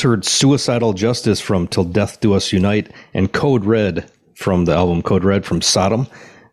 Just 0.00 0.06
heard 0.06 0.24
Suicidal 0.24 0.94
Justice 0.94 1.42
from 1.42 1.68
Till 1.68 1.84
Death 1.84 2.20
Do 2.20 2.32
Us 2.32 2.54
Unite 2.54 2.90
and 3.12 3.30
Code 3.30 3.66
Red 3.66 4.10
from 4.34 4.64
the 4.64 4.72
album 4.72 5.02
Code 5.02 5.24
Red 5.24 5.44
from 5.44 5.60
Sodom. 5.60 6.06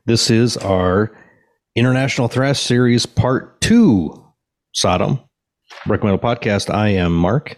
This 0.04 0.30
is 0.30 0.58
our 0.58 1.16
International 1.74 2.28
Thrash 2.28 2.60
Series 2.60 3.06
Part 3.06 3.62
2 3.62 4.22
Sodom. 4.74 5.22
Recommended 5.86 6.22
podcast. 6.22 6.70
I 6.70 6.90
am 6.90 7.16
Mark. 7.16 7.58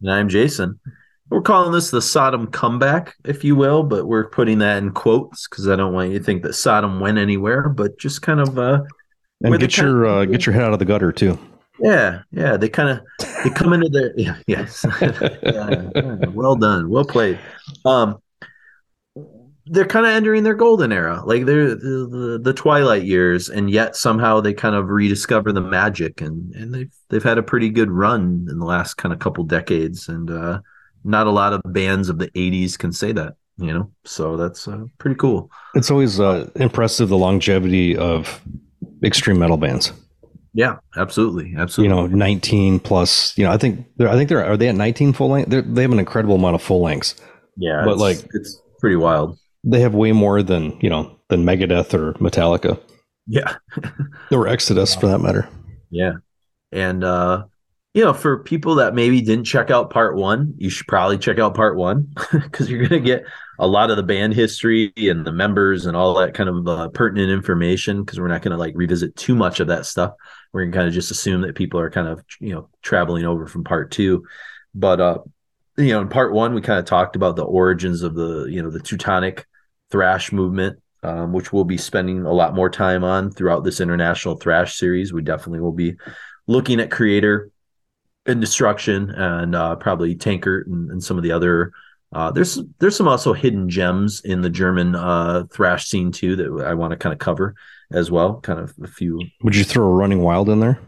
And 0.00 0.10
I'm 0.10 0.30
Jason. 0.30 0.80
We're 1.28 1.42
calling 1.42 1.72
this 1.72 1.90
the 1.90 2.00
Sodom 2.00 2.46
comeback, 2.46 3.14
if 3.26 3.44
you 3.44 3.54
will, 3.54 3.82
but 3.82 4.06
we're 4.06 4.30
putting 4.30 4.60
that 4.60 4.78
in 4.78 4.92
quotes 4.92 5.46
because 5.46 5.68
I 5.68 5.76
don't 5.76 5.92
want 5.92 6.10
you 6.10 6.20
to 6.20 6.24
think 6.24 6.42
that 6.44 6.54
Sodom 6.54 7.00
went 7.00 7.18
anywhere, 7.18 7.68
but 7.68 7.98
just 7.98 8.22
kind 8.22 8.40
of 8.40 8.58
uh 8.58 8.80
and 9.42 9.60
get 9.60 9.76
your 9.76 10.06
uh, 10.06 10.24
get 10.24 10.46
your 10.46 10.54
head 10.54 10.64
out 10.64 10.72
of 10.72 10.78
the 10.78 10.86
gutter 10.86 11.12
too. 11.12 11.38
Yeah, 11.80 12.22
yeah. 12.32 12.56
They 12.56 12.68
kind 12.68 12.88
of 12.88 13.26
they 13.44 13.50
come 13.50 13.72
into 13.72 13.88
their 13.88 14.12
yeah, 14.16 14.36
yes. 14.46 14.84
yeah, 15.00 16.16
well 16.30 16.56
done, 16.56 16.88
well 16.88 17.04
played. 17.04 17.38
Um, 17.84 18.18
they're 19.70 19.86
kind 19.86 20.06
of 20.06 20.12
entering 20.12 20.42
their 20.44 20.54
golden 20.54 20.92
era, 20.92 21.22
like 21.24 21.44
they're 21.44 21.74
the, 21.74 22.08
the, 22.10 22.40
the 22.42 22.52
twilight 22.54 23.04
years, 23.04 23.48
and 23.48 23.70
yet 23.70 23.96
somehow 23.96 24.40
they 24.40 24.54
kind 24.54 24.74
of 24.74 24.88
rediscover 24.88 25.52
the 25.52 25.60
magic, 25.60 26.20
and 26.20 26.54
and 26.54 26.74
they've 26.74 26.92
they've 27.08 27.22
had 27.22 27.38
a 27.38 27.42
pretty 27.42 27.68
good 27.68 27.90
run 27.90 28.46
in 28.50 28.58
the 28.58 28.64
last 28.64 28.94
kind 28.94 29.12
of 29.12 29.18
couple 29.18 29.44
decades, 29.44 30.08
and 30.08 30.30
uh, 30.30 30.60
not 31.04 31.26
a 31.26 31.30
lot 31.30 31.52
of 31.52 31.60
bands 31.66 32.08
of 32.08 32.18
the 32.18 32.30
'80s 32.30 32.78
can 32.78 32.92
say 32.92 33.12
that, 33.12 33.34
you 33.58 33.72
know. 33.72 33.90
So 34.04 34.36
that's 34.36 34.66
uh, 34.66 34.84
pretty 34.98 35.16
cool. 35.16 35.50
It's 35.74 35.90
always 35.90 36.18
uh, 36.18 36.48
impressive 36.56 37.08
the 37.08 37.18
longevity 37.18 37.96
of 37.96 38.40
extreme 39.02 39.38
metal 39.38 39.56
bands. 39.58 39.92
Yeah, 40.54 40.76
absolutely, 40.96 41.54
absolutely. 41.56 41.94
You 41.94 42.02
know, 42.02 42.06
19 42.06 42.80
plus. 42.80 43.36
You 43.36 43.44
know, 43.44 43.52
I 43.52 43.58
think 43.58 43.86
they're. 43.96 44.08
I 44.08 44.14
think 44.14 44.28
they're. 44.28 44.44
Are 44.44 44.56
they 44.56 44.68
at 44.68 44.74
19 44.74 45.12
full 45.12 45.28
length? 45.28 45.50
They're, 45.50 45.62
they 45.62 45.82
have 45.82 45.92
an 45.92 45.98
incredible 45.98 46.36
amount 46.36 46.54
of 46.54 46.62
full 46.62 46.82
lengths. 46.82 47.14
Yeah, 47.56 47.82
but 47.84 47.92
it's, 47.92 48.00
like 48.00 48.18
it's 48.34 48.60
pretty 48.80 48.96
wild. 48.96 49.38
They 49.64 49.80
have 49.80 49.94
way 49.94 50.12
more 50.12 50.42
than 50.42 50.78
you 50.80 50.88
know 50.88 51.16
than 51.28 51.44
Megadeth 51.44 51.92
or 51.94 52.14
Metallica. 52.14 52.80
Yeah, 53.26 53.56
or 54.32 54.48
Exodus 54.48 54.94
for 54.94 55.06
that 55.08 55.18
matter. 55.18 55.48
Yeah, 55.90 56.14
and 56.72 57.04
uh, 57.04 57.44
you 57.94 58.04
know, 58.04 58.14
for 58.14 58.42
people 58.42 58.76
that 58.76 58.94
maybe 58.94 59.20
didn't 59.20 59.44
check 59.44 59.70
out 59.70 59.90
part 59.90 60.16
one, 60.16 60.54
you 60.56 60.70
should 60.70 60.86
probably 60.86 61.18
check 61.18 61.38
out 61.38 61.54
part 61.54 61.76
one 61.76 62.12
because 62.32 62.70
you're 62.70 62.86
gonna 62.86 63.00
get 63.00 63.24
a 63.58 63.66
lot 63.66 63.90
of 63.90 63.96
the 63.96 64.02
band 64.02 64.34
history 64.34 64.92
and 64.96 65.26
the 65.26 65.32
members 65.32 65.86
and 65.86 65.96
all 65.96 66.14
that 66.14 66.34
kind 66.34 66.48
of 66.48 66.68
uh, 66.68 66.88
pertinent 66.90 67.30
information 67.30 68.02
because 68.02 68.20
we're 68.20 68.28
not 68.28 68.42
going 68.42 68.52
to 68.52 68.56
like 68.56 68.74
revisit 68.76 69.16
too 69.16 69.34
much 69.34 69.60
of 69.60 69.66
that 69.66 69.84
stuff 69.84 70.12
we're 70.52 70.64
to 70.64 70.72
kind 70.72 70.88
of 70.88 70.94
just 70.94 71.10
assume 71.10 71.42
that 71.42 71.54
people 71.54 71.80
are 71.80 71.90
kind 71.90 72.08
of 72.08 72.24
you 72.40 72.54
know 72.54 72.68
traveling 72.82 73.24
over 73.24 73.46
from 73.46 73.64
part 73.64 73.90
two. 73.90 74.24
But 74.74 75.00
uh 75.00 75.18
you 75.76 75.92
know 75.92 76.00
in 76.00 76.08
part 76.08 76.32
one 76.32 76.54
we 76.54 76.60
kind 76.60 76.78
of 76.78 76.84
talked 76.84 77.16
about 77.16 77.36
the 77.36 77.44
origins 77.44 78.02
of 78.02 78.14
the 78.14 78.46
you 78.46 78.62
know 78.62 78.70
the 78.70 78.80
teutonic 78.80 79.46
thrash 79.90 80.32
movement 80.32 80.80
um, 81.02 81.32
which 81.32 81.52
we'll 81.52 81.64
be 81.64 81.76
spending 81.76 82.24
a 82.24 82.32
lot 82.32 82.54
more 82.54 82.68
time 82.68 83.04
on 83.04 83.30
throughout 83.30 83.64
this 83.64 83.80
international 83.80 84.36
thrash 84.36 84.76
series. 84.76 85.12
We 85.12 85.22
definitely 85.22 85.60
will 85.60 85.72
be 85.72 85.94
looking 86.46 86.80
at 86.80 86.90
Kreator 86.90 87.50
and 88.26 88.40
destruction 88.40 89.10
and 89.10 89.54
uh, 89.54 89.76
probably 89.76 90.16
tankard 90.16 90.66
and, 90.66 90.90
and 90.90 91.02
some 91.02 91.16
of 91.16 91.22
the 91.22 91.32
other 91.32 91.72
uh, 92.10 92.30
there's 92.30 92.58
there's 92.78 92.96
some 92.96 93.08
also 93.08 93.34
hidden 93.34 93.68
gems 93.68 94.22
in 94.24 94.40
the 94.40 94.48
German 94.48 94.94
uh, 94.94 95.44
thrash 95.52 95.86
scene 95.86 96.10
too 96.10 96.36
that 96.36 96.64
I 96.66 96.74
want 96.74 96.92
to 96.92 96.96
kind 96.96 97.12
of 97.12 97.18
cover 97.18 97.54
as 97.92 98.10
well. 98.10 98.40
Kind 98.40 98.60
of 98.60 98.74
a 98.82 98.86
few. 98.86 99.20
Would 99.42 99.56
you 99.56 99.64
throw 99.64 99.86
a 99.86 99.94
Running 99.94 100.22
Wild 100.22 100.48
in 100.48 100.60
there? 100.60 100.78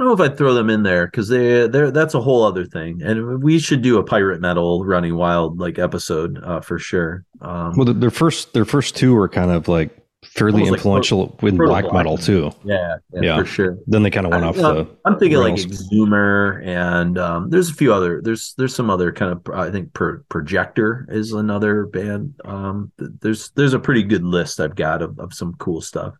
I 0.00 0.02
don't 0.02 0.06
know 0.06 0.24
if 0.24 0.30
I'd 0.30 0.38
throw 0.38 0.54
them 0.54 0.70
in 0.70 0.82
there 0.82 1.06
because 1.06 1.28
they 1.28 1.66
they 1.68 1.90
that's 1.90 2.14
a 2.14 2.20
whole 2.20 2.42
other 2.42 2.64
thing, 2.64 3.02
and 3.02 3.42
we 3.42 3.58
should 3.58 3.82
do 3.82 3.98
a 3.98 4.02
pirate 4.02 4.40
metal 4.40 4.82
Running 4.84 5.16
Wild 5.16 5.58
like 5.58 5.78
episode 5.78 6.42
uh, 6.42 6.62
for 6.62 6.78
sure. 6.78 7.26
Um, 7.42 7.76
well, 7.76 7.92
their 7.92 8.10
first 8.10 8.54
their 8.54 8.64
first 8.64 8.96
two 8.96 9.14
were 9.14 9.28
kind 9.28 9.50
of 9.50 9.68
like 9.68 9.99
fairly 10.24 10.66
influential 10.66 11.36
like 11.40 11.52
in 11.52 11.56
black, 11.56 11.92
metal 11.92 12.16
too. 12.18 12.50
Yeah, 12.64 12.96
yeah, 13.12 13.20
yeah, 13.22 13.36
for 13.38 13.46
sure. 13.46 13.78
Then 13.86 14.02
they 14.02 14.10
kind 14.10 14.26
of 14.26 14.32
went 14.32 14.44
I, 14.44 14.48
off 14.48 14.56
the. 14.56 14.88
I'm 15.04 15.18
thinking 15.18 15.38
rails. 15.38 15.66
like 15.66 15.72
Exumer, 15.72 16.64
and 16.66 17.18
um, 17.18 17.50
there's 17.50 17.70
a 17.70 17.74
few 17.74 17.92
other. 17.92 18.20
There's 18.22 18.54
there's 18.58 18.74
some 18.74 18.90
other 18.90 19.12
kind 19.12 19.32
of. 19.32 19.54
I 19.54 19.70
think 19.70 19.92
Protector 19.94 21.06
is 21.10 21.32
another 21.32 21.86
band. 21.86 22.34
Um, 22.44 22.92
there's 22.98 23.50
there's 23.50 23.74
a 23.74 23.78
pretty 23.78 24.02
good 24.02 24.24
list 24.24 24.60
I've 24.60 24.76
got 24.76 25.02
of, 25.02 25.18
of 25.18 25.34
some 25.34 25.54
cool 25.58 25.80
stuff. 25.80 26.14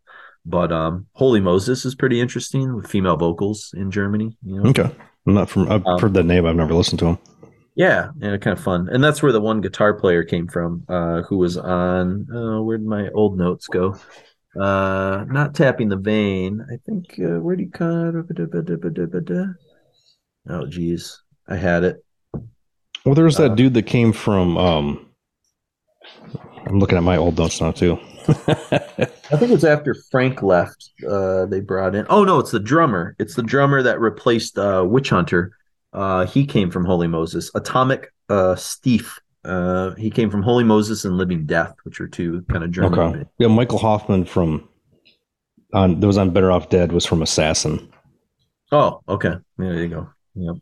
But 0.46 0.72
um, 0.72 1.06
Holy 1.12 1.40
Moses 1.40 1.84
is 1.84 1.94
pretty 1.94 2.20
interesting 2.20 2.74
with 2.74 2.86
female 2.86 3.16
vocals 3.16 3.74
in 3.76 3.90
Germany. 3.90 4.36
You 4.42 4.62
know? 4.62 4.70
Okay, 4.70 4.90
I'm 5.26 5.34
not 5.34 5.50
from. 5.50 5.70
I've 5.70 5.84
um, 5.86 6.00
heard 6.00 6.14
that 6.14 6.24
name. 6.24 6.46
I've 6.46 6.56
never 6.56 6.74
listened 6.74 6.98
to 7.00 7.04
them. 7.04 7.18
Yeah, 7.80 8.10
yeah, 8.18 8.36
kind 8.36 8.58
of 8.58 8.62
fun. 8.62 8.90
And 8.92 9.02
that's 9.02 9.22
where 9.22 9.32
the 9.32 9.40
one 9.40 9.62
guitar 9.62 9.94
player 9.94 10.22
came 10.22 10.46
from, 10.46 10.84
uh, 10.86 11.22
who 11.22 11.38
was 11.38 11.56
on 11.56 12.26
uh, 12.30 12.60
where'd 12.60 12.84
my 12.84 13.08
old 13.14 13.38
notes 13.38 13.68
go? 13.68 13.96
Uh, 14.54 15.24
not 15.30 15.54
tapping 15.54 15.88
the 15.88 15.96
vein. 15.96 16.62
I 16.70 16.76
think 16.84 17.18
uh, 17.18 17.40
where'd 17.40 17.58
he 17.58 17.68
cut? 17.68 18.14
Oh, 20.50 20.66
geez, 20.66 21.22
I 21.48 21.56
had 21.56 21.84
it. 21.84 22.04
Well, 23.06 23.14
there 23.14 23.24
was 23.24 23.38
that 23.38 23.52
uh, 23.52 23.54
dude 23.54 23.72
that 23.72 23.86
came 23.86 24.12
from. 24.12 24.58
Um, 24.58 25.06
I'm 26.66 26.80
looking 26.80 26.98
at 26.98 27.02
my 27.02 27.16
old 27.16 27.38
notes 27.38 27.62
now 27.62 27.72
too. 27.72 27.98
I 28.28 29.38
think 29.38 29.50
it 29.50 29.50
was 29.50 29.64
after 29.64 29.94
Frank 30.10 30.42
left. 30.42 30.90
Uh, 31.08 31.46
they 31.46 31.60
brought 31.60 31.94
in. 31.94 32.04
Oh 32.10 32.24
no, 32.24 32.40
it's 32.40 32.50
the 32.50 32.60
drummer. 32.60 33.16
It's 33.18 33.36
the 33.36 33.42
drummer 33.42 33.82
that 33.82 34.00
replaced 34.00 34.58
uh, 34.58 34.84
Witch 34.86 35.08
Hunter 35.08 35.52
uh, 35.92 36.26
he 36.26 36.46
came 36.46 36.70
from 36.70 36.84
Holy 36.84 37.06
Moses. 37.06 37.50
Atomic 37.54 38.12
uh, 38.28 38.54
Steif. 38.54 39.18
Uh, 39.44 39.94
he 39.94 40.10
came 40.10 40.30
from 40.30 40.42
Holy 40.42 40.64
Moses 40.64 41.04
and 41.04 41.16
Living 41.16 41.46
Death, 41.46 41.74
which 41.84 42.00
are 42.00 42.08
two 42.08 42.42
kind 42.50 42.62
of 42.62 42.70
German. 42.70 42.98
Okay. 42.98 43.24
Yeah, 43.38 43.48
Michael 43.48 43.78
Hoffman 43.78 44.24
from 44.24 44.68
on 45.72 46.00
that 46.00 46.06
was 46.06 46.18
on 46.18 46.30
Better 46.30 46.52
Off 46.52 46.68
Dead 46.68 46.92
was 46.92 47.06
from 47.06 47.22
Assassin. 47.22 47.90
Oh, 48.72 49.00
okay. 49.08 49.34
There 49.56 49.74
you 49.74 49.88
go. 49.88 50.08
Yep. 50.34 50.56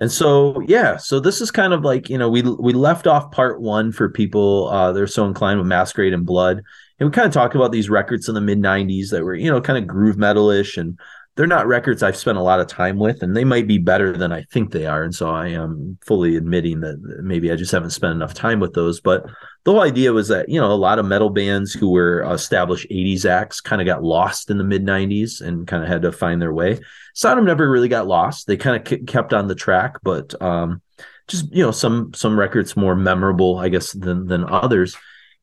And 0.00 0.10
so 0.10 0.60
yeah, 0.66 0.96
so 0.96 1.20
this 1.20 1.40
is 1.40 1.50
kind 1.50 1.72
of 1.72 1.82
like 1.82 2.10
you 2.10 2.18
know 2.18 2.28
we 2.28 2.42
we 2.42 2.72
left 2.72 3.06
off 3.06 3.30
part 3.30 3.60
one 3.60 3.92
for 3.92 4.08
people 4.08 4.68
uh, 4.68 4.92
they're 4.92 5.06
so 5.06 5.24
inclined 5.24 5.58
with 5.58 5.68
Masquerade 5.68 6.12
and 6.12 6.26
Blood, 6.26 6.62
and 6.98 7.08
we 7.08 7.12
kind 7.12 7.26
of 7.26 7.32
talked 7.32 7.54
about 7.54 7.70
these 7.70 7.88
records 7.88 8.28
in 8.28 8.34
the 8.34 8.40
mid 8.40 8.58
'90s 8.58 9.10
that 9.10 9.22
were 9.22 9.34
you 9.34 9.50
know 9.50 9.60
kind 9.60 9.78
of 9.78 9.86
groove 9.86 10.16
metalish 10.16 10.76
and 10.76 10.98
they're 11.36 11.46
not 11.48 11.66
records 11.66 12.02
I've 12.02 12.16
spent 12.16 12.38
a 12.38 12.42
lot 12.42 12.60
of 12.60 12.68
time 12.68 12.96
with, 12.96 13.22
and 13.22 13.36
they 13.36 13.42
might 13.42 13.66
be 13.66 13.78
better 13.78 14.16
than 14.16 14.30
I 14.30 14.42
think 14.42 14.70
they 14.70 14.86
are. 14.86 15.02
And 15.02 15.12
so 15.12 15.30
I 15.30 15.48
am 15.48 15.98
fully 16.06 16.36
admitting 16.36 16.80
that 16.80 17.00
maybe 17.22 17.50
I 17.50 17.56
just 17.56 17.72
haven't 17.72 17.90
spent 17.90 18.14
enough 18.14 18.34
time 18.34 18.60
with 18.60 18.74
those. 18.74 19.00
But 19.00 19.24
the 19.64 19.72
whole 19.72 19.80
idea 19.80 20.12
was 20.12 20.28
that, 20.28 20.48
you 20.48 20.60
know, 20.60 20.70
a 20.70 20.74
lot 20.74 21.00
of 21.00 21.06
metal 21.06 21.30
bands 21.30 21.72
who 21.72 21.90
were 21.90 22.22
established 22.32 22.88
80s 22.88 23.24
acts 23.24 23.60
kind 23.60 23.82
of 23.82 23.86
got 23.86 24.04
lost 24.04 24.48
in 24.48 24.58
the 24.58 24.64
mid 24.64 24.84
90s 24.84 25.40
and 25.40 25.66
kind 25.66 25.82
of 25.82 25.88
had 25.88 26.02
to 26.02 26.12
find 26.12 26.40
their 26.40 26.52
way. 26.52 26.78
Sodom 27.14 27.44
never 27.44 27.68
really 27.68 27.88
got 27.88 28.06
lost. 28.06 28.46
They 28.46 28.56
kind 28.56 28.76
of 28.76 29.06
kept 29.06 29.32
on 29.32 29.48
the 29.48 29.56
track, 29.56 29.96
but 30.04 30.40
um, 30.40 30.82
just, 31.26 31.52
you 31.52 31.64
know, 31.64 31.72
some 31.72 32.14
some 32.14 32.38
records 32.38 32.76
more 32.76 32.94
memorable, 32.94 33.58
I 33.58 33.70
guess, 33.70 33.90
than 33.90 34.26
than 34.28 34.48
others. 34.48 34.96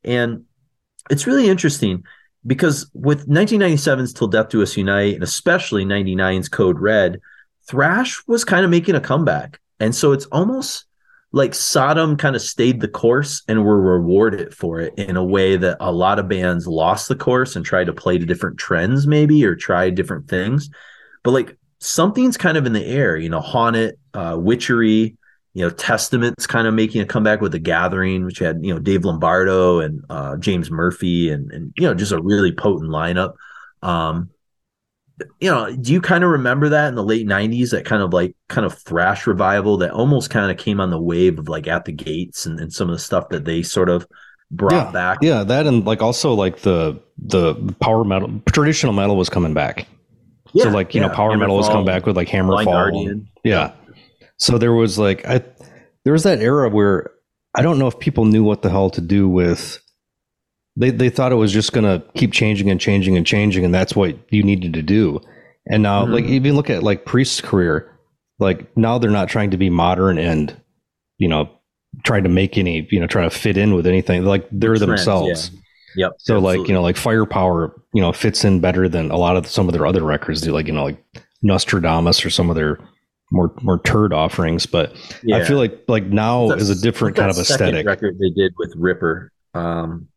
And 0.04 0.44
it's 1.10 1.26
really 1.26 1.48
interesting 1.50 2.04
because 2.46 2.90
with 2.94 3.28
1997's 3.28 4.12
Till 4.12 4.28
Death 4.28 4.48
Do 4.48 4.62
Us 4.62 4.76
Unite 4.76 5.14
and 5.14 5.22
especially 5.22 5.84
99's 5.84 6.48
Code 6.48 6.78
Red, 6.78 7.20
thrash 7.68 8.22
was 8.26 8.44
kind 8.44 8.64
of 8.64 8.70
making 8.70 8.94
a 8.94 9.00
comeback. 9.00 9.60
And 9.80 9.94
so 9.94 10.12
it's 10.12 10.26
almost 10.26 10.86
like 11.32 11.54
Sodom 11.54 12.16
kind 12.16 12.36
of 12.36 12.42
stayed 12.42 12.80
the 12.80 12.88
course 12.88 13.42
and 13.48 13.64
were 13.64 13.80
rewarded 13.80 14.54
for 14.54 14.80
it 14.80 14.94
in 14.98 15.16
a 15.16 15.24
way 15.24 15.56
that 15.56 15.78
a 15.80 15.90
lot 15.90 16.18
of 16.18 16.28
bands 16.28 16.66
lost 16.66 17.08
the 17.08 17.16
course 17.16 17.56
and 17.56 17.64
tried 17.64 17.86
to 17.86 17.92
play 17.92 18.18
to 18.18 18.26
different 18.26 18.58
trends, 18.58 19.06
maybe, 19.06 19.44
or 19.44 19.56
try 19.56 19.88
different 19.88 20.28
things. 20.28 20.68
But 21.22 21.30
like 21.30 21.56
something's 21.78 22.36
kind 22.36 22.56
of 22.56 22.66
in 22.66 22.74
the 22.74 22.84
air, 22.84 23.16
you 23.16 23.30
know, 23.30 23.40
Haunted, 23.40 23.96
uh, 24.12 24.36
Witchery, 24.38 25.16
you 25.54 25.62
know, 25.62 25.70
Testament's 25.70 26.46
kind 26.46 26.66
of 26.66 26.74
making 26.74 27.02
a 27.02 27.06
comeback 27.06 27.40
with 27.40 27.52
the 27.52 27.58
Gathering, 27.58 28.24
which 28.24 28.38
had 28.38 28.64
you 28.64 28.72
know 28.72 28.80
Dave 28.80 29.04
Lombardo 29.04 29.80
and 29.80 30.04
uh, 30.08 30.36
James 30.38 30.70
Murphy, 30.70 31.30
and 31.30 31.50
and 31.52 31.72
you 31.76 31.86
know 31.86 31.94
just 31.94 32.12
a 32.12 32.22
really 32.22 32.52
potent 32.52 32.90
lineup. 32.90 33.34
Um, 33.82 34.30
you 35.40 35.50
know, 35.50 35.74
do 35.76 35.92
you 35.92 36.00
kind 36.00 36.24
of 36.24 36.30
remember 36.30 36.70
that 36.70 36.88
in 36.88 36.94
the 36.94 37.04
late 37.04 37.26
'90s? 37.26 37.70
That 37.70 37.84
kind 37.84 38.02
of 38.02 38.14
like 38.14 38.34
kind 38.48 38.64
of 38.64 38.78
thrash 38.78 39.26
revival 39.26 39.76
that 39.78 39.90
almost 39.90 40.30
kind 40.30 40.50
of 40.50 40.56
came 40.56 40.80
on 40.80 40.90
the 40.90 41.00
wave 41.00 41.38
of 41.38 41.48
like 41.48 41.66
At 41.66 41.84
the 41.84 41.92
Gates 41.92 42.46
and, 42.46 42.58
and 42.58 42.72
some 42.72 42.88
of 42.88 42.94
the 42.94 43.00
stuff 43.00 43.28
that 43.28 43.44
they 43.44 43.62
sort 43.62 43.90
of 43.90 44.06
brought 44.50 44.72
yeah, 44.72 44.90
back. 44.90 45.18
Yeah, 45.20 45.44
that 45.44 45.66
and 45.66 45.84
like 45.84 46.00
also 46.00 46.32
like 46.32 46.60
the 46.60 46.98
the 47.18 47.54
power 47.78 48.04
metal 48.04 48.40
traditional 48.46 48.94
metal 48.94 49.16
was 49.16 49.28
coming 49.28 49.52
back. 49.52 49.86
Yeah, 50.54 50.64
so 50.64 50.70
like 50.70 50.94
you 50.94 51.02
yeah. 51.02 51.08
know 51.08 51.14
power 51.14 51.32
Hammerfall, 51.32 51.40
metal 51.40 51.56
was 51.56 51.68
coming 51.68 51.86
back 51.86 52.06
with 52.06 52.16
like 52.16 52.28
Hammerfall. 52.28 53.26
Yeah. 53.44 53.72
So 54.42 54.58
there 54.58 54.72
was 54.72 54.98
like 54.98 55.24
I 55.24 55.40
there 56.04 56.12
was 56.12 56.24
that 56.24 56.40
era 56.40 56.68
where 56.68 57.12
I 57.54 57.62
don't 57.62 57.78
know 57.78 57.86
if 57.86 58.00
people 58.00 58.24
knew 58.24 58.42
what 58.42 58.62
the 58.62 58.70
hell 58.70 58.90
to 58.90 59.00
do 59.00 59.28
with 59.28 59.80
they 60.76 60.90
they 60.90 61.10
thought 61.10 61.30
it 61.30 61.36
was 61.36 61.52
just 61.52 61.72
going 61.72 61.84
to 61.84 62.04
keep 62.16 62.32
changing 62.32 62.68
and 62.68 62.80
changing 62.80 63.16
and 63.16 63.24
changing 63.24 63.64
and 63.64 63.72
that's 63.72 63.94
what 63.94 64.18
you 64.32 64.42
needed 64.42 64.72
to 64.74 64.82
do. 64.82 65.20
And 65.70 65.84
now 65.84 66.02
mm-hmm. 66.02 66.14
like 66.14 66.24
even 66.24 66.56
look 66.56 66.70
at 66.70 66.82
like 66.82 67.04
Priest's 67.04 67.40
career, 67.40 67.96
like 68.40 68.76
now 68.76 68.98
they're 68.98 69.12
not 69.12 69.28
trying 69.28 69.52
to 69.52 69.56
be 69.56 69.70
modern 69.70 70.18
and 70.18 70.60
you 71.18 71.28
know 71.28 71.48
trying 72.02 72.24
to 72.24 72.28
make 72.28 72.58
any 72.58 72.88
you 72.90 72.98
know 72.98 73.06
trying 73.06 73.30
to 73.30 73.36
fit 73.36 73.56
in 73.56 73.74
with 73.74 73.86
anything 73.86 74.24
like 74.24 74.48
they're 74.50 74.74
Trends, 74.74 74.80
themselves 74.80 75.50
yeah. 75.52 75.60
Yep. 75.94 76.12
So 76.18 76.36
absolutely. 76.36 76.58
like, 76.58 76.68
you 76.68 76.74
know, 76.74 76.82
like 76.82 76.96
firepower, 76.96 77.80
you 77.92 78.00
know, 78.00 78.12
fits 78.12 78.44
in 78.44 78.60
better 78.60 78.88
than 78.88 79.10
a 79.10 79.16
lot 79.16 79.36
of 79.36 79.46
some 79.46 79.68
of 79.68 79.74
their 79.74 79.86
other 79.86 80.02
records 80.02 80.40
do, 80.40 80.50
like, 80.50 80.66
you 80.66 80.72
know, 80.72 80.84
like 80.84 81.04
Nostradamus 81.42 82.24
or 82.24 82.30
some 82.30 82.48
of 82.48 82.56
their 82.56 82.78
more 83.32 83.52
more 83.62 83.80
turd 83.80 84.12
offerings. 84.12 84.66
But 84.66 84.94
yeah. 85.24 85.38
I 85.38 85.44
feel 85.44 85.56
like 85.56 85.84
like 85.88 86.04
now 86.04 86.48
That's, 86.48 86.62
is 86.62 86.70
a 86.70 86.80
different 86.80 87.16
kind 87.16 87.30
of 87.30 87.38
aesthetic. 87.38 87.86
Record 87.86 88.18
they 88.18 88.30
did 88.30 88.54
with 88.58 88.72
Ripper, 88.76 89.32
um, 89.54 90.08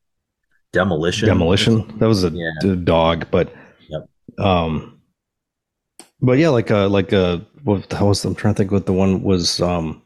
Demolition. 0.74 1.28
Demolition. 1.28 1.98
That 1.98 2.08
was 2.08 2.24
a 2.24 2.30
yeah. 2.30 2.76
dog, 2.84 3.28
but 3.32 3.54
yep. 3.90 4.08
um, 4.38 5.02
but 6.22 6.34
yeah, 6.38 6.50
like 6.50 6.70
uh 6.70 6.90
like 6.90 7.14
uh 7.14 7.40
what 7.64 7.92
was 8.02 8.26
I'm 8.26 8.36
trying 8.36 8.54
to 8.54 8.58
think 8.58 8.72
what 8.72 8.86
the 8.86 8.94
one 8.94 9.24
was 9.24 9.62
um 9.62 10.04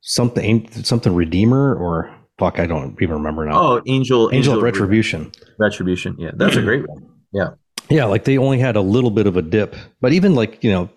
something 0.00 0.68
something 0.82 1.14
Redeemer 1.14 1.74
or 1.74 2.12
fuck 2.38 2.58
I 2.58 2.66
don't 2.66 3.00
even 3.00 3.16
remember 3.16 3.44
now. 3.44 3.60
Oh, 3.60 3.82
Angel 3.86 4.30
Angel, 4.32 4.54
Angel 4.54 4.60
Retribution. 4.62 5.30
Retribution. 5.58 6.16
Yeah, 6.18 6.30
that's 6.34 6.56
a 6.56 6.62
great 6.62 6.88
one. 6.88 7.08
Yeah. 7.32 7.50
Yeah, 7.88 8.04
like 8.04 8.22
they 8.22 8.38
only 8.38 8.60
had 8.60 8.76
a 8.76 8.80
little 8.80 9.10
bit 9.10 9.26
of 9.26 9.36
a 9.36 9.42
dip, 9.42 9.74
but 10.00 10.12
even 10.12 10.36
like 10.36 10.62
you 10.62 10.70
know, 10.70 10.88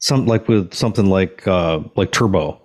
some 0.00 0.26
like 0.26 0.48
with 0.48 0.74
something 0.74 1.06
like 1.06 1.46
uh 1.46 1.80
like 1.96 2.10
Turbo, 2.10 2.60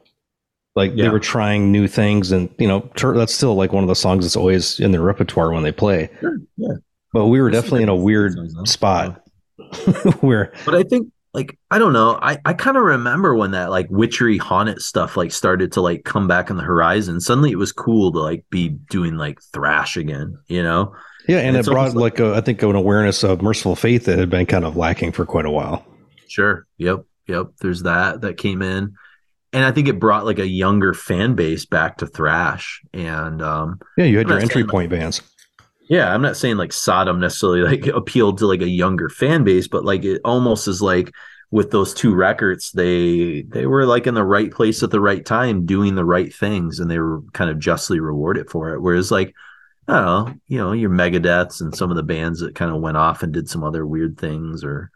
like 0.75 0.91
yeah. 0.95 1.03
they 1.03 1.09
were 1.09 1.19
trying 1.19 1.71
new 1.71 1.87
things, 1.87 2.31
and 2.31 2.49
you 2.57 2.67
know, 2.67 2.81
tur- 2.95 3.17
that's 3.17 3.33
still 3.33 3.55
like 3.55 3.71
one 3.71 3.83
of 3.83 3.87
the 3.87 3.95
songs 3.95 4.25
that's 4.25 4.35
always 4.35 4.79
in 4.79 4.91
their 4.91 5.01
repertoire 5.01 5.51
when 5.51 5.63
they 5.63 5.71
play. 5.71 6.09
Sure. 6.19 6.37
Yeah. 6.57 6.75
But 7.13 7.27
we 7.27 7.41
were 7.41 7.49
definitely 7.49 7.83
in 7.83 7.89
a 7.89 7.95
weird 7.95 8.35
spot 8.67 9.25
where. 10.19 10.51
But 10.65 10.75
I 10.75 10.83
think 10.83 11.13
like 11.33 11.57
I 11.71 11.77
don't 11.77 11.93
know. 11.93 12.19
I 12.21 12.39
I 12.43 12.53
kind 12.53 12.75
of 12.75 12.83
remember 12.83 13.35
when 13.35 13.51
that 13.51 13.69
like 13.69 13.87
witchery 13.89 14.37
haunted 14.37 14.81
stuff 14.81 15.15
like 15.15 15.31
started 15.31 15.71
to 15.73 15.81
like 15.81 16.03
come 16.03 16.27
back 16.27 16.51
on 16.51 16.57
the 16.57 16.63
horizon. 16.63 17.21
Suddenly 17.21 17.51
it 17.51 17.57
was 17.57 17.71
cool 17.71 18.11
to 18.11 18.19
like 18.19 18.45
be 18.49 18.69
doing 18.69 19.17
like 19.17 19.41
thrash 19.53 19.97
again, 19.97 20.37
you 20.47 20.63
know? 20.63 20.93
Yeah, 21.27 21.37
and, 21.37 21.55
and 21.55 21.57
it 21.57 21.69
brought 21.69 21.95
like, 21.95 22.19
like 22.19 22.19
a, 22.19 22.35
I 22.35 22.41
think 22.41 22.61
an 22.61 22.75
awareness 22.75 23.23
of 23.23 23.41
Mercyful 23.41 23.75
Fate 23.75 24.03
that 24.05 24.19
had 24.19 24.29
been 24.29 24.45
kind 24.45 24.63
of 24.63 24.77
lacking 24.77 25.11
for 25.11 25.25
quite 25.25 25.45
a 25.45 25.51
while. 25.51 25.85
Sure. 26.27 26.67
Yep. 26.77 27.05
Yep. 27.27 27.47
There's 27.59 27.83
that 27.83 28.21
that 28.21 28.37
came 28.37 28.61
in. 28.61 28.95
And 29.53 29.63
I 29.63 29.71
think 29.71 29.87
it 29.87 29.99
brought 29.99 30.25
like 30.25 30.39
a 30.39 30.47
younger 30.47 30.93
fan 30.93 31.35
base 31.35 31.65
back 31.65 31.97
to 31.97 32.07
thrash. 32.07 32.81
And 32.93 33.41
um 33.41 33.79
Yeah, 33.97 34.05
you 34.05 34.17
had 34.17 34.27
I'm 34.27 34.33
your 34.33 34.41
entry 34.41 34.63
point 34.63 34.91
like, 34.91 34.99
bands. 34.99 35.21
Yeah, 35.87 36.13
I'm 36.13 36.21
not 36.21 36.37
saying 36.37 36.57
like 36.57 36.73
Sodom 36.73 37.19
necessarily 37.19 37.61
like 37.61 37.87
appealed 37.95 38.39
to 38.39 38.47
like 38.47 38.61
a 38.61 38.67
younger 38.67 39.09
fan 39.09 39.43
base, 39.43 39.67
but 39.67 39.85
like 39.85 40.03
it 40.03 40.21
almost 40.25 40.67
is 40.67 40.81
like 40.81 41.13
with 41.51 41.71
those 41.71 41.93
two 41.93 42.13
records, 42.13 42.71
they 42.71 43.43
they 43.43 43.65
were 43.65 43.85
like 43.85 44.07
in 44.07 44.13
the 44.13 44.23
right 44.23 44.51
place 44.51 44.83
at 44.83 44.91
the 44.91 44.99
right 44.99 45.25
time, 45.25 45.65
doing 45.65 45.95
the 45.95 46.05
right 46.05 46.33
things, 46.33 46.79
and 46.79 46.89
they 46.89 46.99
were 46.99 47.21
kind 47.33 47.49
of 47.49 47.59
justly 47.59 47.99
rewarded 47.99 48.49
for 48.49 48.73
it. 48.73 48.81
Whereas 48.81 49.11
like 49.11 49.33
I 49.87 49.93
don't 49.93 50.05
know, 50.05 50.33
you 50.47 50.57
know, 50.57 50.71
your 50.71 50.89
Megadeths 50.89 51.61
and 51.61 51.75
some 51.75 51.91
of 51.91 51.97
the 51.97 52.03
bands 52.03 52.39
that 52.39 52.55
kind 52.55 52.75
of 52.75 52.81
went 52.81 52.97
off 52.97 53.21
and 53.23 53.31
did 53.31 53.47
some 53.47 53.63
other 53.63 53.85
weird 53.85 54.17
things, 54.17 54.63
or 54.63 54.91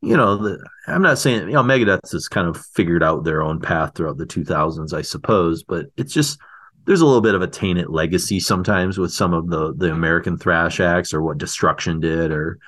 you 0.00 0.16
know, 0.16 0.36
the, 0.36 0.64
I'm 0.86 1.02
not 1.02 1.18
saying 1.18 1.48
you 1.48 1.54
know 1.54 1.62
Megadeths 1.62 2.12
has 2.12 2.28
kind 2.28 2.48
of 2.48 2.56
figured 2.56 3.02
out 3.02 3.24
their 3.24 3.42
own 3.42 3.60
path 3.60 3.94
throughout 3.94 4.18
the 4.18 4.26
2000s, 4.26 4.92
I 4.92 5.02
suppose, 5.02 5.62
but 5.62 5.86
it's 5.96 6.12
just 6.12 6.38
there's 6.84 7.00
a 7.00 7.06
little 7.06 7.20
bit 7.20 7.34
of 7.34 7.42
a 7.42 7.46
tainted 7.46 7.90
legacy 7.90 8.40
sometimes 8.40 8.96
with 8.96 9.12
some 9.12 9.34
of 9.34 9.50
the 9.50 9.74
the 9.74 9.92
American 9.92 10.38
thrash 10.38 10.80
acts 10.80 11.12
or 11.12 11.22
what 11.22 11.38
Destruction 11.38 12.00
did, 12.00 12.30
or 12.30 12.58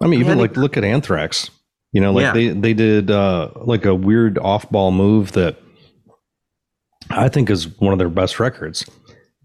I 0.00 0.06
mean, 0.06 0.20
even 0.20 0.38
like 0.38 0.56
look 0.56 0.76
at 0.76 0.84
Anthrax. 0.84 1.50
You 1.92 2.00
know, 2.00 2.12
like 2.12 2.22
yeah. 2.22 2.32
they 2.32 2.48
they 2.48 2.74
did 2.74 3.10
uh, 3.10 3.50
like 3.56 3.84
a 3.84 3.94
weird 3.94 4.38
off 4.38 4.70
ball 4.70 4.92
move 4.92 5.32
that 5.32 5.58
I 7.10 7.28
think 7.28 7.50
is 7.50 7.68
one 7.80 7.92
of 7.92 7.98
their 7.98 8.08
best 8.08 8.40
records. 8.40 8.88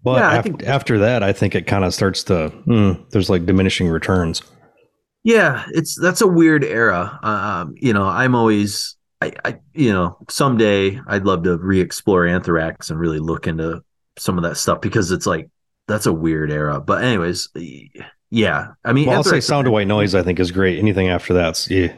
But 0.02 0.20
yeah, 0.20 0.38
af- 0.38 0.44
think, 0.44 0.62
after 0.64 0.98
that, 0.98 1.22
I 1.22 1.32
think 1.32 1.54
it 1.54 1.66
kind 1.66 1.84
of 1.84 1.92
starts 1.92 2.22
to 2.24 2.52
mm, 2.66 3.10
there's 3.10 3.28
like 3.28 3.44
diminishing 3.44 3.88
returns. 3.88 4.42
Yeah, 5.24 5.64
it's 5.72 5.98
that's 5.98 6.20
a 6.20 6.26
weird 6.26 6.64
era. 6.64 7.18
Um, 7.22 7.74
you 7.76 7.92
know, 7.92 8.04
I'm 8.04 8.34
always 8.34 8.96
I, 9.20 9.32
I 9.44 9.58
you 9.74 9.92
know 9.92 10.16
someday 10.28 11.00
I'd 11.06 11.24
love 11.24 11.44
to 11.44 11.58
re-explore 11.58 12.26
Anthrax 12.26 12.90
and 12.90 12.98
really 12.98 13.18
look 13.18 13.46
into 13.46 13.82
some 14.18 14.38
of 14.38 14.44
that 14.44 14.56
stuff 14.56 14.80
because 14.80 15.10
it's 15.10 15.26
like 15.26 15.50
that's 15.86 16.06
a 16.06 16.12
weird 16.12 16.50
era. 16.50 16.80
But 16.80 17.04
anyways, 17.04 17.48
yeah, 18.30 18.68
I 18.84 18.92
mean, 18.92 19.08
well, 19.08 19.16
I'll 19.16 19.24
say 19.24 19.40
Sound 19.40 19.66
of 19.66 19.72
White 19.72 19.88
Noise. 19.88 20.14
I 20.14 20.22
think 20.22 20.38
is 20.40 20.50
great. 20.50 20.78
Anything 20.78 21.08
after 21.08 21.34
that's 21.34 21.68
yeah. 21.70 21.92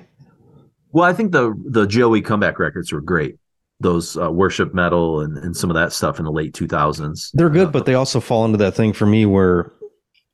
Well, 0.93 1.05
I 1.05 1.13
think 1.13 1.33
the 1.33 1.55
the 1.67 1.87
Joey 1.87 2.23
comeback 2.23 2.59
records 2.59 2.91
were 2.93 3.01
great 3.01 3.37
those 3.81 4.17
uh, 4.19 4.31
worship 4.31 4.75
metal 4.75 5.21
and, 5.21 5.37
and 5.39 5.57
some 5.57 5.71
of 5.71 5.75
that 5.75 5.93
stuff 5.93 6.19
in 6.19 6.25
the 6.25 6.31
late 6.31 6.53
2000s. 6.53 7.31
They're 7.33 7.49
good, 7.49 7.69
uh, 7.69 7.71
but 7.71 7.87
they 7.87 7.95
also 7.95 8.21
fall 8.21 8.45
into 8.45 8.59
that 8.59 8.75
thing 8.75 8.93
for 8.93 9.07
me 9.07 9.27
where 9.27 9.73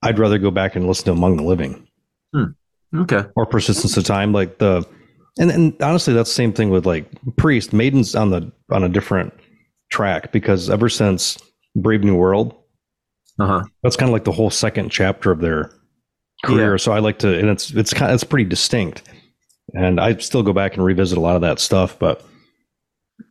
I'd 0.02 0.19
rather 0.19 0.38
go 0.38 0.50
back 0.50 0.76
and 0.76 0.87
listen 0.87 1.07
to 1.07 1.12
Among 1.12 1.37
the 1.37 1.45
Living. 1.45 1.87
Hmm. 2.35 2.45
Okay. 2.95 3.25
Or 3.35 3.47
Persistence 3.47 3.97
of 3.97 4.05
Time, 4.05 4.33
like 4.33 4.59
the, 4.59 4.87
and, 5.38 5.50
and 5.50 5.83
honestly, 5.83 6.14
that's 6.14 6.31
the 6.31 6.35
same 6.35 6.52
thing 6.52 6.71
with 6.71 6.87
like 6.87 7.07
Priest. 7.37 7.73
Maiden's 7.73 8.14
on 8.14 8.31
the 8.31 8.50
on 8.71 8.85
a 8.85 8.88
different 8.88 9.33
track 9.90 10.33
because 10.33 10.71
ever 10.71 10.88
since 10.88 11.38
Brave 11.75 12.05
New 12.05 12.16
World, 12.16 12.55
uh-huh. 13.38 13.64
that's 13.83 13.97
kind 13.97 14.09
of 14.09 14.12
like 14.12 14.25
the 14.25 14.33
whole 14.33 14.50
second 14.50 14.90
chapter 14.90 15.31
of 15.31 15.40
their 15.40 15.71
career. 16.45 16.73
Yeah. 16.73 16.76
So 16.78 16.93
I 16.93 17.00
like 17.00 17.19
to, 17.21 17.38
and 17.38 17.49
it's 17.49 17.71
it's 17.73 17.93
kind 17.93 18.11
of, 18.11 18.14
it's 18.14 18.25
pretty 18.25 18.49
distinct. 18.49 19.02
And 19.75 20.00
I 20.00 20.16
still 20.16 20.43
go 20.43 20.52
back 20.52 20.75
and 20.75 20.85
revisit 20.85 21.19
a 21.19 21.21
lot 21.21 21.35
of 21.35 21.43
that 21.43 21.59
stuff, 21.59 21.99
but 21.99 22.25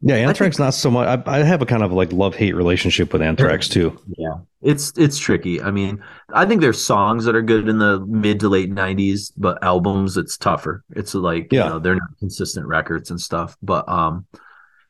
yeah, 0.01 0.15
Anthrax 0.15 0.58
think, 0.58 0.65
not 0.65 0.74
so 0.74 0.89
much. 0.89 1.08
I, 1.08 1.39
I, 1.39 1.44
have 1.44 1.62
a 1.62 1.65
kind 1.65 1.84
of 1.84 1.92
like 1.92 2.12
love 2.12 2.36
hate 2.36 2.56
relationship 2.56 3.13
with 3.13 3.22
Anthrax 3.22 3.68
too. 3.68 4.00
Yeah, 4.18 4.36
it's 4.62 4.92
it's 4.98 5.18
tricky. 5.18 5.62
I 5.62 5.72
mean, 5.72 6.04
I 6.34 6.46
think 6.46 6.62
there's 6.62 6.84
songs 6.84 7.25
that 7.25 7.36
are 7.36 7.42
good 7.42 7.68
in 7.68 7.77
the 7.77 8.00
mid 8.00 8.39
to 8.42 8.50
late 8.50 8.72
'90s, 8.72 9.32
but 9.38 9.63
albums 9.63 10.18
it's 10.18 10.38
tougher. 10.38 10.84
It's 10.92 11.13
like 11.13 11.51
yeah, 11.51 11.63
you 11.63 11.70
know, 11.70 11.80
they're 11.80 11.96
not 11.96 12.18
consistent 12.20 12.65
records 12.65 13.12
and 13.12 13.22
stuff. 13.22 13.58
But 13.62 13.88
um, 13.88 14.25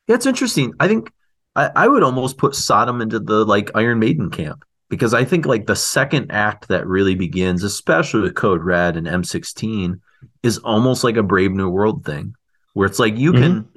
yeah, 0.07 0.15
it's 0.15 0.25
interesting. 0.25 0.73
I 0.79 0.87
think 0.87 1.11
I, 1.55 1.71
I 1.75 1.87
would 1.87 2.03
almost 2.03 2.37
put 2.37 2.55
Sodom 2.55 3.01
into 3.01 3.19
the 3.19 3.45
like 3.45 3.71
Iron 3.75 3.99
Maiden 3.99 4.29
camp 4.29 4.63
because 4.89 5.13
I 5.13 5.25
think 5.25 5.45
like 5.45 5.65
the 5.65 5.75
second 5.75 6.31
act 6.31 6.67
that 6.69 6.87
really 6.87 7.15
begins, 7.15 7.63
especially 7.63 8.21
with 8.21 8.35
Code 8.35 8.63
Red 8.63 8.97
and 8.97 9.07
M16, 9.07 9.99
is 10.43 10.57
almost 10.59 11.03
like 11.03 11.17
a 11.17 11.23
Brave 11.23 11.51
New 11.51 11.69
World 11.69 12.05
thing, 12.05 12.35
where 12.73 12.87
it's 12.87 12.99
like 12.99 13.17
you 13.17 13.33
mm-hmm. 13.33 13.41
can 13.41 13.67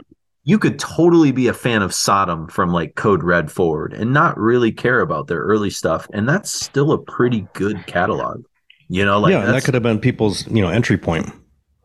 you 0.48 0.58
could 0.58 0.78
totally 0.78 1.30
be 1.30 1.46
a 1.46 1.52
fan 1.52 1.82
of 1.82 1.92
Sodom 1.92 2.48
from 2.48 2.72
like 2.72 2.94
Code 2.94 3.22
Red 3.22 3.52
forward 3.52 3.92
and 3.92 4.14
not 4.14 4.38
really 4.38 4.72
care 4.72 5.00
about 5.00 5.26
their 5.26 5.40
early 5.40 5.68
stuff. 5.68 6.08
And 6.14 6.26
that's 6.26 6.50
still 6.50 6.92
a 6.92 6.96
pretty 6.96 7.46
good 7.52 7.86
catalog. 7.86 8.46
You 8.88 9.04
know, 9.04 9.20
like 9.20 9.32
yeah, 9.32 9.44
that 9.44 9.64
could 9.64 9.74
have 9.74 9.82
been 9.82 10.00
people's, 10.00 10.46
you 10.46 10.62
know, 10.62 10.70
entry 10.70 10.96
point. 10.96 11.30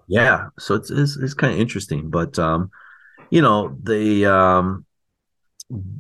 Yeah. 0.08 0.48
So 0.60 0.76
it's 0.76 0.90
it's, 0.90 1.18
it's 1.18 1.34
kind 1.34 1.54
of 1.54 1.60
interesting. 1.60 2.10
But 2.10 2.40
um, 2.40 2.72
you 3.30 3.42
know, 3.42 3.78
the 3.84 4.28
um 4.28 4.86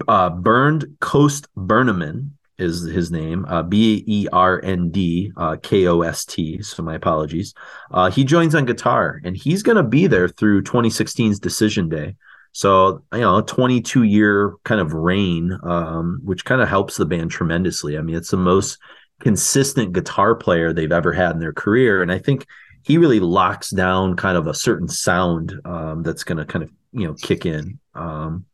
uh 0.07 0.29
Bernd 0.29 0.85
Kost 1.01 1.47
Bernemann 1.57 2.29
is 2.57 2.83
his 2.83 3.11
name, 3.11 3.43
uh, 3.49 3.63
B 3.63 4.05
E 4.07 4.27
R 4.31 4.61
N 4.63 4.89
D 4.89 5.33
uh, 5.35 5.57
K 5.61 5.85
O 5.87 5.99
S 5.99 6.23
T. 6.23 6.61
So 6.61 6.81
my 6.81 6.95
apologies. 6.95 7.53
Uh, 7.91 8.09
he 8.09 8.23
joins 8.23 8.55
on 8.55 8.63
guitar, 8.63 9.19
and 9.25 9.35
he's 9.35 9.63
going 9.63 9.75
to 9.75 9.83
be 9.83 10.07
there 10.07 10.29
through 10.29 10.63
2016's 10.63 11.39
Decision 11.41 11.89
Day. 11.89 12.15
So, 12.53 13.03
you 13.11 13.21
know, 13.21 13.37
a 13.37 13.43
22 13.43 14.03
year 14.03 14.53
kind 14.63 14.79
of 14.79 14.93
reign, 14.93 15.57
um, 15.63 16.21
which 16.23 16.45
kind 16.45 16.61
of 16.61 16.69
helps 16.69 16.97
the 16.97 17.05
band 17.05 17.31
tremendously. 17.31 17.97
I 17.97 18.01
mean, 18.01 18.15
it's 18.15 18.31
the 18.31 18.37
most 18.37 18.77
consistent 19.19 19.93
guitar 19.93 20.35
player 20.35 20.71
they've 20.71 20.91
ever 20.91 21.13
had 21.13 21.31
in 21.31 21.39
their 21.39 21.53
career. 21.53 22.01
And 22.01 22.11
I 22.11 22.19
think 22.19 22.45
he 22.83 22.97
really 22.97 23.19
locks 23.19 23.71
down 23.71 24.15
kind 24.15 24.37
of 24.37 24.47
a 24.47 24.53
certain 24.53 24.87
sound 24.87 25.59
um, 25.65 26.03
that's 26.03 26.23
going 26.23 26.37
to 26.37 26.45
kind 26.45 26.63
of, 26.63 26.69
you 26.91 27.07
know, 27.07 27.15
kick 27.15 27.45
in. 27.45 27.79
Um, 27.95 28.45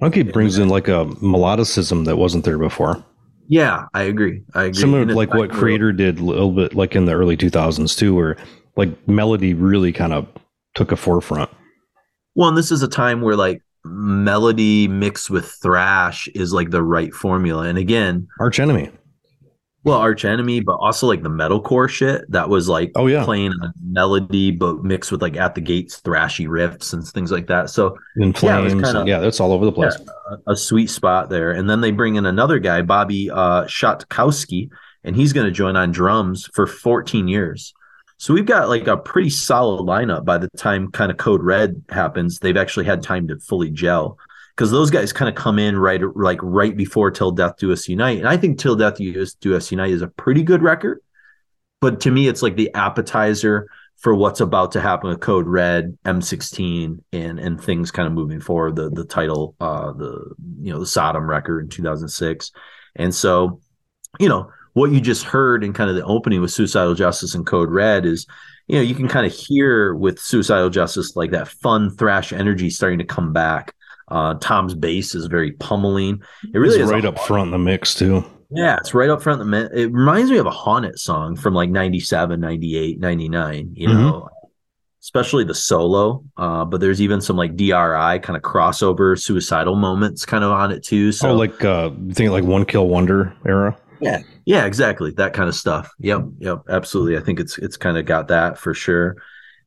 I 0.00 0.08
think 0.08 0.14
he 0.14 0.22
brings 0.22 0.56
in 0.56 0.68
like 0.68 0.88
a 0.88 1.04
melodicism 1.04 2.06
that 2.06 2.16
wasn't 2.16 2.44
there 2.44 2.58
before. 2.58 3.04
Yeah, 3.48 3.86
I 3.92 4.04
agree. 4.04 4.42
I 4.54 4.64
agree. 4.64 4.80
Similar 4.80 5.06
to 5.06 5.14
like 5.14 5.34
what 5.34 5.50
Kreator 5.50 5.94
did 5.94 6.18
a 6.18 6.24
little 6.24 6.50
bit 6.50 6.74
like 6.74 6.96
in 6.96 7.04
the 7.04 7.12
early 7.12 7.36
2000s 7.36 7.96
too, 7.98 8.14
where 8.14 8.36
like 8.76 9.06
melody 9.06 9.52
really 9.52 9.92
kind 9.92 10.14
of 10.14 10.26
took 10.74 10.92
a 10.92 10.96
forefront. 10.96 11.50
Well, 12.34 12.48
and 12.48 12.56
this 12.56 12.70
is 12.70 12.82
a 12.82 12.88
time 12.88 13.20
where 13.20 13.36
like 13.36 13.62
melody 13.84 14.88
mixed 14.88 15.30
with 15.30 15.46
thrash 15.62 16.28
is 16.28 16.52
like 16.52 16.70
the 16.70 16.82
right 16.82 17.12
formula. 17.12 17.64
And 17.64 17.78
again, 17.78 18.28
Arch 18.40 18.58
Enemy. 18.58 18.90
Well, 19.84 19.98
Arch 19.98 20.24
Enemy, 20.24 20.60
but 20.60 20.76
also 20.76 21.06
like 21.06 21.22
the 21.22 21.28
metalcore 21.28 21.90
shit 21.90 22.22
that 22.30 22.48
was 22.48 22.70
like 22.70 22.92
oh 22.96 23.06
yeah 23.06 23.22
playing 23.22 23.52
a 23.62 23.72
melody 23.82 24.50
but 24.50 24.82
mixed 24.82 25.12
with 25.12 25.20
like 25.20 25.36
at 25.36 25.54
the 25.54 25.60
gates 25.60 26.00
thrashy 26.00 26.48
riffs 26.48 26.94
and 26.94 27.06
things 27.06 27.30
like 27.30 27.48
that. 27.48 27.68
So 27.68 27.96
in 28.16 28.32
flames, 28.32 28.72
yeah, 28.72 28.80
kinda, 28.82 29.04
yeah, 29.06 29.18
that's 29.18 29.40
all 29.40 29.52
over 29.52 29.66
the 29.66 29.72
place. 29.72 29.94
Yeah, 30.00 30.36
a, 30.46 30.56
sweet 30.56 30.88
spot 30.88 31.28
there. 31.28 31.52
And 31.52 31.68
then 31.68 31.82
they 31.82 31.90
bring 31.90 32.16
in 32.16 32.24
another 32.24 32.58
guy, 32.58 32.80
Bobby 32.80 33.30
uh, 33.30 33.64
Schottkowski, 33.64 34.70
and 35.04 35.14
he's 35.14 35.34
going 35.34 35.46
to 35.46 35.52
join 35.52 35.76
on 35.76 35.92
drums 35.92 36.48
for 36.54 36.66
14 36.66 37.28
years. 37.28 37.74
So 38.18 38.32
we've 38.32 38.46
got 38.46 38.68
like 38.68 38.86
a 38.86 38.96
pretty 38.96 39.30
solid 39.30 39.82
lineup 39.82 40.24
by 40.24 40.38
the 40.38 40.48
time 40.56 40.90
kind 40.90 41.10
of 41.10 41.16
Code 41.16 41.42
Red 41.42 41.82
happens. 41.88 42.38
They've 42.38 42.56
actually 42.56 42.86
had 42.86 43.02
time 43.02 43.28
to 43.28 43.38
fully 43.38 43.70
gel 43.70 44.18
because 44.56 44.70
those 44.70 44.90
guys 44.90 45.12
kind 45.12 45.28
of 45.28 45.34
come 45.34 45.58
in 45.58 45.76
right 45.76 46.00
like 46.14 46.38
right 46.42 46.76
before 46.76 47.10
Till 47.10 47.32
Death 47.32 47.56
Do 47.58 47.72
Us 47.72 47.88
Unite, 47.88 48.18
and 48.18 48.28
I 48.28 48.36
think 48.36 48.58
Till 48.58 48.76
Death 48.76 48.98
Do 48.98 49.56
Us 49.56 49.70
Unite 49.70 49.90
is 49.90 50.02
a 50.02 50.08
pretty 50.08 50.42
good 50.42 50.62
record. 50.62 51.00
But 51.80 52.00
to 52.00 52.10
me, 52.10 52.28
it's 52.28 52.42
like 52.42 52.56
the 52.56 52.72
appetizer 52.74 53.68
for 53.98 54.14
what's 54.14 54.40
about 54.40 54.72
to 54.72 54.80
happen 54.80 55.10
with 55.10 55.20
Code 55.20 55.46
Red, 55.46 55.98
M16, 56.04 57.02
and 57.12 57.38
and 57.38 57.62
things 57.62 57.90
kind 57.90 58.06
of 58.06 58.12
moving 58.12 58.40
forward. 58.40 58.76
The 58.76 58.90
the 58.90 59.04
title, 59.04 59.56
uh, 59.60 59.92
the 59.92 60.34
you 60.60 60.72
know 60.72 60.78
the 60.78 60.86
Sodom 60.86 61.28
record 61.28 61.64
in 61.64 61.68
2006, 61.68 62.52
and 62.96 63.14
so 63.14 63.60
you 64.20 64.28
know 64.28 64.50
what 64.74 64.92
you 64.92 65.00
just 65.00 65.24
heard 65.24 65.64
in 65.64 65.72
kind 65.72 65.90
of 65.90 65.96
the 65.96 66.04
opening 66.04 66.40
with 66.40 66.52
Suicidal 66.52 66.94
Justice 66.94 67.34
and 67.34 67.46
Code 67.46 67.70
Red 67.70 68.06
is 68.06 68.26
you 68.68 68.76
know 68.76 68.82
you 68.82 68.94
can 68.94 69.08
kind 69.08 69.26
of 69.26 69.32
hear 69.32 69.94
with 69.94 70.20
Suicidal 70.20 70.70
Justice 70.70 71.16
like 71.16 71.32
that 71.32 71.48
fun 71.48 71.90
thrash 71.90 72.32
energy 72.32 72.70
starting 72.70 72.98
to 72.98 73.04
come 73.04 73.32
back 73.32 73.74
uh, 74.08 74.34
Tom's 74.34 74.74
bass 74.74 75.14
is 75.14 75.26
very 75.26 75.52
pummeling. 75.52 76.22
It 76.52 76.58
really 76.58 76.80
is 76.80 76.90
right 76.90 77.04
up 77.04 77.18
front 77.18 77.48
in 77.48 77.50
the 77.52 77.58
mix 77.58 77.94
too. 77.94 78.24
Yeah, 78.50 78.76
it's 78.76 78.94
right 78.94 79.08
up 79.08 79.22
front. 79.22 79.40
In 79.40 79.50
the 79.50 79.70
it 79.72 79.92
reminds 79.92 80.30
me 80.30 80.36
of 80.38 80.46
a 80.46 80.50
Haunted 80.50 80.98
song 80.98 81.36
from 81.36 81.54
like 81.54 81.70
97, 81.70 82.38
98, 82.38 83.00
99, 83.00 83.70
you 83.74 83.88
mm-hmm. 83.88 83.98
know, 83.98 84.28
especially 85.02 85.44
the 85.44 85.54
solo. 85.54 86.22
Uh, 86.36 86.64
but 86.64 86.80
there's 86.80 87.00
even 87.00 87.20
some 87.20 87.36
like 87.36 87.56
DRI 87.56 87.70
kind 87.70 88.36
of 88.36 88.42
crossover 88.42 89.18
suicidal 89.18 89.74
moments 89.74 90.26
kind 90.26 90.44
of 90.44 90.52
on 90.52 90.70
it 90.70 90.84
too. 90.84 91.10
So 91.10 91.30
oh, 91.30 91.34
like 91.34 91.64
uh 91.64 91.90
think 92.12 92.30
like 92.30 92.44
One 92.44 92.64
Kill 92.64 92.86
Wonder 92.86 93.34
era. 93.46 93.76
Yeah. 94.00 94.22
Yeah, 94.44 94.66
exactly. 94.66 95.12
That 95.12 95.32
kind 95.32 95.48
of 95.48 95.54
stuff. 95.54 95.90
Yep. 96.00 96.24
Yep. 96.38 96.62
Absolutely. 96.68 97.16
I 97.16 97.20
think 97.20 97.40
it's 97.40 97.58
it's 97.58 97.76
kind 97.76 97.96
of 97.96 98.04
got 98.04 98.28
that 98.28 98.58
for 98.58 98.74
sure. 98.74 99.16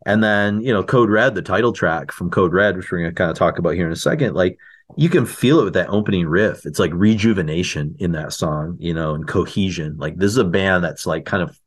And 0.06 0.24
then, 0.24 0.62
you 0.62 0.72
know, 0.72 0.84
Code 0.84 1.10
Red, 1.10 1.36
the 1.36 1.42
title 1.42 1.74
track 1.74 2.12
from 2.12 2.30
Code 2.30 2.54
Red, 2.54 2.78
which 2.78 2.92
we're 2.92 3.00
going 3.00 3.12
to 3.12 3.16
kind 3.16 3.32
of 3.32 3.38
talk 3.38 3.60
about 3.60 3.74
here 3.74 3.86
in 3.86 3.92
a 3.92 3.98
second, 3.98 4.36
like 4.36 4.58
you 4.96 5.10
can 5.10 5.26
feel 5.26 5.60
it 5.60 5.66
with 5.66 5.74
that 5.74 5.90
opening 5.90 6.28
riff. 6.28 6.66
It's 6.66 6.80
like 6.80 6.92
rejuvenation 6.94 7.96
in 8.00 8.13
that 8.13 8.32
song, 8.32 8.78
you 8.80 8.94
know, 8.94 9.16
and 9.16 9.28
cohesion. 9.28 9.98
Like 9.98 10.16
this 10.18 10.32
is 10.32 10.38
a 10.38 10.46
band 10.46 10.84
that's 10.84 11.06
like 11.06 11.26
kind 11.26 11.44
of 11.44 11.60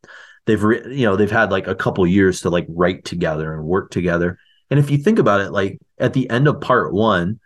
they've 0.47 0.63
re- 0.63 0.97
you 0.97 1.05
know, 1.05 1.17
they've 1.17 1.31
had 1.31 1.51
like 1.51 1.67
a 1.67 1.75
couple 1.75 2.07
years 2.07 2.41
to 2.43 2.51
like 2.51 2.67
write 2.69 3.05
together 3.05 3.53
and 3.53 3.65
work 3.65 3.91
together. 3.91 4.39
And 4.71 4.79
if 4.79 4.91
you 4.91 4.99
think 4.99 5.19
about 5.19 5.41
it, 5.41 5.51
like 5.51 5.79
at 5.99 6.13
the 6.13 6.31
end 6.31 6.49
of 6.49 6.61
part 6.61 6.93
1, 6.93 7.41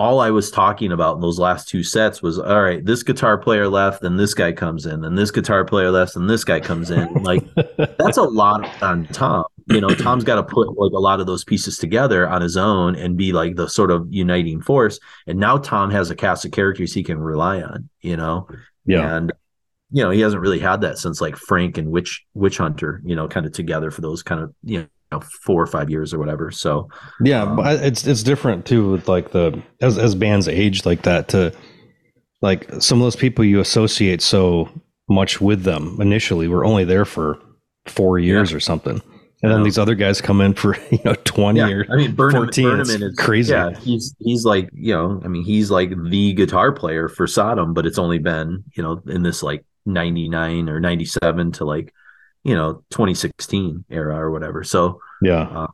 all 0.00 0.20
I 0.20 0.30
was 0.30 0.50
talking 0.50 0.92
about 0.92 1.16
in 1.16 1.20
those 1.20 1.40
last 1.40 1.68
two 1.68 1.82
sets 1.82 2.22
was 2.22 2.38
all 2.38 2.62
right, 2.62 2.84
this 2.84 3.02
guitar 3.02 3.36
player 3.36 3.68
left, 3.68 4.02
then 4.02 4.16
this 4.16 4.32
guy 4.32 4.52
comes 4.52 4.86
in, 4.86 5.04
and 5.04 5.18
this 5.18 5.32
guitar 5.32 5.64
player 5.64 5.90
left, 5.90 6.14
and 6.14 6.30
this 6.30 6.44
guy 6.44 6.60
comes 6.60 6.90
in. 6.90 7.08
Like 7.28 7.44
that's 7.98 8.16
a 8.16 8.22
lot 8.22 8.82
on 8.82 9.06
Tom. 9.08 9.44
You 9.66 9.82
know, 9.82 9.88
Tom's 9.88 10.24
got 10.24 10.36
to 10.36 10.42
put 10.42 10.78
like 10.78 10.92
a 10.92 10.98
lot 10.98 11.20
of 11.20 11.26
those 11.26 11.44
pieces 11.44 11.76
together 11.76 12.26
on 12.26 12.40
his 12.40 12.56
own 12.56 12.94
and 12.94 13.18
be 13.18 13.32
like 13.32 13.56
the 13.56 13.68
sort 13.68 13.90
of 13.90 14.06
uniting 14.08 14.62
force. 14.62 14.98
And 15.26 15.38
now 15.38 15.58
Tom 15.58 15.90
has 15.90 16.10
a 16.10 16.14
cast 16.14 16.46
of 16.46 16.52
characters 16.52 16.94
he 16.94 17.02
can 17.02 17.18
rely 17.18 17.60
on, 17.60 17.90
you 18.00 18.16
know? 18.16 18.48
Yeah. 18.86 19.16
And 19.16 19.32
you 19.90 20.02
know, 20.02 20.10
he 20.10 20.20
hasn't 20.20 20.40
really 20.40 20.58
had 20.58 20.82
that 20.82 20.96
since 20.98 21.20
like 21.20 21.36
Frank 21.36 21.76
and 21.76 21.90
Witch 21.90 22.24
Witch 22.34 22.56
Hunter, 22.56 23.02
you 23.04 23.16
know, 23.16 23.28
kind 23.28 23.44
of 23.44 23.52
together 23.52 23.90
for 23.90 24.00
those 24.00 24.22
kind 24.22 24.40
of, 24.40 24.54
you 24.62 24.88
know, 25.12 25.20
four 25.42 25.62
or 25.62 25.66
five 25.66 25.90
years 25.90 26.12
or 26.12 26.18
whatever. 26.18 26.50
So 26.50 26.88
yeah, 27.22 27.42
um, 27.42 27.60
it's 27.64 28.06
it's 28.06 28.22
different 28.22 28.66
too 28.66 28.92
with 28.92 29.08
like 29.08 29.30
the 29.30 29.62
as 29.80 29.98
as 29.98 30.14
bands 30.14 30.48
age 30.48 30.84
like 30.84 31.02
that 31.02 31.28
to 31.28 31.52
like 32.42 32.70
some 32.80 33.00
of 33.00 33.04
those 33.04 33.16
people 33.16 33.44
you 33.44 33.60
associate 33.60 34.22
so 34.22 34.68
much 35.08 35.40
with 35.40 35.62
them 35.62 35.96
initially 36.00 36.48
were 36.48 36.64
only 36.64 36.84
there 36.84 37.04
for 37.04 37.38
four 37.86 38.18
years 38.18 38.50
yeah. 38.50 38.56
or 38.56 38.60
something. 38.60 39.02
And 39.40 39.52
then 39.52 39.62
these 39.62 39.78
other 39.78 39.94
guys 39.94 40.20
come 40.20 40.40
in 40.40 40.54
for 40.54 40.76
you 40.90 40.98
know 41.04 41.14
twenty 41.24 41.60
yeah. 41.60 41.68
or 41.68 41.86
I 41.90 41.96
mean 41.96 42.14
Burnham, 42.14 42.44
14. 42.44 42.64
Burnham 42.64 43.02
is 43.02 43.16
crazy. 43.16 43.52
Yeah, 43.52 43.70
he's 43.78 44.14
he's 44.18 44.44
like 44.44 44.68
you 44.72 44.92
know 44.92 45.20
I 45.24 45.28
mean 45.28 45.44
he's 45.44 45.70
like 45.70 45.90
the 46.10 46.32
guitar 46.32 46.72
player 46.72 47.08
for 47.08 47.26
Sodom, 47.26 47.72
but 47.72 47.86
it's 47.86 47.98
only 47.98 48.18
been 48.18 48.64
you 48.74 48.82
know 48.82 49.00
in 49.06 49.22
this 49.22 49.42
like 49.42 49.64
ninety 49.86 50.28
nine 50.28 50.68
or 50.68 50.80
ninety 50.80 51.04
seven 51.04 51.52
to 51.52 51.64
like 51.64 51.94
you 52.44 52.54
know 52.54 52.84
2016 52.90 53.84
era 53.90 54.16
or 54.16 54.30
whatever. 54.30 54.64
So 54.64 55.00
yeah, 55.22 55.42
uh, 55.42 55.66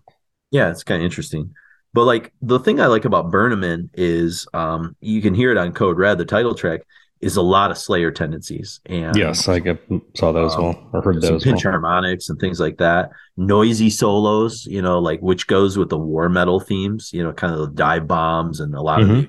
yeah, 0.51 0.71
it's 0.71 0.85
kind 0.85 1.01
of 1.01 1.05
interesting. 1.05 1.55
But 1.93 2.05
like 2.05 2.33
the 2.43 2.59
thing 2.59 2.81
I 2.81 2.87
like 2.87 3.05
about 3.05 3.31
Bernemann 3.31 3.91
is 3.95 4.47
um, 4.53 4.97
you 5.01 5.23
can 5.23 5.35
hear 5.35 5.53
it 5.53 5.57
on 5.57 5.73
Code 5.73 5.97
Red, 5.97 6.19
the 6.19 6.25
title 6.25 6.55
track 6.55 6.81
is 7.21 7.37
a 7.37 7.43
lot 7.43 7.71
of 7.71 7.79
Slayer 7.79 8.11
tendencies. 8.11 8.81
And 8.85 9.17
yes, 9.17 9.49
I 9.49 9.59
get, 9.59 9.81
saw 10.15 10.33
that 10.33 10.45
as 10.45 10.57
well. 10.57 10.91
I 10.93 11.01
heard 11.01 11.23
that 11.23 11.33
as 11.33 11.43
pinch 11.43 11.65
well. 11.65 11.73
harmonics 11.73 12.29
and 12.29 12.39
things 12.39 12.61
like 12.61 12.77
that. 12.79 13.11
Noisy 13.37 13.89
solos, 13.89 14.67
you 14.67 14.83
know, 14.83 14.99
like 14.99 15.21
which 15.21 15.47
goes 15.47 15.79
with 15.79 15.89
the 15.89 15.99
war 15.99 16.29
metal 16.29 16.61
themes, 16.61 17.13
you 17.15 17.23
know, 17.23 17.33
kind 17.33 17.55
of 17.55 17.61
the 17.61 17.69
dive 17.69 18.07
bombs 18.07 18.61
and 18.61 18.75
a 18.75 18.83
lot 18.83 18.99
mm-hmm. 18.99 19.11
of 19.11 19.17
the 19.17 19.23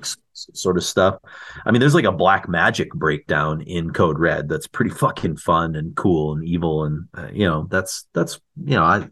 sort 0.54 0.76
of 0.76 0.84
stuff. 0.84 1.18
I 1.64 1.70
mean, 1.70 1.80
there's 1.80 1.94
like 1.94 2.04
a 2.04 2.12
black 2.12 2.48
magic 2.48 2.92
breakdown 2.92 3.62
in 3.62 3.92
Code 3.92 4.18
Red 4.18 4.48
that's 4.48 4.66
pretty 4.66 4.90
fucking 4.90 5.36
fun 5.36 5.76
and 5.76 5.94
cool 5.96 6.34
and 6.34 6.44
evil, 6.44 6.84
and 6.84 7.08
uh, 7.16 7.28
you 7.32 7.46
know, 7.46 7.66
that's 7.70 8.06
that's 8.12 8.40
you 8.64 8.76
know, 8.76 8.84
I, 8.84 9.08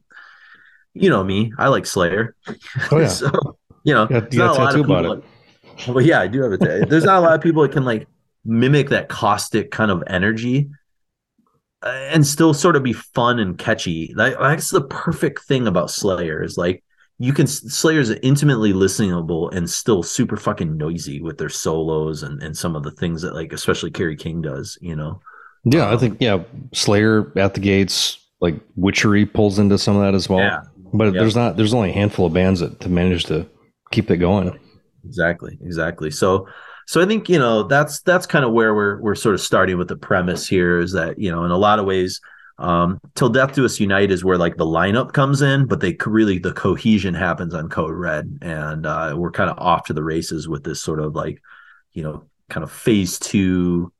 you 0.94 1.10
know 1.10 1.24
me, 1.24 1.52
I 1.58 1.68
like 1.68 1.86
Slayer. 1.86 2.36
Oh 2.90 2.98
yeah. 2.98 3.08
so, 3.08 3.58
you 3.84 3.94
know, 3.94 4.04
you 4.04 4.20
got, 4.20 4.32
you 4.32 4.38
got 4.38 4.54
a 4.54 4.66
tattoo 4.66 4.84
about 4.84 5.04
it. 5.04 5.08
Like, 5.08 5.24
well, 5.88 6.04
yeah, 6.04 6.20
I 6.20 6.26
do 6.26 6.42
have 6.42 6.52
a 6.52 6.58
tattoo. 6.58 6.86
There's 6.86 7.04
not 7.04 7.18
a 7.18 7.20
lot 7.20 7.34
of 7.34 7.40
people 7.40 7.62
that 7.62 7.72
can 7.72 7.84
like 7.84 8.06
mimic 8.44 8.90
that 8.90 9.08
caustic 9.08 9.70
kind 9.70 9.90
of 9.90 10.02
energy 10.06 10.70
uh, 11.82 12.08
and 12.10 12.26
still 12.26 12.54
sort 12.54 12.76
of 12.76 12.82
be 12.82 12.92
fun 12.92 13.38
and 13.38 13.58
catchy. 13.58 14.12
That, 14.16 14.38
that's 14.38 14.70
the 14.70 14.82
perfect 14.82 15.44
thing 15.44 15.66
about 15.66 15.90
Slayer 15.90 16.42
is 16.42 16.56
like 16.56 16.83
you 17.18 17.32
can 17.32 17.46
Slayer's 17.46 18.10
intimately 18.10 18.72
listenable 18.72 19.54
and 19.54 19.68
still 19.68 20.02
super 20.02 20.36
fucking 20.36 20.76
noisy 20.76 21.20
with 21.20 21.38
their 21.38 21.48
solos 21.48 22.22
and 22.22 22.42
and 22.42 22.56
some 22.56 22.74
of 22.74 22.82
the 22.82 22.90
things 22.90 23.22
that 23.22 23.34
like 23.34 23.52
especially 23.52 23.90
Kerry 23.90 24.16
King 24.16 24.42
does, 24.42 24.76
you 24.80 24.96
know. 24.96 25.20
Yeah, 25.64 25.86
um, 25.88 25.94
I 25.94 25.96
think 25.98 26.18
yeah, 26.20 26.42
Slayer 26.72 27.32
at 27.38 27.54
the 27.54 27.60
gates 27.60 28.18
like 28.40 28.56
Witchery 28.76 29.26
pulls 29.26 29.58
into 29.58 29.78
some 29.78 29.96
of 29.96 30.02
that 30.02 30.14
as 30.14 30.28
well. 30.28 30.40
Yeah. 30.40 30.62
But 30.92 31.14
yeah. 31.14 31.20
there's 31.20 31.36
not 31.36 31.56
there's 31.56 31.74
only 31.74 31.90
a 31.90 31.94
handful 31.94 32.26
of 32.26 32.32
bands 32.32 32.60
that 32.60 32.80
to 32.80 32.88
manage 32.88 33.24
to 33.24 33.48
keep 33.90 34.10
it 34.10 34.18
going. 34.18 34.58
Exactly, 35.04 35.58
exactly. 35.62 36.10
So 36.10 36.48
so 36.86 37.00
I 37.00 37.06
think 37.06 37.28
you 37.28 37.38
know 37.38 37.62
that's 37.62 38.00
that's 38.02 38.26
kind 38.26 38.44
of 38.44 38.52
where 38.52 38.74
we're 38.74 39.00
we're 39.00 39.14
sort 39.14 39.34
of 39.34 39.40
starting 39.40 39.78
with 39.78 39.88
the 39.88 39.96
premise 39.96 40.46
here 40.46 40.78
is 40.80 40.92
that 40.92 41.18
you 41.18 41.30
know 41.30 41.44
in 41.44 41.50
a 41.50 41.56
lot 41.56 41.78
of 41.78 41.86
ways 41.86 42.20
um, 42.58 43.00
Till 43.14 43.28
Death 43.28 43.54
Do 43.54 43.64
Us 43.64 43.80
Unite 43.80 44.10
is 44.10 44.24
where 44.24 44.38
like 44.38 44.56
the 44.56 44.66
lineup 44.66 45.12
comes 45.12 45.42
in, 45.42 45.66
but 45.66 45.80
they 45.80 45.96
really 46.06 46.38
the 46.38 46.52
cohesion 46.52 47.14
happens 47.14 47.52
on 47.54 47.68
Code 47.68 47.94
Red, 47.94 48.38
and 48.42 48.86
uh, 48.86 49.14
we're 49.16 49.32
kind 49.32 49.50
of 49.50 49.58
off 49.58 49.86
to 49.86 49.92
the 49.92 50.04
races 50.04 50.48
with 50.48 50.62
this 50.62 50.80
sort 50.80 51.00
of 51.00 51.14
like, 51.14 51.42
you 51.92 52.02
know, 52.02 52.24
kind 52.48 52.62
of 52.62 52.70
phase 52.70 53.18
two, 53.18 53.92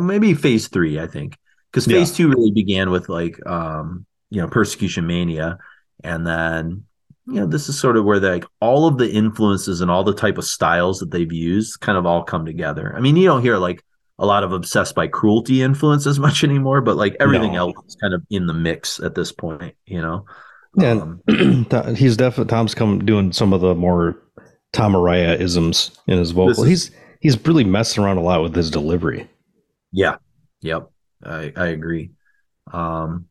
maybe 0.00 0.34
phase 0.34 0.68
three, 0.68 1.00
I 1.00 1.06
think, 1.06 1.38
because 1.70 1.86
phase 1.86 2.10
yeah. 2.10 2.26
two 2.26 2.28
really 2.28 2.50
began 2.50 2.90
with 2.90 3.08
like, 3.08 3.44
um, 3.46 4.04
you 4.28 4.40
know, 4.40 4.48
Persecution 4.48 5.06
Mania, 5.06 5.58
and 6.02 6.26
then 6.26 6.84
you 7.26 7.40
know 7.40 7.46
this 7.46 7.70
is 7.70 7.78
sort 7.78 7.96
of 7.96 8.04
where 8.04 8.20
like 8.20 8.44
all 8.60 8.86
of 8.86 8.98
the 8.98 9.10
influences 9.10 9.80
and 9.80 9.90
all 9.90 10.04
the 10.04 10.14
type 10.14 10.36
of 10.36 10.44
styles 10.44 10.98
that 10.98 11.10
they've 11.10 11.32
used 11.32 11.80
kind 11.80 11.96
of 11.96 12.04
all 12.04 12.22
come 12.22 12.44
together. 12.44 12.94
I 12.94 13.00
mean, 13.00 13.16
you 13.16 13.24
don't 13.24 13.40
hear 13.40 13.56
like 13.56 13.82
a 14.18 14.26
lot 14.26 14.44
of 14.44 14.52
obsessed 14.52 14.94
by 14.94 15.06
cruelty 15.06 15.62
influence 15.62 16.06
as 16.06 16.18
much 16.26 16.44
anymore, 16.44 16.80
but 16.80 16.96
like 16.96 17.16
everything 17.20 17.52
no. 17.52 17.68
else 17.68 17.76
is 17.86 17.96
kind 17.96 18.14
of 18.14 18.22
in 18.30 18.46
the 18.46 18.54
mix 18.54 19.00
at 19.00 19.14
this 19.14 19.32
point, 19.32 19.74
you 19.86 20.00
know. 20.00 20.24
And 20.80 21.20
um, 21.28 21.94
he's 21.96 22.16
definitely 22.16 22.50
Tom's 22.50 22.74
come 22.74 23.04
doing 23.04 23.32
some 23.32 23.52
of 23.52 23.60
the 23.60 23.74
more 23.74 24.20
Tom 24.72 24.94
Araya 24.94 25.38
isms 25.38 25.98
in 26.06 26.18
his 26.18 26.32
vocal. 26.32 26.64
Is, 26.64 26.68
he's 26.68 26.90
he's 27.20 27.46
really 27.46 27.64
messing 27.64 28.02
around 28.02 28.18
a 28.18 28.22
lot 28.22 28.42
with 28.42 28.54
his 28.54 28.70
delivery. 28.70 29.28
Yeah. 29.92 30.16
Yep. 30.62 30.90
I 31.24 31.52
I 31.56 31.66
agree. 31.68 32.10
Um 32.72 33.26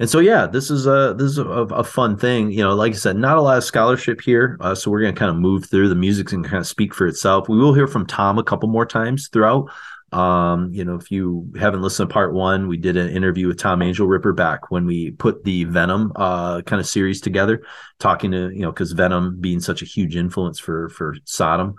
and 0.00 0.08
so 0.08 0.20
yeah, 0.20 0.46
this 0.46 0.70
is 0.70 0.86
a 0.86 1.14
this 1.18 1.32
is 1.32 1.38
a, 1.38 1.42
a, 1.42 1.82
fun 1.82 2.16
thing. 2.16 2.52
You 2.52 2.62
know, 2.62 2.74
like 2.74 2.92
I 2.92 2.96
said, 2.96 3.16
not 3.16 3.36
a 3.36 3.42
lot 3.42 3.58
of 3.58 3.64
scholarship 3.64 4.20
here, 4.20 4.56
uh, 4.60 4.74
so 4.74 4.92
we're 4.92 5.00
going 5.00 5.12
to 5.12 5.18
kind 5.18 5.30
of 5.30 5.36
move 5.36 5.68
through 5.68 5.88
the 5.88 5.96
music 5.96 6.30
and 6.30 6.44
kind 6.44 6.58
of 6.58 6.68
speak 6.68 6.94
for 6.94 7.08
itself. 7.08 7.48
We 7.48 7.58
will 7.58 7.74
hear 7.74 7.88
from 7.88 8.06
Tom 8.06 8.38
a 8.38 8.44
couple 8.44 8.68
more 8.68 8.86
times 8.86 9.28
throughout, 9.32 9.68
um, 10.12 10.72
you 10.72 10.84
know, 10.84 10.94
if 10.94 11.10
you 11.10 11.52
haven't 11.58 11.82
listened 11.82 12.08
to 12.08 12.12
part 12.12 12.32
one, 12.32 12.66
we 12.66 12.78
did 12.78 12.96
an 12.96 13.10
interview 13.10 13.46
with 13.46 13.58
Tom 13.58 13.80
Angelripper 13.80 14.34
back 14.34 14.70
when 14.70 14.86
we 14.86 15.10
put 15.10 15.44
the 15.44 15.64
Venom 15.64 16.12
uh, 16.16 16.62
kind 16.62 16.80
of 16.80 16.86
series 16.86 17.20
together, 17.20 17.62
talking 17.98 18.30
to 18.30 18.50
you 18.50 18.62
know 18.62 18.72
because 18.72 18.92
Venom 18.92 19.38
being 19.40 19.60
such 19.60 19.82
a 19.82 19.86
huge 19.86 20.16
influence 20.16 20.58
for 20.58 20.88
for 20.88 21.14
Sodom, 21.24 21.74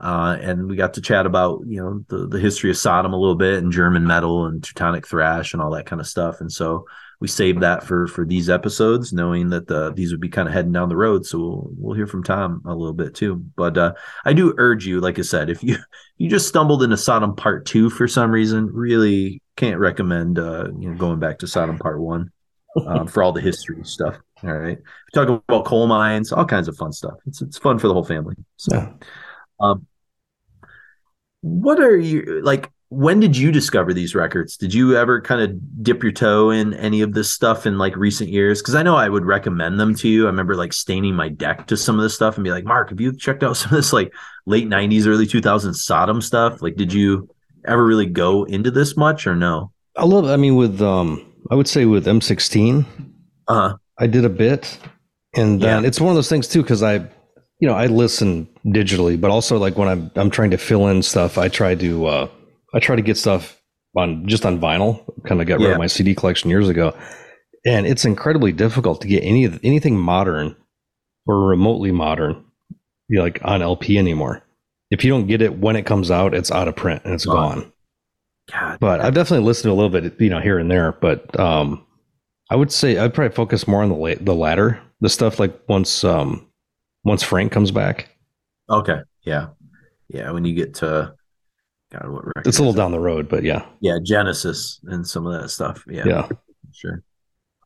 uh, 0.00 0.36
and 0.40 0.68
we 0.68 0.76
got 0.76 0.94
to 0.94 1.02
chat 1.02 1.26
about 1.26 1.60
you 1.66 1.82
know 1.82 2.04
the 2.08 2.26
the 2.26 2.40
history 2.40 2.70
of 2.70 2.78
Sodom 2.78 3.12
a 3.12 3.18
little 3.18 3.36
bit 3.36 3.62
and 3.62 3.70
German 3.70 4.06
metal 4.06 4.46
and 4.46 4.64
Teutonic 4.64 5.06
thrash 5.06 5.52
and 5.52 5.60
all 5.60 5.72
that 5.72 5.86
kind 5.86 6.00
of 6.00 6.06
stuff, 6.06 6.40
and 6.40 6.50
so 6.50 6.86
we 7.20 7.28
saved 7.28 7.60
that 7.60 7.84
for 7.84 8.06
for 8.06 8.24
these 8.24 8.50
episodes, 8.50 9.12
knowing 9.12 9.50
that 9.50 9.66
the, 9.66 9.92
these 9.92 10.10
would 10.10 10.20
be 10.20 10.28
kind 10.28 10.48
of 10.48 10.54
heading 10.54 10.72
down 10.72 10.88
the 10.88 10.96
road. 10.96 11.24
So 11.26 11.38
we'll 11.38 11.68
we'll 11.76 11.96
hear 11.96 12.06
from 12.06 12.22
Tom 12.24 12.62
a 12.66 12.74
little 12.74 12.94
bit 12.94 13.14
too. 13.14 13.36
But 13.56 13.78
uh, 13.78 13.94
I 14.24 14.32
do 14.32 14.54
urge 14.58 14.86
you, 14.86 15.00
like 15.00 15.18
I 15.18 15.22
said, 15.22 15.50
if 15.50 15.62
you 15.62 15.76
you 16.18 16.28
just 16.28 16.48
stumbled 16.48 16.82
into 16.82 16.96
Sodom 16.96 17.34
Part 17.34 17.66
Two 17.66 17.90
for 17.90 18.08
some 18.08 18.30
reason, 18.30 18.66
really 18.66 19.42
can't 19.56 19.78
recommend 19.78 20.38
uh, 20.38 20.68
you 20.78 20.90
know 20.90 20.96
going 20.96 21.18
back 21.20 21.38
to 21.40 21.46
Sodom 21.46 21.78
Part 21.78 22.00
One. 22.00 22.30
um, 22.86 23.06
for 23.06 23.22
all 23.22 23.32
the 23.32 23.40
history 23.40 23.84
stuff. 23.84 24.16
All 24.42 24.52
right, 24.52 24.76
we 24.78 25.10
talk 25.14 25.28
about 25.28 25.64
coal 25.64 25.86
mines, 25.86 26.32
all 26.32 26.44
kinds 26.44 26.68
of 26.68 26.76
fun 26.76 26.92
stuff. 26.92 27.14
It's 27.26 27.40
it's 27.40 27.58
fun 27.58 27.78
for 27.78 27.88
the 27.88 27.94
whole 27.94 28.04
family. 28.04 28.34
So, 28.56 28.76
yeah. 28.76 28.92
um, 29.60 29.86
what 31.40 31.80
are 31.80 31.96
you 31.96 32.40
like? 32.42 32.70
When 32.88 33.18
did 33.18 33.36
you 33.36 33.50
discover 33.50 33.92
these 33.92 34.14
records? 34.14 34.56
Did 34.56 34.72
you 34.72 34.96
ever 34.96 35.20
kind 35.20 35.40
of 35.40 35.82
dip 35.82 36.02
your 36.02 36.12
toe 36.12 36.50
in 36.50 36.74
any 36.74 37.00
of 37.00 37.14
this 37.14 37.30
stuff 37.30 37.66
in 37.66 37.78
like 37.78 37.96
recent 37.96 38.30
years? 38.30 38.60
Because 38.60 38.74
I 38.74 38.82
know 38.82 38.96
I 38.96 39.08
would 39.08 39.24
recommend 39.24 39.80
them 39.80 39.94
to 39.96 40.08
you. 40.08 40.24
I 40.24 40.26
remember 40.26 40.54
like 40.54 40.72
staining 40.72 41.14
my 41.14 41.28
deck 41.28 41.66
to 41.68 41.76
some 41.76 41.98
of 41.98 42.02
this 42.02 42.14
stuff 42.14 42.36
and 42.36 42.44
be 42.44 42.50
like, 42.50 42.64
Mark, 42.64 42.90
have 42.90 43.00
you 43.00 43.16
checked 43.16 43.42
out 43.42 43.56
some 43.56 43.72
of 43.72 43.76
this 43.76 43.92
like 43.92 44.12
late 44.46 44.68
90s, 44.68 45.06
early 45.06 45.26
2000s 45.26 45.76
Sodom 45.76 46.20
stuff? 46.20 46.62
Like, 46.62 46.76
did 46.76 46.92
you 46.92 47.28
ever 47.66 47.84
really 47.84 48.06
go 48.06 48.44
into 48.44 48.70
this 48.70 48.96
much 48.96 49.26
or 49.26 49.34
no? 49.34 49.72
I 49.96 50.04
love, 50.04 50.26
I 50.26 50.36
mean, 50.36 50.56
with, 50.56 50.80
um, 50.82 51.24
I 51.50 51.54
would 51.54 51.68
say 51.68 51.86
with 51.86 52.06
M16, 52.06 52.84
uh-huh. 53.48 53.76
I 53.98 54.06
did 54.06 54.24
a 54.24 54.30
bit. 54.30 54.78
And 55.36 55.60
then 55.60 55.82
yeah. 55.82 55.88
it's 55.88 56.00
one 56.00 56.10
of 56.10 56.14
those 56.14 56.28
things 56.28 56.46
too, 56.46 56.62
because 56.62 56.82
I, 56.82 56.96
you 57.58 57.68
know, 57.68 57.74
I 57.74 57.86
listen 57.86 58.48
digitally, 58.66 59.20
but 59.20 59.30
also 59.30 59.58
like 59.58 59.76
when 59.76 59.88
I'm, 59.88 60.10
I'm 60.16 60.30
trying 60.30 60.50
to 60.50 60.58
fill 60.58 60.88
in 60.88 61.02
stuff, 61.02 61.38
I 61.38 61.48
try 61.48 61.74
to, 61.74 62.06
uh, 62.06 62.28
I 62.74 62.80
try 62.80 62.96
to 62.96 63.02
get 63.02 63.16
stuff 63.16 63.60
on 63.96 64.26
just 64.26 64.44
on 64.44 64.60
vinyl. 64.60 65.04
Kind 65.24 65.40
of 65.40 65.46
got 65.46 65.60
rid 65.60 65.68
yeah. 65.68 65.72
of 65.72 65.78
my 65.78 65.86
CD 65.86 66.14
collection 66.14 66.50
years 66.50 66.68
ago, 66.68 66.96
and 67.64 67.86
it's 67.86 68.04
incredibly 68.04 68.52
difficult 68.52 69.00
to 69.02 69.08
get 69.08 69.22
any 69.22 69.46
anything 69.62 69.98
modern 69.98 70.56
or 71.26 71.46
remotely 71.46 71.92
modern, 71.92 72.44
you 73.08 73.18
know, 73.18 73.22
like 73.22 73.40
on 73.44 73.62
LP 73.62 73.98
anymore. 73.98 74.42
If 74.90 75.04
you 75.04 75.10
don't 75.10 75.26
get 75.26 75.42
it 75.42 75.58
when 75.58 75.76
it 75.76 75.86
comes 75.86 76.10
out, 76.10 76.34
it's 76.34 76.50
out 76.50 76.68
of 76.68 76.76
print 76.76 77.02
and 77.04 77.14
it's 77.14 77.26
oh. 77.26 77.32
gone. 77.32 77.72
God, 78.52 78.78
but 78.78 79.00
I've 79.00 79.14
definitely 79.14 79.46
listened 79.46 79.70
to 79.70 79.72
a 79.72 79.78
little 79.80 79.88
bit, 79.88 80.20
you 80.20 80.28
know, 80.28 80.40
here 80.40 80.58
and 80.58 80.70
there. 80.70 80.92
But 80.92 81.38
um, 81.40 81.84
I 82.50 82.56
would 82.56 82.70
say 82.70 82.98
I'd 82.98 83.14
probably 83.14 83.34
focus 83.34 83.66
more 83.66 83.82
on 83.82 83.88
the 83.88 83.94
la- 83.94 84.20
the 84.20 84.34
latter, 84.34 84.82
the 85.00 85.08
stuff 85.08 85.38
like 85.38 85.58
once 85.66 86.04
um, 86.04 86.46
once 87.04 87.22
Frank 87.22 87.52
comes 87.52 87.70
back. 87.70 88.10
Okay, 88.68 88.98
yeah, 89.22 89.48
yeah. 90.08 90.30
When 90.30 90.44
you 90.44 90.54
get 90.54 90.74
to 90.74 91.14
God, 91.98 92.10
what 92.10 92.26
record? 92.26 92.46
It's 92.46 92.58
a 92.58 92.62
little 92.62 92.74
down 92.74 92.92
the 92.92 93.00
road, 93.00 93.28
but 93.28 93.42
yeah. 93.42 93.66
Yeah, 93.80 93.98
Genesis 94.02 94.80
and 94.84 95.06
some 95.06 95.26
of 95.26 95.40
that 95.40 95.48
stuff. 95.48 95.84
Yeah. 95.88 96.04
Yeah. 96.06 96.28
Sure. 96.72 97.02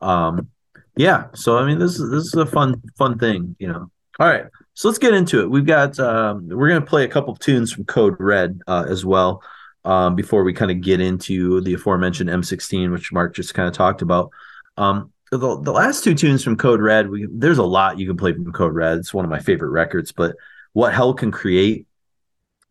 Um 0.01 0.49
yeah, 0.97 1.27
so 1.35 1.59
I 1.59 1.67
mean 1.67 1.79
this 1.79 1.99
is 1.99 2.11
this 2.11 2.27
is 2.27 2.35
a 2.35 2.47
fun 2.47 2.83
fun 2.97 3.19
thing, 3.19 3.57
you 3.59 3.69
know. 3.69 3.91
All 4.21 4.29
right. 4.29 4.47
So 4.75 4.89
let's 4.89 4.99
get 4.99 5.15
into 5.15 5.41
it. 5.41 5.51
We've 5.51 5.67
got 5.67 5.99
um 5.99 6.49
we're 6.49 6.69
going 6.69 6.81
to 6.81 6.87
play 6.87 7.05
a 7.05 7.09
couple 7.09 7.33
of 7.33 7.39
tunes 7.39 7.73
from 7.73 7.85
Code 7.85 8.17
Red 8.19 8.61
uh, 8.67 8.85
as 8.89 9.05
well. 9.05 9.43
Um, 9.85 10.17
before 10.17 10.45
we 10.45 10.53
kind 10.53 10.71
of 10.71 10.81
get 10.83 11.01
into 11.01 11.61
the 11.63 11.75
aforementioned 11.75 12.29
M16, 12.29 12.93
which 12.93 13.13
Mark 13.13 13.35
just 13.35 13.55
kind 13.55 13.69
of 13.69 13.75
talked 13.75 14.03
about. 14.03 14.31
Um, 14.77 15.13
the, 15.31 15.39
the 15.39 15.73
last 15.73 16.05
two 16.05 16.15
tunes 16.15 16.45
from 16.45 16.57
Code 16.57 16.81
Red, 16.81 17.09
we, 17.09 17.27
there's 17.31 17.59
a 17.59 17.65
lot 17.65 17.99
you 17.99 18.07
can 18.07 18.17
play 18.17 18.33
from 18.33 18.53
Code 18.53 18.75
Red. 18.75 18.99
It's 18.99 19.15
one 19.15 19.25
of 19.25 19.31
my 19.31 19.39
favorite 19.41 19.71
records, 19.71 20.13
but 20.13 20.37
What 20.73 20.93
Hell 20.93 21.15
Can 21.15 21.31
Create 21.31 21.87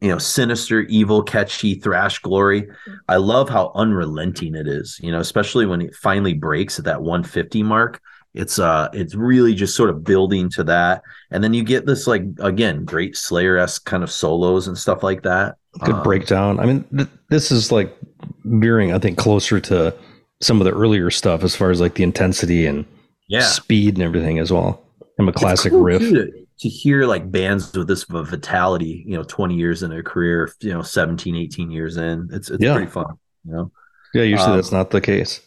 you 0.02 0.10
know, 0.10 0.18
sinister, 0.18 0.82
evil, 0.82 1.24
catchy 1.24 1.76
thrash 1.76 2.20
glory. 2.20 2.68
I 3.08 3.16
love 3.18 3.50
how 3.50 3.72
unrelenting 3.74 4.56
it 4.56 4.68
is, 4.68 5.00
you 5.02 5.12
know, 5.12 5.20
especially 5.20 5.66
when 5.66 5.82
it 5.82 5.96
finally 5.96 6.34
breaks 6.34 6.78
at 6.78 6.86
that 6.86 7.02
150 7.02 7.64
mark. 7.64 8.02
It's 8.34 8.60
uh 8.60 8.90
it's 8.94 9.16
really 9.16 9.56
just 9.56 9.76
sort 9.76 9.90
of 9.90 10.04
building 10.04 10.50
to 10.52 10.64
that. 10.66 11.02
And 11.32 11.44
then 11.44 11.56
you 11.56 11.64
get 11.64 11.88
this 11.88 12.06
like 12.06 12.24
again, 12.40 12.86
great 12.86 13.18
Slayer-esque 13.18 13.84
kind 13.86 14.04
of 14.04 14.12
solos 14.12 14.68
and 14.68 14.78
stuff 14.78 15.02
like 15.02 15.24
that. 15.24 15.56
Good 15.84 15.96
um, 15.96 16.04
breakdown. 16.04 16.60
I 16.60 16.66
mean, 16.66 16.84
th- 16.96 17.10
this 17.30 17.52
is 17.52 17.72
like 17.72 17.98
veering, 18.44 18.94
I 18.94 19.00
think, 19.00 19.18
closer 19.18 19.60
to 19.62 19.96
some 20.42 20.62
of 20.62 20.66
the 20.66 20.74
earlier 20.74 21.10
stuff 21.10 21.44
as 21.44 21.56
far 21.56 21.72
as 21.72 21.82
like 21.82 21.96
the 21.96 22.04
intensity 22.04 22.68
and 22.68 22.86
yeah. 23.28 23.42
speed 23.42 23.96
and 23.96 24.04
everything 24.04 24.38
as 24.38 24.52
well. 24.52 24.84
I'm 25.18 25.28
a 25.28 25.34
classic 25.34 25.72
cool 25.72 25.82
riff. 25.82 26.02
Too 26.02 26.47
to 26.60 26.70
hear 26.70 27.06
like 27.06 27.30
bands 27.30 27.76
with 27.76 27.88
this 27.88 28.04
vitality, 28.04 29.04
you 29.08 29.15
know, 29.15 29.24
20 29.24 29.56
years 29.56 29.84
in 29.84 29.91
a 29.91 30.02
career, 30.02 30.52
you 30.60 30.74
know, 30.74 30.82
17, 30.82 31.36
18 31.36 31.72
years 31.72 31.98
in, 31.98 32.30
it's, 32.32 32.50
it's 32.50 32.63
yeah. 32.63 32.74
pretty 32.74 32.89
fun, 32.89 33.17
you 33.46 33.54
know? 33.54 33.72
Yeah. 34.13 34.24
Usually 34.24 34.52
um, 34.52 34.56
that's 34.58 34.72
not 34.72 34.89
the 34.89 35.02
case. 35.02 35.41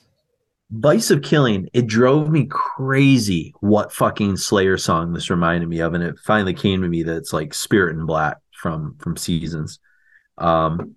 Vice 0.70 1.10
of 1.10 1.22
Killing, 1.22 1.68
it 1.72 1.88
drove 1.88 2.30
me 2.30 2.46
crazy 2.46 3.52
what 3.60 3.92
fucking 3.92 4.36
Slayer 4.36 4.76
song 4.76 5.12
this 5.12 5.30
reminded 5.30 5.68
me 5.68 5.80
of. 5.80 5.94
And 5.94 6.04
it 6.04 6.16
finally 6.24 6.54
came 6.54 6.82
to 6.82 6.88
me 6.88 7.02
that 7.02 7.16
it's 7.16 7.32
like 7.32 7.54
Spirit 7.54 7.96
in 7.96 8.06
Black 8.06 8.36
from, 8.52 8.96
from 9.00 9.16
Seasons. 9.16 9.80
Um, 10.38 10.94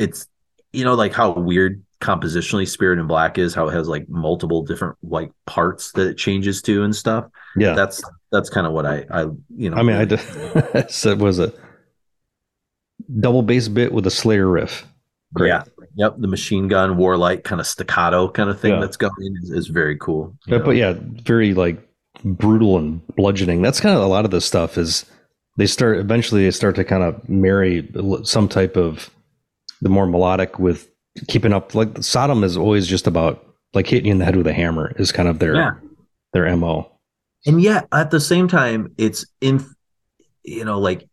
it's, 0.00 0.26
you 0.72 0.84
know, 0.84 0.94
like 0.94 1.12
how 1.12 1.32
weird 1.32 1.84
compositionally 2.00 2.68
Spirit 2.68 2.98
in 2.98 3.06
Black 3.06 3.38
is, 3.38 3.54
how 3.54 3.68
it 3.68 3.74
has 3.74 3.86
like 3.86 4.08
multiple 4.08 4.62
different 4.62 4.96
like 5.04 5.30
parts 5.46 5.92
that 5.92 6.08
it 6.08 6.18
changes 6.18 6.60
to 6.62 6.82
and 6.82 6.94
stuff. 6.94 7.26
Yeah. 7.56 7.74
That's 7.74 8.02
that's 8.36 8.50
kind 8.50 8.66
of 8.66 8.72
what 8.72 8.86
I 8.86 9.04
I 9.10 9.22
you 9.56 9.70
know. 9.70 9.76
I 9.76 9.82
mean, 9.82 9.96
I 9.96 10.04
did, 10.04 10.20
said 10.90 11.20
was 11.20 11.38
a 11.38 11.52
double 13.20 13.42
bass 13.42 13.68
bit 13.68 13.92
with 13.92 14.06
a 14.06 14.10
Slayer 14.10 14.48
riff. 14.48 14.86
Great. 15.34 15.48
Yeah. 15.48 15.64
Yep. 15.96 16.16
The 16.18 16.28
machine 16.28 16.68
gun, 16.68 16.96
warlike 16.96 17.44
kind 17.44 17.60
of 17.60 17.66
staccato 17.66 18.28
kind 18.28 18.50
of 18.50 18.60
thing 18.60 18.74
yeah. 18.74 18.80
that's 18.80 18.96
going 18.96 19.36
is, 19.42 19.50
is 19.50 19.66
very 19.68 19.96
cool. 19.96 20.36
But, 20.46 20.64
but 20.64 20.76
yeah, 20.76 20.94
very 21.24 21.54
like 21.54 21.78
brutal 22.24 22.76
and 22.76 23.06
bludgeoning. 23.16 23.62
That's 23.62 23.80
kind 23.80 23.96
of 23.96 24.02
a 24.02 24.06
lot 24.06 24.24
of 24.24 24.30
this 24.30 24.44
stuff 24.44 24.78
is 24.78 25.04
they 25.56 25.66
start 25.66 25.98
eventually 25.98 26.44
they 26.44 26.50
start 26.50 26.76
to 26.76 26.84
kind 26.84 27.02
of 27.02 27.26
marry 27.28 27.90
some 28.24 28.48
type 28.48 28.76
of 28.76 29.10
the 29.80 29.88
more 29.88 30.06
melodic 30.06 30.58
with 30.58 30.90
keeping 31.28 31.52
up. 31.52 31.74
Like 31.74 32.02
Sodom 32.02 32.44
is 32.44 32.56
always 32.56 32.86
just 32.86 33.06
about 33.06 33.44
like 33.74 33.86
hitting 33.86 34.06
you 34.06 34.12
in 34.12 34.18
the 34.18 34.24
head 34.24 34.36
with 34.36 34.46
a 34.46 34.52
hammer 34.52 34.94
is 34.96 35.12
kind 35.12 35.28
of 35.28 35.38
their 35.38 35.54
yeah. 35.54 35.74
their 36.32 36.56
mo 36.56 36.90
and 37.46 37.62
yet 37.62 37.86
at 37.92 38.10
the 38.10 38.20
same 38.20 38.48
time 38.48 38.92
it's 38.98 39.24
in 39.40 39.64
you 40.42 40.64
know 40.64 40.78
like 40.78 41.08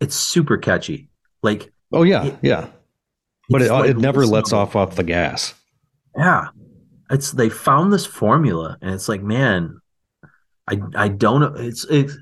it's 0.00 0.16
super 0.16 0.56
catchy. 0.56 1.08
Like 1.42 1.72
oh 1.92 2.02
yeah 2.02 2.24
it, 2.24 2.38
yeah. 2.42 2.68
But 3.48 3.62
it, 3.62 3.70
uh, 3.70 3.80
like 3.80 3.90
it 3.90 3.98
never 3.98 4.26
lets 4.26 4.52
off 4.52 4.76
off 4.76 4.96
the 4.96 5.04
gas. 5.04 5.54
Yeah. 6.16 6.48
It's 7.10 7.32
they 7.32 7.48
found 7.48 7.92
this 7.92 8.06
formula 8.06 8.78
and 8.80 8.94
it's 8.94 9.08
like 9.08 9.22
man 9.22 9.78
i 10.70 10.78
i 10.94 11.08
don't 11.08 11.58
it's 11.58 11.84
it's 11.90 12.16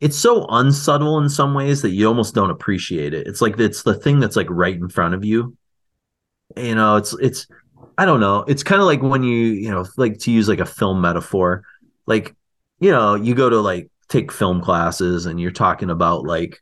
it's 0.00 0.16
so 0.16 0.46
unsubtle 0.48 1.18
in 1.18 1.28
some 1.28 1.52
ways 1.52 1.82
that 1.82 1.90
you 1.90 2.08
almost 2.08 2.34
don't 2.34 2.48
appreciate 2.48 3.12
it. 3.12 3.26
It's 3.26 3.42
like 3.42 3.60
it's 3.60 3.82
the 3.82 3.94
thing 3.94 4.18
that's 4.18 4.36
like 4.36 4.46
right 4.48 4.74
in 4.74 4.88
front 4.88 5.14
of 5.14 5.24
you. 5.24 5.56
You 6.56 6.74
know 6.74 6.96
it's 6.96 7.12
it's 7.20 7.46
i 7.98 8.04
don't 8.06 8.20
know. 8.20 8.44
It's 8.48 8.62
kind 8.62 8.80
of 8.80 8.86
like 8.86 9.02
when 9.02 9.22
you 9.22 9.48
you 9.48 9.70
know 9.70 9.84
like 9.98 10.18
to 10.20 10.30
use 10.30 10.48
like 10.48 10.60
a 10.60 10.66
film 10.66 11.00
metaphor 11.00 11.64
like 12.06 12.34
you 12.80 12.90
know, 12.90 13.14
you 13.14 13.34
go 13.34 13.48
to 13.48 13.60
like 13.60 13.90
take 14.08 14.32
film 14.32 14.60
classes 14.60 15.26
and 15.26 15.40
you're 15.40 15.50
talking 15.50 15.90
about 15.90 16.24
like 16.24 16.58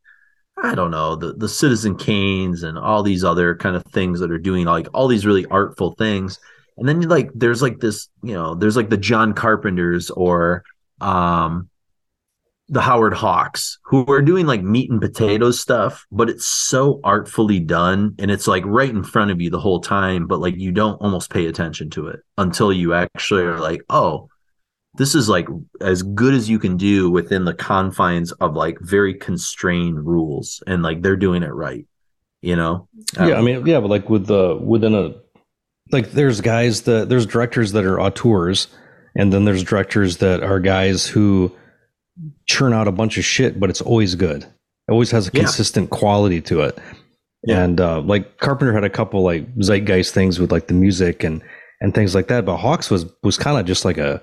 I 0.62 0.74
don't 0.74 0.90
know, 0.90 1.14
the 1.14 1.34
the 1.34 1.48
Citizen 1.48 1.96
Kanes 1.96 2.64
and 2.64 2.76
all 2.76 3.02
these 3.02 3.24
other 3.24 3.54
kind 3.54 3.76
of 3.76 3.84
things 3.86 4.20
that 4.20 4.30
are 4.30 4.38
doing 4.38 4.66
like 4.66 4.88
all 4.92 5.08
these 5.08 5.24
really 5.24 5.46
artful 5.46 5.94
things. 5.94 6.38
And 6.76 6.88
then 6.88 7.00
like 7.02 7.30
there's 7.34 7.62
like 7.62 7.78
this, 7.80 8.08
you 8.22 8.34
know, 8.34 8.54
there's 8.54 8.76
like 8.76 8.90
the 8.90 8.96
John 8.96 9.32
Carpenters 9.32 10.10
or 10.10 10.64
um 11.00 11.70
the 12.70 12.80
Howard 12.82 13.14
Hawks 13.14 13.78
who 13.84 14.04
are 14.12 14.20
doing 14.20 14.46
like 14.46 14.62
meat 14.62 14.90
and 14.90 15.00
potatoes 15.00 15.58
stuff, 15.58 16.06
but 16.12 16.28
it's 16.28 16.44
so 16.44 17.00
artfully 17.02 17.60
done 17.60 18.14
and 18.18 18.30
it's 18.30 18.46
like 18.46 18.64
right 18.66 18.90
in 18.90 19.02
front 19.02 19.30
of 19.30 19.40
you 19.40 19.48
the 19.48 19.60
whole 19.60 19.80
time, 19.80 20.26
but 20.26 20.40
like 20.40 20.56
you 20.56 20.70
don't 20.72 21.00
almost 21.00 21.30
pay 21.30 21.46
attention 21.46 21.88
to 21.90 22.08
it 22.08 22.20
until 22.36 22.70
you 22.70 22.92
actually 22.92 23.42
are 23.42 23.58
like, 23.58 23.80
oh, 23.88 24.28
this 24.98 25.14
is 25.14 25.28
like 25.28 25.48
as 25.80 26.02
good 26.02 26.34
as 26.34 26.50
you 26.50 26.58
can 26.58 26.76
do 26.76 27.10
within 27.10 27.44
the 27.44 27.54
confines 27.54 28.32
of 28.32 28.54
like 28.54 28.78
very 28.80 29.14
constrained 29.14 30.04
rules 30.04 30.62
and 30.66 30.82
like 30.82 31.00
they're 31.02 31.16
doing 31.16 31.42
it 31.42 31.54
right 31.54 31.86
you 32.42 32.54
know 32.54 32.86
um, 33.16 33.28
yeah 33.28 33.36
i 33.36 33.40
mean 33.40 33.64
yeah 33.66 33.80
but 33.80 33.88
like 33.88 34.10
with 34.10 34.26
the 34.26 34.56
within 34.62 34.94
a 34.94 35.14
like 35.90 36.10
there's 36.10 36.40
guys 36.40 36.82
that 36.82 37.08
there's 37.08 37.24
directors 37.24 37.72
that 37.72 37.84
are 37.84 37.98
auteurs 37.98 38.68
and 39.16 39.32
then 39.32 39.44
there's 39.44 39.64
directors 39.64 40.18
that 40.18 40.42
are 40.42 40.60
guys 40.60 41.06
who 41.06 41.50
churn 42.46 42.72
out 42.72 42.86
a 42.86 42.92
bunch 42.92 43.16
of 43.16 43.24
shit 43.24 43.58
but 43.58 43.70
it's 43.70 43.80
always 43.80 44.14
good 44.14 44.42
it 44.42 44.92
always 44.92 45.10
has 45.10 45.28
a 45.28 45.30
yeah. 45.32 45.40
consistent 45.40 45.90
quality 45.90 46.40
to 46.40 46.60
it 46.60 46.78
yeah. 47.44 47.62
and 47.62 47.80
uh, 47.80 48.00
like 48.00 48.38
carpenter 48.38 48.72
had 48.72 48.84
a 48.84 48.90
couple 48.90 49.22
like 49.22 49.46
zeitgeist 49.56 50.12
things 50.12 50.38
with 50.38 50.52
like 50.52 50.66
the 50.66 50.74
music 50.74 51.24
and 51.24 51.42
and 51.80 51.94
things 51.94 52.14
like 52.14 52.26
that 52.26 52.44
but 52.44 52.56
hawks 52.56 52.90
was 52.90 53.06
was 53.22 53.38
kind 53.38 53.56
of 53.58 53.64
just 53.64 53.84
like 53.84 53.98
a 53.98 54.20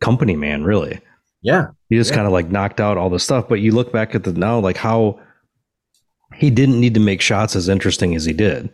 company 0.00 0.36
man, 0.36 0.64
really. 0.64 1.00
Yeah. 1.42 1.68
He 1.88 1.96
just 1.96 2.10
yeah. 2.10 2.16
kind 2.16 2.26
of 2.26 2.32
like 2.32 2.50
knocked 2.50 2.80
out 2.80 2.96
all 2.96 3.10
the 3.10 3.18
stuff. 3.18 3.48
But 3.48 3.60
you 3.60 3.72
look 3.72 3.92
back 3.92 4.14
at 4.14 4.24
the 4.24 4.32
now, 4.32 4.58
like 4.58 4.76
how 4.76 5.20
he 6.34 6.50
didn't 6.50 6.80
need 6.80 6.94
to 6.94 7.00
make 7.00 7.20
shots 7.20 7.56
as 7.56 7.68
interesting 7.68 8.14
as 8.14 8.24
he 8.24 8.32
did. 8.32 8.70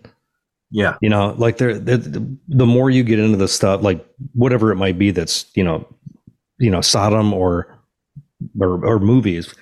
Yeah. 0.71 0.97
You 1.01 1.09
know, 1.09 1.35
like 1.39 1.59
there, 1.59 1.79
the, 1.79 2.37
the 2.49 2.67
more 2.67 2.91
you 2.91 3.05
get 3.05 3.19
into 3.19 3.37
the 3.37 3.49
stuff, 3.49 3.83
like 3.83 4.05
whatever 4.33 4.73
it 4.73 4.77
might 4.77 4.99
be 4.99 5.11
that's, 5.13 5.47
you 5.55 5.63
know, 5.63 5.87
you 6.59 6.71
know, 6.71 6.81
Sodom 6.81 7.33
or, 7.33 7.79
or, 8.61 8.85
or 8.85 8.99
movies, 8.99 9.55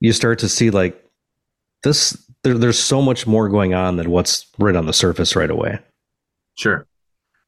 you 0.00 0.12
start 0.12 0.38
to 0.40 0.48
see 0.48 0.70
like 0.70 1.02
this, 1.82 2.16
there, 2.44 2.56
there's 2.56 2.78
so 2.78 3.02
much 3.02 3.26
more 3.26 3.48
going 3.48 3.74
on 3.74 3.96
than 3.96 4.10
what's 4.10 4.46
right 4.58 4.76
on 4.76 4.86
the 4.86 4.92
surface 4.92 5.34
right 5.34 5.50
away. 5.50 5.78
Sure. 6.54 6.86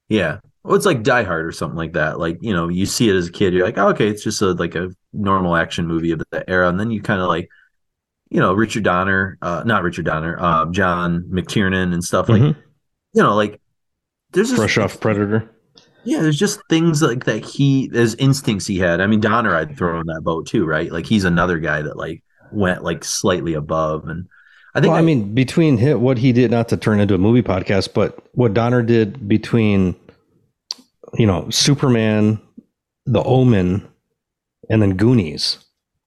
Yeah. 0.09 0.39
Well, 0.67 0.75
it's 0.75 0.85
like 0.85 1.01
Die 1.01 1.23
Hard 1.23 1.45
or 1.45 1.53
something 1.53 1.77
like 1.77 1.93
that. 1.93 2.19
Like 2.19 2.39
you 2.41 2.53
know, 2.53 2.67
you 2.67 2.85
see 2.85 3.09
it 3.09 3.15
as 3.15 3.29
a 3.29 3.31
kid, 3.31 3.53
you're 3.53 3.65
like, 3.65 3.77
oh, 3.77 3.87
okay, 3.89 4.09
it's 4.09 4.21
just 4.21 4.41
a 4.41 4.51
like 4.51 4.75
a 4.75 4.89
normal 5.13 5.55
action 5.55 5.87
movie 5.87 6.11
of 6.11 6.21
the 6.29 6.49
era, 6.49 6.67
and 6.67 6.77
then 6.77 6.91
you 6.91 7.01
kind 7.01 7.21
of 7.21 7.29
like, 7.29 7.47
you 8.29 8.41
know, 8.41 8.51
Richard 8.51 8.83
Donner, 8.83 9.37
uh, 9.41 9.63
not 9.65 9.83
Richard 9.83 10.03
Donner, 10.03 10.37
uh, 10.37 10.65
John 10.71 11.23
McTiernan 11.31 11.93
and 11.93 12.03
stuff 12.03 12.27
like, 12.27 12.41
mm-hmm. 12.41 12.59
you 13.13 13.23
know, 13.23 13.33
like 13.33 13.61
there's 14.33 14.49
just, 14.49 14.59
fresh 14.59 14.77
off 14.77 14.99
Predator. 14.99 15.49
Yeah, 16.03 16.21
there's 16.21 16.37
just 16.37 16.59
things 16.69 17.01
like 17.01 17.23
that. 17.23 17.45
He 17.45 17.87
there's 17.87 18.15
instincts 18.15 18.67
he 18.67 18.77
had. 18.77 18.99
I 18.99 19.07
mean, 19.07 19.21
Donner, 19.21 19.55
I'd 19.55 19.77
throw 19.77 20.01
in 20.01 20.07
that 20.07 20.21
boat 20.21 20.47
too, 20.47 20.65
right? 20.65 20.91
Like 20.91 21.05
he's 21.05 21.23
another 21.23 21.59
guy 21.59 21.81
that 21.81 21.95
like 21.95 22.25
went 22.51 22.83
like 22.83 23.05
slightly 23.05 23.53
above 23.53 24.09
and 24.09 24.27
I 24.75 24.81
think 24.81 24.91
well, 24.91 24.97
I, 24.97 24.99
I, 24.99 25.05
mean 25.05 25.33
between 25.33 25.77
him, 25.77 26.01
what 26.01 26.17
he 26.17 26.33
did 26.33 26.51
not 26.51 26.67
to 26.69 26.77
turn 26.77 26.99
into 26.99 27.15
a 27.15 27.17
movie 27.17 27.41
podcast, 27.41 27.93
but 27.93 28.19
what 28.33 28.53
Donner 28.53 28.83
did 28.83 29.29
between 29.29 29.95
you 31.13 31.25
know 31.25 31.49
Superman, 31.49 32.39
The 33.05 33.23
Omen, 33.23 33.87
and 34.69 34.81
then 34.81 34.97
Goonies. 34.97 35.57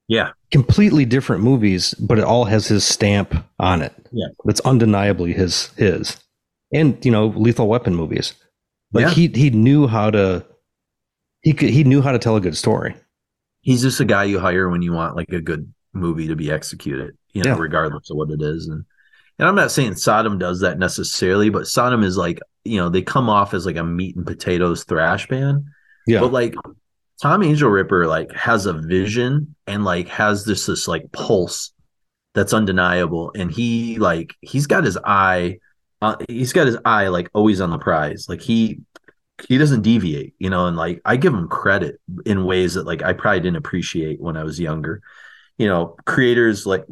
Yeah, 0.09 0.33
completely 0.51 1.05
different 1.05 1.43
movies, 1.43 1.95
but 1.95 2.19
it 2.19 2.25
all 2.25 2.45
has 2.45 2.67
his 2.67 2.85
stamp 2.85 3.35
on 3.59 3.83
it. 3.83 3.95
Yeah, 4.13 4.29
that's 4.45 4.61
undeniably 4.61 5.33
his 5.33 5.69
his, 5.77 6.17
and 6.73 7.03
you 7.05 7.11
know 7.11 7.29
Lethal 7.29 7.69
Weapon 7.69 7.95
movies. 7.95 8.35
Like 8.93 9.07
yeah. 9.07 9.11
he 9.11 9.29
he 9.29 9.51
knew 9.51 9.87
how 9.87 10.11
to 10.11 10.45
he 11.43 11.53
could 11.53 11.71
he 11.71 11.85
knew 11.85 12.03
how 12.03 12.13
to 12.13 12.19
tell 12.19 12.37
a 12.37 12.41
good 12.41 12.57
story. 12.57 12.97
He's 13.63 13.83
just 13.83 14.01
a 14.01 14.05
guy 14.05 14.25
you 14.25 14.41
hire 14.41 14.69
when 14.69 14.83
you 14.83 14.93
want 14.93 15.17
like 15.17 15.31
a 15.31 15.41
good 15.41 15.73
movie 15.93 16.29
to 16.29 16.37
be 16.37 16.51
executed, 16.51 17.17
you 17.33 17.43
know, 17.43 17.55
yeah. 17.55 17.61
regardless 17.61 18.11
of 18.11 18.17
what 18.17 18.31
it 18.31 18.41
is. 18.43 18.69
And 18.69 18.85
and 19.41 19.49
I'm 19.49 19.55
not 19.55 19.71
saying 19.71 19.95
Sodom 19.95 20.37
does 20.37 20.61
that 20.61 20.79
necessarily, 20.79 21.49
but 21.49 21.67
Sodom 21.67 22.03
is 22.03 22.19
like, 22.19 22.41
you 22.63 22.77
know, 22.77 22.91
they 22.91 23.01
come 23.01 23.31
off 23.31 23.55
as 23.55 23.65
like 23.65 23.77
a 23.77 23.83
meat 23.83 24.15
and 24.15 24.27
potatoes 24.27 24.85
thrash 24.85 25.27
band. 25.29 25.65
Yeah. 26.07 26.21
But 26.21 26.31
like 26.31 26.55
Tom 27.23 27.41
Angelripper 27.41 28.07
like 28.07 28.31
has 28.33 28.67
a 28.67 28.75
vision 28.75 29.57
and 29.67 29.83
like 29.83 30.09
has 30.09 30.45
this 30.45 30.67
this 30.67 30.87
like 30.87 31.11
pulse 31.13 31.73
that's 32.35 32.53
undeniable. 32.53 33.33
And 33.35 33.51
he 33.51 33.99
like 33.99 34.37
he's 34.43 34.67
got 34.67 34.85
his 34.85 34.99
eye 35.03 35.59
uh, 36.03 36.17
he's 36.29 36.53
got 36.53 36.67
his 36.67 36.77
eye 36.85 37.09
like 37.09 37.31
always 37.33 37.63
on 37.63 37.71
the 37.71 37.79
prize. 37.79 38.27
Like 38.29 38.43
he 38.43 38.81
he 39.49 39.57
doesn't 39.57 39.81
deviate, 39.81 40.35
you 40.39 40.51
know, 40.51 40.67
and 40.67 40.77
like 40.77 41.01
I 41.07 41.17
give 41.17 41.33
him 41.33 41.49
credit 41.49 41.99
in 42.27 42.45
ways 42.45 42.75
that 42.75 42.85
like 42.85 43.03
I 43.03 43.15
probably 43.15 43.41
didn't 43.41 43.57
appreciate 43.57 44.21
when 44.21 44.37
I 44.37 44.45
was 44.45 44.61
younger. 44.61 45.01
You 45.57 45.67
know, 45.67 45.97
Kreator's 46.07 46.67
like 46.67 46.85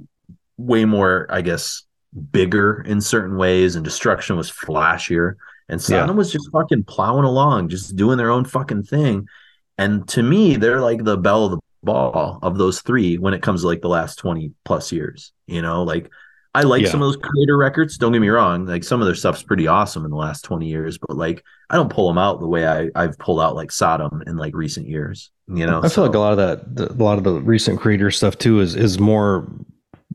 way 0.57 0.87
more, 0.87 1.27
I 1.31 1.43
guess, 1.43 1.85
bigger 2.33 2.83
in 2.87 3.01
certain 3.01 3.37
ways, 3.37 3.77
and 3.77 3.85
destruction 3.85 4.37
was 4.37 4.51
flashier. 4.51 5.35
And 5.69 5.81
Sodom 5.81 6.11
yeah. 6.11 6.19
was 6.19 6.33
just 6.33 6.51
fucking 6.51 6.85
plowing 6.85 7.25
along, 7.25 7.69
just 7.69 7.95
doing 7.95 8.17
their 8.17 8.31
own 8.31 8.45
fucking 8.45 8.85
thing. 8.85 9.29
And 9.77 10.09
to 10.09 10.23
me, 10.23 10.57
they're 10.57 10.81
like 10.81 11.05
the 11.05 11.19
bell 11.19 11.45
of 11.45 11.51
the 11.53 11.61
ball 11.83 12.39
of 12.43 12.59
those 12.59 12.81
three 12.81 13.19
when 13.19 13.35
it 13.35 13.43
comes 13.43 13.61
to 13.61 13.67
like 13.67 13.83
the 13.83 13.89
last 13.89 14.17
20 14.17 14.53
plus 14.65 14.91
years. 14.91 15.33
You 15.47 15.63
know, 15.63 15.83
like 15.83 16.11
I 16.55 16.63
like 16.63 16.83
yeah. 16.83 16.91
some 16.91 17.03
of 17.03 17.09
those 17.09 17.19
Kreator 17.19 17.59
records. 17.59 17.99
Don't 17.99 18.13
get 18.13 18.21
me 18.21 18.29
wrong. 18.29 18.67
Like 18.67 18.83
some 18.83 19.01
of 19.01 19.07
their 19.07 19.15
stuff's 19.15 19.43
pretty 19.43 19.67
awesome 19.67 20.05
in 20.05 20.11
the 20.11 20.17
last 20.17 20.43
20 20.43 20.67
years, 20.67 20.99
but 20.99 21.17
like 21.17 21.45
I 21.71 21.77
don't 21.77 21.93
pull 21.93 22.09
them 22.09 22.19
out 22.19 22.41
the 22.41 22.49
way 22.49 22.67
I, 22.67 22.91
I've 22.95 23.19
pulled 23.19 23.41
out 23.41 23.55
like 23.55 23.71
Sodom 23.71 24.23
in 24.27 24.37
like 24.37 24.55
recent 24.55 24.89
years. 24.89 25.31
You 25.47 25.67
know, 25.67 25.81
I 25.83 25.89
feel 25.89 26.05
like 26.05 26.17
a 26.17 26.19
lot 26.19 26.39
of 26.39 26.77
that, 26.77 26.91
a 26.91 27.03
lot 27.03 27.19
of 27.19 27.25
the 27.25 27.35
recent 27.35 27.81
Kreator 27.81 28.13
stuff 28.13 28.39
too 28.39 28.61
is 28.61 28.75
is 28.75 28.99
more 28.99 29.49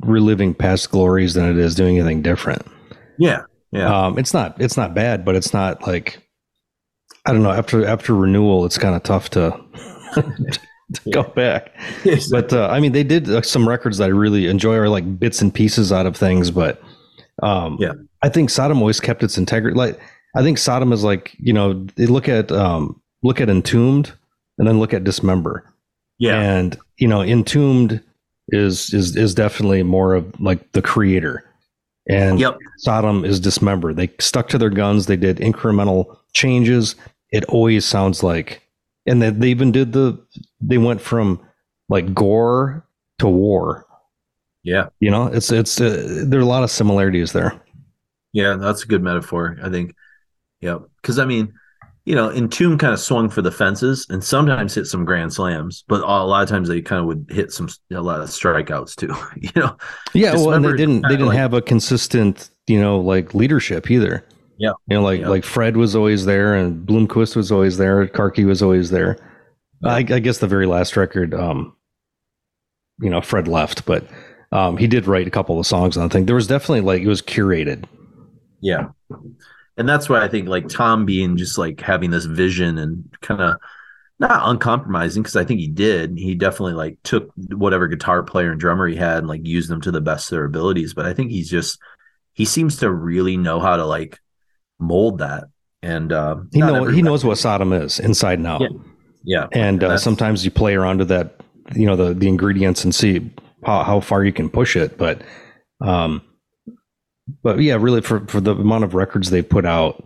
reliving 0.06 0.54
past 0.54 0.92
glories 0.92 1.34
than 1.34 1.50
it 1.50 1.58
is 1.58 1.76
doing 1.76 1.98
anything 1.98 2.22
different. 2.22 2.66
Yeah. 3.18 3.44
Yeah. 3.72 4.06
Um, 4.06 4.20
it's 4.20 4.34
not 4.34 4.60
it's 4.62 4.78
not 4.78 4.94
bad, 4.94 5.26
but 5.26 5.36
it's 5.36 5.54
not 5.54 5.86
like 5.88 6.20
I 7.26 7.32
don't 7.32 7.44
know, 7.44 7.52
after 7.52 7.86
after 7.86 8.16
renewal 8.16 8.66
it's 8.66 8.78
kind 8.78 8.96
of 8.96 9.04
tough 9.04 9.30
to, 9.32 9.52
to 10.14 11.02
yeah. 11.06 11.14
go 11.14 11.24
back. 11.24 11.76
But 12.32 12.54
uh, 12.54 12.68
I 12.68 12.80
mean 12.80 12.92
they 12.92 13.04
did 13.04 13.30
uh, 13.30 13.42
some 13.42 13.68
records 13.68 13.98
that 13.98 14.06
I 14.06 14.08
really 14.08 14.48
enjoy 14.48 14.76
are 14.76 14.90
like 14.90 15.20
bits 15.20 15.42
and 15.42 15.54
pieces 15.54 15.92
out 15.92 16.06
of 16.06 16.16
things, 16.16 16.52
but 16.52 16.82
um, 17.42 17.78
yeah. 17.80 17.94
I 18.22 18.30
think 18.30 18.50
Sodom 18.50 18.80
always 18.80 19.00
kept 19.00 19.24
its 19.24 19.38
integrity. 19.38 19.76
Like 19.76 20.00
I 20.36 20.44
think 20.44 20.58
Sodom 20.58 20.92
is 20.94 21.04
like, 21.04 21.36
you 21.40 21.54
know, 21.54 21.86
they 21.96 22.06
look 22.06 22.30
at 22.30 22.52
um, 22.52 23.02
look 23.24 23.42
at 23.42 23.50
Entombed 23.50 24.14
and 24.58 24.68
then 24.68 24.80
look 24.80 24.94
at 24.94 25.04
Dismember. 25.04 25.64
Yeah. 26.20 26.40
And 26.40 26.78
you 26.98 27.08
know, 27.08 27.22
Entombed 27.22 28.02
is 28.50 28.94
is 28.94 29.16
is 29.16 29.34
definitely 29.34 29.84
more 29.84 30.16
of 30.16 30.40
like 30.40 30.72
the 30.74 30.82
Kreator. 30.82 31.40
And 32.10 32.40
yep. 32.40 32.58
Sodom 32.78 33.24
is 33.24 33.40
dismembered. 33.40 33.96
They 33.96 34.10
stuck 34.20 34.50
to 34.50 34.58
their 34.58 34.70
guns. 34.70 35.06
They 35.06 35.16
did 35.16 35.38
incremental 35.38 36.18
changes. 36.34 36.96
It 37.32 37.46
always 37.46 37.86
sounds 37.86 38.24
like, 38.24 38.62
and 39.06 39.22
they, 39.22 39.30
they 39.30 39.48
even 39.50 39.72
did 39.72 39.94
the. 39.94 40.22
They 40.60 40.78
went 40.78 41.00
from 41.00 41.40
like 41.88 42.14
gore 42.14 42.86
to 43.20 43.28
war. 43.28 43.86
Yeah, 44.64 44.90
you 45.00 45.12
know, 45.12 45.28
it's 45.28 45.52
it's 45.52 45.80
uh, 45.80 46.26
there 46.26 46.40
are 46.40 46.44
a 46.44 46.46
lot 46.46 46.64
of 46.64 46.72
similarities 46.72 47.32
there. 47.32 47.60
Yeah, 48.34 48.56
that's 48.56 48.84
a 48.84 48.88
good 48.88 49.02
metaphor. 49.02 49.58
I 49.64 49.70
think. 49.70 49.96
Yeah, 50.60 50.80
because 51.02 51.20
I 51.20 51.26
mean, 51.26 51.54
you 52.06 52.16
know, 52.16 52.30
Entomb 52.30 52.78
kind 52.78 52.94
of 52.94 53.00
swung 53.00 53.30
for 53.30 53.42
the 53.42 53.52
fences 53.52 54.06
and 54.10 54.24
sometimes 54.24 54.76
hit 54.76 54.88
some 54.88 55.06
grand 55.06 55.34
slams, 55.34 55.86
but 55.88 56.02
a 56.02 56.06
lot 56.06 56.44
of 56.44 56.50
times 56.50 56.68
they 56.68 56.82
kind 56.82 57.00
of 57.00 57.06
would 57.06 57.26
hit 57.30 57.52
some 57.52 57.70
a 57.92 58.02
lot 58.02 58.20
of 58.20 58.30
strikeouts 58.30 58.96
too. 58.96 59.16
you 59.42 59.50
know. 59.56 59.78
Yeah, 60.14 60.34
well, 60.34 60.54
and 60.54 60.66
they 60.66 60.74
didn't 60.74 61.04
they 61.04 61.10
didn't 61.10 61.28
like, 61.28 61.38
have 61.38 61.54
a 61.54 61.62
consistent 61.62 62.50
you 62.68 62.80
know 62.80 63.00
like 63.00 63.34
leadership 63.34 63.90
either. 63.90 64.26
Yeah, 64.58 64.74
you 64.88 64.98
know, 64.98 65.04
like 65.04 65.22
yeah. 65.22 65.30
like 65.30 65.46
Fred 65.46 65.78
was 65.78 65.96
always 65.96 66.26
there 66.26 66.56
and 66.56 66.86
Blomqvist 66.86 67.36
was 67.36 67.52
always 67.52 67.78
there, 67.78 68.06
Karki 68.08 68.46
was 68.46 68.62
always 68.62 68.90
there. 68.90 69.18
I, 69.86 69.98
I, 69.98 70.20
guess 70.20 70.38
the 70.38 70.48
very 70.48 70.66
last 70.66 70.96
record, 70.96 71.34
um, 71.34 71.76
you 73.02 73.10
know, 73.10 73.20
Fred 73.20 73.50
left, 73.50 73.86
but 73.86 74.08
um, 74.54 74.78
he 74.78 74.88
did 74.88 75.08
write 75.08 75.28
a 75.28 75.32
couple 75.32 75.60
of 75.60 75.68
songs 75.68 75.98
on 75.98 76.08
the 76.08 76.14
thing. 76.14 76.26
There 76.26 76.36
was 76.36 76.48
definitely 76.48 76.82
like 76.82 77.02
it 77.02 77.08
was 77.08 77.22
curated. 77.22 77.84
Yeah 78.62 78.88
and 79.78 79.88
that's 79.88 80.10
why 80.10 80.24
I 80.24 80.28
think 80.28 80.48
like 80.48 80.68
Tom 80.68 81.06
being 81.06 81.38
just 81.38 81.58
like 81.58 81.82
having 81.82 82.12
this 82.12 82.26
vision 82.26 82.78
and 82.78 83.04
kind 83.22 83.42
of 83.42 83.58
not 84.20 84.42
uncompromising 84.50 85.24
because 85.24 85.36
I 85.36 85.44
think 85.44 85.60
he 85.60 85.68
did. 85.68 86.18
He 86.18 86.36
definitely 86.36 86.74
like 86.74 86.98
took 87.04 87.32
whatever 87.36 87.88
guitar 87.88 88.24
player 88.24 88.52
and 88.52 88.60
drummer 88.60 88.88
he 88.88 88.96
had 88.96 89.20
and 89.20 89.28
like 89.28 89.46
used 89.46 89.70
them 89.70 89.82
to 89.82 89.92
the 89.92 90.02
best 90.02 90.32
of 90.32 90.38
their 90.38 90.46
abilities. 90.46 90.94
But 90.94 91.06
I 91.06 91.14
think 91.14 91.32
he's 91.32 91.50
just 91.50 91.80
he 92.34 92.46
seems 92.46 92.78
to 92.78 92.92
really 92.92 93.38
know 93.38 93.60
how 93.60 93.76
to 93.76 93.86
like 93.86 94.20
mold 94.80 95.20
that. 95.20 95.46
And 95.82 96.14
uh, 96.14 96.38
he 96.52 96.60
know 96.60 96.86
he 96.86 97.02
knows 97.02 97.26
what 97.26 97.38
Sodom 97.38 97.74
is 97.74 98.00
inside 98.00 98.40
and 98.40 98.48
out. 98.48 98.62
Yeah, 98.62 98.68
yeah. 99.24 99.48
And, 99.52 99.84
and 99.84 99.94
uh, 99.94 99.98
sometimes 99.98 100.46
you 100.46 100.52
play 100.52 100.76
around 100.76 101.00
with 101.00 101.10
that, 101.10 101.42
you 101.76 101.86
know, 101.86 101.96
the 101.96 102.14
the 102.14 102.28
ingredients 102.28 102.84
and 102.84 102.96
see 102.96 103.32
how, 103.66 103.84
how 103.84 104.00
far 104.00 104.24
you 104.24 104.32
can 104.32 104.50
push 104.50 104.78
it. 104.78 104.98
But 104.98 105.22
um, 105.82 106.22
but 107.42 107.60
yeah, 107.60 107.76
really 107.76 108.02
for, 108.02 108.26
for 108.28 108.42
the 108.42 108.52
amount 108.52 108.84
of 108.84 108.94
records 108.94 109.30
they 109.30 109.42
put 109.42 109.66
out, 109.66 110.04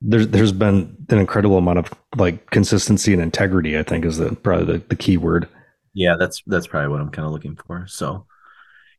there's 0.00 0.28
there's 0.28 0.52
been 0.52 0.96
an 1.08 1.18
incredible 1.18 1.58
amount 1.58 1.78
of 1.78 1.92
like 2.16 2.50
consistency 2.50 3.12
and 3.12 3.22
integrity. 3.22 3.78
I 3.78 3.82
think 3.82 4.04
is 4.04 4.18
the 4.18 4.34
probably 4.34 4.78
the, 4.78 4.84
the 4.88 4.96
key 4.96 5.16
word. 5.16 5.48
Yeah, 5.94 6.16
that's 6.18 6.42
that's 6.46 6.66
probably 6.66 6.88
what 6.88 7.00
I'm 7.00 7.10
kind 7.10 7.26
of 7.26 7.32
looking 7.32 7.56
for. 7.56 7.86
So, 7.86 8.26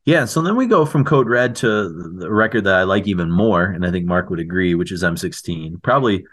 yeah, 0.04 0.24
so 0.24 0.42
then 0.42 0.56
we 0.56 0.66
go 0.66 0.84
from 0.86 1.04
Code 1.04 1.28
Red 1.28 1.56
to 1.56 1.88
the 2.18 2.30
record 2.30 2.64
that 2.64 2.74
I 2.74 2.82
like 2.84 3.06
even 3.06 3.30
more, 3.30 3.64
and 3.64 3.84
I 3.84 3.90
think 3.90 4.06
Mark 4.06 4.30
would 4.30 4.40
agree, 4.40 4.74
which 4.74 4.92
is 4.92 5.02
M16. 5.02 5.82
Probably, 5.82 6.26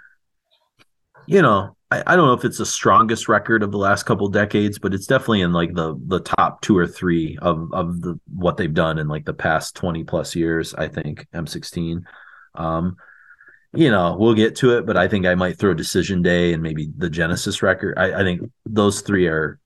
you 1.26 1.42
know, 1.42 1.76
I, 1.92 2.04
I 2.08 2.16
don't 2.16 2.26
know 2.26 2.34
if 2.34 2.46
it's 2.46 2.58
the 2.58 2.66
strongest 2.66 3.28
record 3.28 3.62
of 3.62 3.72
the 3.72 3.78
last 3.78 4.04
couple 4.04 4.28
decades, 4.30 4.80
but 4.80 4.94
it's 4.94 5.06
definitely 5.06 5.42
in 5.42 5.54
like 5.54 5.74
the 5.74 6.00
the 6.08 6.22
top 6.22 6.62
two 6.62 6.78
or 6.78 6.88
three 6.88 7.38
of 7.42 7.72
of 7.74 8.02
the 8.02 8.20
what 8.34 8.58
they've 8.58 8.74
done 8.74 8.98
in 8.98 9.08
like 9.08 9.26
the 9.26 9.34
past 9.34 9.76
20 9.76 10.04
plus 10.06 10.36
years, 10.36 10.74
I 10.74 10.88
think, 10.88 11.28
M16. 11.34 12.04
Um, 12.56 12.98
you 13.74 13.90
know, 13.90 14.18
we'll 14.20 14.34
get 14.34 14.56
to 14.58 14.78
it, 14.78 14.86
but 14.86 14.98
I 14.98 15.08
think 15.08 15.26
I 15.26 15.36
might 15.36 15.58
throw 15.58 15.74
Decision 15.74 16.22
Day 16.22 16.54
and 16.54 16.64
maybe 16.64 16.90
the 16.98 17.10
Genesis 17.10 17.62
record. 17.62 17.98
I, 17.98 18.22
I 18.22 18.24
think 18.24 18.50
those 18.66 19.02
three 19.02 19.28
are 19.28 19.60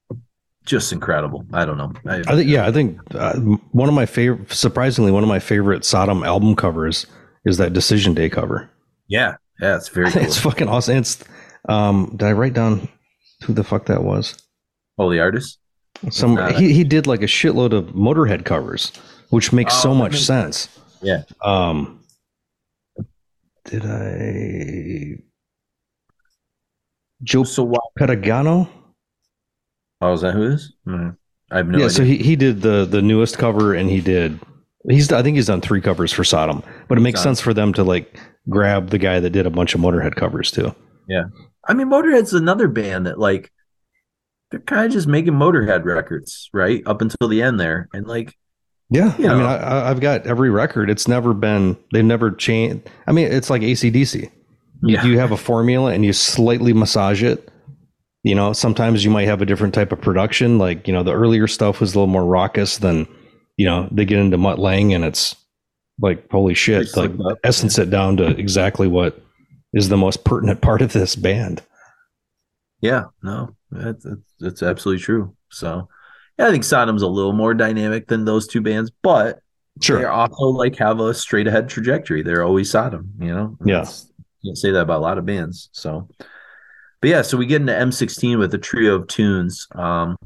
just 0.65 0.91
incredible. 0.91 1.45
I 1.53 1.65
don't 1.65 1.77
know. 1.77 1.93
I, 2.05 2.19
I 2.19 2.35
think 2.35 2.49
yeah, 2.49 2.67
I 2.67 2.71
think 2.71 2.99
uh, 3.15 3.39
one 3.71 3.89
of 3.89 3.95
my 3.95 4.05
favorite, 4.05 4.51
surprisingly, 4.51 5.11
one 5.11 5.23
of 5.23 5.29
my 5.29 5.39
favorite 5.39 5.85
Sodom 5.85 6.23
album 6.23 6.55
covers 6.55 7.05
is 7.45 7.57
that 7.57 7.73
Decision 7.73 8.13
Day 8.13 8.29
cover. 8.29 8.69
Yeah, 9.07 9.35
yeah, 9.59 9.77
it's 9.77 9.89
very. 9.89 10.09
Cool. 10.11 10.21
It's 10.23 10.39
fucking 10.39 10.67
awesome. 10.67 10.97
It's 10.97 11.23
um, 11.67 12.15
did 12.15 12.28
I 12.28 12.32
write 12.32 12.54
down 12.54 12.88
who 13.43 13.54
the 13.54 13.63
fuck 13.63 13.86
that 13.86 14.04
was? 14.04 14.38
Oh, 14.97 15.12
the 15.12 15.19
artist. 15.19 15.60
Some 16.10 16.38
he, 16.56 16.73
he 16.73 16.84
did 16.84 17.08
like 17.08 17.21
a 17.21 17.28
shitload 17.28 17.71
of 17.73 17.86
Motorhead 17.88 18.45
covers, 18.45 18.91
which 19.30 19.54
makes 19.54 19.73
oh, 19.78 19.82
so 19.82 19.95
much 19.95 20.19
sense. 20.19 20.67
Yeah. 21.01 21.23
Um. 21.41 22.04
Did 23.65 23.86
I? 23.86 25.23
Joe 27.23 27.43
so 27.43 27.63
what? 27.63 27.82
Petagno. 27.97 28.69
Oh, 30.01 30.13
is 30.13 30.21
that 30.21 30.34
who 30.34 30.43
it 30.43 30.54
is? 30.54 30.73
Mm-hmm. 30.88 31.10
I 31.51 31.58
have 31.58 31.67
no 31.67 31.78
yeah, 31.78 31.86
idea. 31.86 31.95
so 31.95 32.04
he, 32.04 32.17
he 32.17 32.36
did 32.36 32.62
the 32.62 32.86
the 32.86 33.01
newest 33.01 33.38
cover, 33.38 33.73
and 33.73 33.89
he 33.89 34.01
did 34.01 34.39
he's 34.89 35.12
I 35.12 35.21
think 35.23 35.36
he's 35.36 35.47
done 35.47 35.62
three 35.62 35.82
covers 35.82 36.12
for 36.12 36.23
Sodom, 36.23 36.63
but 36.88 36.97
it 36.97 37.01
makes 37.01 37.21
sense 37.21 37.39
for 37.39 37.54
them 37.54 37.73
to 37.73 37.84
like 37.84 38.19
grab 38.49 38.89
the 38.89 38.97
guy 38.97 39.19
that 39.19 39.32
did 39.32 39.45
a 39.45 39.49
bunch 39.49 39.73
of 39.75 39.82
Motorhead 39.82 40.15
covers 40.15 40.51
too. 40.51 40.75
Yeah. 41.07 41.25
I 41.67 41.73
mean, 41.73 41.87
Motorhead's 41.87 42.33
another 42.33 42.67
band 42.67 43.07
that 43.07 43.19
like 43.19 43.51
they're 44.51 44.59
kind 44.59 44.85
of 44.85 44.91
just 44.91 45.07
making 45.07 45.33
Motorhead 45.33 45.83
records, 45.85 46.49
right? 46.53 46.83
Up 46.85 47.01
until 47.01 47.27
the 47.27 47.41
end 47.41 47.59
there. 47.59 47.89
And 47.93 48.07
like 48.07 48.35
yeah, 48.89 49.17
you 49.17 49.23
know, 49.23 49.33
I 49.33 49.37
mean, 49.37 49.45
I, 49.45 49.87
have 49.87 49.99
got 49.99 50.27
every 50.27 50.51
record. 50.51 50.89
It's 50.89 51.07
never 51.07 51.33
been, 51.33 51.75
they've 51.91 52.05
never 52.05 52.31
changed. 52.31 52.87
I 53.07 53.13
mean, 53.13 53.31
it's 53.31 53.49
like 53.49 53.63
ACDC. 53.63 54.29
Yeah. 54.83 55.03
You, 55.03 55.13
you 55.13 55.19
have 55.19 55.31
a 55.31 55.37
formula 55.37 55.91
and 55.91 56.05
you 56.05 56.13
slightly 56.13 56.71
massage 56.71 57.23
it. 57.23 57.49
You 58.23 58.35
know, 58.35 58.53
sometimes 58.53 59.03
you 59.03 59.09
might 59.09 59.27
have 59.27 59.41
a 59.41 59.45
different 59.45 59.73
type 59.73 59.91
of 59.91 60.01
production. 60.01 60.59
Like, 60.59 60.87
you 60.87 60.93
know, 60.93 61.03
the 61.03 61.13
earlier 61.13 61.47
stuff 61.47 61.79
was 61.79 61.95
a 61.95 61.99
little 61.99 62.11
more 62.11 62.25
raucous 62.25 62.77
than, 62.77 63.07
you 63.57 63.65
know, 63.65 63.87
they 63.91 64.05
get 64.05 64.19
into 64.19 64.37
Mutt 64.37 64.59
Lange 64.59 64.93
and 64.93 65.03
it's 65.03 65.35
like, 65.99 66.29
holy 66.29 66.53
shit, 66.53 66.95
like 66.95 67.11
essence 67.43 67.79
it 67.79 67.89
down 67.89 68.17
to 68.17 68.27
exactly 68.37 68.87
what 68.87 69.19
is 69.75 69.89
the 69.89 69.97
most 69.97 70.23
pertinent 70.23 70.61
part 70.61 70.81
of 70.81 70.93
this 70.93 71.15
band. 71.15 71.61
Yeah, 72.81 73.05
no, 73.21 73.55
that's, 73.69 74.63
absolutely 74.63 75.03
true. 75.03 75.35
So, 75.51 75.89
yeah, 76.39 76.47
I 76.47 76.51
think 76.51 76.63
Sodom's 76.63 77.01
a 77.01 77.07
little 77.07 77.33
more 77.33 77.53
dynamic 77.53 78.07
than 78.07 78.25
those 78.25 78.47
two 78.47 78.61
bands, 78.61 78.91
but 79.03 79.39
sure. 79.81 79.99
they 79.99 80.05
also 80.05 80.45
like 80.45 80.77
have 80.77 80.99
a 80.99 81.13
straight 81.13 81.47
ahead 81.47 81.69
trajectory. 81.69 82.23
They're 82.23 82.43
always 82.43 82.71
Sodom, 82.71 83.11
you 83.19 83.33
know? 83.33 83.57
Yes. 83.65 84.07
Yeah. 84.07 84.49
Can't 84.49 84.57
say 84.57 84.71
that 84.71 84.81
about 84.81 84.99
a 84.99 85.03
lot 85.03 85.17
of 85.17 85.25
bands. 85.25 85.69
So, 85.73 86.07
but 87.01 87.09
yeah, 87.09 87.21
so 87.21 87.38
we 87.38 87.45
get 87.45 87.61
into 87.61 87.73
M16 87.73 88.39
with 88.39 88.53
a 88.53 88.59
trio 88.59 88.95
of 88.95 89.07
tunes. 89.07 89.67
Um, 89.73 90.17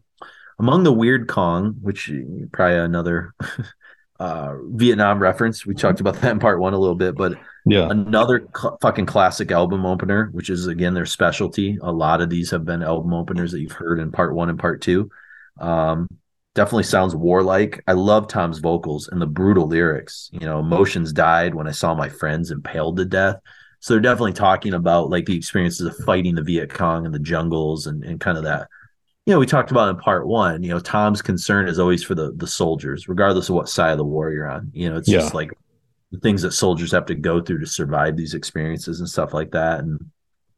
among 0.59 0.83
the 0.83 0.93
Weirdcong, 0.93 1.81
which 1.81 2.11
probably 2.51 2.77
another 2.77 3.33
uh, 4.19 4.55
Vietnam 4.71 5.19
reference. 5.19 5.65
We 5.65 5.73
talked 5.73 6.01
about 6.01 6.15
that 6.21 6.31
in 6.31 6.39
part 6.39 6.59
one 6.59 6.73
a 6.73 6.77
little 6.77 6.95
bit, 6.95 7.15
but 7.15 7.33
yeah, 7.65 7.87
another 7.89 8.47
cl- 8.55 8.77
fucking 8.81 9.05
classic 9.05 9.51
album 9.51 9.85
opener, 9.85 10.29
which 10.31 10.49
is 10.49 10.67
again 10.67 10.93
their 10.93 11.05
specialty. 11.05 11.77
A 11.81 11.91
lot 11.91 12.21
of 12.21 12.29
these 12.29 12.51
have 12.51 12.65
been 12.65 12.83
album 12.83 13.13
openers 13.13 13.51
that 13.51 13.61
you've 13.61 13.71
heard 13.71 13.99
in 13.99 14.11
part 14.11 14.35
one 14.35 14.49
and 14.49 14.59
part 14.59 14.81
two. 14.81 15.09
Um, 15.59 16.07
definitely 16.55 16.83
sounds 16.83 17.15
warlike. 17.15 17.81
I 17.87 17.93
love 17.93 18.27
Tom's 18.27 18.59
vocals 18.59 19.07
and 19.07 19.21
the 19.21 19.27
brutal 19.27 19.67
lyrics. 19.67 20.29
You 20.33 20.41
know, 20.41 20.59
emotions 20.59 21.13
died 21.13 21.55
when 21.55 21.67
I 21.67 21.71
saw 21.71 21.93
my 21.93 22.09
friends 22.09 22.51
impaled 22.51 22.97
to 22.97 23.05
death. 23.05 23.37
So 23.79 23.93
they're 23.93 24.01
definitely 24.01 24.33
talking 24.33 24.73
about 24.73 25.09
like 25.09 25.25
the 25.25 25.37
experiences 25.37 25.87
of 25.87 26.05
fighting 26.05 26.35
the 26.35 26.43
Viet 26.43 26.69
Cong 26.69 27.05
in 27.05 27.13
the 27.13 27.19
jungles 27.19 27.87
and, 27.87 28.03
and 28.03 28.19
kind 28.19 28.37
of 28.37 28.43
that. 28.43 28.67
You 29.29 29.35
know, 29.35 29.39
we 29.39 29.45
talked 29.45 29.69
about 29.69 29.89
in 29.89 29.97
part 29.97 30.25
one, 30.25 30.63
you 30.63 30.69
know, 30.69 30.79
Tom's 30.79 31.21
concern 31.21 31.67
is 31.67 31.77
always 31.77 32.01
for 32.01 32.15
the 32.15 32.31
the 32.31 32.47
soldiers, 32.47 33.07
regardless 33.07 33.47
of 33.47 33.53
what 33.53 33.69
side 33.69 33.91
of 33.91 33.99
the 33.99 34.03
war 34.03 34.31
you're 34.31 34.49
on. 34.49 34.71
You 34.73 34.89
know, 34.89 34.97
it's 34.97 35.07
yeah. 35.07 35.19
just 35.19 35.35
like 35.35 35.51
the 36.11 36.19
things 36.19 36.41
that 36.41 36.53
soldiers 36.53 36.91
have 36.93 37.05
to 37.05 37.13
go 37.13 37.39
through 37.39 37.59
to 37.59 37.67
survive 37.67 38.17
these 38.17 38.33
experiences 38.33 38.99
and 38.99 39.07
stuff 39.07 39.31
like 39.31 39.51
that. 39.51 39.81
And 39.81 39.99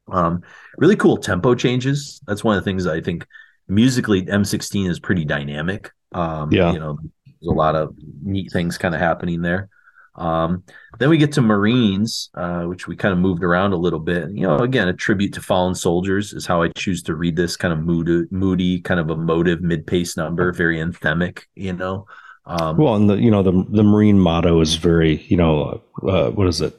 um, 0.09 0.43
really 0.77 0.95
cool 0.95 1.17
tempo 1.17 1.53
changes. 1.53 2.21
That's 2.27 2.45
one 2.45 2.57
of 2.57 2.63
the 2.63 2.69
things 2.69 2.87
I 2.87 3.01
think 3.01 3.27
musically 3.67 4.23
M16 4.23 4.89
is 4.89 5.01
pretty 5.01 5.25
dynamic. 5.25 5.91
Um, 6.13 6.53
yeah. 6.53 6.71
You 6.71 6.79
know, 6.79 6.97
there's 7.25 7.51
a 7.51 7.51
lot 7.51 7.75
of 7.75 7.93
neat 8.23 8.53
things 8.53 8.77
kind 8.77 8.95
of 8.95 9.01
happening 9.01 9.41
there. 9.41 9.67
Um, 10.15 10.63
then 10.99 11.09
we 11.09 11.17
get 11.17 11.31
to 11.33 11.41
Marines, 11.41 12.29
uh, 12.35 12.63
which 12.63 12.87
we 12.87 12.95
kind 12.95 13.13
of 13.13 13.19
moved 13.19 13.43
around 13.43 13.73
a 13.73 13.77
little 13.77 13.99
bit. 13.99 14.29
You 14.31 14.41
know, 14.41 14.57
again, 14.57 14.87
a 14.87 14.93
tribute 14.93 15.33
to 15.33 15.41
fallen 15.41 15.73
soldiers 15.73 16.33
is 16.33 16.45
how 16.45 16.61
I 16.61 16.69
choose 16.69 17.01
to 17.03 17.15
read 17.15 17.35
this 17.35 17.55
kind 17.55 17.73
of 17.73 17.79
moody, 17.79 18.27
moody 18.29 18.81
kind 18.81 18.99
of 18.99 19.09
emotive 19.09 19.61
mid-pace 19.61 20.17
number, 20.17 20.51
very 20.51 20.77
anthemic. 20.79 21.43
You 21.55 21.73
know. 21.73 22.07
Um, 22.45 22.77
well, 22.77 22.95
and 22.95 23.09
the 23.09 23.15
you 23.15 23.31
know 23.31 23.43
the 23.43 23.65
the 23.69 23.83
Marine 23.83 24.19
motto 24.19 24.59
is 24.61 24.75
very 24.75 25.21
you 25.23 25.37
know 25.37 25.81
uh, 26.07 26.31
what 26.31 26.47
is 26.47 26.61
it? 26.61 26.77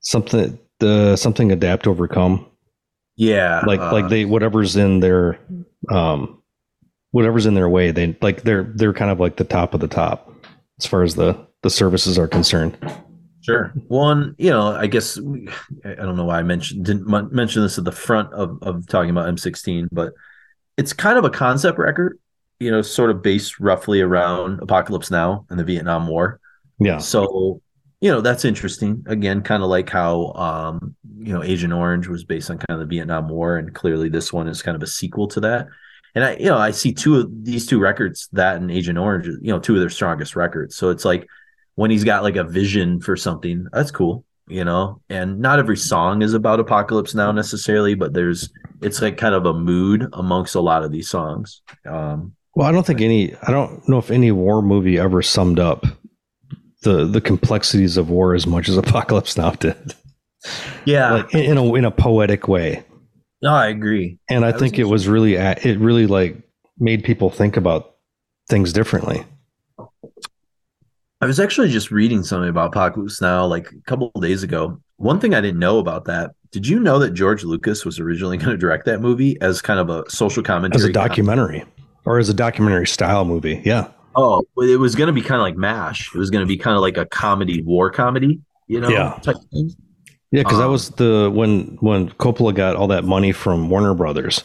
Something 0.00 0.58
the 0.80 1.16
something 1.16 1.52
adapt 1.52 1.86
overcome. 1.86 2.46
Yeah, 3.16 3.62
like 3.66 3.80
uh, 3.80 3.92
like 3.92 4.08
they 4.08 4.24
whatever's 4.24 4.76
in 4.76 5.00
their 5.00 5.38
um, 5.90 6.42
whatever's 7.12 7.46
in 7.46 7.54
their 7.54 7.68
way, 7.68 7.92
they 7.92 8.16
like 8.20 8.42
they're 8.42 8.64
they're 8.74 8.92
kind 8.92 9.10
of 9.10 9.18
like 9.20 9.36
the 9.36 9.44
top 9.44 9.72
of 9.72 9.80
the 9.80 9.88
top 9.88 10.30
as 10.78 10.86
far 10.86 11.02
as 11.02 11.14
the 11.14 11.46
the 11.66 11.70
services 11.70 12.16
are 12.16 12.28
concerned. 12.28 12.78
Sure. 13.40 13.72
One, 13.88 14.36
you 14.38 14.50
know, 14.50 14.68
I 14.68 14.86
guess 14.86 15.18
I 15.84 15.94
don't 15.96 16.16
know 16.16 16.24
why 16.24 16.38
I 16.38 16.44
mentioned 16.44 16.84
didn't 16.84 17.08
mention 17.32 17.62
this 17.62 17.76
at 17.76 17.84
the 17.84 17.90
front 17.90 18.32
of 18.32 18.58
of 18.62 18.86
talking 18.86 19.10
about 19.10 19.26
M16, 19.34 19.88
but 19.90 20.12
it's 20.76 20.92
kind 20.92 21.18
of 21.18 21.24
a 21.24 21.30
concept 21.30 21.78
record, 21.78 22.20
you 22.60 22.70
know, 22.70 22.82
sort 22.82 23.10
of 23.10 23.20
based 23.20 23.58
roughly 23.58 24.00
around 24.00 24.60
Apocalypse 24.60 25.10
Now 25.10 25.44
and 25.50 25.58
the 25.58 25.64
Vietnam 25.64 26.06
War. 26.06 26.38
Yeah. 26.78 26.98
So, 26.98 27.60
you 28.00 28.12
know, 28.12 28.20
that's 28.20 28.44
interesting. 28.44 29.04
Again, 29.08 29.42
kind 29.42 29.64
of 29.64 29.68
like 29.68 29.90
how 29.90 30.32
um, 30.34 30.94
you 31.18 31.32
know, 31.32 31.42
Agent 31.42 31.72
Orange 31.72 32.06
was 32.06 32.22
based 32.22 32.48
on 32.48 32.58
kind 32.58 32.80
of 32.80 32.88
the 32.88 32.96
Vietnam 32.96 33.28
War, 33.28 33.56
and 33.56 33.74
clearly 33.74 34.08
this 34.08 34.32
one 34.32 34.46
is 34.46 34.62
kind 34.62 34.76
of 34.76 34.84
a 34.84 34.86
sequel 34.86 35.26
to 35.28 35.40
that 35.40 35.66
and 36.16 36.24
I, 36.24 36.36
you 36.36 36.46
know, 36.46 36.56
I 36.56 36.70
see 36.70 36.94
two 36.94 37.16
of 37.16 37.44
these 37.44 37.66
two 37.66 37.78
records, 37.78 38.30
that 38.32 38.56
and 38.56 38.70
Agent 38.70 38.96
Orange, 38.96 39.26
you 39.26 39.52
know, 39.52 39.58
two 39.60 39.74
of 39.74 39.80
their 39.80 39.90
strongest 39.90 40.34
records. 40.34 40.74
So 40.74 40.88
it's 40.88 41.04
like 41.04 41.28
when 41.76 41.90
he's 41.90 42.04
got 42.04 42.22
like 42.22 42.36
a 42.36 42.44
vision 42.44 43.00
for 43.00 43.16
something, 43.16 43.66
that's 43.72 43.90
cool, 43.90 44.24
you 44.48 44.64
know. 44.64 45.00
And 45.08 45.38
not 45.38 45.58
every 45.58 45.76
song 45.76 46.22
is 46.22 46.34
about 46.34 46.60
apocalypse 46.60 47.14
now 47.14 47.30
necessarily, 47.32 47.94
but 47.94 48.12
there's 48.12 48.50
it's 48.82 49.00
like 49.00 49.16
kind 49.16 49.34
of 49.34 49.46
a 49.46 49.54
mood 49.54 50.08
amongst 50.12 50.54
a 50.54 50.60
lot 50.60 50.82
of 50.82 50.90
these 50.90 51.08
songs. 51.08 51.62
Um, 51.88 52.34
well, 52.54 52.66
I 52.66 52.72
don't 52.72 52.86
think 52.86 53.00
any, 53.00 53.34
I 53.42 53.50
don't 53.50 53.86
know 53.88 53.98
if 53.98 54.10
any 54.10 54.32
war 54.32 54.62
movie 54.62 54.98
ever 54.98 55.22
summed 55.22 55.58
up 55.58 55.86
the 56.82 57.04
the 57.04 57.20
complexities 57.20 57.96
of 57.96 58.10
war 58.10 58.34
as 58.34 58.46
much 58.46 58.68
as 58.68 58.76
Apocalypse 58.78 59.36
Now 59.36 59.50
did. 59.52 59.94
Yeah, 60.84 61.12
like 61.12 61.34
in 61.34 61.58
a 61.58 61.74
in 61.74 61.84
a 61.84 61.90
poetic 61.90 62.48
way. 62.48 62.84
No, 63.42 63.52
I 63.52 63.66
agree. 63.66 64.18
And 64.30 64.44
I 64.44 64.52
think 64.52 64.78
it 64.78 64.84
was 64.84 65.08
really 65.08 65.34
it 65.34 65.78
really 65.78 66.06
like 66.06 66.36
made 66.78 67.04
people 67.04 67.30
think 67.30 67.56
about 67.56 67.96
things 68.48 68.72
differently. 68.72 69.24
I 71.20 71.26
was 71.26 71.40
actually 71.40 71.70
just 71.70 71.90
reading 71.90 72.22
something 72.22 72.48
about 72.48 72.68
Apocalypse 72.68 73.20
Now 73.20 73.46
like 73.46 73.70
a 73.72 73.80
couple 73.86 74.12
of 74.14 74.22
days 74.22 74.42
ago. 74.42 74.80
One 74.96 75.18
thing 75.20 75.34
I 75.34 75.40
didn't 75.40 75.58
know 75.58 75.78
about 75.78 76.04
that. 76.06 76.32
Did 76.50 76.66
you 76.66 76.78
know 76.78 76.98
that 76.98 77.12
George 77.12 77.44
Lucas 77.44 77.84
was 77.84 77.98
originally 77.98 78.36
going 78.38 78.50
to 78.50 78.56
direct 78.56 78.84
that 78.86 79.00
movie 79.00 79.40
as 79.40 79.62
kind 79.62 79.80
of 79.80 79.88
a 79.90 80.08
social 80.10 80.42
commentary? 80.42 80.82
As 80.82 80.88
a 80.88 80.92
documentary 80.92 81.64
or 82.04 82.18
as 82.18 82.28
a 82.28 82.34
documentary 82.34 82.86
style 82.86 83.24
movie. 83.24 83.62
Yeah. 83.64 83.88
Oh, 84.14 84.42
it 84.58 84.78
was 84.78 84.94
going 84.94 85.08
to 85.08 85.12
be 85.12 85.20
kind 85.20 85.40
of 85.40 85.42
like 85.42 85.56
MASH. 85.56 86.14
It 86.14 86.18
was 86.18 86.30
going 86.30 86.42
to 86.42 86.48
be 86.48 86.56
kind 86.56 86.74
of 86.74 86.80
like 86.80 86.96
a 86.96 87.04
comedy, 87.06 87.62
war 87.62 87.90
comedy, 87.90 88.40
you 88.66 88.80
know? 88.80 88.88
Yeah. 88.88 89.18
Yeah, 90.32 90.42
because 90.42 90.54
um, 90.54 90.60
that 90.60 90.68
was 90.68 90.90
the 90.90 91.30
when 91.32 91.78
when 91.80 92.10
Coppola 92.10 92.54
got 92.54 92.74
all 92.74 92.88
that 92.88 93.04
money 93.04 93.32
from 93.32 93.70
Warner 93.70 93.94
Brothers. 93.94 94.42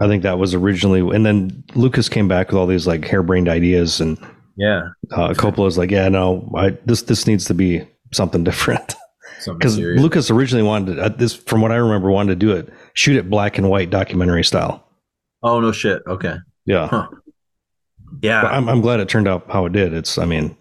I 0.00 0.08
think 0.08 0.22
that 0.22 0.38
was 0.38 0.54
originally, 0.54 1.00
and 1.14 1.26
then 1.26 1.62
Lucas 1.74 2.08
came 2.08 2.26
back 2.26 2.48
with 2.48 2.56
all 2.56 2.66
these 2.66 2.86
like 2.86 3.04
harebrained 3.04 3.48
ideas, 3.48 4.00
and 4.00 4.18
yeah, 4.56 4.88
uh, 5.10 5.30
Coppola's 5.30 5.78
like, 5.78 5.90
yeah, 5.90 6.08
no, 6.08 6.50
I 6.56 6.70
this 6.84 7.02
this 7.02 7.26
needs 7.26 7.44
to 7.46 7.54
be 7.54 7.86
something 8.12 8.44
different. 8.44 8.94
Because 9.46 9.78
Lucas 9.78 10.30
originally 10.30 10.62
wanted 10.62 10.96
to, 10.96 11.02
uh, 11.02 11.08
this, 11.08 11.34
from 11.34 11.60
what 11.62 11.72
I 11.72 11.76
remember, 11.76 12.10
wanted 12.10 12.38
to 12.38 12.46
do 12.46 12.52
it, 12.52 12.72
shoot 12.94 13.16
it 13.16 13.28
black 13.28 13.58
and 13.58 13.68
white 13.68 13.90
documentary 13.90 14.44
style. 14.44 14.86
Oh 15.42 15.60
no, 15.60 15.72
shit. 15.72 16.02
Okay. 16.06 16.36
Yeah. 16.66 16.88
Huh. 16.88 17.08
Yeah. 18.22 18.42
I'm 18.42 18.68
I'm 18.68 18.80
glad 18.80 19.00
it 19.00 19.08
turned 19.08 19.28
out 19.28 19.50
how 19.50 19.66
it 19.66 19.72
did. 19.72 19.92
It's, 19.92 20.18
I 20.18 20.24
mean, 20.24 20.56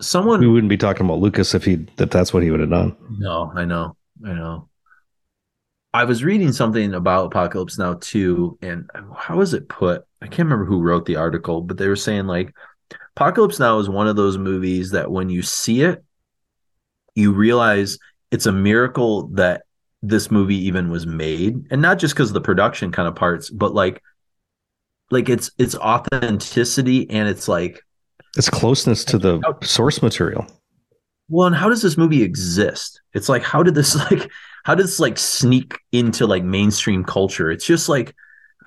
someone 0.00 0.40
we 0.40 0.48
wouldn't 0.48 0.70
be 0.70 0.76
talking 0.76 1.04
about 1.04 1.18
Lucas 1.18 1.54
if 1.54 1.64
he 1.64 1.86
that 1.96 2.10
that's 2.10 2.32
what 2.32 2.42
he 2.42 2.50
would 2.50 2.60
have 2.60 2.70
done. 2.70 2.96
No, 3.18 3.52
I 3.54 3.64
know, 3.64 3.96
I 4.24 4.32
know. 4.32 4.68
I 5.92 6.04
was 6.04 6.22
reading 6.22 6.52
something 6.52 6.94
about 6.94 7.26
Apocalypse 7.26 7.78
Now 7.78 7.94
too, 7.94 8.58
and 8.62 8.88
how 9.16 9.38
was 9.38 9.54
it 9.54 9.68
put? 9.68 10.04
I 10.20 10.26
can't 10.26 10.48
remember 10.48 10.64
who 10.64 10.82
wrote 10.82 11.06
the 11.06 11.16
article, 11.16 11.62
but 11.62 11.76
they 11.76 11.88
were 11.88 11.96
saying 11.96 12.26
like 12.26 12.54
Apocalypse 13.16 13.58
Now 13.58 13.78
is 13.78 13.88
one 13.88 14.08
of 14.08 14.16
those 14.16 14.38
movies 14.38 14.90
that 14.90 15.10
when 15.10 15.28
you 15.28 15.42
see 15.42 15.82
it, 15.82 16.04
you 17.14 17.32
realize 17.32 17.98
it's 18.30 18.46
a 18.46 18.52
miracle 18.52 19.28
that 19.28 19.62
this 20.02 20.30
movie 20.30 20.66
even 20.66 20.90
was 20.90 21.06
made, 21.06 21.66
and 21.70 21.82
not 21.82 21.98
just 21.98 22.14
because 22.14 22.30
of 22.30 22.34
the 22.34 22.40
production 22.40 22.92
kind 22.92 23.08
of 23.08 23.16
parts, 23.16 23.50
but 23.50 23.74
like 23.74 24.02
like 25.10 25.28
it's 25.28 25.50
it's 25.58 25.74
authenticity 25.74 27.08
and 27.10 27.28
it's 27.28 27.48
like 27.48 27.82
its 28.36 28.48
closeness 28.48 29.04
to 29.06 29.18
the 29.18 29.40
oh. 29.44 29.58
source 29.64 30.02
material. 30.02 30.46
Well, 31.28 31.46
and 31.46 31.56
how 31.56 31.68
does 31.68 31.82
this 31.82 31.96
movie 31.96 32.22
exist? 32.22 33.00
It's 33.14 33.28
like 33.28 33.42
how 33.42 33.62
did 33.62 33.74
this 33.74 33.94
like 34.10 34.30
how 34.64 34.74
does 34.74 34.86
this 34.86 35.00
like 35.00 35.18
sneak 35.18 35.78
into 35.92 36.26
like 36.26 36.44
mainstream 36.44 37.04
culture? 37.04 37.50
It's 37.50 37.66
just 37.66 37.88
like 37.88 38.14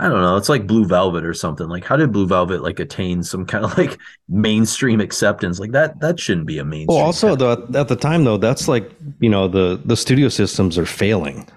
I 0.02 0.10
don't 0.10 0.22
know. 0.22 0.36
It's 0.36 0.50
like 0.50 0.66
Blue 0.66 0.84
Velvet 0.84 1.24
or 1.24 1.34
something. 1.36 1.70
Like, 1.70 1.86
how 1.86 1.96
did 1.96 2.12
Blue 2.12 2.26
Velvet 2.26 2.64
like 2.64 2.80
attain 2.80 3.22
some 3.22 3.46
kind 3.46 3.64
of 3.64 3.78
like 3.78 4.00
mainstream 4.28 5.00
acceptance? 5.00 5.60
Like 5.60 5.74
that. 5.74 6.00
That 6.00 6.20
shouldn't 6.20 6.48
be 6.48 6.58
a 6.58 6.66
mainstream. 6.66 6.98
Well, 6.98 7.06
also 7.06 7.36
the, 7.36 7.80
at 7.80 7.88
the 7.88 7.96
time 7.96 8.24
though, 8.24 8.38
that's 8.38 8.68
like 8.68 8.92
you 9.20 9.30
know 9.30 9.48
the 9.48 9.80
the 9.86 9.96
studio 9.96 10.28
systems 10.30 10.80
are 10.80 10.88
failing, 10.88 11.48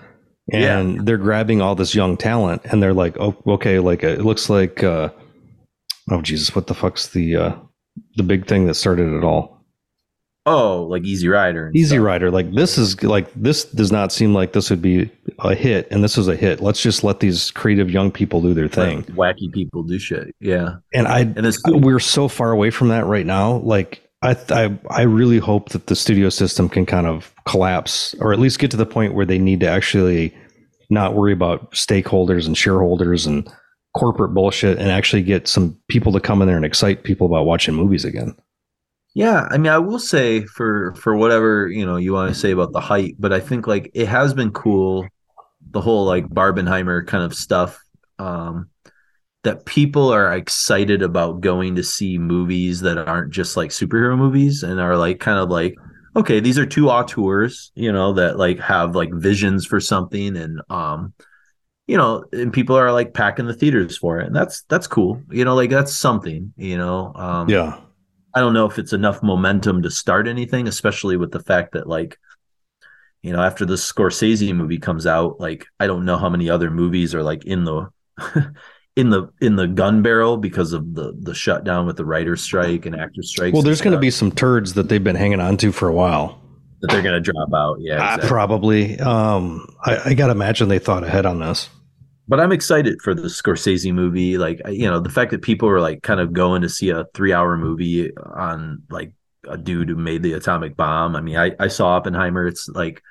and 0.52 0.94
yeah. 0.94 1.00
they're 1.04 1.16
grabbing 1.16 1.62
all 1.62 1.74
this 1.74 1.94
young 1.94 2.18
talent, 2.18 2.60
and 2.66 2.82
they're 2.82 2.92
like, 2.92 3.16
oh, 3.18 3.34
okay, 3.46 3.78
like 3.78 4.02
it 4.02 4.20
looks 4.20 4.50
like, 4.50 4.84
uh, 4.84 5.08
oh 6.10 6.20
Jesus, 6.20 6.54
what 6.54 6.66
the 6.66 6.74
fuck's 6.74 7.08
the 7.08 7.36
uh, 7.36 7.56
the 8.16 8.22
big 8.22 8.46
thing 8.46 8.66
that 8.66 8.74
started 8.74 9.10
it 9.14 9.24
all. 9.24 9.63
Oh, 10.46 10.82
like 10.82 11.04
Easy 11.04 11.28
Rider. 11.28 11.70
Easy 11.74 11.96
stuff. 11.96 12.04
Rider. 12.04 12.30
Like 12.30 12.52
this 12.52 12.76
is 12.76 13.02
like 13.02 13.32
this 13.34 13.64
does 13.64 13.90
not 13.90 14.12
seem 14.12 14.34
like 14.34 14.52
this 14.52 14.68
would 14.68 14.82
be 14.82 15.10
a 15.38 15.54
hit, 15.54 15.88
and 15.90 16.04
this 16.04 16.18
is 16.18 16.28
a 16.28 16.36
hit. 16.36 16.60
Let's 16.60 16.82
just 16.82 17.02
let 17.02 17.20
these 17.20 17.50
creative 17.50 17.90
young 17.90 18.10
people 18.10 18.42
do 18.42 18.52
their 18.52 18.68
thing. 18.68 19.04
wacky 19.04 19.50
people 19.50 19.82
do 19.82 19.98
shit. 19.98 20.34
Yeah. 20.40 20.76
And 20.92 21.08
I 21.08 21.20
and 21.20 21.46
it's 21.46 21.58
cool. 21.58 21.80
we're 21.80 21.98
so 21.98 22.28
far 22.28 22.50
away 22.50 22.70
from 22.70 22.88
that 22.88 23.06
right 23.06 23.24
now. 23.24 23.56
Like 23.58 24.02
I, 24.20 24.36
I 24.50 24.78
I 24.90 25.02
really 25.02 25.38
hope 25.38 25.70
that 25.70 25.86
the 25.86 25.96
studio 25.96 26.28
system 26.28 26.68
can 26.68 26.84
kind 26.84 27.06
of 27.06 27.32
collapse, 27.46 28.14
or 28.20 28.34
at 28.34 28.38
least 28.38 28.58
get 28.58 28.70
to 28.72 28.76
the 28.76 28.86
point 28.86 29.14
where 29.14 29.26
they 29.26 29.38
need 29.38 29.60
to 29.60 29.68
actually 29.68 30.34
not 30.90 31.14
worry 31.14 31.32
about 31.32 31.72
stakeholders 31.72 32.46
and 32.46 32.56
shareholders 32.56 33.24
and 33.24 33.50
corporate 33.96 34.34
bullshit, 34.34 34.78
and 34.78 34.90
actually 34.90 35.22
get 35.22 35.48
some 35.48 35.78
people 35.88 36.12
to 36.12 36.20
come 36.20 36.42
in 36.42 36.48
there 36.48 36.56
and 36.56 36.66
excite 36.66 37.04
people 37.04 37.26
about 37.26 37.46
watching 37.46 37.74
movies 37.74 38.04
again. 38.04 38.36
Yeah, 39.14 39.46
I 39.48 39.58
mean, 39.58 39.70
I 39.70 39.78
will 39.78 40.00
say 40.00 40.44
for 40.44 40.92
for 40.96 41.14
whatever 41.14 41.68
you 41.68 41.86
know 41.86 41.96
you 41.96 42.12
want 42.12 42.34
to 42.34 42.38
say 42.38 42.50
about 42.50 42.72
the 42.72 42.80
height, 42.80 43.14
but 43.18 43.32
I 43.32 43.38
think 43.38 43.68
like 43.68 43.90
it 43.94 44.08
has 44.08 44.34
been 44.34 44.50
cool, 44.50 45.06
the 45.70 45.80
whole 45.80 46.04
like 46.04 46.26
Barbenheimer 46.26 47.06
kind 47.06 47.22
of 47.22 47.32
stuff, 47.32 47.80
um, 48.18 48.70
that 49.44 49.66
people 49.66 50.12
are 50.12 50.34
excited 50.34 51.02
about 51.02 51.40
going 51.40 51.76
to 51.76 51.84
see 51.84 52.18
movies 52.18 52.80
that 52.80 52.98
aren't 52.98 53.32
just 53.32 53.56
like 53.56 53.70
superhero 53.70 54.18
movies 54.18 54.64
and 54.64 54.80
are 54.80 54.96
like 54.96 55.20
kind 55.20 55.38
of 55.38 55.48
like 55.48 55.76
okay, 56.16 56.40
these 56.40 56.58
are 56.58 56.66
two 56.66 56.90
auteurs, 56.90 57.72
you 57.74 57.92
know, 57.92 58.12
that 58.14 58.36
like 58.36 58.58
have 58.60 58.96
like 58.96 59.12
visions 59.14 59.64
for 59.64 59.80
something 59.80 60.36
and 60.36 60.60
um 60.70 61.12
you 61.86 61.96
know, 61.98 62.24
and 62.32 62.52
people 62.52 62.76
are 62.76 62.92
like 62.92 63.14
packing 63.14 63.46
the 63.46 63.54
theaters 63.54 63.96
for 63.96 64.18
it. 64.18 64.26
And 64.26 64.34
that's 64.34 64.62
that's 64.62 64.88
cool. 64.88 65.22
You 65.30 65.44
know, 65.44 65.54
like 65.54 65.70
that's 65.70 65.94
something, 65.94 66.52
you 66.56 66.78
know. 66.78 67.12
Um 67.14 67.48
Yeah 67.48 67.78
I 68.34 68.40
don't 68.40 68.54
know 68.54 68.66
if 68.66 68.78
it's 68.78 68.92
enough 68.92 69.22
momentum 69.22 69.82
to 69.82 69.90
start 69.90 70.26
anything, 70.26 70.66
especially 70.66 71.16
with 71.16 71.30
the 71.30 71.40
fact 71.40 71.72
that 71.72 71.86
like 71.86 72.18
you 73.22 73.32
know 73.32 73.42
after 73.42 73.64
the 73.64 73.74
Scorsese 73.74 74.54
movie 74.54 74.78
comes 74.78 75.06
out, 75.06 75.40
like 75.40 75.66
I 75.78 75.86
don't 75.86 76.04
know 76.04 76.16
how 76.16 76.28
many 76.28 76.50
other 76.50 76.70
movies 76.70 77.14
are 77.14 77.22
like 77.22 77.44
in 77.44 77.64
the 77.64 77.88
in 78.96 79.10
the 79.10 79.28
in 79.40 79.56
the 79.56 79.66
gun 79.66 80.02
barrel 80.02 80.36
because 80.36 80.72
of 80.72 80.94
the 80.94 81.14
the 81.20 81.34
shutdown 81.34 81.86
with 81.86 81.96
the 81.96 82.04
writer 82.04 82.36
strike 82.36 82.86
and 82.86 82.96
actor 82.96 83.22
strike. 83.22 83.52
Well, 83.54 83.62
there's 83.62 83.80
going 83.80 83.94
to 83.94 84.00
be 84.00 84.10
some 84.10 84.32
turds 84.32 84.74
that 84.74 84.88
they've 84.88 85.02
been 85.02 85.16
hanging 85.16 85.40
on 85.40 85.56
to 85.58 85.72
for 85.72 85.88
a 85.88 85.92
while 85.92 86.40
that 86.80 86.90
they're 86.90 87.02
going 87.02 87.22
to 87.22 87.32
drop 87.32 87.48
out. 87.54 87.78
Yeah, 87.80 87.94
uh, 87.94 87.96
exactly. 87.96 88.26
uh, 88.26 88.28
probably. 88.28 89.00
Um, 89.00 89.66
I, 89.84 90.10
I 90.10 90.14
got 90.14 90.26
to 90.26 90.32
imagine 90.32 90.68
they 90.68 90.78
thought 90.78 91.04
ahead 91.04 91.26
on 91.26 91.40
this 91.40 91.68
but 92.26 92.40
I'm 92.40 92.52
excited 92.52 93.00
for 93.02 93.14
the 93.14 93.22
Scorsese 93.22 93.92
movie. 93.92 94.38
Like, 94.38 94.60
you 94.68 94.88
know, 94.88 95.00
the 95.00 95.10
fact 95.10 95.30
that 95.32 95.42
people 95.42 95.68
are 95.68 95.80
like 95.80 96.02
kind 96.02 96.20
of 96.20 96.32
going 96.32 96.62
to 96.62 96.68
see 96.68 96.90
a 96.90 97.04
three 97.14 97.32
hour 97.32 97.56
movie 97.56 98.14
on 98.16 98.82
like 98.90 99.12
a 99.48 99.58
dude 99.58 99.88
who 99.90 99.96
made 99.96 100.22
the 100.22 100.32
atomic 100.32 100.76
bomb. 100.76 101.16
I 101.16 101.20
mean, 101.20 101.36
I, 101.36 101.52
I 101.60 101.68
saw 101.68 101.88
Oppenheimer. 101.96 102.46
It's 102.46 102.68
like, 102.68 103.02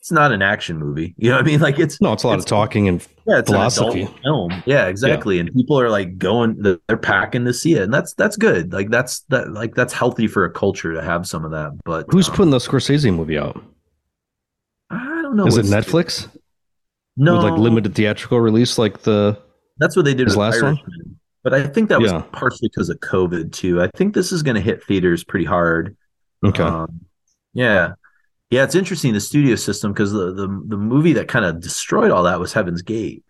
it's 0.00 0.12
not 0.12 0.32
an 0.32 0.42
action 0.42 0.78
movie. 0.78 1.14
You 1.18 1.30
know 1.30 1.36
what 1.36 1.44
I 1.44 1.46
mean? 1.46 1.60
Like 1.60 1.78
it's 1.78 2.00
no, 2.00 2.12
it's 2.12 2.22
a 2.22 2.28
lot 2.28 2.38
of 2.38 2.46
talking 2.46 2.88
and 2.88 3.06
yeah, 3.26 3.40
it's 3.40 3.50
philosophy. 3.50 4.02
An 4.02 4.14
film. 4.22 4.62
Yeah, 4.66 4.86
exactly. 4.86 5.36
Yeah. 5.36 5.42
And 5.42 5.54
people 5.54 5.78
are 5.78 5.90
like 5.90 6.16
going, 6.16 6.62
they're 6.62 6.96
packing 6.96 7.44
to 7.44 7.52
see 7.52 7.74
it, 7.74 7.82
and 7.82 7.92
that's 7.92 8.14
that's 8.14 8.36
good. 8.36 8.72
Like 8.72 8.90
that's 8.90 9.20
that 9.28 9.52
like 9.52 9.74
that's 9.74 9.92
healthy 9.92 10.26
for 10.26 10.44
a 10.44 10.50
culture 10.50 10.94
to 10.94 11.02
have 11.02 11.26
some 11.26 11.44
of 11.44 11.50
that. 11.50 11.72
But 11.84 12.06
who's 12.08 12.28
um, 12.28 12.34
putting 12.36 12.50
the 12.50 12.58
Scorsese 12.58 13.14
movie 13.14 13.36
out? 13.38 13.62
I 14.90 15.22
don't 15.22 15.36
know. 15.36 15.46
Is 15.46 15.58
it 15.58 15.66
Netflix? 15.66 16.28
No, 17.18 17.34
with 17.34 17.44
like 17.44 17.58
limited 17.58 17.94
theatrical 17.94 18.40
release, 18.40 18.78
like 18.78 19.02
the 19.02 19.38
that's 19.78 19.96
what 19.96 20.04
they 20.04 20.14
did 20.14 20.28
with 20.28 20.36
last 20.36 20.62
Irishman. 20.62 20.76
one. 20.76 21.18
But 21.42 21.54
I 21.54 21.66
think 21.66 21.88
that 21.88 22.00
was 22.00 22.12
yeah. 22.12 22.22
partially 22.32 22.68
because 22.68 22.88
of 22.88 22.98
COVID 23.00 23.52
too. 23.52 23.82
I 23.82 23.88
think 23.96 24.14
this 24.14 24.32
is 24.32 24.42
going 24.42 24.54
to 24.54 24.60
hit 24.60 24.84
theaters 24.84 25.24
pretty 25.24 25.44
hard. 25.44 25.96
Okay. 26.44 26.62
Um, 26.62 27.00
yeah, 27.54 27.94
yeah. 28.50 28.64
It's 28.64 28.74
interesting 28.74 29.12
the 29.14 29.20
studio 29.20 29.56
system 29.56 29.92
because 29.92 30.12
the, 30.12 30.32
the 30.32 30.46
the 30.68 30.76
movie 30.76 31.14
that 31.14 31.26
kind 31.26 31.44
of 31.44 31.60
destroyed 31.60 32.10
all 32.12 32.22
that 32.22 32.38
was 32.38 32.52
Heaven's 32.52 32.82
Gate. 32.82 33.24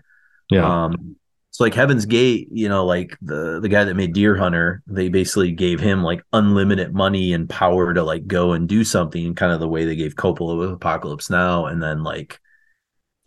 Yeah. 0.51 0.85
Um, 0.85 1.17
so 1.51 1.65
like 1.65 1.75
Heaven's 1.75 2.07
Gate, 2.07 2.49
you 2.53 2.69
know, 2.69 2.85
like 2.85 3.17
the 3.23 3.59
the 3.61 3.69
guy 3.69 3.85
that 3.85 3.95
made 3.95 4.13
Deer 4.13 4.37
Hunter, 4.37 4.83
they 4.87 5.09
basically 5.09 5.53
gave 5.53 5.81
him 5.81 6.03
like 6.03 6.23
unlimited 6.33 6.95
money 6.95 7.33
and 7.33 7.49
power 7.49 7.95
to 7.95 8.03
like 8.03 8.27
go 8.27 8.53
and 8.53 8.69
do 8.69 8.85
something, 8.85 9.35
kind 9.35 9.53
of 9.53 9.61
the 9.61 9.69
way 9.69 9.85
they 9.85 9.97
gave 9.97 10.15
Coppola 10.15 10.59
with 10.59 10.73
Apocalypse 10.73 11.31
Now, 11.31 11.67
and 11.67 11.83
then 11.83 12.03
like 12.03 12.39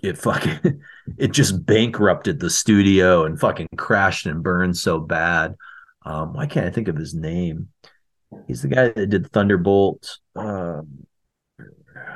it 0.02 0.18
fucking 0.18 0.82
it 1.18 1.32
just 1.32 1.66
bankrupted 1.66 2.40
the 2.40 2.50
studio 2.50 3.26
and 3.26 3.40
fucking 3.40 3.70
crashed 3.78 4.26
and 4.26 4.44
burned 4.44 4.78
so 4.78 5.00
bad. 5.00 5.56
Um, 6.06 6.34
why 6.34 6.48
can't 6.48 6.66
I 6.66 6.72
think 6.72 6.88
of 6.88 6.96
his 6.96 7.14
name? 7.14 7.70
He's 8.48 8.62
the 8.62 8.68
guy 8.68 8.90
that 8.90 9.08
did 9.08 9.32
Thunderbolt. 9.32 10.18
Um, 10.36 11.06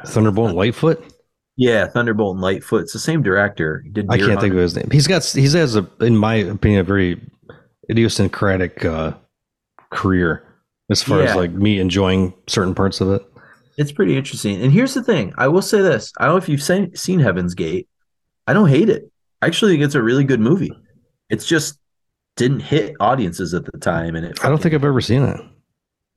Thunderbolt 0.05 0.49
and 0.49 0.57
Lightfoot. 0.57 1.03
Yeah, 1.57 1.87
Thunderbolt 1.87 2.35
and 2.35 2.41
Lightfoot. 2.41 2.83
It's 2.83 2.93
the 2.93 2.99
same 2.99 3.21
director. 3.21 3.81
He 3.83 3.89
did 3.89 4.07
I 4.09 4.17
can't 4.17 4.29
Hunter. 4.29 4.41
think 4.41 4.53
of 4.53 4.59
his 4.59 4.75
name. 4.75 4.89
He's 4.91 5.07
got 5.07 5.23
he 5.23 5.43
has 5.43 5.75
a, 5.75 5.89
in 6.01 6.17
my 6.17 6.35
opinion, 6.35 6.81
a 6.81 6.83
very 6.83 7.21
idiosyncratic 7.89 8.83
uh, 8.83 9.13
career 9.91 10.43
as 10.89 11.01
far 11.01 11.21
yeah. 11.21 11.29
as 11.29 11.35
like 11.35 11.51
me 11.51 11.79
enjoying 11.79 12.33
certain 12.47 12.75
parts 12.75 13.01
of 13.01 13.11
it. 13.11 13.25
It's 13.77 13.91
pretty 13.91 14.15
interesting. 14.15 14.61
And 14.61 14.71
here's 14.71 14.93
the 14.93 15.03
thing 15.03 15.33
I 15.37 15.47
will 15.47 15.61
say 15.61 15.81
this 15.81 16.11
I 16.17 16.25
don't 16.25 16.33
know 16.33 16.37
if 16.37 16.49
you've 16.49 16.63
seen, 16.63 16.95
seen 16.95 17.19
Heaven's 17.19 17.55
Gate. 17.55 17.87
I 18.47 18.53
don't 18.53 18.69
hate 18.69 18.89
it. 18.89 19.11
I 19.41 19.47
actually 19.47 19.73
think 19.73 19.83
it's 19.83 19.95
a 19.95 20.03
really 20.03 20.23
good 20.23 20.39
movie. 20.39 20.71
It's 21.29 21.45
just 21.45 21.79
didn't 22.35 22.61
hit 22.61 22.95
audiences 22.99 23.53
at 23.53 23.65
the 23.65 23.77
time. 23.77 24.15
And 24.15 24.25
it 24.25 24.43
I 24.43 24.49
don't 24.49 24.61
think 24.61 24.75
I've 24.75 24.83
ever 24.83 25.01
seen 25.01 25.23
it. 25.23 25.39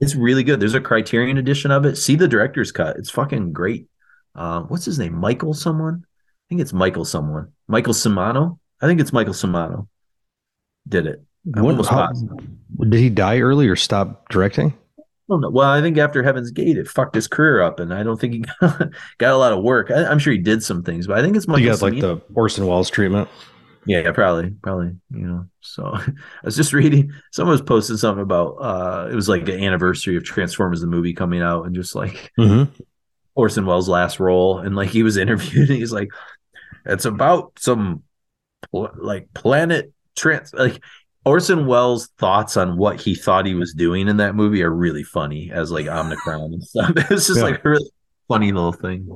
It's 0.00 0.14
really 0.14 0.44
good. 0.44 0.60
There's 0.60 0.74
a 0.74 0.80
Criterion 0.80 1.38
edition 1.38 1.70
of 1.70 1.84
it. 1.84 1.96
See 1.96 2.14
the 2.14 2.28
director's 2.28 2.70
cut. 2.70 2.96
It's 2.96 3.10
fucking 3.10 3.52
great. 3.52 3.88
Uh, 4.34 4.62
what's 4.62 4.84
his 4.84 4.98
name? 4.98 5.14
Michael 5.14 5.54
someone? 5.54 6.04
I 6.04 6.44
think 6.48 6.60
it's 6.60 6.72
Michael 6.72 7.04
someone. 7.04 7.52
Michael 7.66 7.94
Cimino. 7.94 8.58
I 8.80 8.86
think 8.86 9.00
it's 9.00 9.12
Michael 9.12 9.34
Cimino. 9.34 9.88
Did 10.88 11.06
it. 11.06 11.24
When, 11.44 11.82
how, 11.82 12.12
did 12.78 13.00
he 13.00 13.10
die 13.10 13.40
early 13.40 13.68
or 13.68 13.76
stop 13.76 14.28
directing? 14.28 14.77
Don't 15.28 15.40
know. 15.40 15.50
Well, 15.50 15.68
I 15.68 15.80
think 15.80 15.98
after 15.98 16.22
Heaven's 16.22 16.50
Gate, 16.50 16.78
it 16.78 16.88
fucked 16.88 17.14
his 17.14 17.28
career 17.28 17.60
up, 17.60 17.80
and 17.80 17.92
I 17.92 18.02
don't 18.02 18.18
think 18.18 18.32
he 18.34 18.44
got, 19.18 19.32
a 19.32 19.36
lot 19.36 19.52
of 19.52 19.62
work. 19.62 19.90
I, 19.90 20.10
am 20.10 20.18
sure 20.18 20.32
he 20.32 20.38
did 20.38 20.62
some 20.62 20.82
things, 20.82 21.06
but 21.06 21.18
I 21.18 21.22
think 21.22 21.36
it's 21.36 21.46
much. 21.46 21.60
He 21.60 21.66
got 21.66 21.82
like 21.82 22.00
the 22.00 22.20
Orson 22.34 22.66
Welles 22.66 22.90
treatment. 22.90 23.28
Yeah, 23.84 24.10
probably, 24.12 24.50
probably. 24.50 24.96
You 25.10 25.26
know, 25.26 25.46
so 25.60 25.84
I 25.94 26.12
was 26.44 26.56
just 26.56 26.72
reading. 26.72 27.12
Someone 27.32 27.52
was 27.52 27.62
posting 27.62 27.96
something 27.96 28.22
about. 28.22 28.56
uh 28.60 29.08
It 29.10 29.14
was 29.14 29.28
like 29.28 29.48
an 29.48 29.62
anniversary 29.62 30.16
of 30.16 30.24
Transformers 30.24 30.80
the 30.80 30.86
movie 30.86 31.14
coming 31.14 31.42
out, 31.42 31.66
and 31.66 31.74
just 31.74 31.94
like 31.94 32.32
mm-hmm. 32.38 32.70
Orson 33.34 33.66
Welles' 33.66 33.88
last 33.88 34.20
role, 34.20 34.58
and 34.58 34.74
like 34.76 34.90
he 34.90 35.02
was 35.02 35.16
interviewed, 35.18 35.68
and 35.68 35.78
he's 35.78 35.92
like, 35.92 36.08
"It's 36.86 37.04
about 37.04 37.58
some 37.58 38.02
like 38.72 39.32
planet 39.34 39.92
trans 40.16 40.52
like 40.52 40.82
Orson 41.24 41.66
Welles' 41.66 42.08
thoughts 42.18 42.56
on 42.56 42.76
what 42.76 43.00
he 43.00 43.14
thought 43.14 43.44
he 43.44 43.54
was 43.54 43.74
doing 43.74 44.08
in 44.08 44.16
that 44.18 44.34
movie 44.34 44.62
are 44.62 44.70
really 44.70 45.02
funny 45.02 45.50
as 45.52 45.70
like 45.70 45.86
Omnicron 45.86 46.54
and 46.54 46.64
stuff. 46.64 46.92
It's 47.10 47.26
just 47.26 47.36
yeah. 47.36 47.42
like 47.42 47.64
a 47.64 47.68
really 47.68 47.90
funny 48.28 48.52
little 48.52 48.72
thing. 48.72 49.08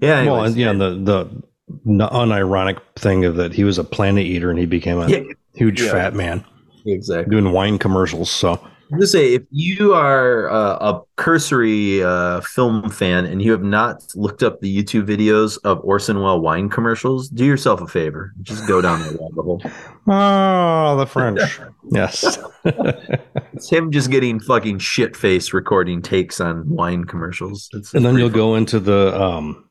Yeah. 0.00 0.18
Anyways, 0.18 0.26
well, 0.26 0.44
and 0.44 0.56
yeah, 0.56 0.72
the 0.72 0.90
the 0.90 1.42
unironic 1.86 2.80
thing 2.96 3.24
of 3.24 3.36
that 3.36 3.52
he 3.52 3.64
was 3.64 3.78
a 3.78 3.84
planet 3.84 4.24
eater 4.24 4.50
and 4.50 4.58
he 4.58 4.66
became 4.66 4.98
a 4.98 5.08
yeah. 5.08 5.22
huge 5.54 5.82
yeah. 5.82 5.92
fat 5.92 6.14
man. 6.14 6.44
Exactly. 6.86 7.30
Doing 7.30 7.52
wine 7.52 7.78
commercials. 7.78 8.30
So 8.30 8.66
to 8.96 9.06
say, 9.06 9.34
if 9.34 9.42
you 9.50 9.94
are 9.94 10.50
uh, 10.50 10.76
a 10.80 11.02
cursory 11.16 12.02
uh, 12.02 12.40
film 12.40 12.90
fan 12.90 13.26
and 13.26 13.42
you 13.42 13.52
have 13.52 13.62
not 13.62 14.04
looked 14.14 14.42
up 14.42 14.60
the 14.60 14.82
YouTube 14.82 15.06
videos 15.06 15.58
of 15.64 15.80
Orson 15.84 16.20
Welles 16.20 16.42
wine 16.42 16.68
commercials, 16.68 17.28
do 17.28 17.44
yourself 17.44 17.80
a 17.80 17.86
favor. 17.86 18.32
Just 18.42 18.66
go 18.66 18.80
down 18.80 19.00
the 19.00 19.10
rabbit 19.10 19.42
hole. 19.42 19.62
Oh, 20.06 20.96
the 20.96 21.06
French. 21.06 21.60
yes. 21.90 22.38
it's 22.64 23.70
him 23.70 23.92
just 23.92 24.10
getting 24.10 24.40
fucking 24.40 24.78
shit 24.78 25.16
face 25.16 25.52
recording 25.52 26.00
takes 26.00 26.40
on 26.40 26.68
wine 26.68 27.04
commercials. 27.04 27.68
It's, 27.72 27.94
and 27.94 28.04
then 28.04 28.16
you'll 28.16 28.28
fun. 28.28 28.36
go 28.36 28.54
into 28.54 28.80
the 28.80 29.20
um, 29.20 29.68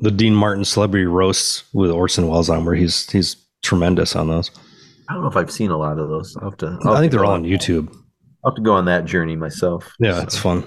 the 0.00 0.10
Dean 0.10 0.34
Martin 0.34 0.64
celebrity 0.64 1.06
roasts 1.06 1.64
with 1.72 1.90
Orson 1.90 2.28
Welles 2.28 2.50
on, 2.50 2.64
where 2.64 2.74
he's 2.74 3.10
he's 3.10 3.36
tremendous 3.62 4.14
on 4.16 4.28
those. 4.28 4.50
I 5.08 5.14
don't 5.14 5.22
know 5.22 5.28
if 5.28 5.36
I've 5.36 5.50
seen 5.50 5.70
a 5.70 5.78
lot 5.78 5.98
of 5.98 6.08
those. 6.08 6.36
I'll 6.36 6.50
have 6.50 6.58
to. 6.58 6.78
I'll 6.84 6.94
i 6.94 7.00
think 7.00 7.12
they're 7.12 7.24
all 7.24 7.32
on 7.32 7.44
YouTube. 7.44 7.94
I'll 8.44 8.50
have 8.50 8.56
to 8.56 8.62
go 8.62 8.74
on 8.74 8.86
that 8.86 9.04
journey 9.04 9.36
myself. 9.36 9.92
Yeah, 10.00 10.16
so. 10.16 10.22
it's 10.22 10.38
fun. 10.38 10.64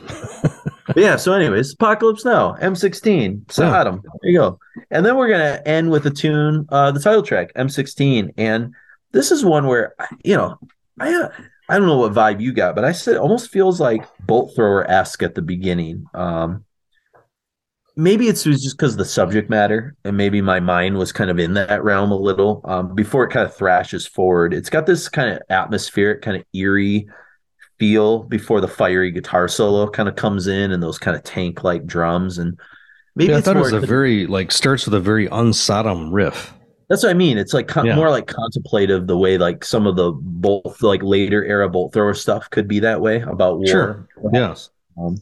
yeah. 0.96 1.18
So, 1.18 1.34
anyways, 1.34 1.74
Apocalypse 1.74 2.24
Now, 2.24 2.56
M16, 2.62 3.52
Sodom. 3.52 3.96
Yeah. 3.96 4.10
There 4.22 4.32
you 4.32 4.38
go. 4.38 4.60
And 4.92 5.06
then 5.06 5.18
we're 5.18 5.30
gonna 5.30 5.62
end 5.66 5.92
with 5.92 6.06
a 6.06 6.12
tune, 6.12 6.66
uh, 6.70 6.92
the 6.92 7.00
title 7.00 7.24
track, 7.24 7.54
M16, 7.56 8.34
and 8.38 8.74
this 9.12 9.32
is 9.32 9.44
one 9.44 9.68
where 9.68 9.96
you 10.24 10.36
know, 10.36 10.58
I 11.00 11.14
uh, 11.14 11.30
I 11.68 11.78
don't 11.78 11.88
know 11.88 11.98
what 11.98 12.14
vibe 12.14 12.42
you 12.42 12.54
got, 12.54 12.76
but 12.76 12.86
I 12.86 12.92
said 12.92 13.18
almost 13.18 13.52
feels 13.52 13.80
like 13.80 14.06
bolt 14.22 14.54
thrower 14.56 14.90
esque 14.90 15.24
at 15.24 15.36
the 15.36 15.42
beginning. 15.42 16.06
Um, 16.14 16.64
maybe 17.96 18.28
it's 18.28 18.44
just 18.44 18.78
because 18.78 18.96
the 18.96 19.06
subject 19.06 19.50
matter, 19.50 19.96
and 20.04 20.16
maybe 20.16 20.42
my 20.42 20.60
mind 20.60 20.98
was 20.98 21.12
kind 21.12 21.30
of 21.30 21.40
in 21.40 21.56
that 21.56 21.84
realm 21.84 22.12
a 22.12 22.18
little 22.18 22.62
um, 22.66 22.94
before 22.94 23.24
it 23.24 23.32
kind 23.32 23.46
of 23.46 23.56
thrashes 23.56 24.06
forward. 24.06 24.54
It's 24.54 24.70
got 24.70 24.86
this 24.86 25.10
kind 25.10 25.30
of 25.30 25.42
atmospheric, 25.50 26.22
kind 26.22 26.38
of 26.38 26.44
eerie 26.54 27.08
feel 27.78 28.24
before 28.24 28.62
the 28.62 28.68
fiery 28.68 29.12
guitar 29.12 29.48
solo 29.48 29.90
kind 29.90 30.08
of 30.08 30.16
comes 30.16 30.48
in 30.48 30.72
and 30.72 30.82
those 30.82 30.98
kind 30.98 31.16
of 31.16 31.24
tank 31.24 31.64
like 31.64 31.86
drums 31.86 32.38
and 32.38 32.58
maybe 33.16 33.32
yeah, 33.32 33.38
I 33.38 33.42
thought 33.42 33.58
it 33.58 33.62
was 33.62 33.74
a 33.74 33.80
very 33.80 34.28
like 34.28 34.52
starts 34.52 34.86
with 34.86 34.94
a 34.94 35.00
very 35.00 35.28
unsodom 35.28 36.12
riff. 36.12 36.54
That's 36.90 37.04
what 37.04 37.10
I 37.10 37.14
mean. 37.16 37.38
It's 37.38 37.54
like 37.54 37.68
con- 37.68 37.88
yeah. 37.88 37.96
more 37.96 38.12
like 38.12 38.28
contemplative 38.28 39.08
the 39.08 39.18
way 39.18 39.38
like 39.38 39.66
some 39.66 39.88
of 39.88 39.96
the 39.96 40.12
both 40.12 40.82
like 40.84 41.02
later 41.02 41.44
era 41.44 41.68
bolt 41.68 41.94
thrower 41.94 42.14
stuff 42.14 42.50
could 42.52 42.68
be 42.68 42.80
that 42.80 43.02
way 43.02 43.22
about 43.22 43.58
war. 43.58 43.68
Sure. 43.68 44.08
Yes. 44.32 44.70
Yeah. 44.98 45.06
Um, 45.06 45.18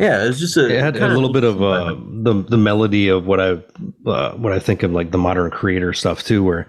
yeah, 0.00 0.24
it 0.24 0.28
was 0.28 0.40
just 0.40 0.56
a. 0.56 0.74
It 0.74 0.80
had 0.80 0.96
a 0.96 1.08
little 1.08 1.30
bit 1.30 1.44
of 1.44 1.62
uh, 1.62 1.94
the 1.94 2.42
the 2.48 2.56
melody 2.56 3.08
of 3.08 3.26
what 3.26 3.38
I 3.38 3.62
uh, 4.06 4.32
what 4.32 4.50
I 4.50 4.58
think 4.58 4.82
of 4.82 4.92
like 4.92 5.10
the 5.10 5.18
modern 5.18 5.50
Kreator 5.50 5.94
stuff 5.94 6.22
too, 6.22 6.42
where 6.42 6.66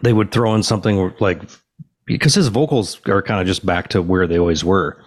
they 0.00 0.14
would 0.14 0.32
throw 0.32 0.54
in 0.54 0.62
something 0.62 1.12
like 1.20 1.42
because 2.06 2.34
his 2.34 2.48
vocals 2.48 3.00
are 3.06 3.22
kind 3.22 3.40
of 3.40 3.46
just 3.46 3.64
back 3.64 3.88
to 3.88 4.02
where 4.02 4.26
they 4.26 4.38
always 4.38 4.64
were. 4.64 5.02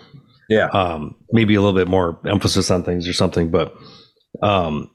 Yeah. 0.49 0.67
Um, 0.67 1.15
maybe 1.31 1.55
a 1.55 1.61
little 1.61 1.77
bit 1.77 1.87
more 1.87 2.19
emphasis 2.25 2.71
on 2.71 2.83
things 2.83 3.07
or 3.07 3.13
something, 3.13 3.51
but 3.51 3.75
um, 4.41 4.89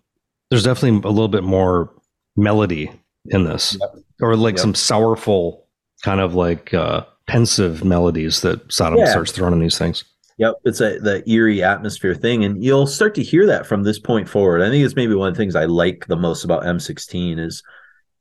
there's 0.50 0.64
definitely 0.64 1.08
a 1.08 1.12
little 1.12 1.28
bit 1.28 1.44
more 1.44 1.92
melody 2.36 2.90
in 3.26 3.44
this, 3.44 3.76
yep. 3.78 3.94
or 4.20 4.36
like 4.36 4.54
yep. 4.54 4.60
some 4.60 4.74
sorrowful 4.74 5.66
kind 6.02 6.20
of 6.20 6.34
like 6.34 6.72
uh, 6.74 7.04
pensive 7.26 7.84
melodies 7.84 8.40
that 8.40 8.72
Sodom 8.72 8.98
yeah. 8.98 9.10
starts 9.10 9.32
throwing 9.32 9.52
in 9.52 9.60
these 9.60 9.78
things. 9.78 10.04
Yep, 10.38 10.54
it's 10.64 10.80
a 10.80 10.98
the 10.98 11.22
eerie 11.30 11.62
atmosphere 11.62 12.14
thing, 12.14 12.44
and 12.44 12.64
you'll 12.64 12.86
start 12.86 13.14
to 13.16 13.22
hear 13.22 13.46
that 13.46 13.66
from 13.66 13.82
this 13.82 13.98
point 13.98 14.28
forward. 14.28 14.62
I 14.62 14.70
think 14.70 14.84
it's 14.84 14.96
maybe 14.96 15.14
one 15.14 15.28
of 15.28 15.34
the 15.34 15.38
things 15.38 15.54
I 15.54 15.66
like 15.66 16.06
the 16.06 16.16
most 16.16 16.44
about 16.44 16.64
M16 16.64 17.38
is 17.38 17.62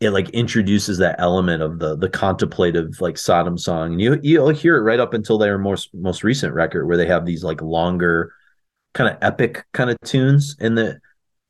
it 0.02 0.12
like 0.12 0.30
introduces 0.32 0.98
that 0.98 1.16
element 1.20 1.62
of 1.62 1.80
the 1.80 1.96
the 1.96 2.10
contemplative 2.10 3.00
like 3.00 3.18
Sodom 3.18 3.58
song, 3.58 3.94
and 3.94 4.02
you 4.02 4.20
you'll 4.22 4.50
hear 4.50 4.78
it 4.78 4.82
right 4.82 5.00
up 5.00 5.14
until 5.14 5.38
their 5.38 5.58
most 5.58 5.90
most 5.94 6.24
recent 6.24 6.54
record 6.54 6.88
where 6.88 6.98
they 6.98 7.06
have 7.06 7.26
these 7.26 7.44
like 7.44 7.62
longer, 7.62 8.34
kind 8.94 9.10
of 9.10 9.18
epic 9.22 9.66
kind 9.74 9.90
of 9.90 9.98
tunes. 10.04 10.56
And 10.60 10.78
the 10.78 11.00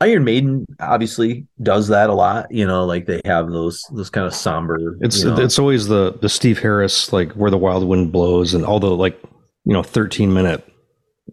Iron 0.01 0.23
Maiden 0.23 0.65
obviously 0.79 1.47
does 1.63 1.87
that 1.87 2.09
a 2.09 2.13
lot. 2.13 2.51
You 2.51 2.67
know, 2.67 2.85
like 2.85 3.07
they 3.07 3.21
have 3.25 3.49
those 3.49 3.83
those 3.93 4.09
kind 4.09 4.27
of 4.27 4.33
somber. 4.33 4.97
It's 5.01 5.23
you 5.23 5.29
know, 5.29 5.39
it's 5.39 5.57
always 5.57 5.87
the 5.87 6.17
the 6.21 6.29
Steve 6.29 6.59
Harris 6.59 7.13
like 7.13 7.31
where 7.31 7.51
the 7.51 7.57
wild 7.57 7.87
wind 7.87 8.11
blows, 8.11 8.53
and 8.53 8.65
all 8.65 8.79
the 8.79 8.89
like 8.89 9.19
you 9.63 9.73
know 9.73 9.83
thirteen 9.83 10.33
minute 10.33 10.67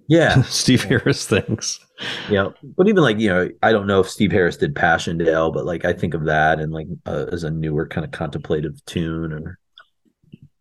yeah 0.08 0.42
Steve 0.48 0.84
Harris 0.84 1.26
things. 1.26 1.80
Yeah, 2.30 2.51
but 2.62 2.88
even 2.88 3.03
like 3.03 3.18
you 3.18 3.28
know, 3.28 3.49
I 3.62 3.72
don't 3.72 3.86
know 3.86 4.01
if 4.01 4.09
Steve 4.09 4.32
Harris 4.32 4.57
did 4.57 4.74
Passchendaele, 4.74 5.51
but 5.51 5.64
like 5.64 5.84
I 5.84 5.92
think 5.92 6.14
of 6.14 6.24
that 6.26 6.61
and 6.61 6.72
like 6.72 6.86
uh, 7.07 7.26
as 7.32 7.44
a 7.44 7.51
newer 7.51 7.86
kind 7.86 8.05
of 8.05 8.12
contemplative 8.12 8.84
tune. 8.84 9.32
Or 9.32 9.59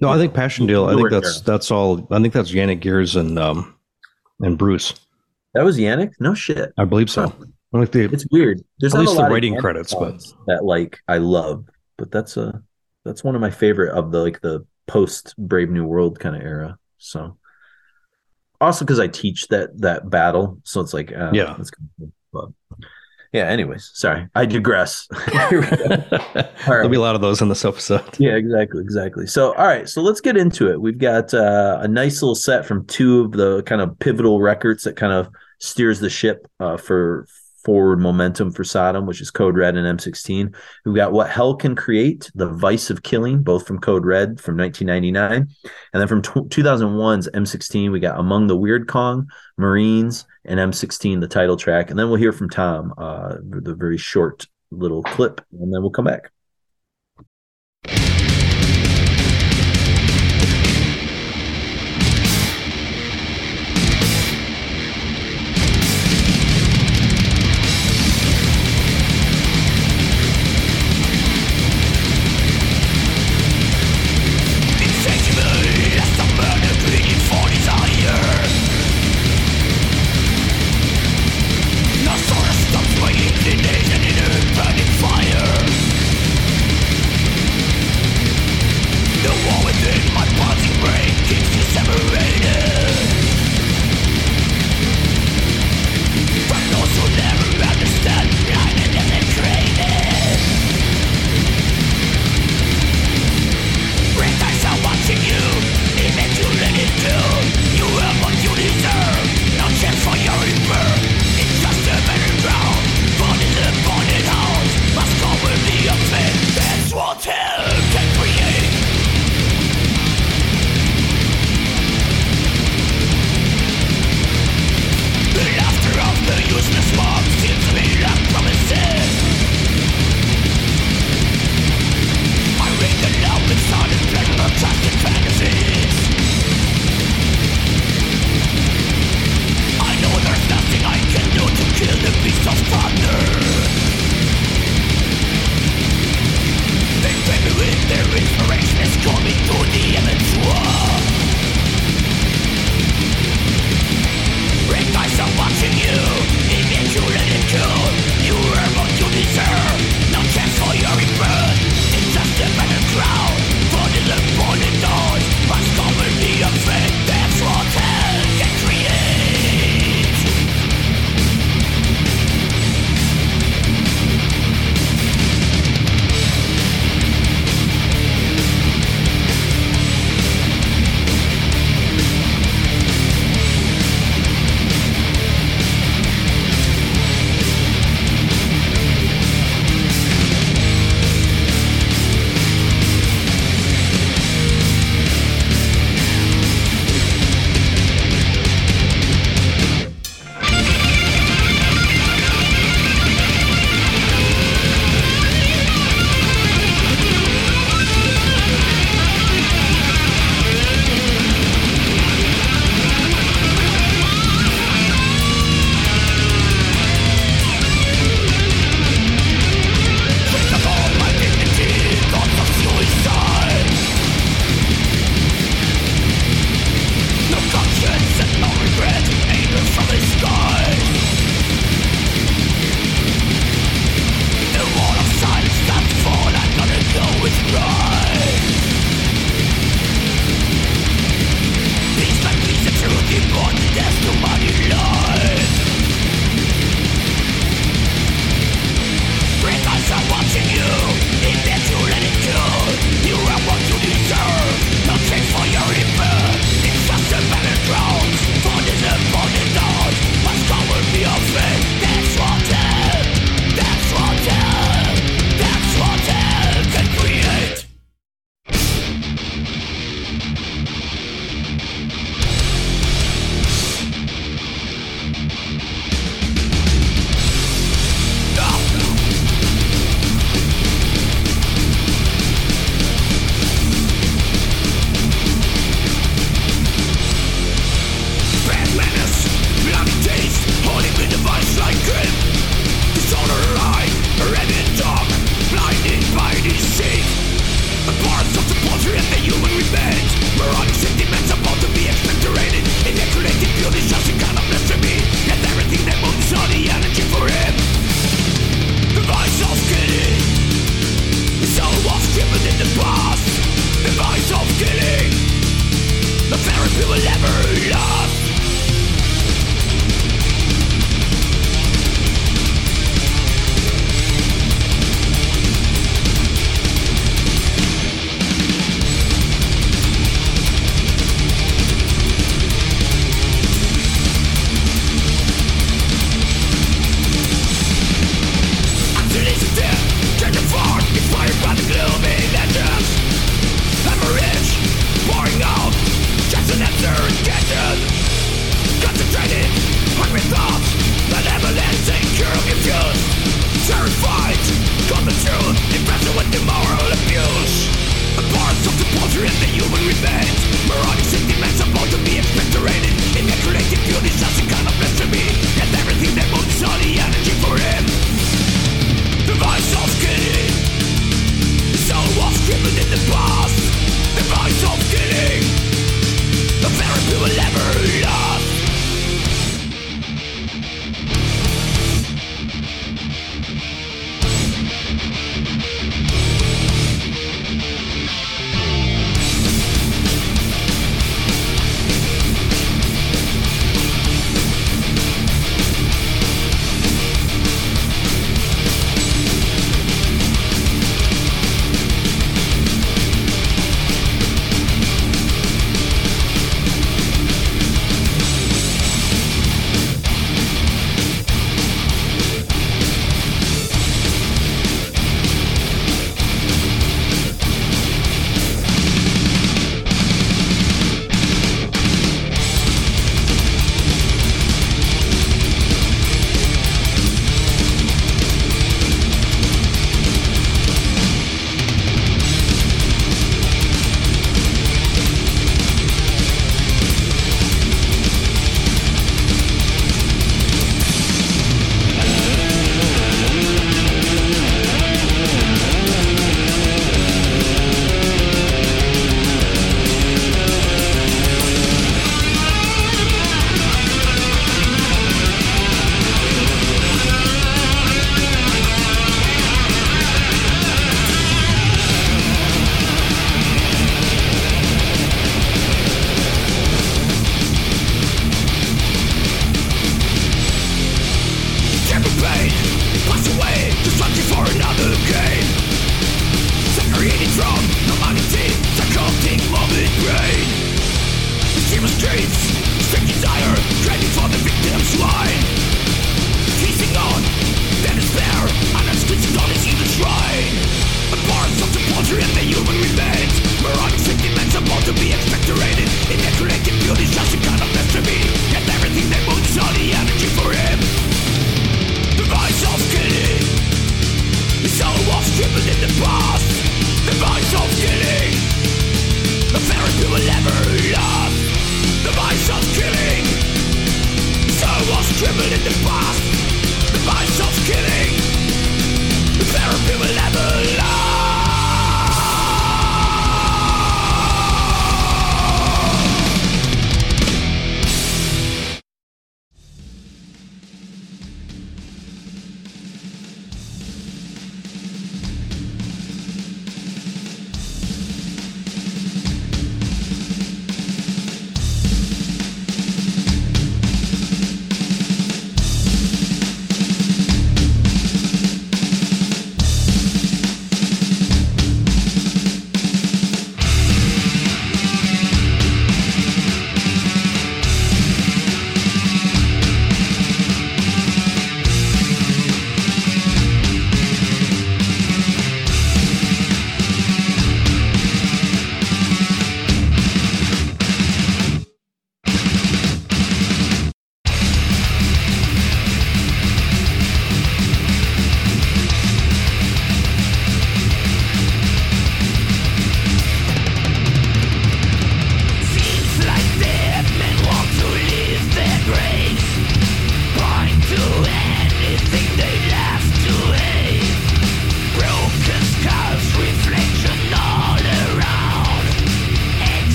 no, 0.00 0.08
I 0.08 0.16
think 0.16 0.34
Passchendaele. 0.34 0.86
I 0.86 0.94
think 0.94 1.10
that's 1.10 1.36
era. 1.36 1.44
that's 1.44 1.70
all. 1.70 2.06
I 2.10 2.20
think 2.20 2.32
that's 2.32 2.52
Janick 2.52 2.80
Gers 2.80 3.16
and 3.16 3.38
um 3.38 3.76
and 4.40 4.56
Bruce. 4.56 4.94
That 5.54 5.64
was 5.64 5.78
Janick 5.78 6.12
No 6.20 6.34
shit. 6.34 6.72
I 6.78 6.84
believe 6.84 7.10
so. 7.10 7.32
I 7.74 7.78
like 7.78 7.92
the, 7.92 8.04
it's 8.04 8.26
weird. 8.30 8.64
There's 8.78 8.94
at 8.94 9.00
least 9.00 9.16
the 9.16 9.24
writing 9.24 9.56
credits, 9.58 9.94
but 9.94 10.22
that 10.46 10.64
like 10.64 10.98
I 11.08 11.18
love. 11.18 11.66
But 11.98 12.10
that's 12.10 12.36
a 12.36 12.62
that's 13.04 13.22
one 13.22 13.34
of 13.34 13.40
my 13.40 13.50
favorite 13.50 13.94
of 13.94 14.12
the 14.12 14.22
like 14.22 14.40
the 14.40 14.66
post 14.86 15.34
Brave 15.36 15.70
New 15.70 15.84
World 15.84 16.18
kind 16.18 16.36
of 16.36 16.42
era. 16.42 16.78
So 16.98 17.36
also 18.60 18.84
because 18.84 19.00
I 19.00 19.06
teach 19.06 19.48
that 19.48 19.78
that 19.80 20.10
battle, 20.10 20.58
so 20.64 20.80
it's 20.80 20.94
like 20.94 21.12
uh, 21.12 21.30
yeah, 21.32 21.56
but 22.32 22.48
yeah. 23.32 23.44
Anyways, 23.44 23.90
sorry, 23.94 24.26
I 24.34 24.46
digress. 24.46 25.08
There'll 26.66 26.88
be 26.88 26.96
a 26.96 27.00
lot 27.00 27.14
of 27.14 27.20
those 27.20 27.40
in 27.40 27.48
this 27.48 27.64
episode. 27.64 28.18
Yeah, 28.18 28.34
exactly, 28.34 28.80
exactly. 28.80 29.26
So 29.26 29.54
all 29.54 29.66
right, 29.66 29.88
so 29.88 30.02
let's 30.02 30.20
get 30.20 30.36
into 30.36 30.70
it. 30.70 30.80
We've 30.80 30.98
got 30.98 31.32
uh, 31.34 31.78
a 31.80 31.88
nice 31.88 32.22
little 32.22 32.34
set 32.34 32.66
from 32.66 32.86
two 32.86 33.20
of 33.22 33.32
the 33.32 33.62
kind 33.62 33.80
of 33.80 33.98
pivotal 33.98 34.40
records 34.40 34.84
that 34.84 34.96
kind 34.96 35.12
of 35.12 35.28
steers 35.58 36.00
the 36.00 36.10
ship 36.10 36.46
uh, 36.60 36.76
for 36.76 37.26
forward 37.64 38.00
momentum 38.00 38.50
for 38.50 38.64
Sodom, 38.64 39.06
which 39.06 39.20
is 39.20 39.30
Code 39.30 39.56
Red 39.56 39.76
and 39.76 39.98
M16. 39.98 40.54
We've 40.84 40.94
got 40.94 41.12
What 41.12 41.30
Hell 41.30 41.56
Can 41.56 41.74
Create, 41.74 42.30
The 42.34 42.48
Vice 42.48 42.90
of 42.90 43.02
Killing, 43.02 43.42
both 43.42 43.66
from 43.66 43.78
Code 43.78 44.04
Red 44.04 44.40
from 44.40 44.56
1999. 44.56 45.48
And 45.92 46.00
then 46.00 46.08
from 46.08 46.22
t- 46.22 46.62
2001's 46.62 47.28
M16, 47.28 47.90
we 47.90 48.00
got 48.00 48.18
Among 48.18 48.46
the 48.46 48.56
Weirdcong, 48.56 49.26
Marines, 49.56 50.26
and 50.44 50.58
M16, 50.58 51.20
the 51.20 51.28
title 51.28 51.56
track. 51.56 51.90
And 51.90 51.98
then 51.98 52.08
we'll 52.08 52.18
hear 52.18 52.32
from 52.32 52.50
Tom, 52.50 52.94
uh, 52.96 53.36
the 53.42 53.74
very 53.74 53.98
short 53.98 54.46
little 54.70 55.02
clip, 55.02 55.40
and 55.52 55.72
then 55.72 55.82
we'll 55.82 55.90
come 55.90 56.04
back. 56.04 56.30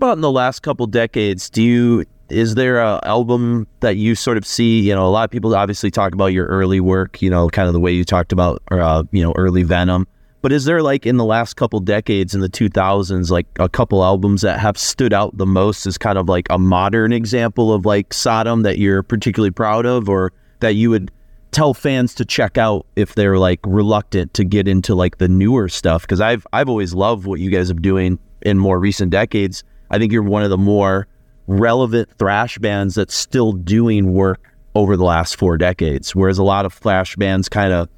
About 0.00 0.16
in 0.16 0.22
the 0.22 0.30
last 0.30 0.60
couple 0.60 0.86
decades? 0.86 1.50
Do 1.50 1.62
you 1.62 2.06
is 2.30 2.54
there 2.54 2.80
a 2.80 3.00
album 3.04 3.66
that 3.80 3.96
you 3.96 4.14
sort 4.14 4.38
of 4.38 4.46
see? 4.46 4.80
You 4.80 4.94
know, 4.94 5.06
a 5.06 5.10
lot 5.10 5.24
of 5.24 5.30
people 5.30 5.54
obviously 5.54 5.90
talk 5.90 6.14
about 6.14 6.28
your 6.28 6.46
early 6.46 6.80
work. 6.80 7.20
You 7.20 7.28
know, 7.28 7.50
kind 7.50 7.68
of 7.68 7.74
the 7.74 7.80
way 7.80 7.92
you 7.92 8.04
talked 8.04 8.32
about, 8.32 8.62
uh, 8.70 9.04
you 9.12 9.22
know, 9.22 9.34
early 9.36 9.62
Venom. 9.62 10.06
But 10.40 10.52
is 10.52 10.64
there 10.64 10.82
like 10.82 11.04
in 11.04 11.18
the 11.18 11.24
last 11.24 11.54
couple 11.54 11.80
decades 11.80 12.34
in 12.34 12.40
the 12.40 12.48
2000s, 12.48 13.30
like 13.30 13.46
a 13.58 13.68
couple 13.68 14.02
albums 14.02 14.40
that 14.40 14.58
have 14.58 14.78
stood 14.78 15.12
out 15.12 15.36
the 15.36 15.44
most 15.44 15.84
as 15.84 15.98
kind 15.98 16.16
of 16.16 16.30
like 16.30 16.46
a 16.48 16.58
modern 16.58 17.12
example 17.12 17.74
of 17.74 17.84
like 17.84 18.14
Sodom 18.14 18.62
that 18.62 18.78
you're 18.78 19.02
particularly 19.02 19.50
proud 19.50 19.84
of, 19.84 20.08
or 20.08 20.32
that 20.60 20.76
you 20.76 20.88
would 20.88 21.10
tell 21.52 21.74
fans 21.74 22.14
to 22.14 22.24
check 22.24 22.56
out 22.56 22.86
if 22.96 23.16
they're 23.16 23.38
like 23.38 23.60
reluctant 23.66 24.32
to 24.32 24.44
get 24.44 24.66
into 24.66 24.94
like 24.94 25.18
the 25.18 25.28
newer 25.28 25.68
stuff? 25.68 26.02
Because 26.02 26.22
I've 26.22 26.46
I've 26.54 26.70
always 26.70 26.94
loved 26.94 27.26
what 27.26 27.38
you 27.40 27.50
guys 27.50 27.68
have 27.68 27.82
doing 27.82 28.18
in 28.40 28.56
more 28.56 28.78
recent 28.78 29.10
decades. 29.10 29.62
I 29.90 29.98
think 29.98 30.12
you're 30.12 30.22
one 30.22 30.42
of 30.42 30.50
the 30.50 30.58
more 30.58 31.06
relevant 31.46 32.08
thrash 32.18 32.58
bands 32.58 32.94
that's 32.94 33.14
still 33.14 33.52
doing 33.52 34.12
work 34.12 34.40
over 34.74 34.96
the 34.96 35.04
last 35.04 35.36
four 35.36 35.58
decades, 35.58 36.14
whereas 36.14 36.38
a 36.38 36.44
lot 36.44 36.64
of 36.64 36.72
thrash 36.72 37.16
bands 37.16 37.48
kind 37.48 37.72
of 37.72 37.88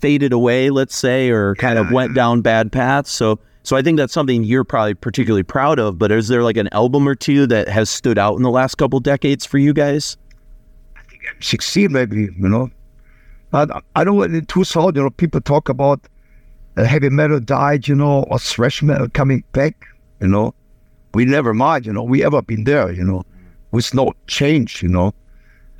faded 0.00 0.32
away, 0.32 0.70
let's 0.70 0.96
say, 0.96 1.30
or 1.30 1.54
kind 1.56 1.78
of 1.78 1.90
went 1.90 2.14
down 2.14 2.40
bad 2.40 2.72
paths. 2.72 3.10
So, 3.10 3.38
so 3.62 3.76
I 3.76 3.82
think 3.82 3.98
that's 3.98 4.12
something 4.12 4.44
you're 4.44 4.64
probably 4.64 4.94
particularly 4.94 5.42
proud 5.42 5.78
of. 5.78 5.98
But 5.98 6.12
is 6.12 6.28
there 6.28 6.42
like 6.42 6.56
an 6.56 6.68
album 6.72 7.06
or 7.08 7.14
two 7.14 7.46
that 7.48 7.68
has 7.68 7.90
stood 7.90 8.18
out 8.18 8.36
in 8.36 8.42
the 8.42 8.50
last 8.50 8.76
couple 8.76 9.00
decades 9.00 9.44
for 9.44 9.58
you 9.58 9.72
guys? 9.72 10.16
I 10.96 11.02
think 11.10 11.22
M16 11.40 11.90
maybe, 11.90 12.16
you 12.22 12.48
know. 12.48 12.70
I, 13.52 13.66
I 13.96 14.04
know 14.04 14.22
in 14.22 14.46
2000, 14.46 14.94
you 14.94 15.02
know, 15.02 15.10
people 15.10 15.40
talk 15.40 15.68
about 15.68 16.00
uh, 16.76 16.84
heavy 16.84 17.10
metal 17.10 17.40
died, 17.40 17.88
you 17.88 17.96
know, 17.96 18.22
or 18.24 18.38
thrash 18.38 18.80
metal 18.82 19.08
coming 19.08 19.42
back, 19.52 19.86
you 20.20 20.28
know. 20.28 20.54
We 21.14 21.24
never 21.24 21.52
mind, 21.54 21.86
you 21.86 21.92
know, 21.92 22.02
we 22.02 22.24
ever 22.24 22.42
been 22.42 22.64
there, 22.64 22.92
you 22.92 23.04
know, 23.04 23.24
with 23.72 23.92
no 23.94 24.12
change, 24.26 24.82
you 24.82 24.88
know. 24.88 25.12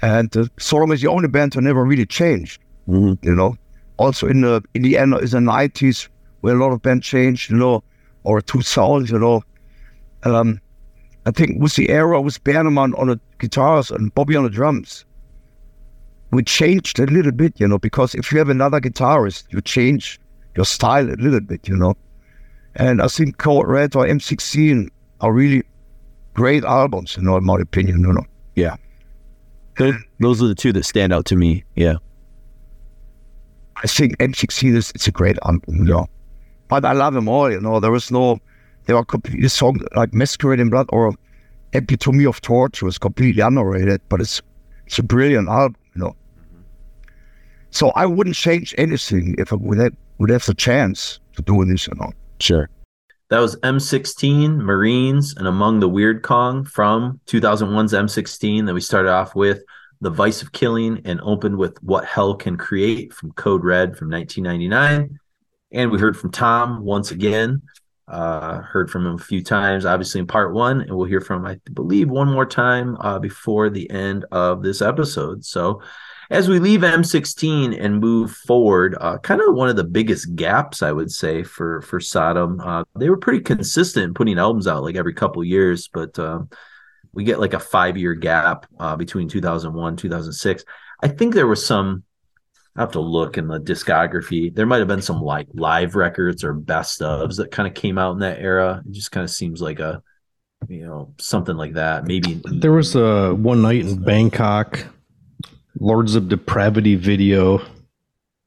And 0.02 0.34
uh, 0.36 0.46
Sodom 0.58 0.92
is 0.92 1.02
the 1.02 1.08
only 1.08 1.28
band 1.28 1.54
who 1.54 1.60
never 1.60 1.84
really 1.84 2.06
changed, 2.06 2.60
mm-hmm. 2.88 3.14
you 3.26 3.34
know 3.34 3.56
also 4.00 4.26
in 4.26 4.40
the 4.40 4.62
in 4.74 4.82
the 4.82 4.96
end 4.96 5.14
in 5.14 5.26
the 5.26 5.40
nineties 5.40 6.08
where 6.40 6.56
a 6.56 6.58
lot 6.58 6.72
of 6.72 6.80
bands 6.80 7.06
changed, 7.06 7.50
you 7.50 7.56
know, 7.56 7.84
or 8.24 8.40
two 8.40 8.62
sounds, 8.62 9.10
you 9.10 9.18
know. 9.18 9.42
Um, 10.22 10.58
I 11.26 11.30
think 11.30 11.60
with 11.60 11.76
the 11.76 11.90
era 11.90 12.18
with 12.18 12.42
Bernemann 12.42 12.98
on 12.98 13.08
the 13.08 13.20
guitars 13.38 13.90
and 13.90 14.12
Bobby 14.14 14.36
on 14.36 14.44
the 14.44 14.50
drums, 14.50 15.04
we 16.30 16.42
changed 16.42 16.98
a 16.98 17.04
little 17.04 17.32
bit, 17.32 17.60
you 17.60 17.68
know, 17.68 17.78
because 17.78 18.14
if 18.14 18.32
you 18.32 18.38
have 18.38 18.48
another 18.48 18.80
guitarist, 18.80 19.44
you 19.50 19.60
change 19.60 20.18
your 20.56 20.64
style 20.64 21.06
a 21.10 21.20
little 21.20 21.40
bit, 21.40 21.68
you 21.68 21.76
know. 21.76 21.94
And 22.76 23.02
I 23.02 23.08
think 23.08 23.36
Code 23.36 23.68
Red 23.68 23.94
or 23.94 24.06
M16 24.06 24.88
are 25.20 25.32
really 25.32 25.62
great 26.34 26.64
albums, 26.64 27.16
you 27.16 27.22
know, 27.22 27.36
in 27.36 27.44
my 27.44 27.60
opinion, 27.60 28.00
you 28.00 28.12
know. 28.12 28.24
Yeah. 28.54 28.76
Those, 30.18 30.42
are 30.42 30.48
the 30.48 30.54
two 30.54 30.72
that 30.72 30.84
stand 30.84 31.12
out 31.12 31.24
to 31.26 31.36
me. 31.36 31.64
Yeah. 31.74 31.96
I 33.76 33.86
think 33.86 34.18
M16 34.18 34.76
is 34.76 34.92
it's 34.94 35.06
a 35.06 35.10
great 35.10 35.38
album, 35.44 35.62
you 35.68 35.84
know. 35.84 36.06
But 36.68 36.84
I 36.84 36.92
love 36.92 37.14
them 37.14 37.28
all, 37.28 37.50
you 37.50 37.60
know. 37.60 37.80
There 37.80 37.90
was 37.90 38.10
no, 38.10 38.38
there 38.84 38.96
were 38.96 39.04
completely 39.04 39.48
songs 39.48 39.82
like 39.96 40.12
Masquerade 40.12 40.60
in 40.60 40.68
Blood 40.68 40.86
or 40.90 41.14
Epitome 41.72 42.24
of 42.24 42.40
Torture 42.40 42.84
was 42.84 42.98
completely 42.98 43.42
underrated, 43.42 44.00
but 44.08 44.20
it's 44.20 44.42
it's 44.86 44.98
a 44.98 45.02
brilliant 45.02 45.48
album, 45.48 45.76
you 45.94 46.02
know. 46.02 46.16
So 47.70 47.90
I 47.90 48.06
wouldn't 48.06 48.36
change 48.36 48.74
anything 48.76 49.36
if 49.38 49.52
I 49.52 49.56
would 49.56 49.78
have, 49.78 49.92
would 50.18 50.30
have 50.30 50.44
the 50.44 50.54
chance 50.54 51.20
to 51.36 51.42
do 51.42 51.64
this, 51.64 51.86
you 51.86 51.94
know. 51.96 52.12
Sure. 52.40 52.68
That 53.30 53.38
was 53.38 53.54
M16 53.56 54.56
Marines 54.56 55.36
and 55.36 55.46
Among 55.46 55.78
the 55.78 55.88
Weirdcong 55.88 56.66
from 56.66 57.20
2001's 57.26 57.92
M16 57.92 58.66
that 58.66 58.74
we 58.74 58.80
started 58.80 59.12
off 59.12 59.36
with. 59.36 59.62
The 60.00 60.10
Vice 60.10 60.42
of 60.42 60.50
Killing, 60.50 61.02
and 61.04 61.20
opened 61.20 61.56
with 61.56 61.80
What 61.82 62.06
Hell 62.06 62.34
Can 62.34 62.56
Create 62.56 63.12
from 63.12 63.32
Code 63.32 63.62
Red 63.62 63.96
from 63.96 64.10
1999. 64.10 65.20
And 65.72 65.90
we 65.92 65.98
heard 65.98 66.16
from 66.16 66.32
Tom 66.32 66.82
once 66.82 67.10
again. 67.10 67.62
Uh, 68.08 68.62
heard 68.62 68.90
from 68.90 69.06
him 69.06 69.14
a 69.14 69.18
few 69.18 69.44
times, 69.44 69.86
obviously 69.86 70.20
in 70.20 70.26
part 70.26 70.52
one, 70.52 70.80
and 70.80 70.90
we'll 70.90 71.06
hear 71.06 71.20
from 71.20 71.46
I 71.46 71.60
believe 71.72 72.10
one 72.10 72.28
more 72.28 72.46
time 72.46 72.96
uh, 72.96 73.20
before 73.20 73.70
the 73.70 73.88
end 73.90 74.24
of 74.32 74.62
this 74.64 74.82
episode. 74.82 75.44
So, 75.44 75.82
as 76.30 76.48
we 76.48 76.58
leave 76.58 76.80
M16 76.80 77.78
and 77.78 78.00
move 78.00 78.30
forward, 78.30 78.96
uh, 79.00 79.18
kind 79.18 79.40
of 79.40 79.54
one 79.54 79.68
of 79.68 79.76
the 79.76 79.84
biggest 79.84 80.34
gaps 80.36 80.82
I 80.82 80.92
would 80.92 81.10
say 81.10 81.42
for 81.42 81.82
for 81.82 82.00
Sodom. 82.00 82.60
Uh, 82.60 82.84
they 82.96 83.10
were 83.10 83.18
pretty 83.18 83.40
consistent 83.40 84.04
in 84.04 84.14
putting 84.14 84.38
albums 84.38 84.66
out 84.66 84.84
like 84.84 84.96
every 84.96 85.14
couple 85.14 85.42
years, 85.44 85.88
but 85.88 86.18
um, 86.18 86.48
we 87.12 87.24
get 87.24 87.40
like 87.40 87.54
a 87.54 87.60
five 87.60 87.96
year 87.96 88.14
gap 88.14 88.66
uh, 88.78 88.96
between 88.96 89.28
2001 89.28 89.96
2006 89.96 90.64
i 91.02 91.08
think 91.08 91.34
there 91.34 91.46
was 91.46 91.64
some 91.64 92.02
i 92.76 92.80
have 92.80 92.92
to 92.92 93.00
look 93.00 93.38
in 93.38 93.48
the 93.48 93.60
discography 93.60 94.54
there 94.54 94.66
might 94.66 94.78
have 94.78 94.88
been 94.88 95.02
some 95.02 95.20
like 95.20 95.48
live 95.54 95.94
records 95.94 96.44
or 96.44 96.52
best 96.52 97.00
ofs 97.00 97.36
that 97.36 97.50
kind 97.50 97.68
of 97.68 97.74
came 97.74 97.98
out 97.98 98.12
in 98.12 98.20
that 98.20 98.40
era 98.40 98.82
it 98.86 98.92
just 98.92 99.12
kind 99.12 99.24
of 99.24 99.30
seems 99.30 99.60
like 99.60 99.80
a 99.80 100.02
you 100.68 100.86
know 100.86 101.14
something 101.18 101.56
like 101.56 101.74
that 101.74 102.04
maybe 102.04 102.40
there 102.44 102.72
was 102.72 102.94
a 102.94 103.34
one 103.34 103.62
night 103.62 103.80
in 103.80 103.98
bangkok 104.02 104.86
lords 105.80 106.14
of 106.14 106.28
depravity 106.28 106.94
video 106.94 107.58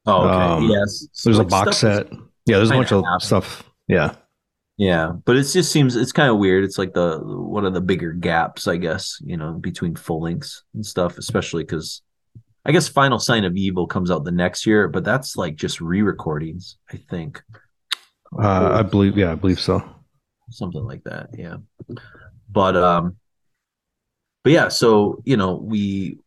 oh 0.06 0.28
okay 0.28 0.66
um, 0.66 0.70
yes 0.70 1.08
there's 1.24 1.38
like 1.38 1.48
a 1.48 1.50
box 1.50 1.78
set 1.78 2.08
yeah 2.46 2.58
there's 2.58 2.72
a 2.72 2.74
bunch 2.74 2.92
of 2.92 3.04
stuff 3.20 3.64
yeah 3.88 4.16
yeah, 4.78 5.12
but 5.26 5.36
it 5.36 5.44
just 5.44 5.72
seems 5.72 5.96
it's 5.96 6.12
kind 6.12 6.32
of 6.32 6.40
weird. 6.40 6.64
It's 6.64 6.80
like 6.80 6.94
the 6.94 7.20
one 7.24 7.66
of 7.66 7.74
the 7.74 7.82
bigger 7.82 8.12
gaps, 8.12 8.68
I 8.68 8.78
guess, 8.78 9.20
you 9.24 9.38
know, 9.38 9.54
between 9.54 9.96
full 9.96 10.22
lengths 10.22 10.64
and 10.74 10.84
stuff, 10.84 11.18
especially 11.18 11.64
because 11.64 12.02
I 12.66 12.72
guess 12.72 12.88
Final 12.88 13.20
Sign 13.20 13.44
of 13.44 13.56
Evil 13.56 13.86
comes 13.86 14.10
out 14.10 14.24
the 14.24 14.32
next 14.32 14.66
year, 14.66 14.88
but 14.88 15.04
that's 15.04 15.36
like 15.36 15.56
just 15.56 15.80
re-recordings, 15.80 16.78
I 16.92 16.98
think. 16.98 17.44
Uh, 18.38 18.72
I 18.80 18.82
believe, 18.82 19.16
yeah, 19.16 19.32
I 19.32 19.36
believe 19.36 19.60
so. 19.60 19.84
Something 20.50 20.84
like 20.84 21.04
that, 21.04 21.30
yeah. 21.38 21.58
But 22.50 22.76
um, 22.76 23.18
but 24.44 24.54
yeah, 24.54 24.70
so 24.70 25.22
you 25.24 25.38
know, 25.38 25.56
we 25.56 26.18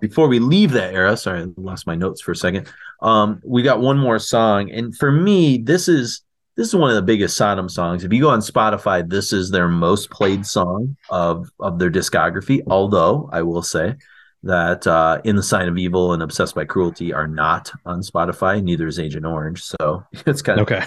before 0.00 0.28
we 0.28 0.38
leave 0.38 0.72
that 0.72 0.94
era, 0.94 1.16
sorry, 1.16 1.42
I 1.42 1.46
lost 1.56 1.86
my 1.86 1.94
notes 1.94 2.20
for 2.20 2.32
a 2.32 2.36
second. 2.36 2.68
Um, 3.00 3.40
we 3.44 3.62
got 3.62 3.80
one 3.80 3.98
more 3.98 4.18
song, 4.18 4.70
and 4.70 4.96
for 4.96 5.10
me, 5.10 5.58
this 5.58 5.88
is 5.88 6.22
this 6.56 6.68
is 6.68 6.74
one 6.74 6.90
of 6.90 6.96
the 6.96 7.02
biggest 7.02 7.36
Sodom 7.36 7.68
songs. 7.68 8.04
If 8.04 8.12
you 8.12 8.20
go 8.20 8.28
on 8.28 8.40
Spotify, 8.40 9.08
this 9.08 9.32
is 9.32 9.50
their 9.50 9.68
most 9.68 10.10
played 10.10 10.46
song 10.46 10.96
of 11.10 11.50
of 11.60 11.78
their 11.78 11.90
discography. 11.90 12.62
Although 12.66 13.28
I 13.32 13.42
will 13.42 13.62
say 13.62 13.96
that 14.42 14.86
uh, 14.86 15.20
"In 15.24 15.36
the 15.36 15.42
Sign 15.42 15.68
of 15.68 15.78
Evil" 15.78 16.12
and 16.12 16.22
"Obsessed 16.22 16.54
by 16.54 16.64
Cruelty" 16.64 17.12
are 17.12 17.28
not 17.28 17.72
on 17.86 18.02
Spotify. 18.02 18.62
Neither 18.62 18.86
is 18.86 18.98
Agent 18.98 19.24
Orange, 19.26 19.62
so 19.62 20.04
it's 20.26 20.42
kind 20.42 20.60
of 20.60 20.70
okay 20.70 20.84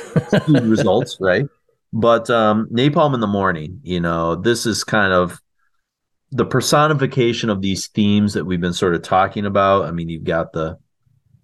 results, 0.47 1.17
right? 1.19 1.45
But 1.91 2.30
um, 2.30 2.67
Napalm 2.72 3.13
in 3.13 3.22
the 3.22 3.27
Morning, 3.27 3.80
you 3.84 4.01
know, 4.01 4.35
this 4.35 4.65
is 4.65 4.84
kind 4.84 5.13
of 5.13 5.41
the 6.31 6.45
personification 6.45 7.49
of 7.49 7.61
these 7.61 7.88
themes 7.88 8.34
that 8.34 8.45
we've 8.45 8.61
been 8.61 8.73
sort 8.73 8.95
of 8.95 9.02
talking 9.02 9.45
about. 9.45 9.85
I 9.85 9.91
mean, 9.91 10.10
you've 10.10 10.23
got 10.23 10.53
the 10.53 10.77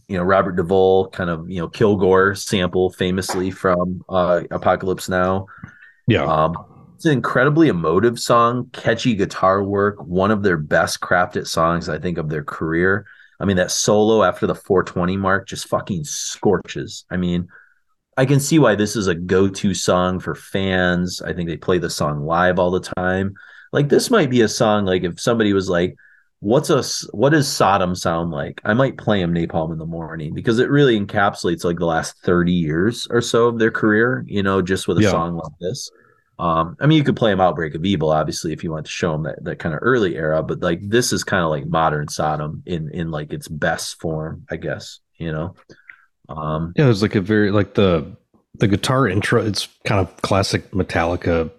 you 0.08 0.18
know 0.18 0.24
Robert 0.24 0.58
Duvall 0.58 1.10
kind 1.10 1.30
of 1.30 1.50
you 1.50 1.60
know 1.60 1.70
Kilgore 1.70 2.36
sample 2.36 2.92
famously 2.92 3.52
from 3.52 4.04
uh, 4.10 4.42
Apocalypse 4.52 5.08
Now. 5.08 5.48
Yeah. 6.08 6.26
Um, 6.26 6.56
it's 6.96 7.06
an 7.06 7.14
incredibly 7.14 7.70
emotive 7.70 8.20
song, 8.20 8.70
catchy 8.74 9.16
guitar 9.16 9.64
work, 9.64 10.04
one 10.04 10.30
of 10.30 10.44
their 10.44 10.58
best 10.58 11.00
crafted 11.00 11.48
songs 11.48 11.90
I 11.90 11.98
think 11.98 12.18
of 12.18 12.30
their 12.30 12.44
career. 12.44 13.06
I 13.40 13.46
mean 13.46 13.58
that 13.58 13.72
solo 13.72 14.24
after 14.24 14.46
the 14.46 14.54
420 14.54 15.18
mark 15.18 15.48
just 15.48 15.68
fucking 15.68 16.04
scorches. 16.04 17.06
I 17.10 17.18
mean, 17.18 17.48
I 18.18 18.26
can 18.26 18.40
see 18.40 18.60
why 18.60 18.76
this 18.76 18.96
is 18.96 19.08
a 19.08 19.16
go-to 19.16 19.74
song 19.74 20.20
for 20.20 20.36
fans. 20.36 21.22
I 21.22 21.34
think 21.34 21.50
they 21.50 21.58
play 21.58 21.78
the 21.78 21.90
song 21.90 22.26
live 22.26 22.60
all 22.60 22.70
the 22.70 22.82
time. 22.82 23.34
Like 23.72 23.90
this 23.90 24.10
might 24.10 24.30
be 24.30 24.42
a 24.42 24.48
song 24.48 24.86
like 24.86 25.04
if 25.04 25.20
somebody 25.20 25.54
was 25.54 25.70
like 25.70 25.96
what's 26.42 26.70
a 26.70 26.84
what 27.16 27.30
does 27.30 27.48
Sodom 27.48 27.96
sound 27.96 28.32
like? 28.32 28.62
I 28.66 28.74
might 28.74 28.98
play 28.98 29.22
him 29.22 29.34
Napalm 29.34 29.72
in 29.72 29.78
the 29.78 29.86
morning 29.86 30.34
because 30.34 30.60
it 30.60 30.70
really 30.70 31.00
encapsulates 31.00 31.64
like 31.64 31.78
the 31.78 31.86
last 31.86 32.18
30 32.24 32.52
years 32.52 33.08
or 33.10 33.22
so 33.22 33.48
of 33.48 33.60
their 33.60 33.72
career, 33.72 34.26
you 34.28 34.44
know, 34.44 34.62
just 34.62 34.88
with 34.88 34.98
a 34.98 35.04
yeah. 35.04 35.12
song 35.12 35.36
like 35.36 35.54
this. 35.62 35.90
Um, 36.40 36.76
I 36.80 36.88
mean, 36.88 36.98
you 36.98 37.04
could 37.04 37.16
play 37.16 37.32
him 37.32 37.40
Outbreak 37.40 37.76
of 37.76 37.86
Evil, 37.86 38.10
obviously, 38.10 38.52
if 38.52 38.64
you 38.64 38.72
want 38.72 38.88
to 38.88 38.92
show 38.92 39.14
him 39.14 39.24
that, 39.24 39.44
that 39.44 39.60
kind 39.60 39.76
of 39.76 39.80
early 39.84 40.16
era, 40.16 40.42
but 40.42 40.62
like 40.62 40.80
this 40.82 41.14
is 41.14 41.24
kind 41.24 41.44
of 41.44 41.52
like 41.52 41.68
modern 41.68 42.08
Sodom 42.08 42.64
in 42.66 42.90
in 42.90 43.12
like 43.12 43.32
its 43.32 43.48
best 43.48 44.02
form, 44.02 44.46
I 44.50 44.58
guess, 44.58 45.00
you 45.18 45.32
know. 45.32 45.56
Um 46.28 46.74
yeah, 46.76 46.90
it's 46.90 47.04
like 47.04 47.16
a 47.16 47.22
very 47.22 47.52
like 47.52 47.76
the 47.76 48.18
the 48.56 48.68
guitar 48.68 49.08
intro, 49.08 49.46
it's 49.46 49.68
kind 49.86 50.02
of 50.02 50.18
classic 50.24 50.72
Metallica 50.72 51.52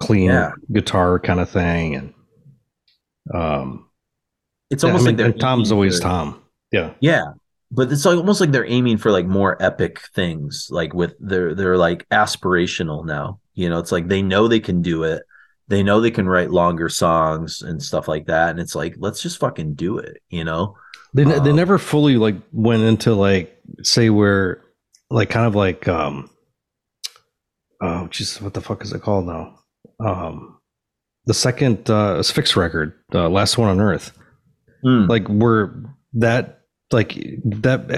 clean 0.00 0.30
yeah. 0.30 0.52
guitar 0.72 1.18
kind 1.18 1.40
of 1.40 1.48
thing 1.48 1.94
and 1.94 2.14
um 3.34 3.86
it's 4.70 4.84
almost 4.84 5.04
yeah, 5.04 5.10
I 5.10 5.14
mean, 5.14 5.26
like 5.26 5.38
Tom's 5.38 5.70
always 5.70 5.98
for, 5.98 6.02
Tom. 6.02 6.42
Yeah. 6.72 6.92
Yeah. 7.00 7.32
But 7.70 7.92
it's 7.92 8.04
like 8.04 8.16
almost 8.16 8.40
like 8.40 8.52
they're 8.52 8.66
aiming 8.66 8.98
for 8.98 9.10
like 9.10 9.26
more 9.26 9.60
epic 9.62 10.00
things, 10.14 10.68
like 10.70 10.94
with 10.94 11.14
they're 11.20 11.54
they're 11.54 11.76
like 11.76 12.08
aspirational 12.10 13.04
now, 13.04 13.40
You 13.54 13.68
know, 13.68 13.78
it's 13.78 13.92
like 13.92 14.08
they 14.08 14.22
know 14.22 14.48
they 14.48 14.60
can 14.60 14.82
do 14.82 15.04
it. 15.04 15.22
They 15.68 15.82
know 15.82 16.00
they 16.00 16.12
can 16.12 16.28
write 16.28 16.50
longer 16.50 16.88
songs 16.88 17.62
and 17.62 17.82
stuff 17.82 18.06
like 18.06 18.26
that. 18.26 18.50
And 18.50 18.60
it's 18.60 18.76
like, 18.76 18.94
let's 18.98 19.20
just 19.20 19.40
fucking 19.40 19.74
do 19.74 19.98
it, 19.98 20.22
you 20.28 20.44
know? 20.44 20.76
They, 21.12 21.24
um, 21.24 21.42
they 21.42 21.52
never 21.52 21.78
fully 21.78 22.16
like 22.18 22.36
went 22.52 22.82
into 22.82 23.14
like, 23.14 23.58
say, 23.82 24.10
where 24.10 24.62
like 25.10 25.30
kind 25.30 25.46
of 25.46 25.56
like, 25.56 25.88
um, 25.88 26.30
oh, 27.80 28.06
Jesus, 28.08 28.40
what 28.40 28.54
the 28.54 28.60
fuck 28.60 28.82
is 28.82 28.92
it 28.92 29.02
called 29.02 29.26
now? 29.26 29.58
Um, 30.04 30.58
the 31.24 31.34
second 31.34 31.90
uh, 31.90 32.18
Asphyx 32.18 32.56
record, 32.56 32.94
uh, 33.14 33.28
Last 33.28 33.58
One 33.58 33.68
on 33.68 33.80
Earth. 33.80 34.16
Mm. 34.84 35.08
Like, 35.08 35.26
where 35.28 35.74
that, 36.14 36.62
like, 36.92 37.14
that 37.44 37.88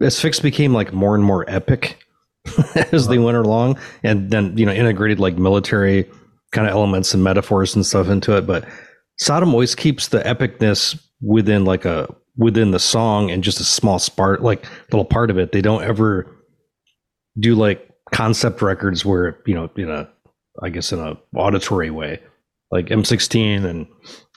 Asphyx 0.00 0.42
became 0.42 0.72
like 0.72 0.92
more 0.92 1.14
and 1.14 1.24
more 1.24 1.44
epic 1.48 1.98
as 2.92 3.08
they 3.08 3.18
went 3.18 3.36
along, 3.36 3.78
and 4.02 4.30
then 4.30 4.56
you 4.56 4.66
know 4.66 4.72
integrated 4.72 5.18
like 5.20 5.36
military 5.36 6.08
kind 6.52 6.66
of 6.66 6.72
elements 6.72 7.12
and 7.14 7.24
metaphors 7.24 7.74
and 7.74 7.84
stuff 7.84 8.08
into 8.08 8.36
it. 8.36 8.46
But 8.46 8.66
Sodom 9.18 9.52
always 9.52 9.74
keeps 9.74 10.08
the 10.08 10.20
epicness 10.20 11.00
within 11.20 11.64
like 11.64 11.84
a 11.84 12.14
within 12.36 12.70
the 12.70 12.78
song 12.78 13.30
and 13.30 13.42
just 13.42 13.60
a 13.60 13.64
small 13.64 13.98
spark, 13.98 14.40
like 14.40 14.66
little 14.92 15.04
part 15.04 15.30
of 15.30 15.38
it. 15.38 15.52
They 15.52 15.62
don't 15.62 15.82
ever 15.82 16.30
do 17.38 17.54
like 17.54 17.90
concept 18.12 18.62
records 18.62 19.04
where 19.04 19.38
you 19.46 19.54
know 19.54 19.70
in 19.76 19.90
a 19.90 20.08
I 20.62 20.70
guess 20.70 20.92
in 20.92 20.98
a 20.98 21.16
auditory 21.34 21.90
way, 21.90 22.20
like 22.70 22.86
M16 22.86 23.64
and 23.64 23.86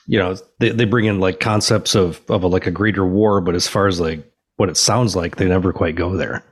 you 0.08 0.20
know 0.20 0.36
they, 0.60 0.70
they 0.70 0.86
bring 0.86 1.06
in 1.06 1.20
like 1.20 1.40
concepts 1.40 1.96
of 1.96 2.22
of 2.30 2.44
a, 2.44 2.48
like 2.48 2.68
a 2.68 2.72
greater 2.72 3.06
war, 3.06 3.42
but 3.42 3.56
as 3.56 3.68
far 3.68 3.88
as 3.88 4.00
like 4.00 4.24
what 4.58 4.70
it 4.70 4.78
sounds 4.78 5.16
like, 5.16 5.38
they 5.38 5.48
never 5.48 5.72
quite 5.72 5.96
go 5.96 6.16
there. 6.16 6.44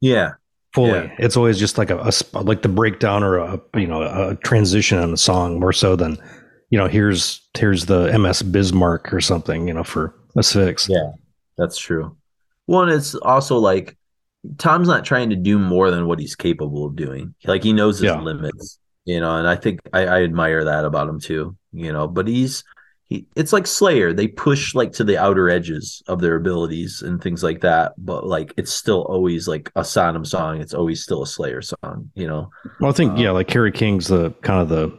Yeah, 0.00 0.32
fully. 0.74 0.90
Yeah. 0.90 1.14
It's 1.18 1.36
always 1.36 1.58
just 1.58 1.78
like 1.78 1.90
a, 1.90 1.98
a, 1.98 2.42
like 2.42 2.62
the 2.62 2.68
breakdown 2.68 3.22
or 3.22 3.38
a 3.38 3.60
you 3.76 3.86
know 3.86 4.02
a 4.02 4.36
transition 4.36 4.98
on 4.98 5.10
the 5.10 5.16
song 5.16 5.60
more 5.60 5.72
so 5.72 5.96
than 5.96 6.18
you 6.70 6.78
know 6.78 6.88
here's 6.88 7.40
here's 7.56 7.86
the 7.86 8.16
MS 8.18 8.42
Bismarck 8.42 9.12
or 9.12 9.20
something 9.20 9.68
you 9.68 9.74
know 9.74 9.84
for 9.84 10.14
Asphyx. 10.36 10.88
Yeah, 10.88 11.12
that's 11.56 11.78
true. 11.78 12.16
One, 12.66 12.88
it's 12.88 13.14
also 13.14 13.58
like 13.58 13.96
Tom's 14.58 14.88
not 14.88 15.04
trying 15.04 15.30
to 15.30 15.36
do 15.36 15.58
more 15.58 15.90
than 15.90 16.06
what 16.06 16.18
he's 16.18 16.34
capable 16.34 16.86
of 16.86 16.96
doing. 16.96 17.34
Like 17.44 17.62
he 17.62 17.72
knows 17.72 17.98
his 17.98 18.06
yeah. 18.06 18.20
limits, 18.20 18.78
you 19.04 19.20
know, 19.20 19.36
and 19.36 19.48
I 19.48 19.56
think 19.56 19.80
I, 19.92 20.06
I 20.06 20.22
admire 20.22 20.64
that 20.64 20.84
about 20.84 21.08
him 21.08 21.20
too. 21.20 21.56
You 21.72 21.92
know, 21.92 22.08
but 22.08 22.28
he's 22.28 22.64
he, 23.06 23.26
it's 23.36 23.52
like 23.52 23.66
Slayer. 23.66 24.12
They 24.12 24.28
push 24.28 24.74
like 24.74 24.92
to 24.92 25.04
the 25.04 25.18
outer 25.18 25.50
edges 25.50 26.02
of 26.08 26.20
their 26.20 26.36
abilities 26.36 27.02
and 27.02 27.22
things 27.22 27.42
like 27.42 27.60
that. 27.60 27.92
But 27.98 28.26
like 28.26 28.54
it's 28.56 28.72
still 28.72 29.02
always 29.02 29.46
like 29.46 29.70
a 29.76 29.84
Sodom 29.84 30.24
song. 30.24 30.60
It's 30.60 30.74
always 30.74 31.02
still 31.02 31.22
a 31.22 31.26
Slayer 31.26 31.62
song. 31.62 32.10
You 32.14 32.26
know. 32.26 32.50
Well, 32.80 32.90
I 32.90 32.94
think 32.94 33.12
um, 33.12 33.16
yeah, 33.18 33.30
like 33.30 33.48
Kerry 33.48 33.72
King's 33.72 34.08
the 34.08 34.30
kind 34.42 34.60
of 34.60 34.68
the 34.68 34.96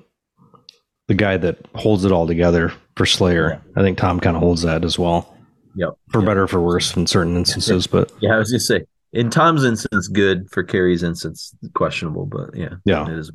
the 1.08 1.16
guy 1.16 1.38
that 1.38 1.58
holds 1.76 2.06
it 2.06 2.12
all 2.12 2.28
together 2.28 2.74
for 2.96 3.06
Slayer. 3.06 3.50
Yeah. 3.50 3.82
I 3.82 3.84
think 3.84 3.98
Tom 3.98 4.20
kind 4.20 4.36
of 4.36 4.42
holds 4.42 4.62
that 4.64 4.86
as 4.86 5.00
well. 5.00 5.36
Yep. 5.76 5.98
For 6.10 6.20
yep. 6.20 6.28
better 6.28 6.48
for 6.48 6.62
worse 6.62 6.96
in 6.96 7.08
certain 7.08 7.36
instances, 7.38 7.88
but 7.88 8.12
yeah, 8.20 8.36
I 8.36 8.38
was 8.38 8.52
gonna 8.52 8.60
say 8.60 8.86
in 9.14 9.30
Tom's 9.30 9.64
instance, 9.64 10.10
good 10.10 10.50
for 10.52 10.62
Kerry's 10.64 11.02
instance, 11.02 11.56
questionable. 11.74 12.26
But 12.26 12.56
yeah, 12.56 12.76
yeah, 12.84 13.10
it 13.10 13.18
is. 13.18 13.32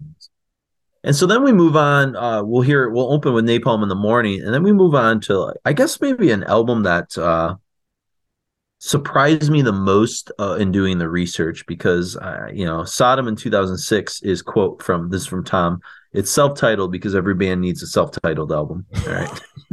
And 1.03 1.17
so 1.17 1.27
then 1.27 1.43
we 1.43 1.53
move 1.53 1.77
on. 1.77 2.15
Uh, 2.15 2.43
we'll 2.43 2.63
hear. 2.63 2.91
We'll 2.91 3.13
open 3.13 3.33
with 3.33 3.47
Napalm 3.47 3.83
in 3.83 3.89
the 3.89 3.95
morning, 3.95 4.43
and 4.43 4.53
then 4.53 4.63
we 4.63 4.73
move 4.73 4.95
on 4.95 5.21
to, 5.23 5.55
I 5.65 5.73
guess, 5.73 6.01
maybe 6.01 6.31
an 6.31 6.45
album 6.45 6.83
that 6.83 7.17
uh, 7.17 7.57
surprised 8.81 9.51
me 9.51 9.63
the 9.63 9.73
most 9.73 10.31
uh, 10.39 10.55
in 10.55 10.73
doing 10.73 10.99
the 10.99 11.09
research 11.09 11.65
because, 11.67 12.17
uh, 12.17 12.49
you 12.53 12.67
know, 12.67 12.85
Sodom 12.85 13.29
in 13.29 13.37
2006 13.37 14.23
is 14.23 14.43
quote 14.43 14.83
from 14.83 15.09
this 15.09 15.23
is 15.23 15.27
from 15.27 15.45
Tom. 15.45 15.81
It's 16.13 16.31
self-titled 16.31 16.91
because 16.91 17.15
every 17.15 17.35
band 17.35 17.61
needs 17.61 17.83
a 17.83 17.87
self-titled 17.87 18.51
album. 18.51 18.85
All 19.07 19.13
right. 19.13 19.41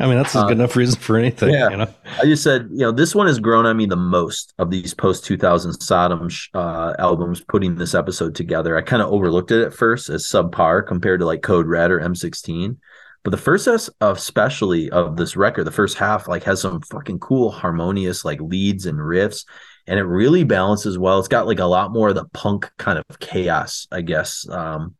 I 0.00 0.06
mean, 0.06 0.16
that's 0.16 0.34
a 0.34 0.42
good 0.42 0.50
uh, 0.50 0.54
enough 0.54 0.74
reason 0.74 0.98
for 0.98 1.16
anything. 1.16 1.50
Yeah. 1.50 1.70
You 1.70 1.76
know? 1.76 1.94
I 2.20 2.24
just 2.24 2.42
said, 2.42 2.68
you 2.72 2.78
know, 2.78 2.90
this 2.90 3.14
one 3.14 3.28
has 3.28 3.38
grown 3.38 3.64
on 3.64 3.76
me 3.76 3.86
the 3.86 3.94
most 3.94 4.52
of 4.58 4.70
these 4.70 4.94
post 4.94 5.24
2000 5.24 5.80
Sodom 5.80 6.28
uh, 6.54 6.94
albums. 6.98 7.40
Putting 7.40 7.76
this 7.76 7.94
episode 7.94 8.34
together, 8.34 8.76
I 8.76 8.82
kind 8.82 9.00
of 9.02 9.12
overlooked 9.12 9.52
it 9.52 9.64
at 9.64 9.72
first 9.72 10.08
as 10.10 10.26
subpar 10.26 10.84
compared 10.84 11.20
to 11.20 11.26
like 11.26 11.42
Code 11.42 11.66
Red 11.66 11.92
or 11.92 12.00
M16. 12.00 12.76
But 13.22 13.30
the 13.30 13.38
first 13.38 13.68
especially 14.02 14.90
of 14.90 15.16
this 15.16 15.34
record, 15.34 15.64
the 15.64 15.70
first 15.70 15.96
half 15.96 16.28
like 16.28 16.42
has 16.44 16.60
some 16.60 16.82
fucking 16.82 17.20
cool 17.20 17.50
harmonious 17.50 18.24
like 18.24 18.40
leads 18.40 18.84
and 18.86 18.98
riffs, 18.98 19.46
and 19.86 19.98
it 19.98 20.04
really 20.04 20.44
balances 20.44 20.98
well. 20.98 21.20
It's 21.20 21.28
got 21.28 21.46
like 21.46 21.60
a 21.60 21.64
lot 21.64 21.92
more 21.92 22.10
of 22.10 22.16
the 22.16 22.26
punk 22.34 22.70
kind 22.76 22.98
of 22.98 23.18
chaos, 23.20 23.86
I 23.90 24.02
guess. 24.02 24.46
Um, 24.48 24.96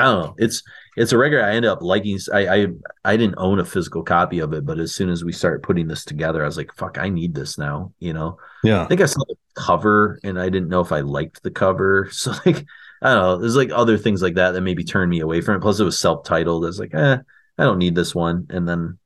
I 0.00 0.04
don't 0.04 0.22
know. 0.22 0.34
It's 0.38 0.62
it's 0.96 1.12
a 1.12 1.18
record 1.18 1.42
I 1.42 1.50
ended 1.50 1.70
up 1.70 1.82
liking. 1.82 2.18
I, 2.32 2.48
I 2.48 2.66
I 3.04 3.16
didn't 3.16 3.36
own 3.38 3.58
a 3.58 3.64
physical 3.64 4.02
copy 4.02 4.38
of 4.38 4.52
it, 4.52 4.64
but 4.64 4.78
as 4.78 4.94
soon 4.94 5.10
as 5.10 5.24
we 5.24 5.32
started 5.32 5.62
putting 5.62 5.88
this 5.88 6.04
together, 6.04 6.42
I 6.42 6.46
was 6.46 6.56
like, 6.56 6.74
"Fuck, 6.74 6.98
I 6.98 7.08
need 7.10 7.34
this 7.34 7.58
now." 7.58 7.92
You 7.98 8.14
know? 8.14 8.38
Yeah. 8.64 8.82
I 8.82 8.86
think 8.86 9.00
I 9.00 9.06
saw 9.06 9.22
the 9.28 9.36
cover, 9.54 10.18
and 10.24 10.40
I 10.40 10.48
didn't 10.48 10.68
know 10.68 10.80
if 10.80 10.92
I 10.92 11.00
liked 11.00 11.42
the 11.42 11.50
cover. 11.50 12.10
So 12.20 12.32
like, 12.46 12.64
I 13.02 13.14
don't 13.14 13.22
know. 13.22 13.36
There's 13.38 13.56
like 13.56 13.70
other 13.72 13.98
things 13.98 14.22
like 14.22 14.34
that 14.34 14.52
that 14.52 14.60
maybe 14.62 14.84
turned 14.84 15.10
me 15.10 15.20
away 15.20 15.42
from 15.42 15.56
it. 15.56 15.60
Plus, 15.60 15.80
it 15.80 15.84
was 15.84 15.98
self-titled. 15.98 16.64
I 16.64 16.66
was 16.66 16.80
like, 16.80 16.94
eh, 16.94 17.18
I 17.58 17.62
don't 17.62 17.78
need 17.78 17.94
this 17.94 18.14
one. 18.14 18.46
And 18.50 18.68
then 18.68 18.98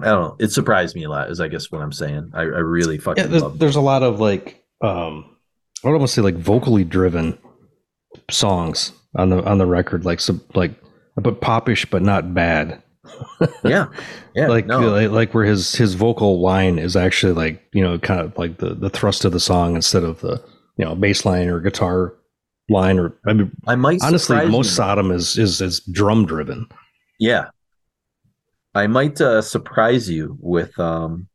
I 0.00 0.06
don't 0.06 0.22
know. 0.22 0.36
It 0.38 0.50
surprised 0.50 0.94
me 0.94 1.04
a 1.04 1.10
lot. 1.10 1.30
Is 1.30 1.40
I 1.40 1.48
guess 1.48 1.70
what 1.70 1.82
I'm 1.82 1.92
saying. 1.92 2.32
I, 2.34 2.42
I 2.42 2.44
really 2.44 2.98
fucking 2.98 3.24
yeah, 3.24 3.28
there's, 3.38 3.58
there's 3.58 3.76
a 3.76 3.80
lot 3.80 4.02
of 4.02 4.20
like 4.20 4.64
um, 4.80 5.36
I 5.84 5.88
would 5.88 5.94
almost 5.94 6.14
say 6.14 6.22
like 6.22 6.36
vocally 6.36 6.84
driven 6.84 7.38
songs 8.30 8.92
on 9.16 9.30
the 9.30 9.42
on 9.44 9.58
the 9.58 9.66
record, 9.66 10.04
like 10.04 10.20
some 10.20 10.42
like 10.54 10.72
but 11.16 11.40
popish 11.40 11.86
but 11.86 12.02
not 12.02 12.34
bad. 12.34 12.82
yeah, 13.64 13.88
yeah, 14.34 14.46
like, 14.46 14.66
no. 14.66 14.80
like 14.80 15.10
like 15.10 15.34
where 15.34 15.44
his 15.44 15.74
his 15.74 15.94
vocal 15.94 16.40
line 16.40 16.78
is 16.78 16.96
actually 16.96 17.32
like 17.32 17.62
you 17.72 17.82
know 17.82 17.98
kind 17.98 18.20
of 18.20 18.36
like 18.38 18.58
the 18.58 18.74
the 18.74 18.90
thrust 18.90 19.24
of 19.24 19.32
the 19.32 19.40
song 19.40 19.74
instead 19.74 20.04
of 20.04 20.20
the 20.20 20.42
you 20.76 20.84
know 20.84 20.94
bass 20.94 21.24
line 21.24 21.48
or 21.48 21.60
guitar 21.60 22.14
line 22.68 22.98
or 22.98 23.12
I 23.26 23.32
mean 23.32 23.50
I 23.66 23.74
might 23.74 24.02
honestly 24.02 24.36
most 24.46 24.68
you. 24.68 24.72
Sodom 24.74 25.10
is 25.10 25.36
is 25.36 25.60
is 25.60 25.80
drum 25.80 26.26
driven. 26.26 26.68
Yeah, 27.18 27.48
I 28.74 28.86
might 28.86 29.20
uh, 29.20 29.42
surprise 29.42 30.08
you 30.08 30.36
with 30.40 30.78
um 30.78 31.28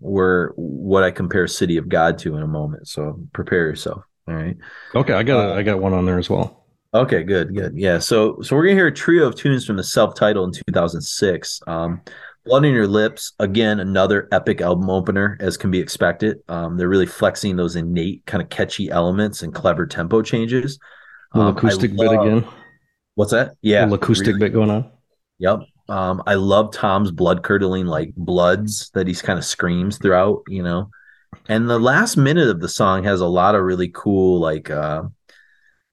where 0.00 0.52
what 0.56 1.02
I 1.02 1.10
compare 1.10 1.46
City 1.46 1.76
of 1.76 1.88
God 1.88 2.18
to 2.18 2.36
in 2.36 2.42
a 2.42 2.48
moment. 2.48 2.88
So 2.88 3.20
prepare 3.32 3.66
yourself. 3.66 4.02
All 4.28 4.34
right. 4.34 4.56
Okay, 4.94 5.12
I 5.12 5.22
got 5.22 5.50
uh, 5.50 5.54
I 5.54 5.62
got 5.62 5.80
one 5.80 5.92
on 5.92 6.06
there 6.06 6.18
as 6.18 6.30
well. 6.30 6.59
Okay, 6.92 7.22
good, 7.22 7.54
good. 7.54 7.76
Yeah. 7.76 7.98
So 7.98 8.40
so 8.42 8.56
we're 8.56 8.64
gonna 8.64 8.74
hear 8.74 8.88
a 8.88 8.94
trio 8.94 9.26
of 9.26 9.36
tunes 9.36 9.64
from 9.64 9.76
the 9.76 9.84
self-titled 9.84 10.48
in 10.48 10.62
2006. 10.66 11.60
Um, 11.66 12.00
Blood 12.46 12.64
on 12.64 12.72
Your 12.72 12.86
Lips, 12.86 13.34
again, 13.38 13.80
another 13.80 14.26
epic 14.32 14.60
album 14.62 14.88
opener, 14.88 15.36
as 15.40 15.56
can 15.56 15.70
be 15.70 15.78
expected. 15.78 16.38
Um, 16.48 16.76
they're 16.76 16.88
really 16.88 17.06
flexing 17.06 17.54
those 17.54 17.76
innate, 17.76 18.24
kind 18.24 18.42
of 18.42 18.48
catchy 18.48 18.90
elements 18.90 19.42
and 19.42 19.54
clever 19.54 19.86
tempo 19.86 20.22
changes. 20.22 20.78
Um, 21.32 21.48
acoustic 21.48 21.92
love, 21.92 22.10
bit 22.10 22.20
again. 22.20 22.48
What's 23.14 23.32
that? 23.32 23.56
Yeah, 23.60 23.82
little 23.82 23.96
acoustic 23.96 24.28
really, 24.28 24.38
bit 24.40 24.52
going 24.54 24.70
on. 24.70 24.90
Yep. 25.38 25.60
Um, 25.90 26.22
I 26.26 26.34
love 26.34 26.72
Tom's 26.72 27.10
blood 27.10 27.42
curdling 27.42 27.86
like 27.86 28.14
bloods 28.16 28.90
that 28.94 29.06
he's 29.06 29.22
kind 29.22 29.38
of 29.38 29.44
screams 29.44 29.98
throughout, 29.98 30.42
you 30.48 30.62
know. 30.62 30.90
And 31.48 31.68
the 31.68 31.78
last 31.78 32.16
minute 32.16 32.48
of 32.48 32.60
the 32.60 32.68
song 32.68 33.04
has 33.04 33.20
a 33.20 33.26
lot 33.26 33.54
of 33.54 33.62
really 33.62 33.88
cool, 33.88 34.40
like 34.40 34.70
uh, 34.70 35.02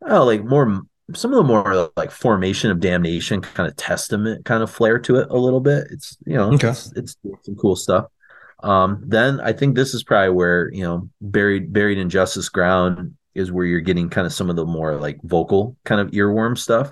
oh, 0.06 0.26
like 0.26 0.44
more 0.44 0.84
some 1.14 1.32
of 1.32 1.38
the 1.38 1.44
more 1.44 1.90
like 1.96 2.12
formation 2.12 2.70
of 2.70 2.80
damnation 2.80 3.42
kind 3.42 3.70
of 3.70 3.76
testament 3.78 4.44
kind 4.44 4.62
of 4.62 4.70
flair 4.70 5.00
to 5.00 5.18
it 5.18 5.30
a 5.30 5.38
little 5.38 5.62
bit. 5.62 5.88
It's 5.92 6.18
you 6.26 6.36
know 6.36 6.54
okay. 6.54 6.70
it's, 6.70 6.92
it's 6.96 7.18
some 7.44 7.56
cool 7.56 7.76
stuff. 7.76 8.06
Um, 8.64 9.04
then 9.06 9.40
I 9.40 9.54
think 9.54 9.76
this 9.76 9.94
is 9.94 10.04
probably 10.04 10.32
where 10.32 10.72
you 10.74 10.84
know 10.84 11.10
buried 11.22 11.72
buried 11.72 11.98
in 11.98 12.10
justice 12.10 12.50
ground 12.50 13.16
is 13.36 13.52
where 13.52 13.66
you're 13.66 13.82
getting 13.82 14.10
kind 14.10 14.26
of 14.26 14.34
some 14.34 14.50
of 14.50 14.56
the 14.56 14.66
more 14.66 14.96
like 14.96 15.22
vocal 15.24 15.78
kind 15.86 16.02
of 16.02 16.12
earworm 16.12 16.58
stuff. 16.58 16.92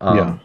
Um, 0.00 0.16
yeah. 0.16 0.38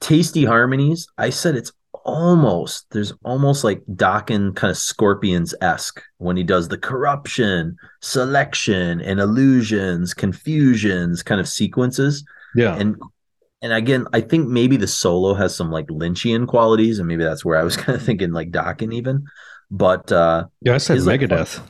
Tasty 0.00 0.44
harmonies. 0.44 1.06
I 1.16 1.30
said 1.30 1.54
it's 1.56 1.72
almost 2.04 2.86
there's 2.90 3.12
almost 3.24 3.64
like 3.64 3.82
Dokken 3.86 4.54
kind 4.56 4.70
of 4.70 4.76
Scorpions 4.76 5.54
esque 5.60 6.02
when 6.18 6.36
he 6.36 6.42
does 6.42 6.68
the 6.68 6.78
corruption, 6.78 7.76
selection, 8.00 9.00
and 9.00 9.20
illusions, 9.20 10.14
confusions 10.14 11.22
kind 11.22 11.40
of 11.40 11.48
sequences. 11.48 12.24
Yeah. 12.54 12.76
And 12.76 12.96
and 13.62 13.72
again, 13.72 14.06
I 14.12 14.22
think 14.22 14.48
maybe 14.48 14.76
the 14.76 14.86
solo 14.86 15.34
has 15.34 15.54
some 15.54 15.70
like 15.70 15.86
Lynchian 15.88 16.46
qualities, 16.46 16.98
and 16.98 17.06
maybe 17.06 17.24
that's 17.24 17.44
where 17.44 17.58
I 17.58 17.62
was 17.62 17.76
kind 17.78 17.96
of 17.96 18.02
thinking 18.04 18.32
like 18.32 18.50
Dokken 18.50 18.92
even. 18.94 19.24
But 19.70 20.10
uh 20.10 20.46
yeah, 20.60 20.74
I 20.74 20.78
said 20.78 20.98
Megadeth. 20.98 21.58
Like, 21.58 21.68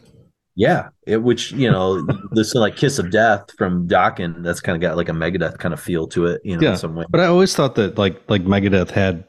yeah, 0.57 0.89
it 1.07 1.23
which 1.23 1.53
you 1.53 1.71
know, 1.71 2.07
this 2.33 2.55
like 2.55 2.77
Kiss 2.77 2.99
of 2.99 3.11
Death 3.11 3.51
from 3.57 3.89
Dokken, 3.89 4.43
that's 4.43 4.61
kind 4.61 4.77
of 4.77 4.83
got 4.83 4.97
like 4.97 5.09
a 5.09 5.13
Megadeth 5.13 5.59
kind 5.59 5.73
of 5.73 5.81
feel 5.81 6.07
to 6.09 6.27
it, 6.27 6.41
you 6.45 6.57
know, 6.57 6.71
yeah. 6.71 6.75
some 6.75 6.95
way. 6.95 7.05
But 7.09 7.21
I 7.21 7.27
always 7.27 7.55
thought 7.55 7.77
that 7.77 7.99
like 7.99 8.21
like 8.29 8.45
Megadeth 8.45 8.91
had 8.91 9.25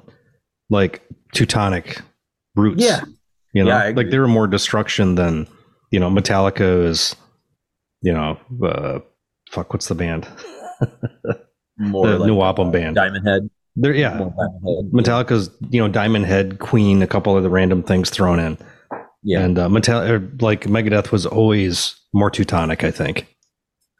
like 0.71 1.03
Teutonic 1.33 2.01
roots. 2.55 2.83
Yeah. 2.83 3.01
You 3.53 3.65
know, 3.65 3.69
yeah, 3.69 3.91
like 3.93 4.09
they 4.09 4.17
were 4.17 4.29
more 4.29 4.47
destruction 4.47 5.15
than, 5.15 5.47
you 5.91 5.99
know, 5.99 6.09
Metallica 6.09 6.85
is, 6.85 7.15
you 8.01 8.13
know, 8.13 8.39
uh, 8.65 8.99
fuck, 9.51 9.73
what's 9.73 9.89
the 9.89 9.95
band? 9.95 10.27
More 11.77 12.07
the 12.07 12.19
like 12.19 12.27
new 12.27 12.41
album 12.41 12.71
band. 12.71 12.95
Diamond 12.95 13.27
Head. 13.27 13.49
There, 13.75 13.93
yeah. 13.93 14.17
More 14.17 14.33
Diamond 14.37 14.63
Head. 14.65 14.91
Metallica's, 14.93 15.49
you 15.69 15.81
know, 15.81 15.89
Diamond 15.89 16.25
Head, 16.25 16.59
Queen, 16.59 17.01
a 17.01 17.07
couple 17.07 17.35
of 17.35 17.43
the 17.43 17.49
random 17.49 17.83
things 17.83 18.09
thrown 18.09 18.39
in. 18.39 18.57
Yeah. 19.23 19.41
And 19.41 19.59
uh, 19.59 19.67
Metal, 19.67 19.99
or, 19.99 20.19
like 20.39 20.61
Megadeth 20.61 21.11
was 21.11 21.25
always 21.25 21.95
more 22.13 22.31
Teutonic, 22.31 22.83
I 22.83 22.91
think. 22.91 23.27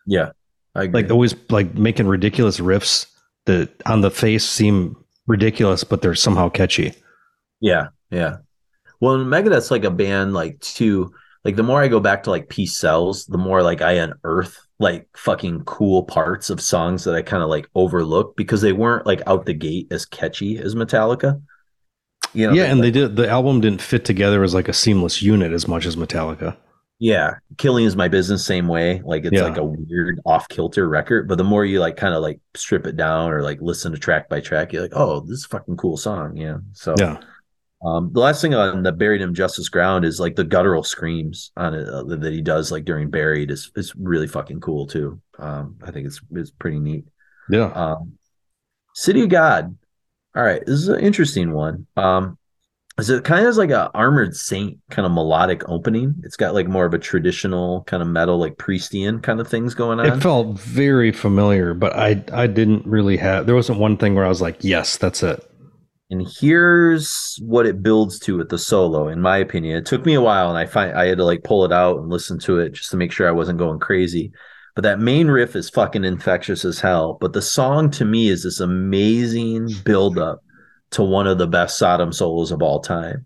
Yeah. 0.07 0.31
I 0.75 0.83
agree. 0.83 1.01
Like 1.01 1.11
always, 1.11 1.35
like 1.49 1.75
making 1.75 2.07
ridiculous 2.07 2.59
riffs 2.59 3.07
that 3.45 3.69
on 3.85 4.01
the 4.01 4.11
face 4.11 4.47
seem 4.47 4.95
ridiculous, 5.27 5.83
but 5.83 6.01
they're 6.01 6.15
somehow 6.15 6.49
catchy. 6.49 6.93
Yeah, 7.59 7.87
yeah. 8.09 8.37
Well, 8.99 9.17
Megadeth's 9.17 9.71
like 9.71 9.83
a 9.83 9.91
band, 9.91 10.33
like 10.33 10.59
too. 10.59 11.13
Like 11.43 11.55
the 11.55 11.63
more 11.63 11.81
I 11.81 11.87
go 11.87 11.99
back 11.99 12.23
to 12.23 12.29
like 12.29 12.49
Peace 12.49 12.77
Sells, 12.77 13.25
the 13.25 13.37
more 13.37 13.63
like 13.63 13.81
I 13.81 13.93
unearth 13.93 14.59
like 14.79 15.07
fucking 15.15 15.63
cool 15.63 16.03
parts 16.03 16.49
of 16.49 16.61
songs 16.61 17.03
that 17.03 17.15
I 17.15 17.21
kind 17.21 17.41
of 17.41 17.49
like 17.49 17.67
overlook 17.73 18.35
because 18.35 18.61
they 18.61 18.73
weren't 18.73 19.05
like 19.07 19.21
out 19.25 19.45
the 19.45 19.53
gate 19.53 19.87
as 19.91 20.05
catchy 20.05 20.57
as 20.57 20.75
Metallica. 20.75 21.41
You 22.33 22.47
know, 22.47 22.53
yeah, 22.53 22.65
and 22.65 22.79
like, 22.79 22.93
they 22.93 22.99
did. 22.99 23.15
The 23.15 23.27
album 23.27 23.61
didn't 23.61 23.81
fit 23.81 24.05
together 24.05 24.43
as 24.43 24.53
like 24.53 24.67
a 24.67 24.73
seamless 24.73 25.21
unit 25.21 25.51
as 25.51 25.67
much 25.67 25.85
as 25.85 25.95
Metallica. 25.95 26.55
Yeah, 27.03 27.33
Killing 27.57 27.85
is 27.85 27.95
my 27.95 28.07
business 28.07 28.45
same 28.45 28.67
way. 28.67 29.01
Like 29.03 29.25
it's 29.25 29.33
Yeah. 29.33 29.43
like 29.43 29.57
a 29.57 29.63
weird 29.65 30.19
off 30.23 30.47
kilter 30.49 30.87
record, 30.87 31.27
but 31.27 31.39
the 31.39 31.43
more 31.43 31.65
you 31.65 31.79
like 31.79 31.97
kind 31.97 32.13
of 32.13 32.21
like 32.21 32.39
strip 32.55 32.85
it 32.85 32.95
down 32.95 33.31
or 33.31 33.41
like 33.41 33.59
listen 33.59 33.91
to 33.91 33.97
track 33.97 34.29
by 34.29 34.39
track, 34.39 34.71
you're 34.71 34.83
like, 34.83 34.93
oh, 34.95 35.21
this 35.21 35.39
is 35.39 35.45
a 35.45 35.47
fucking 35.49 35.77
cool 35.77 35.97
song. 35.97 36.37
Yeah. 36.37 36.57
So 36.73 36.93
Yeah, 36.99 37.17
Um, 37.83 38.11
the 38.13 38.19
last 38.19 38.39
thing 38.43 38.53
on 38.53 38.83
the 38.83 38.91
Buried 38.91 39.21
in 39.21 39.33
Justice 39.33 39.67
Ground 39.67 40.05
is 40.05 40.19
like 40.19 40.35
the 40.35 40.43
guttural 40.43 40.83
screams 40.83 41.51
on 41.57 41.73
it 41.73 41.87
uh, 41.89 42.03
that 42.03 42.31
he 42.31 42.41
does 42.41 42.71
like 42.71 42.85
during 42.85 43.09
Buried 43.09 43.49
is 43.49 43.71
is 43.75 43.95
really 43.95 44.27
fucking 44.27 44.59
cool 44.61 44.85
too. 44.85 45.19
Um, 45.39 45.77
I 45.83 45.89
think 45.89 46.05
it's 46.05 46.21
it's 46.31 46.51
pretty 46.51 46.79
neat. 46.79 47.05
yeah. 47.49 47.71
Um, 47.73 48.13
City 48.93 49.23
of 49.23 49.29
God. 49.29 49.75
All 50.35 50.43
right, 50.43 50.63
this 50.65 50.75
is 50.75 50.87
an 50.89 50.99
interesting 50.99 51.51
one. 51.51 51.87
Um, 51.97 52.37
is 53.01 53.09
it 53.09 53.23
kind 53.23 53.47
of 53.47 53.57
like 53.57 53.71
a 53.71 53.89
armored 53.95 54.35
saint 54.35 54.77
kind 54.91 55.07
of 55.07 55.11
melodic 55.11 55.67
opening? 55.67 56.13
It's 56.23 56.37
got 56.37 56.53
like 56.53 56.67
more 56.67 56.85
of 56.85 56.93
a 56.93 56.99
traditional 56.99 57.83
kind 57.85 58.03
of 58.03 58.07
metal, 58.07 58.37
like 58.37 58.57
priestian 58.57 59.23
kind 59.23 59.39
of 59.39 59.47
things 59.47 59.73
going 59.73 59.99
on. 59.99 60.05
It 60.05 60.21
felt 60.21 60.59
very 60.59 61.11
familiar, 61.11 61.73
but 61.73 61.95
I 61.95 62.23
I 62.31 62.45
didn't 62.45 62.85
really 62.85 63.17
have. 63.17 63.47
There 63.47 63.55
wasn't 63.55 63.79
one 63.79 63.97
thing 63.97 64.13
where 64.13 64.23
I 64.23 64.29
was 64.29 64.39
like, 64.39 64.63
yes, 64.63 64.97
that's 64.97 65.23
it. 65.23 65.43
And 66.11 66.27
here's 66.39 67.39
what 67.41 67.65
it 67.65 67.81
builds 67.81 68.19
to 68.19 68.37
with 68.37 68.49
the 68.49 68.59
solo, 68.59 69.07
in 69.07 69.19
my 69.19 69.37
opinion. 69.37 69.77
It 69.77 69.87
took 69.87 70.05
me 70.05 70.13
a 70.13 70.21
while 70.21 70.49
and 70.49 70.57
I 70.57 70.67
find 70.67 70.93
I 70.93 71.07
had 71.07 71.17
to 71.17 71.25
like 71.25 71.43
pull 71.43 71.65
it 71.65 71.71
out 71.71 71.97
and 71.99 72.09
listen 72.09 72.37
to 72.39 72.59
it 72.59 72.73
just 72.73 72.91
to 72.91 72.97
make 72.97 73.11
sure 73.11 73.27
I 73.27 73.31
wasn't 73.31 73.57
going 73.57 73.79
crazy. 73.79 74.31
But 74.75 74.83
that 74.83 74.99
main 74.99 75.27
riff 75.27 75.55
is 75.55 75.71
fucking 75.71 76.05
infectious 76.05 76.65
as 76.65 76.79
hell. 76.79 77.17
But 77.19 77.33
the 77.33 77.41
song 77.41 77.89
to 77.91 78.05
me 78.05 78.29
is 78.29 78.43
this 78.43 78.59
amazing 78.59 79.69
buildup 79.83 80.43
to 80.91 81.03
one 81.03 81.27
of 81.27 81.37
the 81.37 81.47
best 81.47 81.77
Sodom 81.77 82.11
solos 82.13 82.51
of 82.51 82.61
all 82.61 82.79
time. 82.79 83.25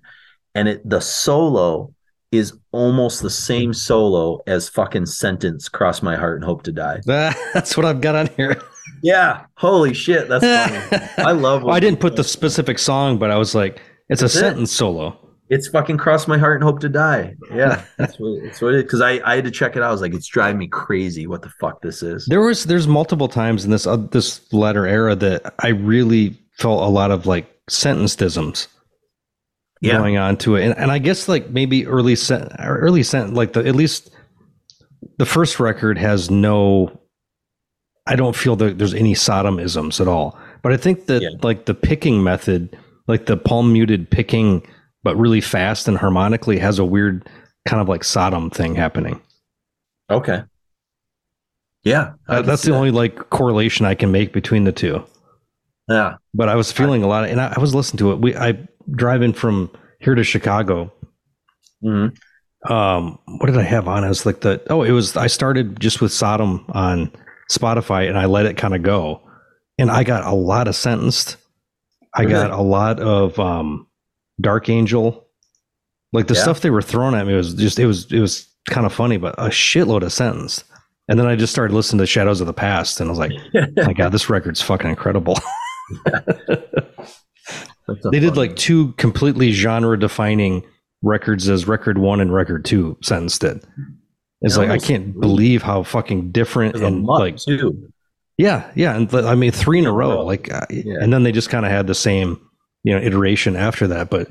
And 0.54 0.68
it 0.68 0.88
the 0.90 1.02
solo 1.02 1.94
is 2.32 2.54
almost 2.72 3.22
the 3.22 3.30
same 3.30 3.74
solo 3.74 4.42
as 4.48 4.68
fucking 4.70 5.06
Sentenced 5.06 5.72
cross 5.72 6.02
my 6.02 6.16
heart 6.16 6.36
and 6.38 6.44
hope 6.46 6.64
to 6.64 6.72
die. 6.72 7.00
That's 7.06 7.78
what 7.78 7.86
I've 7.86 8.02
got 8.02 8.16
on 8.16 8.28
here. 8.36 8.62
Yeah. 9.02 9.46
Holy 9.58 9.94
shit. 9.94 10.28
That's 10.28 10.44
funny. 10.90 11.10
I 11.18 11.32
love 11.32 11.64
Well, 11.64 11.76
I 11.76 11.80
didn't 11.80 12.00
put 12.00 12.16
the 12.16 12.24
specific 12.24 12.80
song, 12.80 13.18
but 13.18 13.32
I 13.32 13.38
was 13.38 13.54
like, 13.56 13.82
it's 14.10 14.22
a 14.22 14.26
it. 14.26 14.30
Sentenced 14.30 14.76
solo. 14.76 15.18
it's 15.50 15.68
fucking 15.68 15.98
cross 15.98 16.28
my 16.28 16.38
heart 16.38 16.56
and 16.56 16.64
hope 16.64 16.80
to 16.82 16.90
die. 16.90 17.36
Yeah, 17.54 17.84
that's 17.98 18.20
what 18.20 18.42
that's 18.44 18.62
what 18.62 18.74
it 18.74 18.78
is. 18.78 18.84
Because 18.84 19.02
I 19.02 19.20
I 19.24 19.36
had 19.36 19.46
to 19.46 19.52
check 19.52 19.76
it 19.76 19.82
out. 19.84 19.90
I 19.90 19.92
was 19.92 20.02
like, 20.02 20.14
it's 20.14 20.28
driving 20.28 20.58
me 20.60 20.68
crazy. 20.68 21.28
What 21.28 21.42
the 21.42 21.50
fuck 21.62 21.82
this 21.82 22.02
is? 22.04 22.26
There 22.28 22.42
was 22.42 22.66
there's 22.66 22.88
multiple 22.88 23.28
times 23.28 23.64
in 23.66 23.72
this 23.72 23.86
uh, 23.88 23.98
this 23.98 24.42
latter 24.54 24.86
era 24.88 25.16
that 25.16 25.54
I 25.60 25.70
really 25.70 26.38
felt 26.58 26.82
a 26.84 26.88
lot 26.92 27.12
of 27.12 27.26
like 27.26 27.48
Sentenced 27.70 28.22
isms 28.22 28.68
Yeah. 29.82 29.98
going 29.98 30.18
on 30.18 30.38
to 30.38 30.56
it, 30.56 30.66
and, 30.66 30.78
and 30.78 30.92
I 30.92 31.00
guess 31.00 31.28
like 31.28 31.50
maybe 31.50 31.86
early 31.88 32.16
sen- 32.16 32.50
or 32.60 32.78
early 32.80 33.04
sent 33.04 33.34
like 33.34 33.54
the 33.54 33.66
at 33.66 33.76
least 33.76 34.10
the 35.18 35.26
first 35.26 35.60
record 35.60 35.98
has 35.98 36.30
no. 36.32 37.00
I 38.08 38.16
don't 38.16 38.36
feel 38.36 38.56
that 38.58 38.78
there's 38.78 38.94
any 38.94 39.14
Sodomisms 39.16 40.00
at 40.00 40.08
all, 40.08 40.38
but 40.62 40.72
I 40.72 40.78
think 40.78 41.08
that 41.08 41.22
Yeah. 41.24 41.30
like 41.42 41.66
the 41.66 41.74
picking 41.74 42.24
method, 42.24 42.78
like 43.08 43.26
the 43.26 43.36
palm 43.38 43.74
muted 43.74 44.10
picking, 44.12 44.62
but 45.04 45.16
really 45.18 45.42
fast 45.42 45.88
and 45.88 45.98
harmonically, 45.98 46.60
has 46.60 46.78
a 46.78 46.86
weird 46.86 47.28
kind 47.68 47.82
of 47.82 47.90
like 47.90 48.04
Sodom 48.04 48.52
thing 48.52 48.76
happening. 48.76 49.20
Okay. 50.12 50.44
Yeah, 51.84 52.14
Uh, 52.28 52.42
that's 52.44 52.62
the 52.64 52.72
that. 52.72 52.78
only 52.78 52.92
like 52.92 53.30
correlation 53.32 53.86
I 53.88 53.96
can 53.96 54.12
make 54.12 54.34
between 54.34 54.64
the 54.66 54.72
two. 54.72 55.04
Yeah. 55.90 56.16
But 56.34 56.50
I 56.50 56.56
was 56.56 56.72
feeling 56.72 57.04
a 57.04 57.08
lot, 57.08 57.26
of, 57.26 57.32
and 57.32 57.40
I, 57.40 57.54
I 57.56 57.60
was 57.60 57.76
listening 57.76 58.00
to 58.00 58.12
it. 58.12 58.20
We 58.20 58.36
I 58.36 58.68
driving 58.92 59.34
from 59.34 59.70
here 60.00 60.16
to 60.16 60.24
Chicago. 60.24 60.92
Mhm. 61.84 62.16
Um, 62.70 63.20
what 63.28 63.46
did 63.48 63.58
I 63.58 63.62
have 63.64 63.88
on? 63.88 64.04
It 64.04 64.08
was 64.08 64.26
like 64.26 64.42
the 64.42 64.62
oh, 64.70 64.84
it 64.84 64.92
was 64.92 65.16
I 65.16 65.28
started 65.28 65.80
just 65.80 66.02
with 66.02 66.12
Sodom 66.12 66.66
on 66.70 67.12
Spotify, 67.52 68.08
and 68.10 68.18
I 68.18 68.26
let 68.26 68.46
it 68.48 68.58
kind 68.58 68.74
of 68.74 68.82
go, 68.82 69.22
and 69.78 69.92
I 69.92 70.04
got 70.04 70.26
a 70.26 70.34
lot 70.34 70.68
of 70.68 70.76
sentenced. 70.76 71.38
I 72.16 72.22
Really? 72.22 72.34
got 72.34 72.50
a 72.52 72.62
lot 72.62 73.00
of 73.00 73.38
um, 73.40 73.88
Dark 74.42 74.70
Angel, 74.70 75.28
like 76.14 76.28
the 76.28 76.34
Yeah. 76.34 76.42
stuff 76.42 76.62
they 76.62 76.70
were 76.72 76.82
throwing 76.82 77.14
at 77.14 77.28
me 77.28 77.36
was 77.36 77.54
just 77.54 77.78
it 77.78 77.86
was 77.86 78.12
it 78.12 78.20
was 78.20 78.48
kind 78.68 78.86
of 78.88 78.94
funny, 78.94 79.18
but 79.18 79.36
a 79.38 79.50
shitload 79.50 80.02
of 80.02 80.12
sentenced. 80.12 80.64
And 81.08 81.20
then 81.20 81.28
I 81.28 81.36
just 81.36 81.54
started 81.54 81.76
listening 81.76 82.00
to 82.00 82.08
Shadows 82.08 82.42
of 82.42 82.48
the 82.48 82.54
Past, 82.54 83.00
and 83.00 83.10
I 83.10 83.12
was 83.12 83.20
like, 83.20 83.32
"My 83.86 83.94
God, 83.94 84.12
this 84.12 84.28
record's 84.28 84.62
fucking 84.62 84.90
incredible." 84.90 85.38
They 88.12 88.20
did 88.20 88.36
like 88.38 88.56
two 88.56 88.94
completely 88.94 89.52
genre 89.52 89.98
defining 90.00 90.64
records 91.04 91.48
as 91.50 91.68
record 91.68 91.98
one 92.00 92.20
and 92.20 92.34
record 92.34 92.66
two 92.66 92.98
Sentenced 93.04 93.42
did. 93.42 93.64
It's 94.42 94.56
Yeah, 94.56 94.64
like 94.64 94.70
I 94.72 94.78
can't 94.80 95.20
believe 95.20 95.62
how 95.62 95.84
fucking 95.84 96.32
different 96.32 96.76
and 96.78 97.06
like 97.06 97.38
too. 97.38 97.90
yeah 98.38 98.70
yeah 98.76 98.96
and 98.96 99.14
I 99.14 99.36
mean 99.36 99.52
three 99.52 99.80
in 99.80 99.86
a 99.86 99.92
row 99.92 100.26
like 100.26 100.48
Yeah. 100.70 100.96
and 101.00 101.14
then 101.14 101.24
they 101.24 101.32
just 101.32 101.50
kind 101.50 101.66
of 101.66 101.72
had 101.72 101.86
the 101.88 101.94
same 101.96 102.40
you 102.84 102.94
know 102.94 103.00
iteration 103.02 103.56
after 103.56 103.88
that 103.88 104.10
but 104.10 104.28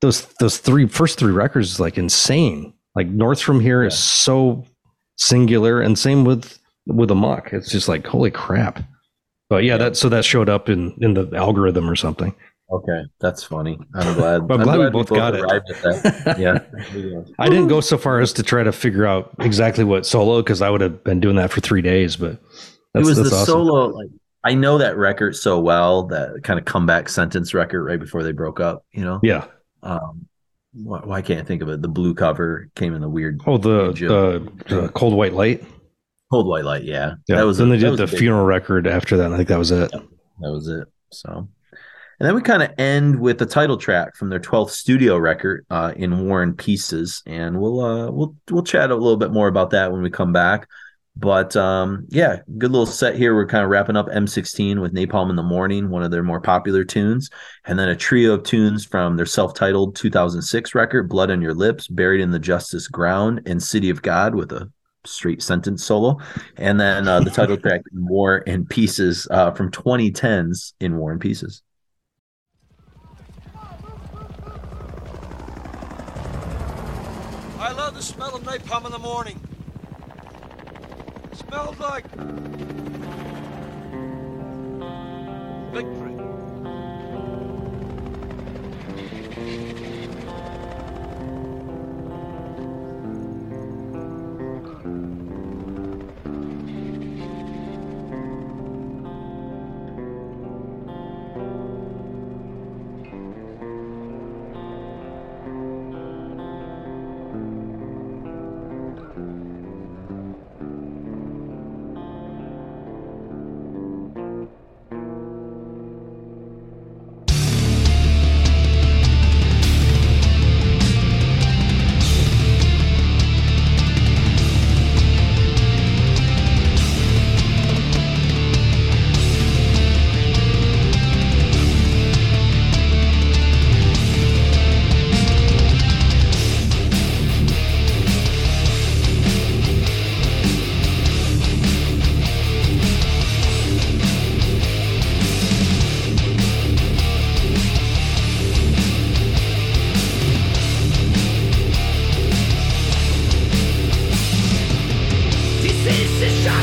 those 0.00 0.26
those 0.38 0.58
three 0.58 0.86
first 0.86 1.18
three 1.18 1.32
records 1.32 1.72
is 1.72 1.80
like 1.80 1.98
insane 1.98 2.72
like 2.94 3.08
North 3.08 3.40
from 3.42 3.58
here 3.60 3.82
is 3.84 3.94
Yeah. 3.94 3.98
so 3.98 4.64
singular 5.16 5.80
and 5.80 5.98
same 5.98 6.24
with 6.24 6.58
with 6.86 7.10
Amok 7.10 7.52
it's 7.52 7.70
just 7.70 7.88
like 7.88 8.06
holy 8.06 8.30
crap 8.30 8.82
but 9.54 9.64
yeah, 9.64 9.76
that 9.76 9.96
so 9.96 10.08
that 10.08 10.24
showed 10.24 10.48
up 10.48 10.68
in 10.68 10.94
in 11.00 11.14
the 11.14 11.30
algorithm 11.34 11.88
or 11.88 11.96
something 11.96 12.34
Okay, 12.70 13.02
that's 13.20 13.44
funny. 13.44 13.78
I'm 13.94 14.14
glad. 14.14 14.48
But 14.48 14.60
I'm 14.60 14.64
glad 14.64 14.78
we 14.78 14.90
both 14.90 15.10
got 15.10 15.34
it. 15.34 15.44
at 15.44 15.66
that. 15.82 16.36
Yeah. 16.38 16.58
I 17.38 17.48
didn't 17.48 17.68
go 17.68 17.80
so 17.80 17.98
far 17.98 18.20
as 18.20 18.32
to 18.34 18.42
try 18.42 18.62
to 18.62 18.72
figure 18.72 19.06
out 19.06 19.34
exactly 19.38 19.84
what 19.84 20.06
solo 20.06 20.42
because 20.42 20.62
I 20.62 20.70
would 20.70 20.80
have 20.80 21.04
been 21.04 21.20
doing 21.20 21.36
that 21.36 21.52
for 21.52 21.60
three 21.60 21.82
days. 21.82 22.16
But 22.16 22.40
it 22.94 23.04
was 23.04 23.16
the 23.16 23.24
awesome. 23.24 23.46
solo. 23.46 23.86
Like 23.88 24.08
I 24.42 24.54
know 24.54 24.78
that 24.78 24.96
record 24.96 25.36
so 25.36 25.60
well. 25.60 26.04
That 26.06 26.42
kind 26.42 26.58
of 26.58 26.64
comeback 26.64 27.08
Sentenced 27.08 27.54
record 27.54 27.84
right 27.84 28.00
before 28.00 28.22
they 28.22 28.32
broke 28.32 28.60
up. 28.60 28.84
You 28.92 29.04
know. 29.04 29.20
Yeah. 29.22 29.46
Um, 29.82 30.26
why, 30.72 31.00
why 31.00 31.22
can't 31.22 31.40
I 31.40 31.44
think 31.44 31.62
of 31.62 31.68
it? 31.68 31.82
The 31.82 31.88
blue 31.88 32.14
cover 32.14 32.70
came 32.74 32.94
in 32.94 33.02
the 33.02 33.08
weird 33.08 33.40
Oh, 33.46 33.58
the 33.58 33.92
the, 33.92 34.74
the 34.74 34.88
cold 34.88 35.14
white 35.14 35.34
light. 35.34 35.62
Cold 36.34 36.46
white 36.48 36.64
light. 36.64 36.84
Yeah, 36.84 37.14
Yeah. 37.28 37.36
that 37.36 37.46
was. 37.46 37.58
then 37.58 37.68
a- 37.68 37.70
they 37.70 37.78
did 37.78 37.96
the 37.96 38.06
funeral 38.08 38.44
record 38.44 38.86
after 38.86 39.16
that. 39.16 39.26
and 39.26 39.34
I 39.34 39.36
think 39.36 39.48
that 39.48 39.58
was 39.58 39.70
it. 39.70 39.90
That 39.92 40.50
was 40.50 40.66
it. 40.68 40.88
So, 41.12 41.48
and 42.18 42.26
then 42.28 42.34
we 42.34 42.42
kind 42.42 42.62
of 42.62 42.70
end 42.76 43.20
with 43.20 43.38
the 43.38 43.46
title 43.46 43.76
track 43.76 44.16
from 44.16 44.30
their 44.30 44.40
12th 44.40 44.70
studio 44.70 45.16
record, 45.16 45.64
uh, 45.70 45.92
"In 45.94 46.26
War 46.26 46.42
and 46.42 46.56
Pieces," 46.58 47.22
and 47.26 47.60
we'll 47.60 47.80
uh, 47.80 48.10
we'll 48.10 48.34
we'll 48.50 48.64
chat 48.64 48.90
a 48.90 48.94
little 48.96 49.16
bit 49.16 49.30
more 49.32 49.46
about 49.48 49.70
that 49.70 49.92
when 49.92 50.02
we 50.02 50.10
come 50.10 50.32
back. 50.32 50.66
But 51.16 51.54
um, 51.54 52.06
yeah, 52.08 52.40
good 52.58 52.72
little 52.72 52.86
set 52.86 53.14
here. 53.14 53.36
We're 53.36 53.46
kind 53.46 53.62
of 53.62 53.70
wrapping 53.70 53.94
up 53.96 54.08
M16 54.08 54.80
with 54.80 54.92
Napalm 54.92 55.30
in 55.30 55.36
the 55.36 55.44
Morning, 55.44 55.88
one 55.88 56.02
of 56.02 56.10
their 56.10 56.24
more 56.24 56.40
popular 56.40 56.82
tunes, 56.82 57.30
and 57.66 57.78
then 57.78 57.88
a 57.88 57.94
trio 57.94 58.34
of 58.34 58.42
tunes 58.42 58.84
from 58.84 59.16
their 59.16 59.24
self-titled 59.26 59.94
2006 59.94 60.74
record, 60.74 61.08
"Blood 61.08 61.30
on 61.30 61.40
Your 61.40 61.54
Lips," 61.54 61.86
"Buried 61.86 62.20
in 62.20 62.32
the 62.32 62.40
Justice 62.40 62.88
Ground," 62.88 63.42
and 63.46 63.62
"City 63.62 63.90
of 63.90 64.02
God" 64.02 64.34
with 64.34 64.50
a 64.50 64.68
straight 65.06 65.42
Sentenced 65.42 65.86
solo, 65.86 66.18
and 66.56 66.80
then 66.80 67.08
uh, 67.08 67.20
the 67.20 67.30
title 67.30 67.56
track 67.60 67.82
"In 67.92 68.06
"War 68.06 68.42
and 68.46 68.68
Pieces" 68.68 69.28
uh, 69.30 69.50
from 69.52 69.70
2010's 69.70 70.74
"In 70.80 70.96
War 70.96 71.12
and 71.12 71.20
Pieces." 71.20 71.62
I 77.58 77.72
love 77.72 77.94
the 77.94 78.02
smell 78.02 78.36
of 78.36 78.42
napalm 78.42 78.86
in 78.86 78.92
the 78.92 78.98
morning. 78.98 79.40
smells 81.32 81.78
like 81.78 82.04
victory. 85.72 86.14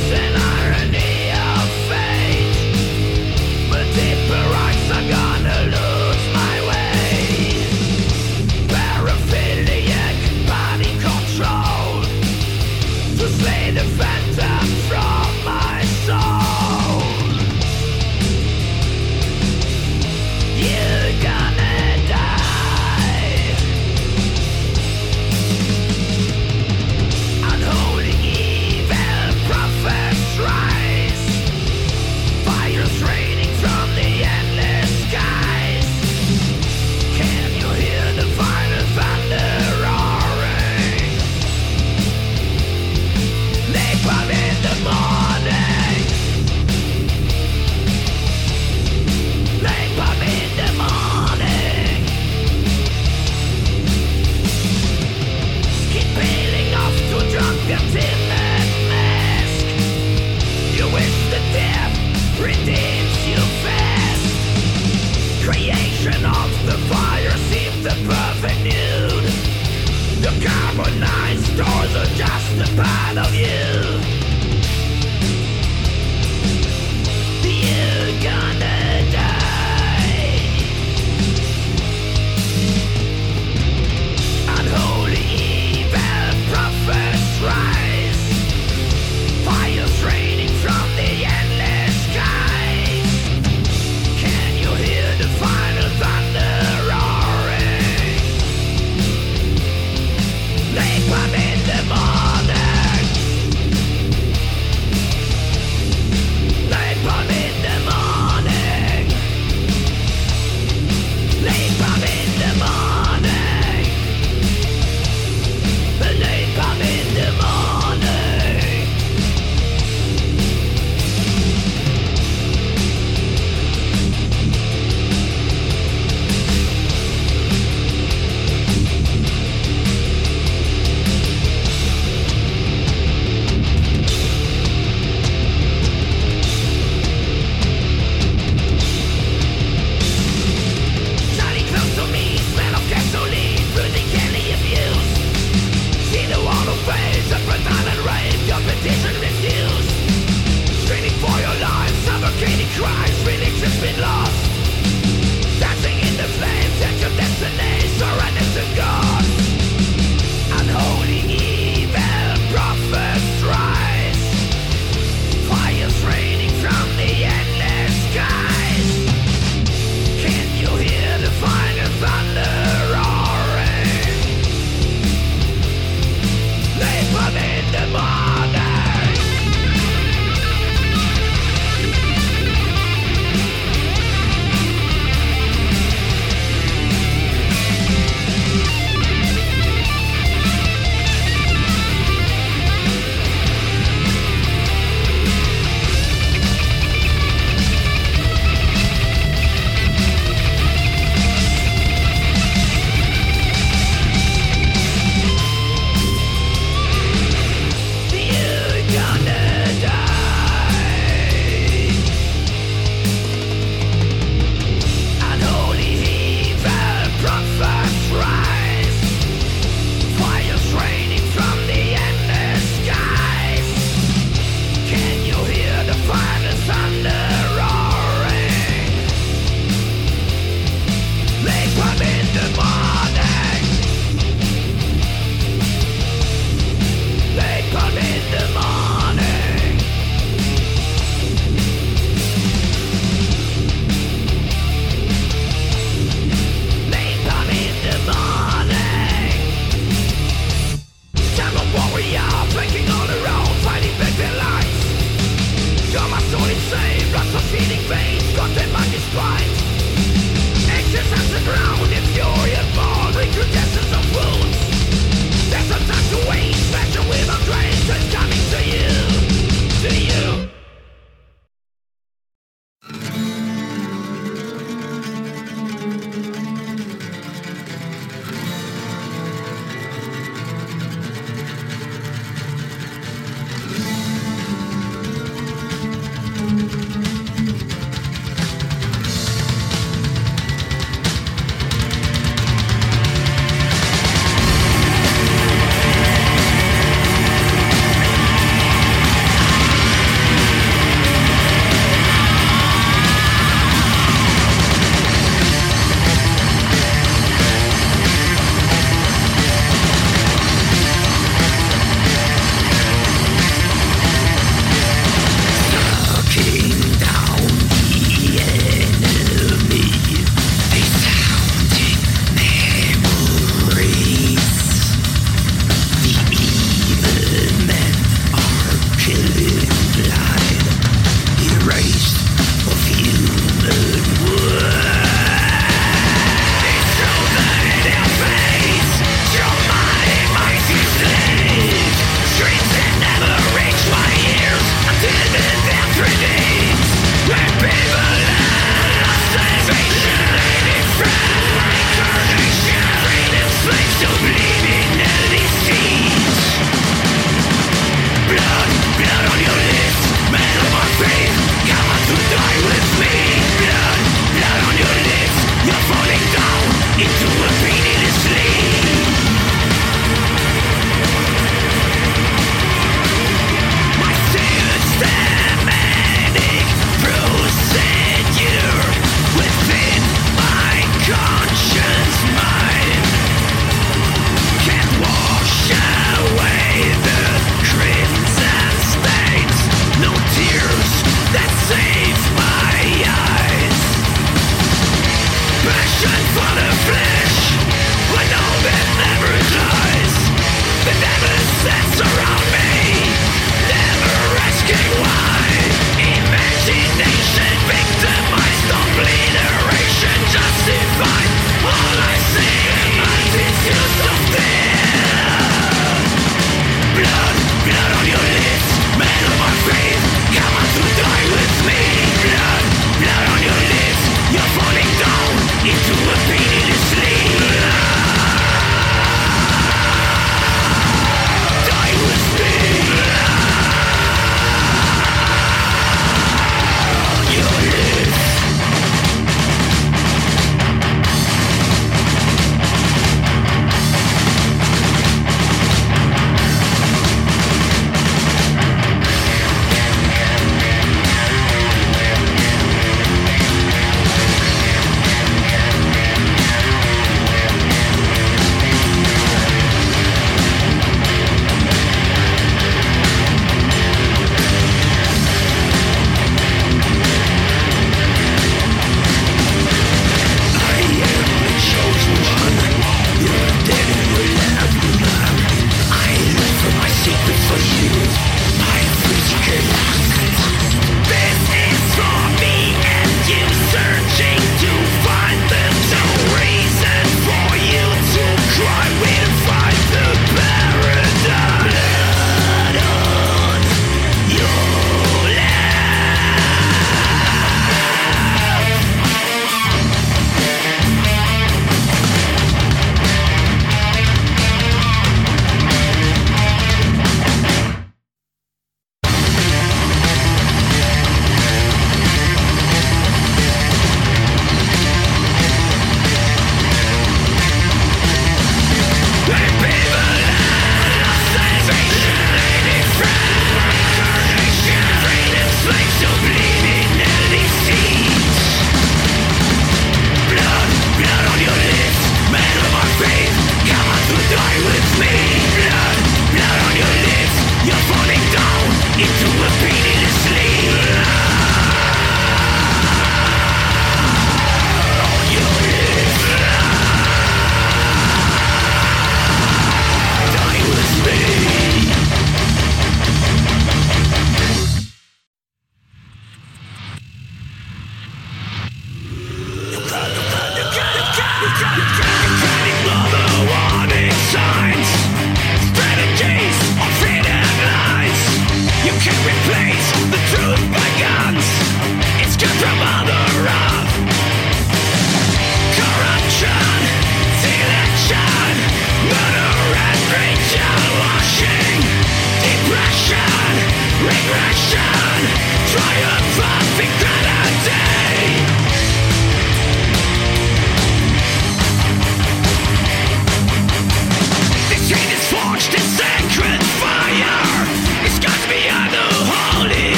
nothing. 0.00 0.43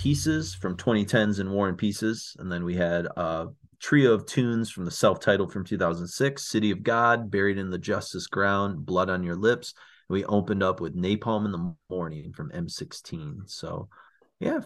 Pieces 0.00 0.54
from 0.54 0.78
2010's 0.78 1.40
and 1.40 1.52
War 1.52 1.68
and 1.68 1.76
Pieces, 1.76 2.34
and 2.38 2.50
then 2.50 2.64
we 2.64 2.74
had 2.74 3.04
a 3.04 3.48
trio 3.80 4.14
of 4.14 4.24
tunes 4.24 4.70
from 4.70 4.86
the 4.86 4.90
self-titled 4.90 5.52
from 5.52 5.62
2006, 5.62 6.42
City 6.42 6.70
of 6.70 6.82
God, 6.82 7.30
Buried 7.30 7.58
in 7.58 7.68
the 7.68 7.76
Justice 7.76 8.26
Ground, 8.26 8.86
Blood 8.86 9.10
on 9.10 9.22
Your 9.22 9.36
Lips. 9.36 9.74
We 10.08 10.24
opened 10.24 10.62
up 10.62 10.80
with 10.80 10.96
Napalm 10.96 11.44
in 11.44 11.52
the 11.52 11.74
Morning 11.90 12.32
from 12.32 12.50
M16. 12.50 13.50
So, 13.50 13.90
yeah, 14.38 14.60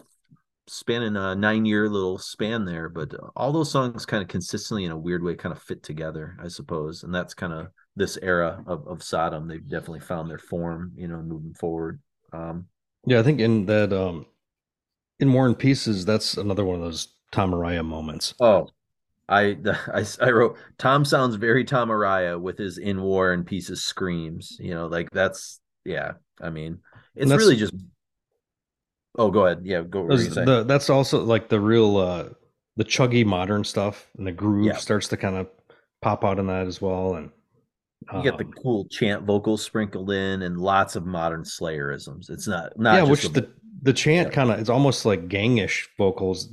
spanning 0.67 1.17
a 1.17 1.35
nine-year 1.35 1.89
little 1.89 2.17
span 2.17 2.63
there, 2.63 2.87
but 2.87 3.13
all 3.35 3.51
those 3.51 3.69
songs 3.69 4.05
kind 4.05 4.23
of 4.23 4.29
consistently 4.29 4.85
in 4.85 4.91
a 4.91 4.97
weird 4.97 5.21
way 5.21 5.35
kind 5.35 5.51
of 5.51 5.61
fit 5.61 5.83
together, 5.83 6.37
I 6.41 6.47
suppose, 6.47 7.03
and 7.03 7.13
that's 7.13 7.33
kind 7.33 7.51
of 7.51 7.67
this 7.97 8.17
era 8.21 8.63
of, 8.67 8.87
of 8.87 9.03
Sodom. 9.03 9.49
They've 9.49 9.67
definitely 9.67 9.99
found 9.99 10.29
their 10.29 10.39
form, 10.39 10.93
you 10.95 11.09
know, 11.09 11.21
moving 11.21 11.55
forward. 11.55 11.99
Um, 12.31 12.67
yeah, 13.05 13.19
I 13.19 13.23
think 13.23 13.41
in 13.41 13.65
that 13.65 13.91
um 13.91 14.27
in 15.19 15.31
War 15.33 15.45
and 15.45 15.57
Pieces, 15.57 16.05
that's 16.05 16.37
another 16.37 16.65
one 16.65 16.75
of 16.75 16.81
those 16.81 17.09
Tom 17.31 17.51
Araya 17.51 17.85
moments. 17.85 18.33
Oh, 18.39 18.69
I, 19.27 19.57
I 19.93 20.05
I 20.21 20.31
wrote 20.31 20.57
Tom 20.77 21.05
sounds 21.05 21.35
very 21.35 21.63
Tom 21.63 21.89
Araya 21.89 22.39
with 22.39 22.57
his 22.57 22.77
in 22.77 23.01
War 23.01 23.31
and 23.31 23.45
Pieces 23.45 23.83
screams. 23.83 24.57
You 24.59 24.73
know, 24.73 24.87
like 24.87 25.09
that's 25.11 25.59
yeah. 25.83 26.13
I 26.41 26.49
mean, 26.49 26.79
it's 27.15 27.31
really 27.31 27.55
just. 27.55 27.73
Oh, 29.17 29.31
go 29.31 29.45
ahead. 29.45 29.61
Yeah, 29.63 29.81
go. 29.81 30.07
The, 30.07 30.65
that's 30.67 30.89
also 30.89 31.23
like 31.23 31.47
the 31.47 31.59
real 31.59 31.97
uh 31.97 32.29
the 32.75 32.83
chuggy 32.83 33.25
modern 33.25 33.63
stuff, 33.63 34.09
and 34.17 34.27
the 34.27 34.31
groove 34.31 34.65
yeah. 34.65 34.75
starts 34.75 35.07
to 35.09 35.17
kind 35.17 35.37
of 35.37 35.47
pop 36.01 36.25
out 36.25 36.39
in 36.39 36.47
that 36.47 36.67
as 36.67 36.81
well, 36.81 37.15
and 37.15 37.31
you 38.13 38.21
get 38.21 38.37
the 38.37 38.45
um, 38.45 38.53
cool 38.61 38.85
chant 38.85 39.23
vocals 39.23 39.63
sprinkled 39.63 40.11
in 40.11 40.43
and 40.43 40.57
lots 40.57 40.95
of 40.95 41.05
modern 41.05 41.43
slayerisms. 41.43 42.29
It's 42.29 42.47
not 42.47 42.77
not 42.77 42.95
yeah, 42.95 43.03
which 43.03 43.29
the 43.29 43.49
the 43.85 43.93
chant 43.93 44.33
kind 44.33 44.49
of 44.51 44.59
it's 44.59 44.69
almost 44.69 45.05
like 45.05 45.29
gangish 45.29 45.87
vocals 45.97 46.49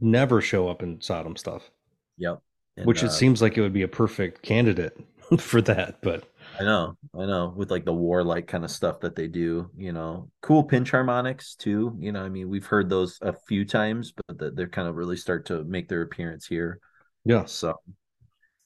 never 0.00 0.40
show 0.40 0.68
up 0.68 0.82
in 0.82 1.00
Sodom 1.00 1.36
stuff. 1.36 1.70
Yep. 2.18 2.42
And, 2.76 2.86
which 2.86 3.02
it 3.02 3.06
uh, 3.06 3.10
seems 3.10 3.40
like 3.40 3.56
it 3.56 3.60
would 3.60 3.72
be 3.72 3.82
a 3.82 3.88
perfect 3.88 4.42
candidate 4.42 4.98
for 5.38 5.62
that, 5.62 6.02
but 6.02 6.24
I 6.58 6.64
know, 6.64 6.96
I 7.14 7.24
know, 7.24 7.54
with 7.56 7.70
like 7.70 7.84
the 7.84 7.94
warlike 7.94 8.46
kind 8.46 8.64
of 8.64 8.70
stuff 8.70 9.00
that 9.00 9.14
they 9.14 9.28
do, 9.28 9.70
you 9.76 9.92
know, 9.92 10.28
cool 10.40 10.64
pinch 10.64 10.90
harmonics 10.90 11.54
too. 11.54 11.96
You 11.98 12.12
know, 12.12 12.22
I 12.22 12.28
mean, 12.28 12.50
we've 12.50 12.66
heard 12.66 12.90
those 12.90 13.18
a 13.22 13.32
few 13.32 13.64
times, 13.64 14.12
but 14.26 14.56
they're 14.56 14.68
kind 14.68 14.88
of 14.88 14.96
really 14.96 15.16
start 15.16 15.46
to 15.46 15.64
make 15.64 15.88
their 15.88 16.02
appearance 16.02 16.46
here. 16.46 16.80
Yeah. 17.24 17.44
So 17.44 17.78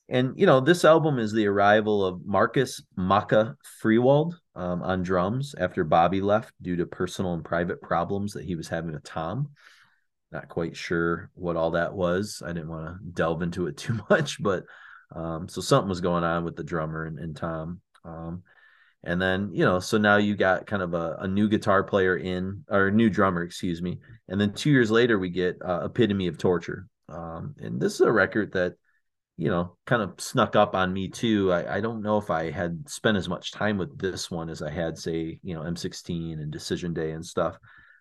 and 0.08 0.32
you 0.36 0.46
know, 0.46 0.60
this 0.60 0.84
album 0.84 1.18
is 1.18 1.32
the 1.32 1.46
arrival 1.46 2.04
of 2.04 2.24
Markus 2.24 2.82
Makka 2.96 3.56
Freiwald 3.82 4.34
um, 4.56 4.82
on 4.82 5.02
drums 5.02 5.54
after 5.58 5.84
Bobby 5.84 6.20
left 6.20 6.52
due 6.60 6.76
to 6.76 6.86
personal 6.86 7.34
and 7.34 7.44
private 7.44 7.80
problems 7.80 8.32
that 8.32 8.44
he 8.44 8.56
was 8.56 8.68
having 8.68 8.92
with 8.92 9.04
Tom. 9.04 9.50
Not 10.32 10.48
quite 10.48 10.76
sure 10.76 11.30
what 11.34 11.56
all 11.56 11.72
that 11.72 11.94
was. 11.94 12.42
I 12.44 12.48
didn't 12.48 12.70
want 12.70 12.86
to 12.86 12.98
delve 13.12 13.42
into 13.42 13.66
it 13.66 13.76
too 13.76 14.00
much, 14.10 14.42
but 14.42 14.64
um, 15.14 15.48
so 15.48 15.60
something 15.60 15.88
was 15.88 16.00
going 16.00 16.24
on 16.24 16.44
with 16.44 16.56
the 16.56 16.64
drummer 16.64 17.04
and, 17.04 17.18
and 17.18 17.36
Tom. 17.36 17.80
Um, 18.04 18.42
and 19.04 19.22
then, 19.22 19.50
you 19.52 19.64
know, 19.64 19.78
so 19.78 19.98
now 19.98 20.16
you 20.16 20.34
got 20.34 20.66
kind 20.66 20.82
of 20.82 20.94
a, 20.94 21.16
a, 21.20 21.28
new 21.28 21.48
guitar 21.48 21.84
player 21.84 22.16
in, 22.16 22.64
or 22.68 22.90
new 22.90 23.08
drummer, 23.08 23.42
excuse 23.42 23.80
me. 23.80 24.00
And 24.28 24.40
then 24.40 24.52
two 24.52 24.70
years 24.70 24.90
later, 24.90 25.16
we 25.16 25.30
get 25.30 25.58
uh, 25.64 25.82
Epitome 25.84 26.26
of 26.26 26.38
Torture. 26.38 26.88
Um, 27.08 27.54
and 27.60 27.80
this 27.80 27.94
is 27.94 28.00
a 28.00 28.10
record 28.10 28.52
that 28.54 28.74
you 29.36 29.48
know, 29.48 29.76
kind 29.86 30.02
of 30.02 30.14
snuck 30.18 30.56
up 30.56 30.74
on 30.74 30.92
me 30.92 31.08
too. 31.08 31.52
I, 31.52 31.76
I 31.76 31.80
don't 31.80 32.02
know 32.02 32.16
if 32.18 32.30
I 32.30 32.50
had 32.50 32.88
spent 32.88 33.16
as 33.16 33.28
much 33.28 33.52
time 33.52 33.76
with 33.76 33.98
this 33.98 34.30
one 34.30 34.48
as 34.48 34.62
I 34.62 34.70
had, 34.70 34.96
say, 34.96 35.38
you 35.42 35.54
know, 35.54 35.60
M16 35.60 36.34
and 36.34 36.50
Decision 36.50 36.94
Day 36.94 37.10
and 37.10 37.24
stuff. 37.24 37.58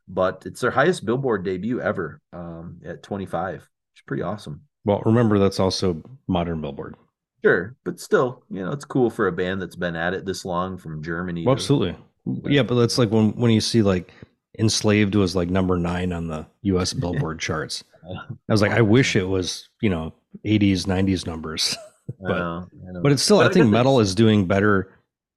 But 0.07 0.43
it's 0.45 0.61
their 0.61 0.71
highest 0.71 1.05
Billboard 1.05 1.43
debut 1.43 1.81
ever 1.81 2.21
um, 2.31 2.79
at 2.85 3.03
25. 3.03 3.67
It's 3.93 4.01
pretty 4.05 4.23
awesome. 4.23 4.61
Well, 4.85 5.01
remember 5.05 5.39
that's 5.39 5.59
also 5.59 6.01
modern 6.27 6.61
Billboard. 6.61 6.95
Sure, 7.43 7.75
but 7.83 7.99
still, 7.99 8.43
you 8.49 8.63
know, 8.63 8.71
it's 8.71 8.85
cool 8.85 9.09
for 9.09 9.27
a 9.27 9.31
band 9.31 9.61
that's 9.61 9.75
been 9.75 9.95
at 9.95 10.13
it 10.13 10.25
this 10.25 10.45
long 10.45 10.77
from 10.77 11.03
Germany. 11.03 11.45
Well, 11.45 11.53
absolutely. 11.53 11.95
Yeah, 12.43 12.63
but 12.63 12.75
that's 12.75 12.97
like 12.97 13.11
when 13.11 13.31
when 13.31 13.51
you 13.51 13.61
see 13.61 13.81
like 13.81 14.11
Enslaved 14.57 15.15
was 15.15 15.35
like 15.35 15.49
number 15.49 15.77
nine 15.77 16.11
on 16.11 16.27
the 16.27 16.47
U.S. 16.63 16.93
Billboard 16.93 17.39
charts. 17.39 17.83
I 18.07 18.51
was 18.51 18.61
like, 18.61 18.71
I 18.71 18.81
wish 18.81 19.15
it 19.15 19.27
was, 19.27 19.69
you 19.81 19.89
know, 19.89 20.13
80s, 20.45 20.83
90s 20.83 21.25
numbers. 21.25 21.75
but 22.19 22.37
know, 22.37 22.67
but 23.01 23.11
it's 23.11 23.23
still, 23.23 23.37
but 23.37 23.49
I 23.49 23.53
think 23.53 23.69
metal 23.69 23.99
is 23.99 24.15
doing 24.15 24.45
better 24.45 24.91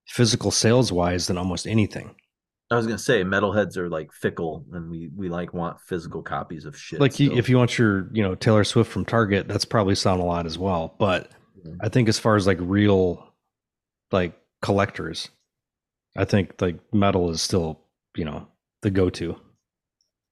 physical 0.06 0.50
sales 0.50 0.92
wise 0.92 1.26
than 1.26 1.38
almost 1.38 1.66
anything. 1.66 2.14
I 2.70 2.76
was 2.76 2.86
gonna 2.86 2.98
say 2.98 3.24
metalheads 3.24 3.78
are 3.78 3.88
like 3.88 4.12
fickle, 4.12 4.66
and 4.72 4.90
we 4.90 5.10
we 5.16 5.30
like 5.30 5.54
want 5.54 5.80
physical 5.80 6.22
copies 6.22 6.66
of 6.66 6.78
shit. 6.78 7.00
Like 7.00 7.18
you, 7.18 7.32
if 7.32 7.48
you 7.48 7.56
want 7.56 7.78
your 7.78 8.10
you 8.12 8.22
know 8.22 8.34
Taylor 8.34 8.64
Swift 8.64 8.90
from 8.90 9.06
Target, 9.06 9.48
that's 9.48 9.64
probably 9.64 9.94
selling 9.94 10.20
a 10.20 10.26
lot 10.26 10.44
as 10.44 10.58
well. 10.58 10.94
But 10.98 11.30
mm-hmm. 11.58 11.76
I 11.80 11.88
think 11.88 12.10
as 12.10 12.18
far 12.18 12.36
as 12.36 12.46
like 12.46 12.58
real 12.60 13.32
like 14.12 14.38
collectors, 14.60 15.30
I 16.14 16.26
think 16.26 16.60
like 16.60 16.78
metal 16.92 17.30
is 17.30 17.40
still 17.40 17.80
you 18.14 18.26
know 18.26 18.46
the 18.82 18.90
go 18.90 19.08
to. 19.10 19.36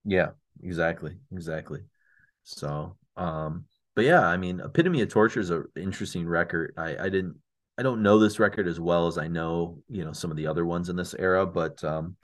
Yeah, 0.04 0.30
exactly, 0.62 1.16
exactly. 1.32 1.80
So, 2.47 2.97
um, 3.16 3.64
but 3.97 4.05
yeah, 4.05 4.24
I 4.24 4.36
mean, 4.36 4.60
Epitome 4.60 5.01
of 5.02 5.09
Torture 5.09 5.40
is 5.40 5.51
an 5.51 5.66
interesting 5.74 6.27
record. 6.27 6.74
I, 6.77 6.97
I 6.97 7.09
didn't, 7.09 7.36
I 7.77 7.82
don't 7.82 8.02
know 8.02 8.18
this 8.18 8.39
record 8.39 8.68
as 8.68 8.78
well 8.78 9.09
as 9.09 9.18
I 9.18 9.27
know, 9.27 9.78
you 9.89 10.05
know, 10.05 10.12
some 10.12 10.31
of 10.31 10.36
the 10.36 10.47
other 10.47 10.64
ones 10.64 10.89
in 10.89 10.97
this 10.97 11.14
era, 11.18 11.44
but 11.44 11.82
um, 11.82 12.16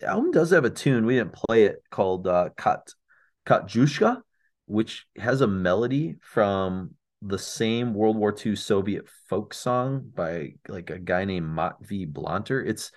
the 0.00 0.06
album 0.06 0.32
does 0.32 0.50
have 0.50 0.64
a 0.64 0.70
tune. 0.70 1.06
We 1.06 1.14
didn't 1.14 1.34
play 1.34 1.64
it 1.64 1.82
called 1.88 2.26
uh, 2.26 2.50
Kat 2.56 2.88
Katjuscha, 3.46 4.22
which 4.66 5.06
has 5.16 5.40
a 5.40 5.46
melody 5.46 6.16
from 6.20 6.96
the 7.22 7.38
same 7.38 7.94
World 7.94 8.16
War 8.16 8.34
II 8.44 8.56
Soviet 8.56 9.08
folk 9.28 9.54
song 9.54 10.10
by 10.14 10.54
like 10.66 10.90
a 10.90 10.98
guy 10.98 11.24
named 11.24 11.46
Matvey 11.46 12.06
Blanter. 12.06 12.66
It's 12.66 12.90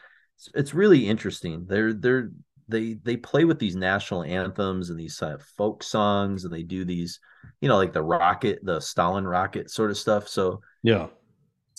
it's 0.55 0.73
really 0.73 1.07
interesting. 1.07 1.65
They're 1.67 1.93
they're 1.93 2.31
they 2.71 2.93
they 3.03 3.17
play 3.17 3.45
with 3.45 3.59
these 3.59 3.75
national 3.75 4.23
anthems 4.23 4.89
and 4.89 4.99
these 4.99 5.21
uh, 5.21 5.37
folk 5.57 5.83
songs 5.83 6.45
and 6.45 6.53
they 6.53 6.63
do 6.63 6.85
these 6.85 7.19
you 7.59 7.67
know 7.67 7.77
like 7.77 7.93
the 7.93 8.01
rocket 8.01 8.59
the 8.63 8.79
stalin 8.79 9.27
rocket 9.27 9.69
sort 9.69 9.91
of 9.91 9.97
stuff. 9.97 10.27
So 10.27 10.61
yeah. 10.83 11.07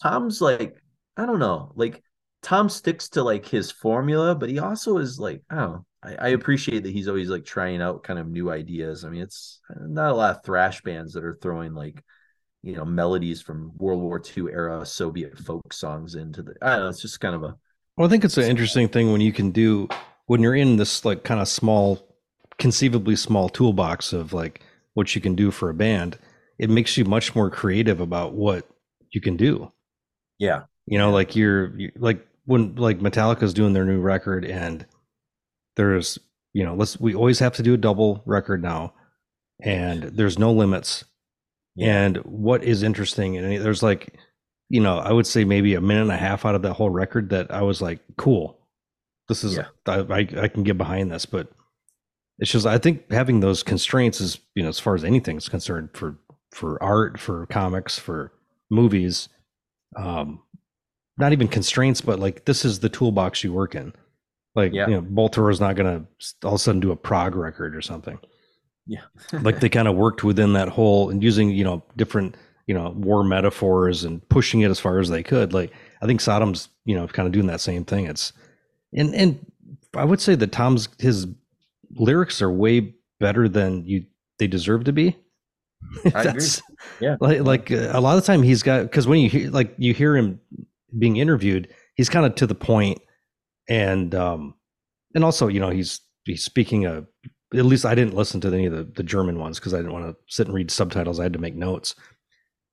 Tom's 0.02 0.40
like 0.40 0.76
i 1.16 1.26
don't 1.26 1.38
know 1.38 1.70
like 1.76 2.02
tom 2.40 2.68
sticks 2.68 3.10
to 3.10 3.22
like 3.22 3.46
his 3.46 3.70
formula 3.70 4.34
but 4.34 4.48
he 4.48 4.58
also 4.58 4.96
is 4.96 5.18
like 5.18 5.42
i 5.50 5.56
don't 5.56 5.72
know 5.72 5.86
I, 6.02 6.14
I 6.14 6.28
appreciate 6.28 6.82
that 6.82 6.92
he's 6.92 7.06
always 7.06 7.28
like 7.28 7.44
trying 7.44 7.80
out 7.80 8.02
kind 8.02 8.18
of 8.18 8.26
new 8.26 8.50
ideas. 8.50 9.04
I 9.04 9.10
mean 9.10 9.22
it's 9.22 9.60
not 9.78 10.10
a 10.10 10.14
lot 10.14 10.36
of 10.36 10.44
thrash 10.44 10.82
bands 10.82 11.12
that 11.12 11.24
are 11.24 11.38
throwing 11.40 11.74
like 11.74 12.02
you 12.62 12.76
know 12.76 12.84
melodies 12.84 13.42
from 13.42 13.72
world 13.76 14.00
war 14.00 14.22
ii 14.36 14.44
era 14.50 14.84
soviet 14.86 15.36
folk 15.38 15.72
songs 15.72 16.14
into 16.14 16.42
the 16.42 16.54
i 16.62 16.70
don't 16.70 16.80
know 16.84 16.88
it's 16.88 17.02
just 17.02 17.20
kind 17.20 17.34
of 17.34 17.42
a 17.42 17.56
well 17.96 18.06
i 18.06 18.10
think 18.10 18.24
it's 18.24 18.38
an 18.38 18.44
interesting 18.44 18.88
thing 18.88 19.10
when 19.10 19.20
you 19.20 19.32
can 19.32 19.50
do 19.50 19.88
when 20.26 20.40
you're 20.40 20.54
in 20.54 20.76
this 20.76 21.04
like 21.04 21.24
kind 21.24 21.40
of 21.40 21.48
small, 21.48 22.06
conceivably 22.58 23.16
small 23.16 23.48
toolbox 23.48 24.12
of 24.12 24.32
like 24.32 24.62
what 24.94 25.14
you 25.14 25.20
can 25.20 25.34
do 25.34 25.50
for 25.50 25.70
a 25.70 25.74
band, 25.74 26.18
it 26.58 26.70
makes 26.70 26.96
you 26.96 27.04
much 27.04 27.34
more 27.34 27.50
creative 27.50 28.00
about 28.00 28.34
what 28.34 28.68
you 29.10 29.20
can 29.20 29.36
do. 29.36 29.72
Yeah. 30.38 30.62
You 30.86 30.98
know, 30.98 31.10
like 31.10 31.36
you're, 31.36 31.76
you're 31.78 31.92
like 31.96 32.26
when 32.44 32.74
like 32.76 33.00
Metallica's 33.00 33.54
doing 33.54 33.72
their 33.72 33.84
new 33.84 34.00
record 34.00 34.44
and 34.44 34.86
there's, 35.76 36.18
you 36.52 36.64
know, 36.64 36.74
let's 36.74 37.00
we 37.00 37.14
always 37.14 37.38
have 37.38 37.54
to 37.54 37.62
do 37.62 37.74
a 37.74 37.78
double 37.78 38.22
record 38.26 38.62
now 38.62 38.94
and 39.62 40.02
there's 40.02 40.38
no 40.38 40.52
limits. 40.52 41.04
Yeah. 41.74 42.04
And 42.04 42.16
what 42.18 42.62
is 42.62 42.82
interesting 42.82 43.36
and 43.36 43.64
there's 43.64 43.82
like, 43.82 44.14
you 44.68 44.80
know, 44.80 44.98
I 44.98 45.12
would 45.12 45.26
say 45.26 45.44
maybe 45.44 45.74
a 45.74 45.80
minute 45.80 46.02
and 46.02 46.12
a 46.12 46.16
half 46.16 46.44
out 46.44 46.54
of 46.54 46.62
that 46.62 46.74
whole 46.74 46.90
record 46.90 47.30
that 47.30 47.50
I 47.52 47.62
was 47.62 47.80
like, 47.82 48.00
cool 48.16 48.61
this 49.28 49.44
is 49.44 49.56
yeah. 49.56 49.66
I, 49.86 50.28
I, 50.40 50.48
can 50.48 50.62
get 50.62 50.76
behind 50.78 51.10
this, 51.10 51.26
but 51.26 51.48
it's 52.38 52.50
just 52.50 52.66
I 52.66 52.78
think 52.78 53.10
having 53.10 53.40
those 53.40 53.62
constraints 53.62 54.20
is 54.20 54.38
you 54.54 54.62
know 54.62 54.68
as 54.68 54.78
far 54.78 54.94
as 54.94 55.04
anything 55.04 55.36
is 55.36 55.48
concerned 55.48 55.90
for 55.94 56.18
for 56.50 56.82
art, 56.82 57.18
for 57.18 57.46
comics, 57.46 57.98
for 57.98 58.32
movies, 58.70 59.28
um, 59.96 60.42
not 61.18 61.32
even 61.32 61.48
constraints, 61.48 62.00
but 62.00 62.18
like 62.18 62.44
this 62.44 62.64
is 62.64 62.80
the 62.80 62.88
toolbox 62.88 63.44
you 63.44 63.52
work 63.52 63.74
in. 63.74 63.92
Like 64.54 64.72
yeah. 64.72 64.86
you 64.86 65.00
know, 65.00 65.48
is 65.48 65.60
not 65.60 65.76
going 65.76 66.06
to 66.06 66.46
all 66.46 66.54
of 66.54 66.56
a 66.56 66.58
sudden 66.58 66.80
do 66.80 66.90
a 66.90 66.96
prog 66.96 67.34
record 67.34 67.74
or 67.74 67.80
something. 67.80 68.18
Yeah, 68.86 69.02
like 69.40 69.60
they 69.60 69.68
kind 69.68 69.88
of 69.88 69.96
worked 69.96 70.24
within 70.24 70.52
that 70.54 70.68
whole 70.68 71.10
and 71.10 71.22
using 71.22 71.50
you 71.50 71.64
know 71.64 71.82
different 71.96 72.36
you 72.66 72.74
know 72.74 72.90
war 72.90 73.24
metaphors 73.24 74.04
and 74.04 74.26
pushing 74.28 74.60
it 74.60 74.70
as 74.70 74.78
far 74.78 74.98
as 74.98 75.08
they 75.08 75.22
could. 75.22 75.52
Like 75.52 75.72
I 76.02 76.06
think 76.06 76.20
Sodom's 76.20 76.68
you 76.84 76.94
know 76.94 77.06
kind 77.06 77.26
of 77.26 77.32
doing 77.32 77.46
that 77.46 77.60
same 77.60 77.84
thing. 77.84 78.06
It's 78.06 78.32
and 78.94 79.14
and 79.14 79.46
I 79.94 80.04
would 80.04 80.20
say 80.20 80.34
that 80.34 80.52
Tom's 80.52 80.88
his 80.98 81.26
lyrics 81.94 82.40
are 82.40 82.50
way 82.50 82.94
better 83.20 83.48
than 83.48 83.86
you 83.86 84.04
they 84.38 84.46
deserve 84.46 84.84
to 84.84 84.92
be. 84.92 85.16
That's 86.04 86.62
yeah. 87.00 87.16
Like 87.20 87.42
like 87.42 87.70
uh, 87.70 87.90
a 87.92 88.00
lot 88.00 88.16
of 88.16 88.22
the 88.22 88.26
time 88.26 88.42
he's 88.42 88.62
got 88.62 88.82
because 88.82 89.06
when 89.06 89.20
you 89.20 89.28
hear 89.28 89.50
like 89.50 89.74
you 89.78 89.94
hear 89.94 90.16
him 90.16 90.40
being 90.98 91.16
interviewed, 91.16 91.68
he's 91.94 92.08
kind 92.08 92.26
of 92.26 92.34
to 92.36 92.46
the 92.46 92.54
point, 92.54 93.00
and 93.68 94.14
um 94.14 94.54
and 95.14 95.24
also 95.24 95.48
you 95.48 95.60
know 95.60 95.70
he's 95.70 96.00
he's 96.24 96.44
speaking 96.44 96.86
a 96.86 97.04
at 97.54 97.66
least 97.66 97.84
I 97.84 97.94
didn't 97.94 98.14
listen 98.14 98.40
to 98.42 98.48
any 98.48 98.66
of 98.66 98.72
the, 98.72 98.84
the 98.84 99.02
German 99.02 99.38
ones 99.38 99.58
because 99.58 99.74
I 99.74 99.78
didn't 99.78 99.92
want 99.92 100.06
to 100.06 100.16
sit 100.26 100.46
and 100.46 100.54
read 100.54 100.70
subtitles. 100.70 101.20
I 101.20 101.24
had 101.24 101.34
to 101.34 101.38
make 101.38 101.54
notes. 101.54 101.94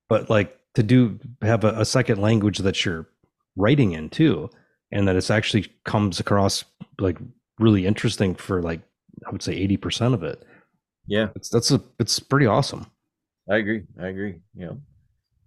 But 0.08 0.30
like 0.30 0.58
to 0.76 0.84
do 0.84 1.20
have 1.41 1.64
a, 1.64 1.82
a 1.82 1.86
second 1.86 2.22
language 2.22 2.60
that 2.60 2.86
you're 2.86 3.08
writing 3.56 3.91
in 3.91 4.10
too, 4.10 4.50
and 4.91 5.07
that 5.07 5.16
it's 5.16 5.30
actually 5.30 5.72
comes 5.84 6.20
across 6.20 6.66
like 6.99 7.18
really 7.60 7.86
interesting 7.86 8.36
for 8.36 8.61
like 8.61 8.82
I 9.26 9.32
would 9.32 9.44
say 9.44 9.53
eighty 9.53 9.78
percent 9.78 10.14
of 10.14 10.24
it. 10.24 10.44
Yeah, 11.07 11.30
it's 11.36 11.49
that's 11.49 11.72
a 11.72 11.82
it's 11.99 12.20
pretty 12.20 12.45
awesome. 12.45 12.88
I 13.49 13.57
agree. 13.57 13.84
I 13.99 14.07
agree. 14.07 14.40
You 14.56 14.66
know, 14.66 14.82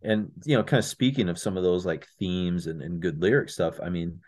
and 0.02 0.30
you 0.44 0.56
know, 0.56 0.62
kind 0.62 0.78
of 0.78 0.84
speaking 0.84 1.28
of 1.28 1.38
some 1.38 1.56
of 1.56 1.62
those 1.62 1.86
like 1.86 2.06
themes 2.18 2.66
and, 2.66 2.82
and 2.82 3.00
good 3.00 3.20
lyric 3.20 3.48
stuff. 3.48 3.78
I 3.82 3.88
mean, 3.88 4.20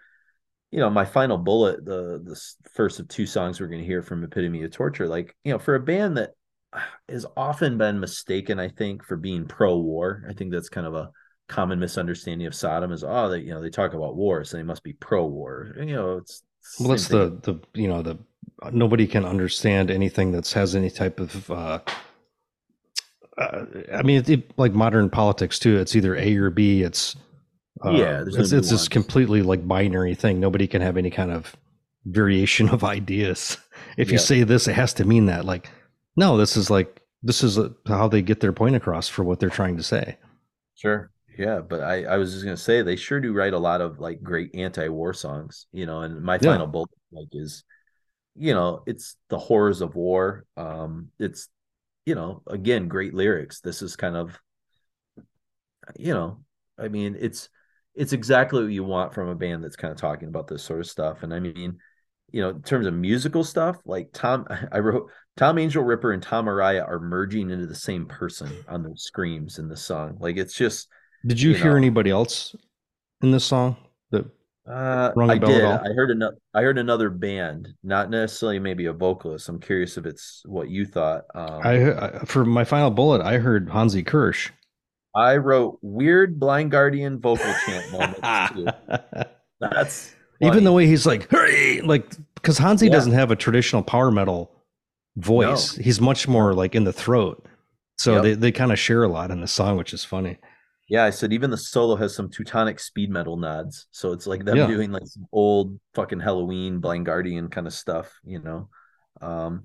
you 0.71 0.81
know, 0.81 0.91
my 0.91 1.05
final 1.05 1.39
bullet, 1.39 1.85
the 1.85 2.23
the 2.25 2.41
first 2.75 3.01
of 3.01 3.09
two 3.09 3.27
songs 3.27 3.61
we're 3.61 3.69
going 3.69 3.81
to 3.81 3.87
hear 3.87 4.03
from 4.03 4.25
Epitome 4.25 4.63
of 4.63 4.71
Torture, 4.71 5.09
like 5.09 5.35
you 5.45 5.53
know, 5.53 5.59
for 5.59 5.75
a 5.75 5.81
band 5.81 6.17
that 6.17 6.31
uh, 6.73 6.81
has 7.09 7.27
often 7.37 7.79
been 7.79 8.01
mistaken, 8.01 8.59
I 8.59 8.69
think, 8.69 9.05
for 9.05 9.17
being 9.17 9.47
pro-war. 9.47 10.25
I 10.29 10.33
think 10.33 10.53
that's 10.53 10.69
kind 10.69 10.87
of 10.87 10.95
a 10.95 11.11
common 11.49 11.79
misunderstanding 11.79 12.47
of 12.47 12.55
Sodom 12.55 12.93
is 12.93 13.05
oh 13.05 13.29
they 13.29 13.41
you 13.41 13.53
know 13.53 13.61
they 13.61 13.71
talk 13.71 13.93
about 13.93 14.17
war 14.17 14.45
so 14.45 14.57
they 14.57 14.63
must 14.63 14.83
be 14.83 14.93
pro-war. 14.95 15.75
You 15.79 15.97
know, 15.97 16.17
it's 16.19 16.43
well, 16.81 16.91
that's 16.91 17.09
the 17.09 17.39
the 17.43 17.61
you 17.75 17.89
know 17.89 18.03
the 18.03 18.19
nobody 18.73 19.07
can 19.07 19.25
understand 19.25 19.91
anything 19.91 20.33
that 20.33 20.49
has 20.51 20.75
any 20.75 20.91
type 20.91 21.21
of. 21.21 21.51
uh 21.51 21.81
uh, 23.37 23.65
I 23.93 24.03
mean, 24.03 24.19
it, 24.19 24.29
it, 24.29 24.59
like 24.59 24.75
modern 24.75 25.11
politics 25.11 25.59
too. 25.59 25.79
It's 25.79 25.97
either 25.97 26.15
A 26.15 26.37
or 26.37 26.51
B. 26.51 26.83
It's 26.83 27.17
uh, 27.85 27.91
yeah, 27.91 28.23
it's 28.25 28.37
no 28.37 28.59
it's 28.59 28.71
this 28.71 28.89
completely 28.89 29.43
like 29.43 29.67
binary 29.67 30.15
thing. 30.15 30.39
Nobody 30.39 30.69
can 30.69 30.81
have 30.81 30.97
any 30.97 31.11
kind 31.11 31.33
of 31.33 31.57
variation 32.05 32.69
of 32.69 32.85
ideas. 32.85 33.59
If 33.97 34.13
you 34.13 34.19
say 34.19 34.45
this, 34.45 34.69
it 34.69 34.75
has 34.75 34.95
to 34.95 35.05
mean 35.05 35.27
that. 35.27 35.45
Like, 35.45 35.69
no, 36.17 36.37
this 36.37 36.57
is 36.57 36.71
like 36.71 37.03
this 37.23 37.43
is 37.43 37.59
a, 37.59 37.75
how 37.87 38.07
they 38.07 38.23
get 38.23 38.41
their 38.41 38.53
point 38.53 38.77
across 38.77 39.09
for 39.09 39.25
what 39.25 39.41
they're 39.41 39.51
trying 39.51 39.77
to 39.79 39.83
say. 39.83 40.17
Sure. 40.77 41.11
Yeah, 41.37 41.61
but 41.61 41.81
I, 41.81 42.05
I 42.05 42.17
was 42.17 42.33
just 42.33 42.45
gonna 42.45 42.57
say 42.57 42.83
they 42.83 42.97
sure 42.97 43.21
do 43.21 43.33
write 43.33 43.55
a 43.55 43.59
lot 43.59 43.81
of 43.81 43.99
like 43.99 44.23
great 44.23 44.55
anti-war 44.55 45.13
songs, 45.15 45.67
you 45.73 45.85
know. 45.87 46.03
And 46.03 46.23
my 46.23 46.39
final 46.39 46.67
yeah. 46.67 46.71
bullet 46.71 46.91
like 47.13 47.29
is, 47.33 47.65
you 48.37 48.55
know, 48.55 48.83
it's 48.87 49.17
the 49.31 49.39
horrors 49.39 49.81
of 49.81 49.97
war. 49.97 50.45
Um, 50.57 51.09
it's, 51.19 51.49
you 52.07 52.15
know, 52.15 52.43
again, 52.47 52.87
great 52.89 53.15
lyrics. 53.15 53.61
This 53.61 53.83
is 53.83 53.97
kind 53.97 54.17
of, 54.17 54.39
you 55.99 56.15
know, 56.15 56.45
I 56.79 56.89
mean, 56.89 57.17
it's 57.19 57.49
it's 57.97 58.13
exactly 58.13 58.63
what 58.63 58.73
you 58.73 58.85
want 58.85 59.13
from 59.15 59.29
a 59.29 59.35
band 59.35 59.65
that's 59.65 59.77
kind 59.77 59.93
of 59.93 59.99
talking 59.99 60.29
about 60.29 60.47
this 60.47 60.63
sort 60.63 60.81
of 60.81 60.87
stuff. 60.87 61.23
And 61.25 61.35
I 61.35 61.41
mean, 61.41 61.79
you 62.31 62.43
know, 62.43 62.51
in 62.51 62.63
terms 62.63 62.87
of 62.87 62.95
musical 62.95 63.43
stuff, 63.43 63.77
like 63.85 64.11
Tom, 64.13 64.47
I 64.73 64.79
wrote 64.79 65.11
Tom 65.37 65.57
Angelripper 65.57 66.15
and 66.15 66.23
Tom 66.23 66.47
Araya 66.47 66.87
are 66.87 67.01
merging 67.01 67.51
into 67.51 67.67
the 67.67 67.75
same 67.75 68.07
person 68.07 68.53
on 68.69 68.85
their 68.85 68.97
screams 68.97 69.59
in 69.59 69.69
the 69.69 69.77
song. 69.77 70.19
Like 70.21 70.37
it's 70.37 70.55
just. 70.55 70.87
Did 71.27 71.41
you, 71.41 71.51
you 71.51 71.57
hear 71.57 71.73
know, 71.73 71.79
anybody 71.79 72.11
else 72.11 72.55
in 73.23 73.31
this 73.31 73.45
song 73.45 73.77
that 74.11 74.27
uh, 74.69 75.13
I 75.19 75.39
did. 75.39 75.65
I 75.65 75.93
heard 75.95 76.11
another. 76.11 76.37
I 76.55 76.63
heard 76.63 76.79
another 76.79 77.11
band, 77.11 77.69
not 77.83 78.11
necessarily 78.11 78.59
maybe 78.59 78.87
a 78.87 78.93
vocalist. 78.93 79.49
I'm 79.49 79.61
curious 79.61 79.97
if 79.99 80.07
it's 80.07 80.43
what 80.47 80.71
you 80.71 80.87
thought. 80.87 81.25
Um, 81.35 81.61
I, 81.63 81.93
I 81.93 82.19
for 82.25 82.45
my 82.45 82.65
final 82.65 82.91
bullet, 82.91 83.21
I 83.23 83.39
heard 83.39 83.69
Hansi 83.71 84.03
Kürsch. 84.03 84.51
I 85.15 85.37
wrote 85.37 85.79
weird 85.83 86.41
Blind 86.41 86.71
Guardian 86.71 87.21
vocal 87.21 87.53
chant 87.67 87.93
moments 87.93 88.53
too. 88.53 88.67
That's 89.61 90.15
funny. 90.41 90.51
even 90.51 90.65
the 90.65 90.73
way 90.73 90.87
he's 90.87 91.07
like, 91.07 91.31
hurry, 91.31 91.81
like 91.83 92.13
because 92.35 92.59
Hansi 92.59 92.87
yeah. 92.87 92.93
doesn't 92.93 93.13
have 93.13 93.31
a 93.31 93.37
traditional 93.37 93.83
power 93.83 94.11
metal 94.11 94.51
voice. 95.17 95.77
No. 95.77 95.85
He's 95.85 96.01
much 96.01 96.27
more 96.27 96.53
like 96.55 96.75
in 96.75 96.85
the 96.85 96.93
throat. 96.93 97.47
So 97.97 98.15
yep. 98.15 98.23
they, 98.23 98.35
they 98.35 98.53
kind 98.53 98.73
of 98.73 98.79
share 98.79 99.05
a 99.05 99.09
lot 99.09 99.31
in 99.31 99.41
the 99.41 99.47
song, 99.47 99.77
which 99.77 99.95
is 99.95 100.05
funny. 100.05 100.39
Yeah, 100.95 101.03
I 101.03 101.11
said 101.11 101.33
even 101.33 101.51
the 101.51 101.57
solo 101.57 101.97
has 101.97 102.15
some 102.15 102.31
Teutonic 102.31 102.79
speed 102.79 103.11
metal 103.11 103.37
nods. 103.37 103.89
So 103.91 104.13
it's 104.13 104.29
like 104.29 104.45
them 104.45 104.57
yeah. 104.57 104.69
doing 104.69 104.93
like 104.93 105.05
some 105.07 105.27
old 105.33 105.81
fucking 105.95 106.21
Helloween, 106.21 106.81
Blind 106.81 107.05
Guardian 107.05 107.49
kind 107.49 107.67
of 107.67 107.73
stuff, 107.73 108.17
you 108.25 108.39
know. 108.39 108.69
Um, 109.21 109.65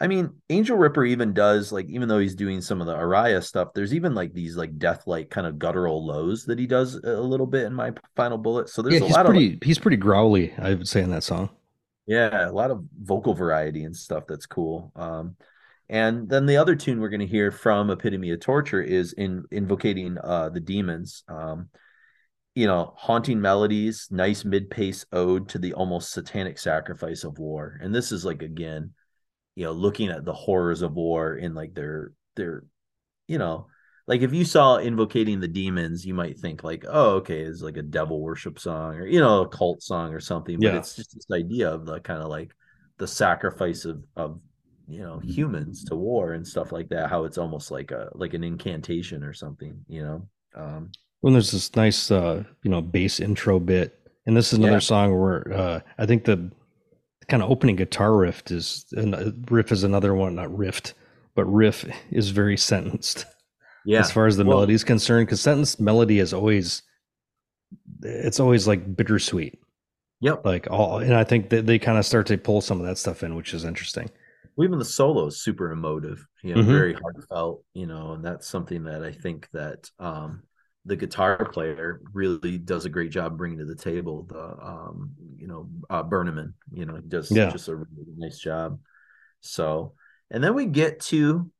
I 0.00 0.06
mean, 0.06 0.30
Angelripper 0.48 1.06
even 1.06 1.34
does 1.34 1.72
like, 1.72 1.90
even 1.90 2.08
though 2.08 2.20
he's 2.20 2.34
doing 2.34 2.62
some 2.62 2.80
of 2.80 2.86
the 2.86 2.96
Araya 2.96 3.44
stuff, 3.44 3.74
there's 3.74 3.92
even 3.92 4.14
like 4.14 4.32
these 4.32 4.56
like 4.56 4.78
death 4.78 5.02
like 5.06 5.28
kind 5.28 5.46
of 5.46 5.58
guttural 5.58 6.06
lows 6.06 6.46
that 6.46 6.58
he 6.58 6.66
does 6.66 6.94
a 6.94 7.20
little 7.20 7.46
bit 7.46 7.66
in 7.66 7.74
my 7.74 7.92
final 8.16 8.38
bullet. 8.38 8.70
So 8.70 8.80
there's 8.80 8.94
yeah, 8.94 9.00
a 9.00 9.04
he's 9.04 9.14
lot 9.14 9.26
pretty, 9.26 9.46
of 9.48 9.52
like, 9.52 9.64
he's 9.64 9.78
pretty 9.78 9.98
growly, 9.98 10.54
I 10.56 10.72
would 10.72 10.88
say, 10.88 11.02
in 11.02 11.10
that 11.10 11.22
song. 11.22 11.50
Yeah, 12.06 12.48
a 12.48 12.50
lot 12.50 12.70
of 12.70 12.82
vocal 12.98 13.34
variety 13.34 13.84
and 13.84 13.94
stuff 13.94 14.24
that's 14.26 14.46
cool. 14.46 14.90
Um, 14.96 15.36
and 15.92 16.28
then 16.28 16.46
the 16.46 16.56
other 16.56 16.74
tune 16.74 17.00
we're 17.00 17.08
going 17.08 17.20
to 17.20 17.26
hear 17.26 17.52
from 17.52 17.90
Epitome 17.90 18.30
of 18.30 18.40
Torture 18.40 18.82
is 18.82 19.12
in 19.12 19.44
invocating 19.52 20.18
uh, 20.18 20.48
the 20.48 20.60
demons. 20.60 21.22
Um, 21.28 21.68
you 22.54 22.66
know, 22.66 22.92
haunting 22.96 23.40
melodies, 23.40 24.08
nice 24.10 24.44
mid-pace 24.44 25.06
ode 25.12 25.48
to 25.50 25.58
the 25.58 25.72
almost 25.72 26.12
satanic 26.12 26.58
sacrifice 26.58 27.24
of 27.24 27.38
war. 27.38 27.78
And 27.80 27.94
this 27.94 28.12
is 28.12 28.24
like 28.24 28.42
again 28.42 28.92
you 29.54 29.64
know 29.64 29.72
looking 29.72 30.08
at 30.08 30.24
the 30.24 30.32
horrors 30.32 30.82
of 30.82 30.94
war 30.94 31.36
in 31.36 31.54
like 31.54 31.74
their 31.74 32.12
their 32.36 32.64
you 33.26 33.38
know 33.38 33.66
like 34.06 34.22
if 34.22 34.32
you 34.32 34.44
saw 34.44 34.78
invocating 34.78 35.40
the 35.40 35.48
demons 35.48 36.04
you 36.06 36.14
might 36.14 36.38
think 36.38 36.64
like 36.64 36.84
oh 36.88 37.16
okay 37.16 37.40
it's 37.40 37.62
like 37.62 37.76
a 37.76 37.82
devil 37.82 38.20
worship 38.20 38.58
song 38.58 38.94
or 38.94 39.06
you 39.06 39.20
know 39.20 39.42
a 39.42 39.48
cult 39.48 39.82
song 39.82 40.12
or 40.14 40.20
something 40.20 40.58
but 40.58 40.72
yeah. 40.72 40.78
it's 40.78 40.96
just 40.96 41.14
this 41.14 41.26
idea 41.32 41.70
of 41.70 41.84
the 41.84 42.00
kind 42.00 42.22
of 42.22 42.28
like 42.28 42.54
the 42.98 43.06
sacrifice 43.06 43.84
of 43.84 44.02
of 44.16 44.40
you 44.92 45.02
know 45.02 45.18
humans 45.20 45.84
to 45.84 45.96
war 45.96 46.32
and 46.32 46.46
stuff 46.46 46.72
like 46.72 46.88
that 46.88 47.08
how 47.08 47.24
it's 47.24 47.38
almost 47.38 47.70
like 47.70 47.90
a 47.90 48.10
like 48.14 48.34
an 48.34 48.44
incantation 48.44 49.22
or 49.24 49.32
something 49.32 49.84
you 49.88 50.02
know 50.02 50.22
um 50.54 50.90
when 51.20 51.32
there's 51.32 51.50
this 51.50 51.74
nice 51.76 52.10
uh 52.10 52.42
you 52.62 52.70
know 52.70 52.82
bass 52.82 53.20
intro 53.20 53.58
bit 53.58 53.98
and 54.26 54.36
this 54.36 54.52
is 54.52 54.58
another 54.58 54.74
yeah. 54.74 54.78
song 54.80 55.18
where 55.18 55.52
uh 55.52 55.80
i 55.98 56.04
think 56.04 56.24
the 56.24 56.50
kind 57.28 57.42
of 57.42 57.50
opening 57.50 57.76
guitar 57.76 58.14
riff 58.14 58.42
is 58.50 58.84
and 58.92 59.46
riff 59.50 59.72
is 59.72 59.84
another 59.84 60.14
one, 60.14 60.34
not 60.34 60.54
rift, 60.56 60.94
but 61.34 61.44
riff 61.44 61.84
is 62.10 62.30
very 62.30 62.56
Sentenced. 62.56 63.26
Yeah. 63.84 64.00
As 64.00 64.12
far 64.12 64.26
as 64.26 64.36
the 64.36 64.44
well, 64.44 64.58
melody 64.58 64.74
is 64.74 64.84
concerned, 64.84 65.26
because 65.26 65.40
Sentenced 65.40 65.80
melody 65.80 66.18
is 66.18 66.32
always 66.32 66.82
it's 68.02 68.38
always 68.38 68.68
like 68.68 68.96
bittersweet. 68.96 69.58
Yep. 70.20 70.44
Like 70.44 70.70
all 70.70 70.98
and 70.98 71.14
I 71.14 71.24
think 71.24 71.50
that 71.50 71.66
they 71.66 71.78
kind 71.78 71.98
of 71.98 72.06
start 72.06 72.26
to 72.26 72.38
pull 72.38 72.60
some 72.60 72.80
of 72.80 72.86
that 72.86 72.98
stuff 72.98 73.22
in, 73.22 73.34
which 73.34 73.54
is 73.54 73.64
interesting. 73.64 74.10
Even 74.58 74.78
the 74.78 74.84
solo 74.84 75.26
is 75.26 75.42
super 75.42 75.70
emotive, 75.70 76.26
you 76.42 76.54
know, 76.54 76.60
mm-hmm. 76.60 76.70
very 76.70 76.94
heartfelt, 76.94 77.64
you 77.74 77.86
know, 77.86 78.12
and 78.12 78.24
that's 78.24 78.46
something 78.46 78.84
that 78.84 79.02
I 79.02 79.12
think 79.12 79.48
that 79.52 79.90
um 79.98 80.42
the 80.84 80.96
guitar 80.96 81.48
player 81.52 82.00
really 82.12 82.58
does 82.58 82.84
a 82.84 82.90
great 82.90 83.10
job 83.10 83.38
bringing 83.38 83.58
to 83.58 83.64
the 83.64 83.76
table. 83.76 84.26
The 84.28 84.42
um, 84.42 85.12
you 85.36 85.46
know 85.46 85.68
uh, 85.88 86.02
Bernemann, 86.02 86.54
you 86.72 86.86
know, 86.86 86.96
he 86.96 87.02
does 87.02 87.30
yeah. 87.30 87.50
just 87.50 87.68
a 87.68 87.76
really 87.76 88.14
nice 88.16 88.38
job. 88.38 88.78
So, 89.40 89.94
and 90.30 90.42
then 90.42 90.54
we 90.54 90.66
get 90.66 91.00
to 91.00 91.50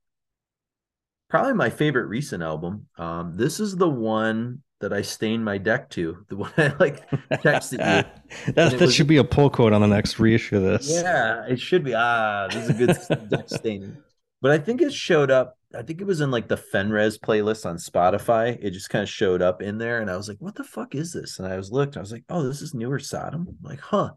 probably 1.28 1.55
my 1.55 1.70
favorite 1.70 2.06
recent 2.06 2.43
album. 2.43 2.86
Um, 2.98 3.36
this 3.36 3.60
is 3.60 3.77
the 3.77 3.89
one 3.89 4.62
that 4.83 4.93
I 4.93 5.03
stained 5.03 5.45
my 5.45 5.59
deck 5.59 5.89
to. 5.91 6.19
The 6.29 6.37
one 6.37 6.53
I 6.57 6.75
like 6.79 7.09
texted 7.11 7.73
you. 7.73 8.11
that 8.53 8.71
that 8.73 8.81
was, 8.81 8.95
should 8.95 9.07
be 9.07 9.17
a 9.17 9.25
pull 9.25 9.51
quote 9.51 9.73
on 9.73 9.81
the 9.81 9.87
next 9.87 10.19
reissue 10.19 10.57
of 10.57 10.63
this. 10.63 10.91
Yeah, 10.91 11.47
it 11.47 11.59
should 11.59 11.85
be. 11.85 11.95
Ah, 11.95 12.49
this 12.49 12.69
is 12.69 12.71
a 12.71 13.09
good 13.09 13.29
deck 13.31 13.49
staining. 13.49 13.97
But 14.41 14.51
I 14.51 14.59
think 14.59 14.83
it 14.83 14.93
showed 14.93 15.31
up 15.31 15.57
I 15.75 15.83
think 15.83 16.01
it 16.01 16.07
was 16.07 16.21
in 16.21 16.31
like 16.31 16.49
the 16.49 16.57
Fenriz 16.57 17.19
playlist 17.19 17.65
on 17.65 17.77
Spotify. 17.77 18.59
It 18.61 18.71
just 18.71 18.91
kind 18.91 19.03
of 19.03 19.09
showed 19.09 19.41
up 19.43 19.63
in 19.63 19.79
there, 19.79 20.01
and 20.01 20.11
I 20.11 20.17
was 20.17 20.29
like, 20.29 20.39
"What 20.39 20.55
the 20.55 20.65
fuck 20.65 20.95
is 20.95 21.13
this?" 21.13 21.39
And 21.39 21.49
I 21.49 21.57
was 21.57 21.73
looked. 21.73 21.97
I 21.97 22.01
was 22.01 22.13
like, 22.13 22.25
"Oh, 22.29 22.43
this 22.43 22.61
is 22.61 22.75
newer 22.75 22.99
Sodom." 22.99 23.47
I'm 23.49 23.59
like, 23.63 23.81
huh. 23.81 24.11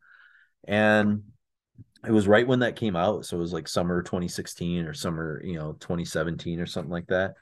And 0.67 1.23
it 2.05 2.11
was 2.11 2.27
right 2.27 2.47
when 2.47 2.59
that 2.59 2.75
came 2.75 2.95
out, 2.95 3.25
so 3.25 3.37
it 3.37 3.39
was 3.39 3.53
like 3.53 3.67
summer 3.67 4.01
2016 4.03 4.85
or 4.85 4.93
summer, 4.93 5.41
you 5.43 5.55
know, 5.57 5.73
2017 5.79 6.59
or 6.59 6.65
something 6.65 6.91
like 6.91 7.07
that. 7.07 7.35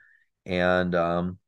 And 0.45 0.93
um, 0.95 1.39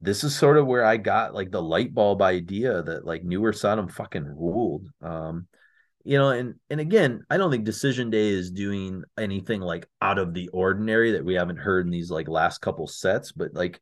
this 0.00 0.24
is 0.24 0.36
sort 0.36 0.58
of 0.58 0.66
where 0.66 0.84
I 0.84 0.96
got 0.96 1.34
like 1.34 1.50
the 1.50 1.62
light 1.62 1.94
bulb 1.94 2.22
idea 2.22 2.82
that 2.82 3.06
like 3.06 3.24
newer 3.24 3.52
Sodom 3.52 3.88
fucking 3.88 4.24
ruled. 4.24 4.88
Um, 5.02 5.48
you 6.06 6.16
know 6.16 6.30
and 6.30 6.54
and 6.70 6.80
again 6.80 7.24
i 7.28 7.36
don't 7.36 7.50
think 7.50 7.64
decision 7.64 8.10
day 8.10 8.28
is 8.28 8.50
doing 8.52 9.02
anything 9.18 9.60
like 9.60 9.88
out 10.00 10.18
of 10.18 10.32
the 10.32 10.48
ordinary 10.48 11.12
that 11.12 11.24
we 11.24 11.34
haven't 11.34 11.56
heard 11.56 11.84
in 11.84 11.90
these 11.90 12.10
like 12.10 12.28
last 12.28 12.58
couple 12.58 12.86
sets 12.86 13.32
but 13.32 13.52
like 13.52 13.80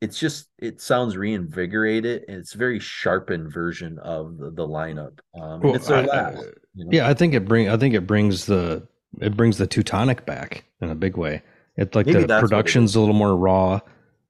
it's 0.00 0.18
just 0.18 0.48
it 0.60 0.80
sounds 0.80 1.16
reinvigorated 1.16 2.24
and 2.28 2.38
it's 2.38 2.52
very 2.52 2.78
sharpened 2.78 3.52
version 3.52 3.98
of 3.98 4.38
the, 4.38 4.52
the 4.52 4.66
lineup 4.66 5.18
um 5.34 5.60
well, 5.60 5.74
it's 5.74 5.88
their 5.88 6.06
last 6.06 6.38
I, 6.38 6.42
you 6.74 6.84
know? 6.84 6.90
yeah 6.92 7.08
i 7.08 7.14
think 7.14 7.34
it 7.34 7.44
bring 7.44 7.68
i 7.68 7.76
think 7.76 7.94
it 7.94 8.06
brings 8.06 8.46
the 8.46 8.86
it 9.20 9.36
brings 9.36 9.58
the 9.58 9.66
teutonic 9.66 10.24
back 10.24 10.64
in 10.80 10.90
a 10.90 10.94
big 10.94 11.16
way 11.16 11.42
it's 11.76 11.96
like 11.96 12.06
Maybe 12.06 12.24
the 12.24 12.38
production's 12.38 12.94
a 12.94 13.00
little 13.00 13.16
more 13.16 13.36
raw 13.36 13.80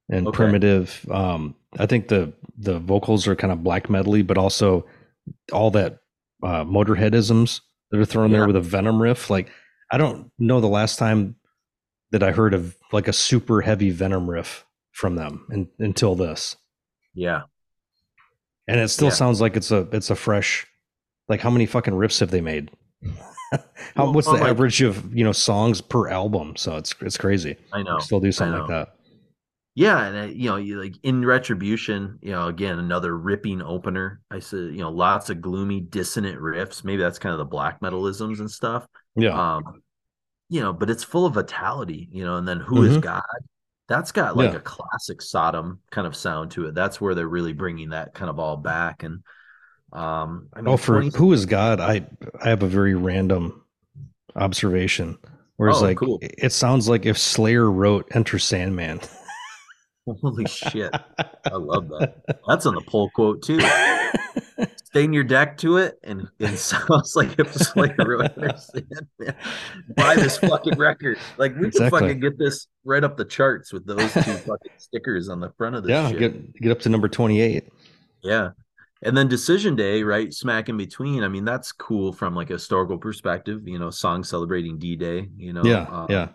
and 0.09 0.27
okay. 0.27 0.35
primitive 0.35 1.05
um 1.11 1.55
i 1.79 1.85
think 1.85 2.07
the 2.07 2.31
the 2.57 2.79
vocals 2.79 3.27
are 3.27 3.35
kind 3.35 3.51
of 3.51 3.63
black 3.63 3.87
metally 3.87 4.25
but 4.25 4.37
also 4.37 4.85
all 5.51 5.71
that 5.71 5.99
uh, 6.43 6.63
motorheadisms 6.63 7.61
that 7.91 7.99
are 7.99 8.05
thrown 8.05 8.31
yeah. 8.31 8.37
there 8.37 8.47
with 8.47 8.55
a 8.55 8.61
Venom 8.61 9.01
riff. 9.01 9.29
Like 9.29 9.49
I 9.91 9.97
don't 9.97 10.31
know 10.39 10.59
the 10.61 10.67
last 10.67 10.97
time 10.97 11.35
that 12.11 12.23
I 12.23 12.31
heard 12.31 12.53
of 12.53 12.75
like 12.91 13.07
a 13.07 13.13
super 13.13 13.61
heavy 13.61 13.89
Venom 13.89 14.29
riff 14.29 14.65
from 14.91 15.15
them 15.15 15.45
and, 15.49 15.67
until 15.79 16.15
this. 16.15 16.55
Yeah. 17.13 17.43
And 18.67 18.79
it 18.79 18.89
still 18.89 19.07
yeah. 19.07 19.13
sounds 19.13 19.41
like 19.41 19.55
it's 19.55 19.71
a 19.71 19.87
it's 19.91 20.09
a 20.09 20.15
fresh 20.15 20.65
like 21.27 21.41
how 21.41 21.49
many 21.49 21.65
fucking 21.65 21.93
riffs 21.93 22.19
have 22.19 22.31
they 22.31 22.41
made? 22.41 22.71
how 23.95 24.11
what's 24.11 24.27
the 24.27 24.41
average 24.41 24.81
of, 24.81 25.15
you 25.15 25.23
know, 25.23 25.31
songs 25.31 25.81
per 25.81 26.09
album? 26.09 26.55
So 26.55 26.77
it's 26.77 26.93
it's 27.01 27.17
crazy. 27.17 27.57
I 27.73 27.83
know. 27.83 27.99
Still 27.99 28.19
do 28.19 28.31
something 28.31 28.59
like 28.59 28.69
that. 28.69 28.94
Yeah, 29.75 30.05
and 30.05 30.17
uh, 30.17 30.33
you 30.33 30.49
know, 30.49 30.55
you 30.55 30.81
like 30.81 30.95
in 31.03 31.25
retribution, 31.25 32.17
you 32.21 32.31
know, 32.31 32.47
again 32.47 32.79
another 32.79 33.15
ripping 33.17 33.61
opener. 33.61 34.21
I 34.31 34.39
said, 34.39 34.71
you 34.71 34.79
know, 34.79 34.89
lots 34.89 35.29
of 35.29 35.41
gloomy, 35.41 35.81
dissonant 35.81 36.39
riffs. 36.39 36.85
Maybe 36.85 37.01
that's 37.01 37.19
kind 37.19 37.33
of 37.33 37.39
the 37.39 37.45
black 37.45 37.81
metalisms 37.81 38.39
and 38.39 38.49
stuff. 38.49 38.87
Yeah. 39.17 39.55
Um, 39.55 39.81
you 40.47 40.61
know, 40.61 40.71
but 40.71 40.89
it's 40.89 41.03
full 41.03 41.25
of 41.25 41.33
vitality, 41.33 42.07
you 42.09 42.23
know, 42.23 42.37
and 42.37 42.47
then 42.47 42.61
who 42.61 42.75
mm-hmm. 42.75 42.91
is 42.95 42.97
God? 42.99 43.23
That's 43.89 44.13
got 44.13 44.37
like 44.37 44.51
yeah. 44.51 44.59
a 44.59 44.61
classic 44.61 45.21
Sodom 45.21 45.81
kind 45.91 46.07
of 46.07 46.15
sound 46.15 46.51
to 46.51 46.67
it. 46.67 46.73
That's 46.73 47.01
where 47.01 47.13
they're 47.13 47.27
really 47.27 47.53
bringing 47.53 47.89
that 47.89 48.13
kind 48.13 48.29
of 48.29 48.39
all 48.39 48.55
back. 48.55 49.03
And 49.03 49.23
um, 49.91 50.47
I 50.53 50.61
mean, 50.61 50.73
oh, 50.73 50.77
for 50.77 51.01
20... 51.01 51.17
who 51.17 51.33
is 51.33 51.45
God? 51.45 51.81
I 51.81 52.07
I 52.41 52.47
have 52.47 52.63
a 52.63 52.67
very 52.67 52.95
random 52.95 53.61
observation. 54.37 55.17
Whereas, 55.57 55.77
oh, 55.77 55.85
like, 55.85 55.97
cool. 55.97 56.19
it 56.21 56.51
sounds 56.51 56.87
like 56.87 57.05
if 57.05 57.17
Slayer 57.17 57.69
wrote 57.69 58.07
Enter 58.13 58.39
Sandman. 58.39 59.01
Holy 60.07 60.45
shit. 60.45 60.93
I 60.93 61.55
love 61.55 61.89
that. 61.89 62.21
That's 62.47 62.65
on 62.65 62.75
the 62.75 62.81
pull 62.81 63.09
quote 63.11 63.41
too. 63.41 63.59
Stain 64.85 65.13
your 65.13 65.23
deck 65.23 65.57
to 65.57 65.77
it, 65.77 65.99
and 66.03 66.27
it 66.39 66.57
sounds 66.57 67.15
like 67.15 67.39
if 67.39 67.55
it's 67.55 67.75
like. 67.75 67.97
Buy 67.97 70.15
this 70.15 70.37
fucking 70.37 70.77
record. 70.77 71.17
Like 71.37 71.55
we 71.55 71.67
exactly. 71.67 71.89
can 71.89 72.07
fucking 72.07 72.19
get 72.19 72.37
this 72.37 72.67
right 72.83 73.03
up 73.03 73.17
the 73.17 73.25
charts 73.25 73.73
with 73.73 73.87
those 73.87 74.13
two 74.13 74.21
fucking 74.21 74.71
stickers 74.77 75.27
on 75.27 75.39
the 75.39 75.51
front 75.57 75.75
of 75.75 75.83
this. 75.83 75.89
Yeah, 75.89 76.09
shit. 76.09 76.19
get 76.19 76.61
get 76.61 76.71
up 76.71 76.79
to 76.81 76.89
number 76.89 77.09
twenty 77.09 77.41
eight. 77.41 77.67
Yeah. 78.21 78.49
And 79.01 79.15
then 79.15 79.27
Decision 79.27 79.75
Day, 79.75 80.03
right? 80.03 80.33
Smack 80.33 80.69
in 80.69 80.77
between. 80.77 81.23
I 81.23 81.27
mean, 81.27 81.45
that's 81.45 81.71
cool 81.71 82.13
from 82.13 82.33
like 82.33 82.49
a 82.49 82.53
historical 82.53 82.97
perspective, 82.97 83.67
you 83.67 83.77
know, 83.77 83.89
song 83.89 84.23
celebrating 84.23 84.79
D 84.79 84.95
Day, 84.95 85.29
you 85.35 85.53
know. 85.53 85.63
Yeah. 85.63 85.85
Um, 85.89 86.07
yeah 86.09 86.29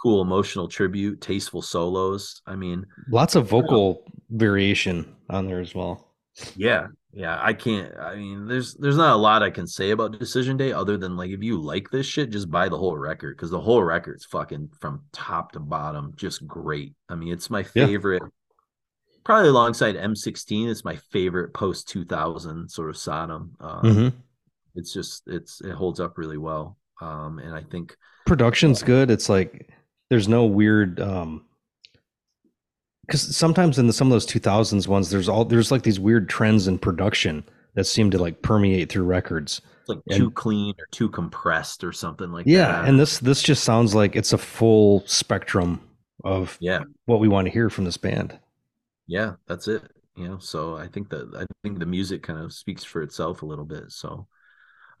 cool 0.00 0.22
emotional 0.22 0.68
tribute, 0.68 1.20
tasteful 1.20 1.62
solos. 1.62 2.40
I 2.46 2.56
mean, 2.56 2.86
lots 3.10 3.34
of 3.34 3.48
vocal 3.48 4.04
variation 4.30 5.14
on 5.28 5.46
there 5.46 5.60
as 5.60 5.74
well. 5.74 6.14
Yeah, 6.56 6.86
yeah. 7.12 7.38
I 7.40 7.52
can't. 7.52 7.96
I 7.98 8.16
mean, 8.16 8.46
there's 8.46 8.74
there's 8.74 8.96
not 8.96 9.14
a 9.14 9.18
lot 9.18 9.42
I 9.42 9.50
can 9.50 9.66
say 9.66 9.90
about 9.90 10.18
Decision 10.18 10.56
Day 10.56 10.72
other 10.72 10.96
than 10.96 11.16
like 11.16 11.30
if 11.30 11.42
you 11.42 11.60
like 11.60 11.90
this 11.90 12.06
shit, 12.06 12.30
just 12.30 12.50
buy 12.50 12.68
the 12.68 12.78
whole 12.78 12.96
record 12.96 13.36
because 13.36 13.50
the 13.50 13.60
whole 13.60 13.82
record's 13.82 14.24
fucking 14.24 14.70
from 14.80 15.02
top 15.12 15.52
to 15.52 15.60
bottom 15.60 16.12
just 16.16 16.46
great. 16.46 16.94
I 17.08 17.14
mean, 17.14 17.32
it's 17.32 17.50
my 17.50 17.62
favorite. 17.62 18.22
Yeah. 18.22 18.28
Probably 19.22 19.50
alongside 19.50 19.96
M16, 19.96 20.70
it's 20.70 20.82
my 20.82 20.96
favorite 21.12 21.52
post 21.52 21.88
2000 21.90 22.70
sort 22.70 22.88
of 22.88 22.96
Sodom. 22.96 23.54
Um, 23.60 23.82
mm-hmm. 23.82 24.16
It's 24.74 24.94
just 24.94 25.24
it's 25.26 25.60
it 25.60 25.72
holds 25.72 26.00
up 26.00 26.16
really 26.16 26.38
well, 26.38 26.78
um, 27.02 27.38
and 27.38 27.54
I 27.54 27.62
think 27.62 27.96
production's 28.24 28.82
good. 28.82 29.10
It's 29.10 29.28
like 29.28 29.68
there's 30.10 30.28
no 30.28 30.44
weird 30.44 31.00
um 31.00 31.44
because 33.06 33.34
sometimes 33.34 33.78
in 33.78 33.88
the, 33.88 33.92
some 33.92 34.06
of 34.06 34.12
those 34.12 34.26
2000s 34.26 34.86
ones 34.86 35.10
there's 35.10 35.28
all 35.28 35.44
there's 35.44 35.70
like 35.70 35.82
these 35.82 35.98
weird 35.98 36.28
trends 36.28 36.68
in 36.68 36.78
production 36.78 37.44
that 37.74 37.84
seem 37.84 38.10
to 38.10 38.18
like 38.18 38.42
permeate 38.42 38.90
through 38.90 39.04
records. 39.04 39.60
It's 39.80 39.88
like 39.88 39.98
and, 40.08 40.18
too 40.18 40.30
clean 40.32 40.74
or 40.78 40.86
too 40.90 41.08
compressed 41.08 41.84
or 41.84 41.92
something 41.92 42.30
like 42.32 42.46
yeah, 42.46 42.82
that. 42.82 42.88
and 42.88 42.98
this 42.98 43.18
this 43.18 43.42
just 43.42 43.64
sounds 43.64 43.94
like 43.94 44.16
it's 44.16 44.32
a 44.32 44.38
full 44.38 45.04
spectrum 45.06 45.80
of 46.24 46.58
yeah. 46.60 46.80
what 47.06 47.20
we 47.20 47.28
want 47.28 47.46
to 47.46 47.52
hear 47.52 47.70
from 47.70 47.84
this 47.84 47.96
band. 47.96 48.38
Yeah 49.06 49.34
that's 49.48 49.66
it 49.66 49.82
you 50.16 50.28
know 50.28 50.38
so 50.38 50.76
i 50.76 50.86
think 50.86 51.08
that 51.08 51.32
i 51.36 51.44
think 51.62 51.78
the 51.78 51.86
music 51.86 52.22
kind 52.22 52.38
of 52.38 52.52
speaks 52.52 52.84
for 52.84 53.02
itself 53.02 53.42
a 53.42 53.46
little 53.46 53.64
bit 53.64 53.90
so 53.90 54.26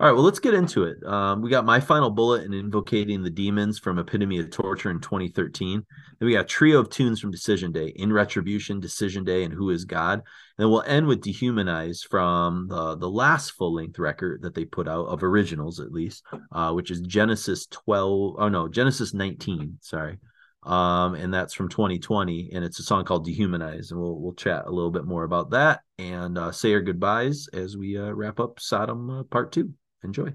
all 0.00 0.06
right, 0.06 0.12
well, 0.12 0.24
let's 0.24 0.38
get 0.38 0.54
into 0.54 0.84
it. 0.84 1.04
Um, 1.04 1.42
we 1.42 1.50
got 1.50 1.66
my 1.66 1.78
final 1.78 2.08
bullet 2.08 2.44
in 2.44 2.54
invocating 2.54 3.22
the 3.22 3.28
demons 3.28 3.78
from 3.78 3.98
Epitome 3.98 4.38
of 4.38 4.50
Torture 4.50 4.90
in 4.90 4.98
2013. 4.98 5.84
Then 6.18 6.26
we 6.26 6.32
got 6.32 6.48
trio 6.48 6.78
of 6.78 6.88
tunes 6.88 7.20
from 7.20 7.30
Decision 7.30 7.70
Day, 7.70 7.88
In 7.96 8.10
Retribution, 8.10 8.80
Decision 8.80 9.24
Day, 9.24 9.44
and 9.44 9.52
Who 9.52 9.68
Is 9.68 9.84
God. 9.84 10.14
And 10.14 10.22
then 10.56 10.70
we'll 10.70 10.84
end 10.86 11.06
with 11.06 11.20
Dehumanize 11.20 12.00
from 12.08 12.68
the, 12.68 12.96
the 12.96 13.10
last 13.10 13.50
full 13.50 13.74
length 13.74 13.98
record 13.98 14.40
that 14.40 14.54
they 14.54 14.64
put 14.64 14.88
out 14.88 15.04
of 15.04 15.22
originals, 15.22 15.80
at 15.80 15.92
least, 15.92 16.24
uh, 16.50 16.72
which 16.72 16.90
is 16.90 17.02
Genesis 17.02 17.66
12. 17.66 18.36
Oh 18.38 18.48
no, 18.48 18.68
Genesis 18.68 19.12
19. 19.12 19.80
Sorry, 19.82 20.18
um, 20.62 21.14
and 21.14 21.32
that's 21.32 21.52
from 21.52 21.68
2020, 21.68 22.52
and 22.54 22.64
it's 22.64 22.78
a 22.78 22.84
song 22.84 23.04
called 23.04 23.26
"Dehumanize," 23.26 23.90
and 23.90 24.00
we'll 24.00 24.18
we'll 24.18 24.32
chat 24.32 24.64
a 24.64 24.70
little 24.70 24.90
bit 24.90 25.04
more 25.04 25.24
about 25.24 25.50
that 25.50 25.80
and 25.98 26.38
uh, 26.38 26.52
say 26.52 26.72
our 26.72 26.80
goodbyes 26.80 27.48
as 27.52 27.76
we 27.76 27.98
uh, 27.98 28.12
wrap 28.12 28.40
up 28.40 28.60
Sodom 28.60 29.10
uh, 29.10 29.22
Part 29.24 29.52
Two. 29.52 29.74
Enjoy. 30.02 30.32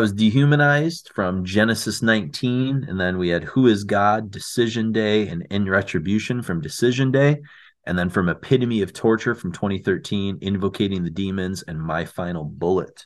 Was 0.00 0.14
Dehumanized 0.14 1.10
from 1.14 1.44
Genesis 1.44 2.00
19. 2.00 2.86
And 2.88 2.98
then 2.98 3.18
we 3.18 3.28
had 3.28 3.44
Who 3.44 3.66
is 3.66 3.84
God, 3.84 4.30
Decision 4.30 4.92
Day, 4.92 5.28
and 5.28 5.46
In 5.50 5.68
Retribution 5.68 6.40
from 6.40 6.62
Decision 6.62 7.12
Day. 7.12 7.42
And 7.84 7.98
then 7.98 8.08
from 8.08 8.30
Epitome 8.30 8.80
of 8.80 8.94
Torture 8.94 9.34
from 9.34 9.52
2013, 9.52 10.38
Invocating 10.40 11.04
the 11.04 11.10
Demons, 11.10 11.64
and 11.68 11.78
My 11.78 12.06
Final 12.06 12.44
Bullet. 12.44 13.04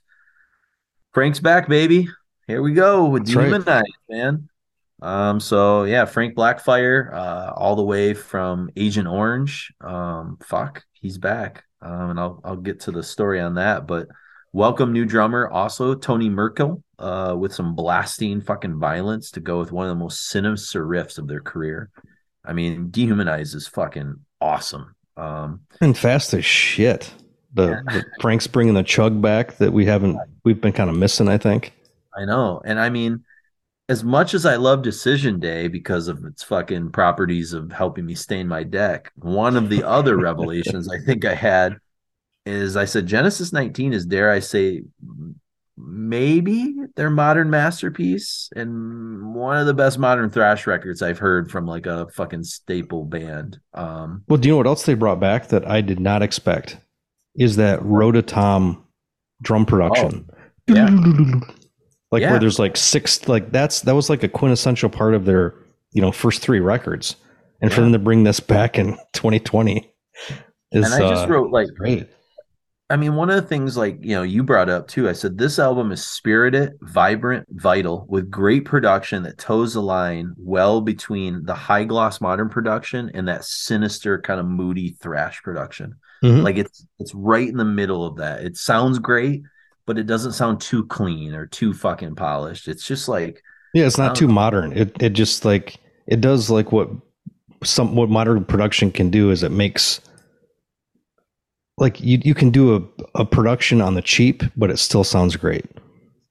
Frank's 1.12 1.40
back, 1.40 1.68
baby. 1.68 2.06
Here 2.46 2.62
we 2.62 2.74
go 2.74 3.06
with 3.06 3.26
That's 3.26 3.66
right. 3.66 3.84
Man. 4.08 4.48
Um, 5.02 5.40
so 5.40 5.82
yeah, 5.82 6.04
Frank 6.04 6.36
Blackfire, 6.36 7.12
uh, 7.12 7.54
all 7.56 7.74
the 7.74 7.82
way 7.82 8.14
from 8.14 8.70
Agent 8.76 9.08
Orange. 9.08 9.74
Um, 9.80 10.38
fuck, 10.44 10.84
he's 10.92 11.18
back. 11.18 11.64
Um, 11.82 12.10
and 12.10 12.20
I'll 12.20 12.40
I'll 12.44 12.56
get 12.56 12.78
to 12.82 12.92
the 12.92 13.02
story 13.02 13.40
on 13.40 13.56
that. 13.56 13.88
But 13.88 14.06
welcome 14.52 14.92
new 14.92 15.04
drummer, 15.04 15.48
also 15.50 15.96
Toni 15.96 16.28
Merkel, 16.28 16.83
uh, 16.98 17.34
with 17.38 17.54
some 17.54 17.74
blasting 17.74 18.40
fucking 18.40 18.78
violence 18.78 19.30
to 19.32 19.40
go 19.40 19.58
with 19.58 19.72
one 19.72 19.86
of 19.86 19.90
the 19.90 20.02
most 20.02 20.28
sinister 20.28 20.86
riffs 20.86 21.18
of 21.18 21.28
their 21.28 21.40
career. 21.40 21.90
I 22.44 22.52
mean, 22.52 22.90
Dehumanized 22.90 23.54
is 23.54 23.66
fucking 23.66 24.16
awesome. 24.40 24.94
Um, 25.16 25.60
And 25.80 25.96
fast 25.96 26.34
as 26.34 26.44
shit. 26.44 27.12
The, 27.54 27.82
the 27.86 28.04
Frank's 28.20 28.46
bringing 28.48 28.74
the 28.74 28.82
chug 28.82 29.22
back 29.22 29.56
that 29.58 29.72
we 29.72 29.86
haven't 29.86 30.18
we've 30.44 30.60
been 30.60 30.72
kind 30.72 30.90
of 30.90 30.96
missing. 30.96 31.28
I 31.28 31.38
think. 31.38 31.72
I 32.16 32.24
know. 32.24 32.60
And 32.64 32.80
I 32.80 32.90
mean, 32.90 33.24
as 33.88 34.02
much 34.02 34.34
as 34.34 34.46
I 34.46 34.56
love 34.56 34.82
Decision 34.82 35.40
Day 35.40 35.68
because 35.68 36.08
of 36.08 36.24
its 36.24 36.42
fucking 36.42 36.90
properties 36.90 37.52
of 37.52 37.70
helping 37.70 38.06
me 38.06 38.14
stain 38.14 38.48
my 38.48 38.62
deck, 38.64 39.12
one 39.16 39.56
of 39.56 39.68
the 39.68 39.84
other 39.84 40.16
revelations 40.20 40.88
I 40.88 40.98
think 40.98 41.24
I 41.24 41.34
had 41.34 41.76
is 42.46 42.76
I 42.76 42.84
said 42.84 43.06
Genesis 43.06 43.52
19 43.52 43.92
is, 43.92 44.06
dare 44.06 44.30
I 44.30 44.38
say, 44.40 44.82
maybe 45.76 46.74
their 46.96 47.10
modern 47.10 47.50
masterpiece 47.50 48.48
and 48.54 49.34
one 49.34 49.56
of 49.56 49.66
the 49.66 49.74
best 49.74 49.98
modern 49.98 50.30
thrash 50.30 50.66
records 50.66 51.02
I've 51.02 51.18
heard 51.18 51.50
from 51.50 51.66
like 51.66 51.86
a 51.86 52.08
fucking 52.08 52.44
staple 52.44 53.04
band. 53.04 53.58
Um, 53.74 54.22
Well, 54.28 54.38
do 54.38 54.48
you 54.48 54.52
know 54.52 54.58
what 54.58 54.66
else 54.66 54.84
they 54.84 54.94
brought 54.94 55.20
back 55.20 55.48
that 55.48 55.66
I 55.68 55.80
did 55.80 55.98
not 56.00 56.22
expect? 56.22 56.78
Is 57.36 57.56
that 57.56 57.80
Rototom 57.80 58.82
drum 59.42 59.66
production? 59.66 60.28
Oh, 60.30 60.74
yeah. 60.74 60.88
Like 62.12 62.20
Yeah. 62.22 62.30
where 62.30 62.38
there's 62.38 62.60
like 62.60 62.76
six, 62.76 63.26
like 63.28 63.50
that's 63.50 63.80
that 63.82 63.94
was 63.94 64.08
like 64.08 64.22
a 64.22 64.28
quintessential 64.28 64.88
part 64.88 65.14
of 65.14 65.24
their 65.24 65.54
you 65.92 66.00
know 66.00 66.12
first 66.12 66.40
three 66.42 66.60
records, 66.60 67.16
and 67.60 67.72
for 67.72 67.80
them 67.80 67.92
to 67.92 67.98
bring 67.98 68.22
this 68.22 68.38
back 68.38 68.78
in 68.78 68.96
2020 69.14 69.90
is 70.72 70.84
and 70.84 70.94
I 70.94 71.08
just 71.08 71.24
uh, 71.24 71.28
wrote 71.28 71.50
like 71.50 71.68
great. 71.76 72.08
I 72.90 72.96
mean, 72.96 73.14
one 73.14 73.30
of 73.30 73.36
the 73.36 73.48
things 73.48 73.76
like 73.78 73.98
you 74.02 74.14
know 74.14 74.22
you 74.22 74.42
brought 74.42 74.68
up 74.68 74.88
too. 74.88 75.08
I 75.08 75.12
said 75.14 75.38
this 75.38 75.58
album 75.58 75.90
is 75.90 76.06
spirited, 76.06 76.74
vibrant, 76.82 77.46
vital, 77.50 78.04
with 78.08 78.30
great 78.30 78.66
production 78.66 79.22
that 79.22 79.38
toes 79.38 79.72
the 79.74 79.80
line 79.80 80.34
well 80.36 80.80
between 80.82 81.44
the 81.46 81.54
high 81.54 81.84
gloss 81.84 82.20
modern 82.20 82.50
production 82.50 83.10
and 83.14 83.26
that 83.26 83.44
sinister 83.44 84.20
kind 84.20 84.38
of 84.38 84.46
moody 84.46 84.96
thrash 85.00 85.42
production. 85.42 85.94
Mhm. 86.22 86.42
Like 86.42 86.56
it's 86.58 86.86
it's 86.98 87.14
right 87.14 87.48
in 87.48 87.56
the 87.56 87.64
middle 87.64 88.04
of 88.04 88.16
that. 88.16 88.42
It 88.44 88.58
sounds 88.58 88.98
great, 88.98 89.42
but 89.86 89.98
it 89.98 90.06
doesn't 90.06 90.32
sound 90.32 90.60
too 90.60 90.84
clean 90.86 91.34
or 91.34 91.46
too 91.46 91.72
fucking 91.72 92.16
polished. 92.16 92.68
It's 92.68 92.86
just 92.86 93.08
like 93.08 93.42
Yeah, 93.72 93.86
it's 93.86 93.98
not 93.98 94.08
don't 94.08 94.16
too 94.16 94.26
know. 94.28 94.34
modern. 94.34 94.72
It 94.72 95.02
it 95.02 95.14
just 95.14 95.46
like 95.46 95.76
it 96.06 96.20
does 96.20 96.50
like 96.50 96.70
what 96.70 96.90
some 97.62 97.96
what 97.96 98.10
modern 98.10 98.44
production 98.44 98.90
can 98.92 99.08
do 99.08 99.30
is 99.30 99.42
it 99.42 99.52
makes 99.52 100.02
like 101.78 102.00
you 102.00 102.20
you 102.24 102.34
can 102.34 102.50
do 102.50 102.76
a, 102.76 103.20
a 103.20 103.24
production 103.24 103.80
on 103.80 103.94
the 103.94 104.02
cheap, 104.02 104.42
but 104.56 104.70
it 104.70 104.78
still 104.78 105.04
sounds 105.04 105.36
great. 105.36 105.64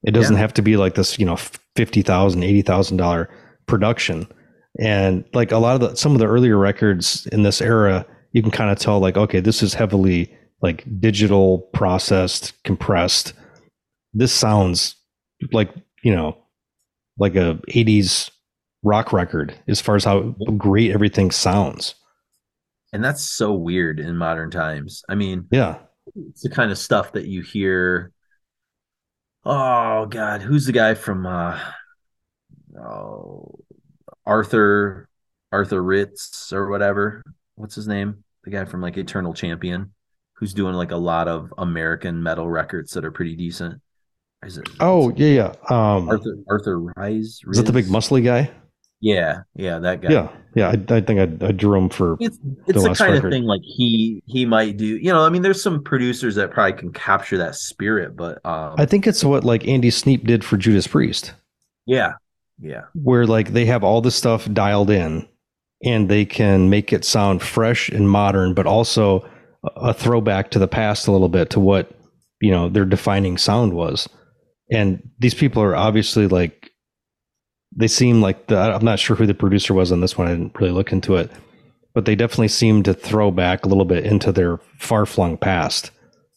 It 0.03 0.11
doesn't 0.11 0.35
Yeah. 0.35 0.41
have 0.41 0.53
to 0.55 0.61
be 0.61 0.77
like 0.77 0.95
this, 0.95 1.17
you 1.19 1.25
know, 1.25 1.37
fifty 1.75 2.01
thousand, 2.01 2.43
eighty 2.43 2.61
thousand 2.61 2.97
dollar 2.97 3.29
production. 3.67 4.27
And 4.79 5.23
like 5.33 5.51
a 5.51 5.57
lot 5.57 5.75
of 5.75 5.81
the 5.81 5.95
some 5.95 6.13
of 6.13 6.19
the 6.19 6.27
earlier 6.27 6.57
records 6.57 7.27
in 7.27 7.43
this 7.43 7.61
era, 7.61 8.05
you 8.31 8.41
can 8.41 8.51
kind 8.51 8.71
of 8.71 8.79
tell 8.79 8.99
like, 8.99 9.17
okay, 9.17 9.39
this 9.39 9.61
is 9.61 9.73
heavily 9.73 10.33
like 10.61 10.85
digital 10.99 11.59
processed, 11.73 12.53
compressed. 12.63 13.33
This 14.13 14.31
sounds 14.31 14.95
like, 15.51 15.69
you 16.03 16.15
know, 16.15 16.37
like 17.19 17.35
a 17.35 17.59
80s 17.69 18.29
rock 18.83 19.11
record 19.13 19.53
as 19.67 19.81
far 19.81 19.95
as 19.95 20.03
how 20.05 20.21
great 20.57 20.91
everything 20.91 21.31
sounds. 21.31 21.95
And 22.93 23.03
that's 23.03 23.23
so 23.23 23.51
weird 23.53 23.99
in 23.99 24.15
modern 24.15 24.49
times. 24.51 25.03
I 25.09 25.15
mean, 25.15 25.47
Yeah. 25.51 25.79
it's 26.15 26.43
the 26.43 26.49
kind 26.49 26.71
of 26.71 26.77
stuff 26.77 27.11
that 27.13 27.25
you 27.25 27.41
hear 27.41 28.11
oh 29.45 30.05
god 30.05 30.41
who's 30.41 30.65
the 30.65 30.71
guy 30.71 30.93
from 30.93 31.25
uh 31.25 31.59
oh 32.79 33.59
arthur 34.25 35.09
arthur 35.51 35.83
ritz 35.83 36.53
or 36.53 36.69
whatever 36.69 37.21
what's 37.55 37.75
his 37.75 37.87
name 37.87 38.23
the 38.45 38.49
guy 38.49 38.63
from 38.65 38.81
like 38.81 38.97
eternal 38.97 39.33
champion 39.33 39.93
who's 40.33 40.53
doing 40.53 40.73
like 40.75 40.91
a 40.91 40.97
lot 40.97 41.27
of 41.27 41.53
american 41.57 42.23
metal 42.23 42.49
records 42.49 42.91
that 42.93 43.03
are 43.05 43.11
pretty 43.11 43.35
decent 43.35 43.81
is 44.45 44.57
it 44.57 44.67
Oh, 44.79 45.11
yeah, 45.15 45.27
yeah. 45.27 45.53
Um 45.69 46.09
arthur 46.09 46.35
arthur 46.49 46.79
rise 46.79 47.41
is 47.47 47.57
that 47.57 47.65
the 47.65 47.73
big 47.73 47.85
muscly 47.85 48.23
guy? 48.23 48.49
Yeah 49.03 49.41
yeah 49.55 49.79
that 49.79 50.01
guy 50.01 50.11
Yeah. 50.11 50.29
Yeah, 50.55 50.67
I, 50.67 50.97
I 50.97 51.01
think 51.01 51.19
I, 51.19 51.47
I 51.47 51.51
drew 51.51 51.75
him 51.75 51.89
for 51.89 52.15
it's 52.19 52.37
it's 52.67 52.79
the 52.79 52.87
last 52.89 52.99
kind 52.99 53.13
record. 53.13 53.27
of 53.27 53.31
thing 53.33 53.45
like 53.45 53.61
he 53.63 54.21
he 54.27 54.45
might 54.45 54.77
do 54.77 54.85
you 54.85 55.11
know 55.11 55.25
i 55.25 55.29
mean 55.29 55.41
there's 55.41 55.63
some 55.63 55.83
producers 55.83 56.35
that 56.35 56.51
probably 56.51 56.73
can 56.73 56.93
capture 56.93 57.39
that 57.39 57.55
spirit 57.55 58.15
but 58.15 58.39
um 58.45 58.75
I 58.77 58.85
think 58.85 59.07
it's 59.07 59.23
what 59.23 59.43
like 59.43 59.67
Andy 59.67 59.89
Sneap 59.89 60.25
did 60.25 60.43
for 60.45 60.57
Judas 60.57 60.85
Priest, 60.85 61.33
yeah 61.87 62.13
yeah 62.61 62.83
where 62.93 63.25
like 63.25 63.53
they 63.53 63.65
have 63.65 63.83
all 63.83 63.99
the 63.99 64.11
stuff 64.11 64.47
dialed 64.53 64.91
in 64.91 65.27
and 65.83 66.09
they 66.09 66.25
can 66.25 66.69
make 66.69 66.93
it 66.93 67.03
sound 67.03 67.41
fresh 67.41 67.89
and 67.89 68.09
modern, 68.09 68.53
but 68.53 68.65
also 68.65 69.27
a 69.75 69.93
throwback 69.93 70.49
to 70.51 70.59
the 70.59 70.67
past 70.67 71.07
a 71.07 71.11
little 71.11 71.29
bit 71.29 71.49
to 71.51 71.59
what, 71.59 71.91
you 72.41 72.51
know, 72.51 72.69
their 72.69 72.85
defining 72.85 73.37
sound 73.37 73.73
was. 73.73 74.07
And 74.71 75.01
these 75.19 75.33
people 75.33 75.61
are 75.61 75.75
obviously 75.75 76.27
like 76.27 76.62
they 77.75 77.87
seem 77.87 78.21
like 78.21 78.47
the 78.47 78.57
I'm 78.57 78.85
not 78.85 78.99
sure 78.99 79.15
who 79.15 79.25
the 79.25 79.33
producer 79.33 79.73
was 79.73 79.91
on 79.91 80.01
this 80.01 80.17
one. 80.17 80.27
I 80.27 80.31
didn't 80.31 80.55
really 80.59 80.71
look 80.71 80.91
into 80.91 81.15
it. 81.15 81.31
But 81.93 82.05
they 82.05 82.15
definitely 82.15 82.47
seem 82.47 82.81
to 82.83 82.93
throw 82.93 83.29
back 83.29 83.65
a 83.65 83.67
little 83.67 83.85
bit 83.85 84.03
into 84.03 84.31
their 84.31 84.57
far 84.79 85.05
flung 85.05 85.37
past 85.37 85.91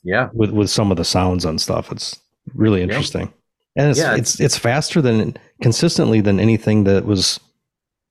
yeah 0.04 0.28
with 0.32 0.50
with 0.50 0.70
some 0.70 0.90
of 0.90 0.96
the 0.96 1.04
sounds 1.04 1.44
and 1.44 1.60
stuff. 1.60 1.90
It's 1.90 2.18
really 2.54 2.82
interesting, 2.82 3.32
and 3.74 3.90
it's 3.90 3.98
Yeah, 3.98 4.14
it's 4.16 4.40
it's 4.40 4.58
faster 4.58 5.02
than 5.02 5.36
consistently 5.62 6.20
than 6.20 6.40
anything 6.40 6.84
that 6.84 7.06
was 7.06 7.40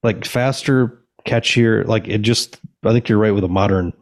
like 0.03 0.25
faster, 0.25 1.01
catchier. 1.25 1.85
Like 1.85 2.07
it 2.07 2.19
just, 2.19 2.59
I 2.83 2.91
think 2.91 3.09
you're 3.09 3.17
right 3.17 3.33
with 3.33 3.43
a 3.43 3.49
modern. 3.49 3.93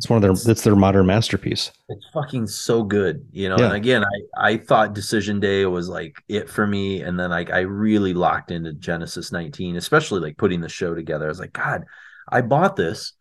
It's 0.00 0.08
one 0.08 0.16
of 0.16 0.22
their. 0.22 0.50
It's 0.50 0.62
their 0.62 0.74
modern 0.74 1.04
masterpiece. 1.04 1.72
it's 1.90 2.06
fucking 2.14 2.46
so 2.46 2.82
good 2.82 3.22
you 3.32 3.50
know 3.50 3.58
Yeah. 3.58 3.66
and 3.66 3.74
again 3.74 4.02
i 4.02 4.52
i 4.52 4.56
thought 4.56 4.94
decision 4.94 5.40
day 5.40 5.66
was 5.66 5.90
like 5.90 6.16
it 6.26 6.48
for 6.48 6.66
me 6.66 7.02
and 7.02 7.20
then 7.20 7.28
like 7.28 7.50
i 7.50 7.58
really 7.60 8.14
locked 8.14 8.50
into 8.50 8.72
genesis 8.72 9.30
19 9.30 9.76
especially 9.76 10.20
like 10.20 10.38
putting 10.38 10.62
the 10.62 10.70
show 10.70 10.94
together 10.94 11.26
i 11.26 11.28
was 11.28 11.38
like 11.38 11.52
god 11.52 11.84
i 12.32 12.40
bought 12.40 12.76
this 12.76 13.12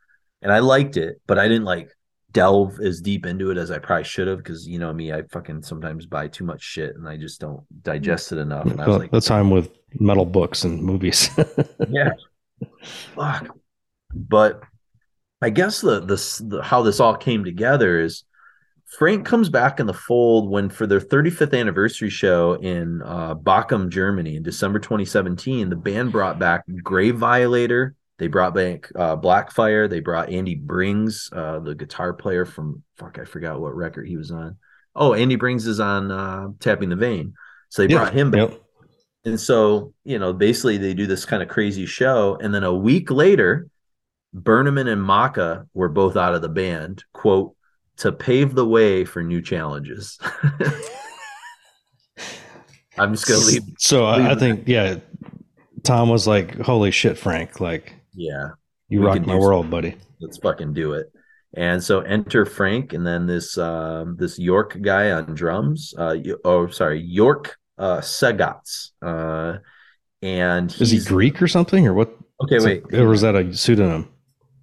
and 0.41 0.53
i 0.53 0.59
liked 0.59 0.95
it 0.95 1.19
but 1.27 1.37
i 1.37 1.49
didn't 1.49 1.65
like 1.65 1.89
delve 2.31 2.79
as 2.79 3.01
deep 3.01 3.25
into 3.25 3.51
it 3.51 3.57
as 3.57 3.71
i 3.71 3.77
probably 3.77 4.05
should 4.05 4.27
have 4.29 4.37
because 4.37 4.65
you 4.65 4.79
know 4.79 4.93
me 4.93 5.11
i 5.11 5.21
fucking 5.23 5.61
sometimes 5.61 6.05
buy 6.05 6.27
too 6.29 6.45
much 6.45 6.61
shit 6.61 6.95
and 6.95 7.09
i 7.09 7.17
just 7.17 7.41
don't 7.41 7.63
digest 7.83 8.31
it 8.31 8.37
enough 8.37 8.65
and 8.67 8.79
i 8.79 8.87
was 8.87 8.97
like 8.99 9.11
that's 9.11 9.27
how 9.27 9.37
I'm 9.39 9.49
with 9.51 9.69
metal 9.99 10.25
books 10.25 10.63
and 10.63 10.81
movies. 10.81 11.29
yeah 11.89 12.11
fuck 13.15 13.47
but 14.13 14.61
i 15.41 15.49
guess 15.49 15.81
the, 15.81 15.99
the 16.01 16.43
the 16.45 16.63
how 16.63 16.81
this 16.81 16.99
all 16.99 17.15
came 17.15 17.43
together 17.43 17.99
is 17.99 18.23
frank 18.97 19.25
comes 19.25 19.49
back 19.49 19.79
in 19.79 19.87
the 19.87 19.93
fold 19.93 20.49
when 20.49 20.69
for 20.69 20.87
their 20.87 20.99
35th 20.99 21.57
anniversary 21.57 22.09
show 22.09 22.53
in 22.55 23.01
uh 23.03 23.35
Bochum, 23.35 23.89
germany 23.89 24.35
in 24.37 24.43
december 24.43 24.79
2017 24.79 25.69
the 25.69 25.75
band 25.75 26.11
brought 26.11 26.39
back 26.39 26.63
grave 26.83 27.17
violator. 27.17 27.95
They 28.17 28.27
brought 28.27 28.53
back 28.53 28.91
uh 28.95 29.15
blackfire. 29.15 29.89
They 29.89 30.01
brought 30.01 30.29
andy 30.29 30.55
brings 30.55 31.29
uh 31.33 31.59
the 31.59 31.75
guitar 31.75 32.13
player 32.13 32.45
from 32.45 32.83
fuck 32.97 33.17
i 33.19 33.25
forgot 33.25 33.61
what 33.61 33.75
record 33.75 34.07
he 34.07 34.17
was 34.17 34.31
on. 34.31 34.57
Oh 34.95 35.13
andy 35.13 35.35
brings 35.37 35.67
is 35.67 35.79
on 35.79 36.11
uh 36.11 36.47
tapping 36.59 36.89
the 36.89 36.97
vein. 36.97 37.33
So 37.69 37.81
they 37.83 37.87
Yeah, 37.87 37.99
brought 37.99 38.13
him 38.13 38.31
back. 38.31 38.49
and 39.25 39.39
so, 39.39 39.93
you 40.03 40.17
know, 40.17 40.33
basically 40.33 40.77
they 40.77 40.93
do 40.93 41.05
this 41.05 41.25
kind 41.25 41.43
of 41.43 41.49
crazy 41.49 41.85
show. 41.85 42.37
And 42.41 42.53
then 42.53 42.63
a 42.63 42.73
week 42.73 43.11
later, 43.11 43.67
Bernemann 44.33 44.87
and 44.91 45.03
Makka 45.03 45.65
were 45.73 45.89
both 45.89 46.15
out 46.15 46.35
of 46.35 46.41
the 46.41 46.49
band, 46.49 47.03
quote, 47.13 47.55
to 47.97 48.11
pave 48.11 48.55
the 48.55 48.65
way 48.65 49.05
for 49.05 49.23
new 49.23 49.41
challenges. 49.41 50.17
I'm 52.97 53.13
just 53.13 53.27
to 53.27 53.37
leave. 53.37 53.63
So 53.77 54.05
I, 54.05 54.31
I 54.31 54.35
think 54.35 54.67
yeah, 54.67 54.97
Tom 55.83 56.09
was 56.09 56.27
like, 56.27 56.59
"Holy 56.59 56.91
shit, 56.91 57.17
Frank! 57.17 57.59
Like 57.61 57.93
Yeah, 58.13 58.49
you 58.89 58.99
We 58.99 59.05
rock 59.05 59.25
my 59.25 59.35
world, 59.35 59.69
buddy." 59.69 59.95
let's 60.21 60.37
fucking 60.37 60.73
do 60.73 60.93
it. 60.93 61.11
And 61.55 61.81
so 61.83 62.01
enter 62.01 62.45
Frank 62.45 62.93
and 62.93 63.07
then 63.07 63.25
this 63.25 63.57
um, 63.57 64.17
this 64.17 64.37
Yorck 64.39 64.81
guy 64.81 65.11
on 65.11 65.33
drums. 65.33 65.93
Uh, 65.97 66.15
oh, 66.43 66.67
sorry, 66.67 66.99
York 67.01 67.57
uh, 67.77 67.99
Sagats. 67.99 68.89
Uh, 69.01 69.57
and 70.21 70.69
is 70.79 70.91
he 70.91 70.99
Greek 70.99 71.41
or 71.41 71.47
something 71.47 71.87
or 71.87 71.93
what? 71.93 72.15
Okay, 72.43 72.59
wait. 72.59 72.83
it- 72.91 72.99
or 72.99 73.07
was 73.07 73.21
that 73.21 73.35
a 73.35 73.53
pseudonym? 73.55 74.09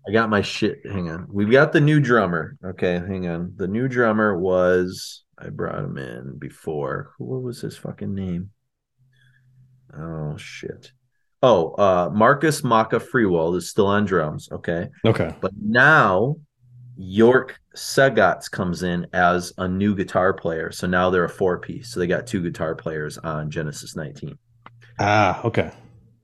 I 0.09 0.13
got 0.13 0.31
my 0.31 0.41
shit. 0.41 0.81
Hang 0.85 1.11
on. 1.11 1.27
We've 1.31 1.51
got 1.51 1.73
the 1.73 1.81
new 1.81 2.01
drummer. 2.01 2.57
Okay, 2.65 2.95
hang 2.95 3.27
on. 3.29 3.53
The 3.57 3.67
new 3.67 3.89
drummer 3.89 4.39
was 4.39 5.25
I 5.39 5.49
brought 5.49 5.85
him 5.85 5.99
in 5.99 6.39
before. 6.39 7.13
What 7.19 7.43
was 7.43 7.61
his 7.61 7.77
fucking 7.77 8.15
name? 8.15 8.51
Oh 9.97 10.37
shit. 10.37 10.93
Oh, 11.43 11.73
uh 11.73 12.11
Markus 12.13 12.63
Makka 12.63 13.01
Freiwald 13.01 13.57
is 13.57 13.69
still 13.69 13.87
on 13.87 14.05
drums. 14.05 14.49
Okay. 14.53 14.89
Okay. 15.05 15.35
But 15.41 15.53
now 15.61 16.37
Yorck 16.99 17.53
Segatz 17.75 18.51
comes 18.51 18.83
in 18.83 19.07
as 19.13 19.53
a 19.59 19.69
new 19.69 19.95
guitar 19.95 20.33
player. 20.33 20.71
So 20.71 20.87
now 20.87 21.11
they're 21.11 21.25
a 21.25 21.29
four 21.29 21.59
piece. 21.59 21.91
So 21.91 22.01
they 22.01 22.07
got 22.07 22.27
two 22.27 22.43
guitar 22.43 22.75
players 22.75 23.19
on 23.19 23.51
Genesis 23.51 23.97
19. 23.97 24.39
Ah, 24.99 25.43
okay. 25.45 25.73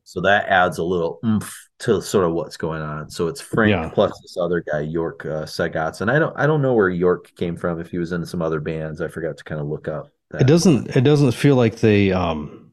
So 0.04 0.20
that 0.22 0.46
adds 0.48 0.78
a 0.78 0.82
little 0.84 1.20
oomph 1.24 1.54
to 1.80 2.02
sort 2.02 2.24
of 2.26 2.32
what's 2.32 2.56
going 2.56 2.82
on. 2.82 3.08
So 3.10 3.28
it's 3.28 3.40
Frank 3.40 3.70
Yeah. 3.70 3.90
plus 3.92 4.10
this 4.22 4.36
other 4.36 4.60
guy, 4.70 4.80
York 4.80 5.24
uh, 5.24 5.44
Segats. 5.44 6.00
And 6.00 6.10
I 6.10 6.18
don't 6.18 6.36
I 6.38 6.46
don't 6.46 6.62
know 6.62 6.74
where 6.74 6.90
Yorck 6.90 7.34
came 7.36 7.56
from 7.56 7.80
if 7.80 7.90
he 7.90 7.98
was 7.98 8.12
in 8.12 8.24
some 8.26 8.42
other 8.42 8.60
bands. 8.60 9.00
I 9.00 9.08
forgot 9.08 9.36
to 9.38 9.44
kind 9.44 9.60
of 9.60 9.66
look 9.68 9.88
up. 9.88 10.10
That. 10.30 10.42
It 10.42 10.46
doesn't 10.46 10.96
it 10.96 11.02
doesn't 11.02 11.32
feel 11.32 11.56
like 11.56 11.76
they 11.76 12.12
um 12.12 12.72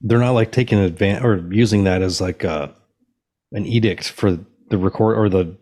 they're 0.00 0.18
not 0.18 0.32
like 0.32 0.52
taking 0.52 0.78
advantage 0.78 1.24
or 1.24 1.36
using 1.52 1.84
that 1.84 2.02
as 2.02 2.20
like 2.20 2.44
uh 2.44 2.68
an 3.52 3.66
edict 3.66 4.08
for 4.10 4.38
the 4.68 4.78
record 4.78 5.16
or 5.16 5.28
the 5.28 5.56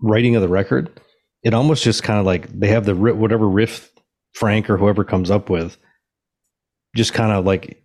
writing 0.00 0.34
of 0.34 0.42
the 0.42 0.48
record. 0.48 1.00
It 1.44 1.54
almost 1.54 1.84
just 1.84 2.02
kind 2.02 2.18
of 2.18 2.26
like 2.26 2.48
they 2.48 2.68
have 2.68 2.84
the 2.84 2.94
ri- 2.94 3.12
whatever 3.12 3.48
riff 3.48 3.90
Frank 4.34 4.68
or 4.68 4.76
whoever 4.76 5.04
comes 5.04 5.30
up 5.30 5.48
with 5.50 5.76
just 6.96 7.12
kind 7.14 7.32
of 7.32 7.44
like 7.44 7.82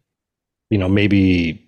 you 0.70 0.78
know 0.78 0.90
maybe 0.90 1.62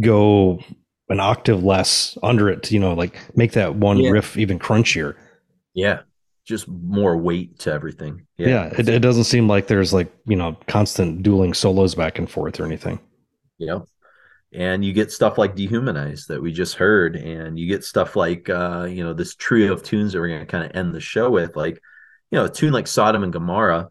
go 0.00 0.60
an 1.08 1.20
octave 1.20 1.62
less 1.62 2.16
under 2.22 2.48
it 2.48 2.62
to, 2.64 2.74
you 2.74 2.80
know 2.80 2.94
like 2.94 3.18
make 3.36 3.52
that 3.52 3.74
one 3.76 3.98
Yeah. 3.98 4.10
riff 4.10 4.36
even 4.36 4.58
crunchier. 4.58 5.14
Yeah. 5.74 6.00
Just 6.44 6.68
more 6.68 7.16
weight 7.16 7.58
to 7.60 7.72
everything. 7.72 8.26
Yeah, 8.36 8.66
it, 8.76 8.86
it 8.88 8.98
doesn't 9.00 9.24
seem 9.24 9.48
like 9.48 9.66
there's 9.66 9.94
like 9.94 10.12
you 10.26 10.36
know 10.36 10.56
constant 10.68 11.22
dueling 11.22 11.54
solos 11.54 11.94
back 11.94 12.18
and 12.18 12.30
forth 12.30 12.60
or 12.60 12.66
anything. 12.66 13.00
Yep. 13.58 13.84
And 14.52 14.84
you 14.84 14.92
get 14.92 15.10
stuff 15.10 15.36
like 15.38 15.56
Dehumanized 15.56 16.28
that 16.28 16.40
we 16.42 16.52
just 16.52 16.76
heard, 16.76 17.16
and 17.16 17.58
you 17.58 17.66
get 17.66 17.82
stuff 17.82 18.14
like 18.14 18.48
uh, 18.50 18.86
you 18.88 19.02
know, 19.02 19.12
this 19.14 19.34
trio 19.34 19.72
of 19.72 19.82
tunes 19.82 20.12
that 20.12 20.20
we're 20.20 20.28
gonna 20.28 20.46
kind 20.46 20.64
of 20.64 20.76
end 20.76 20.94
the 20.94 21.00
show 21.00 21.30
with, 21.30 21.56
like, 21.56 21.80
you 22.30 22.38
know, 22.38 22.44
a 22.44 22.50
tune 22.50 22.72
like 22.72 22.86
Sodom 22.86 23.24
and 23.24 23.32
Gomorrah. 23.32 23.88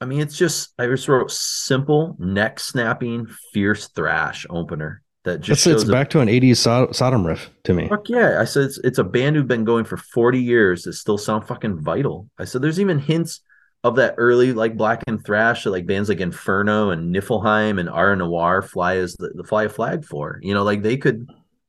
I 0.00 0.04
mean, 0.04 0.20
it's 0.20 0.36
just 0.36 0.74
I 0.78 0.86
just 0.86 1.08
wrote 1.08 1.30
simple, 1.30 2.14
neck 2.18 2.60
snapping, 2.60 3.26
fierce 3.52 3.88
thrash 3.88 4.46
opener 4.50 5.02
that 5.26 5.40
just 5.42 5.60
It's, 5.60 5.66
it's 5.66 5.82
shows 5.82 5.88
a- 5.88 5.92
back 5.92 6.08
to 6.10 6.20
an 6.20 6.28
80s 6.28 6.56
Sod- 6.56 6.96
Sodom 6.96 7.26
riff 7.26 7.50
to 7.64 7.74
me. 7.74 7.88
Fuck 7.88 8.08
yeah. 8.08 8.40
I 8.40 8.44
said 8.44 8.64
it's, 8.64 8.78
it's 8.82 8.98
a 8.98 9.04
band 9.04 9.36
who've 9.36 9.46
been 9.46 9.64
going 9.64 9.84
for 9.84 9.96
40 9.98 10.40
years 10.40 10.82
that 10.84 10.94
still 10.94 11.18
sound 11.18 11.46
fucking 11.46 11.80
vital. 11.80 12.28
I 12.38 12.44
said 12.46 12.62
there's 12.62 12.80
even 12.80 12.98
hints 12.98 13.40
of 13.84 13.96
that 13.96 14.14
early 14.16 14.52
like 14.52 14.76
black 14.76 15.04
and 15.06 15.22
thrash 15.24 15.62
that 15.64 15.70
like 15.70 15.86
bands 15.86 16.08
like 16.08 16.18
Inferno 16.20 16.90
and 16.90 17.14
Niflheim 17.14 17.78
and 17.78 17.88
Aura 17.90 18.16
Noir 18.16 18.62
fly 18.62 18.96
as 18.96 19.14
the, 19.16 19.28
the 19.34 19.44
fly 19.44 19.64
a 19.64 19.68
flag 19.68 20.04
for. 20.04 20.40
You 20.42 20.54
know, 20.54 20.64
like 20.64 20.82
they 20.82 20.96
could 20.96 21.28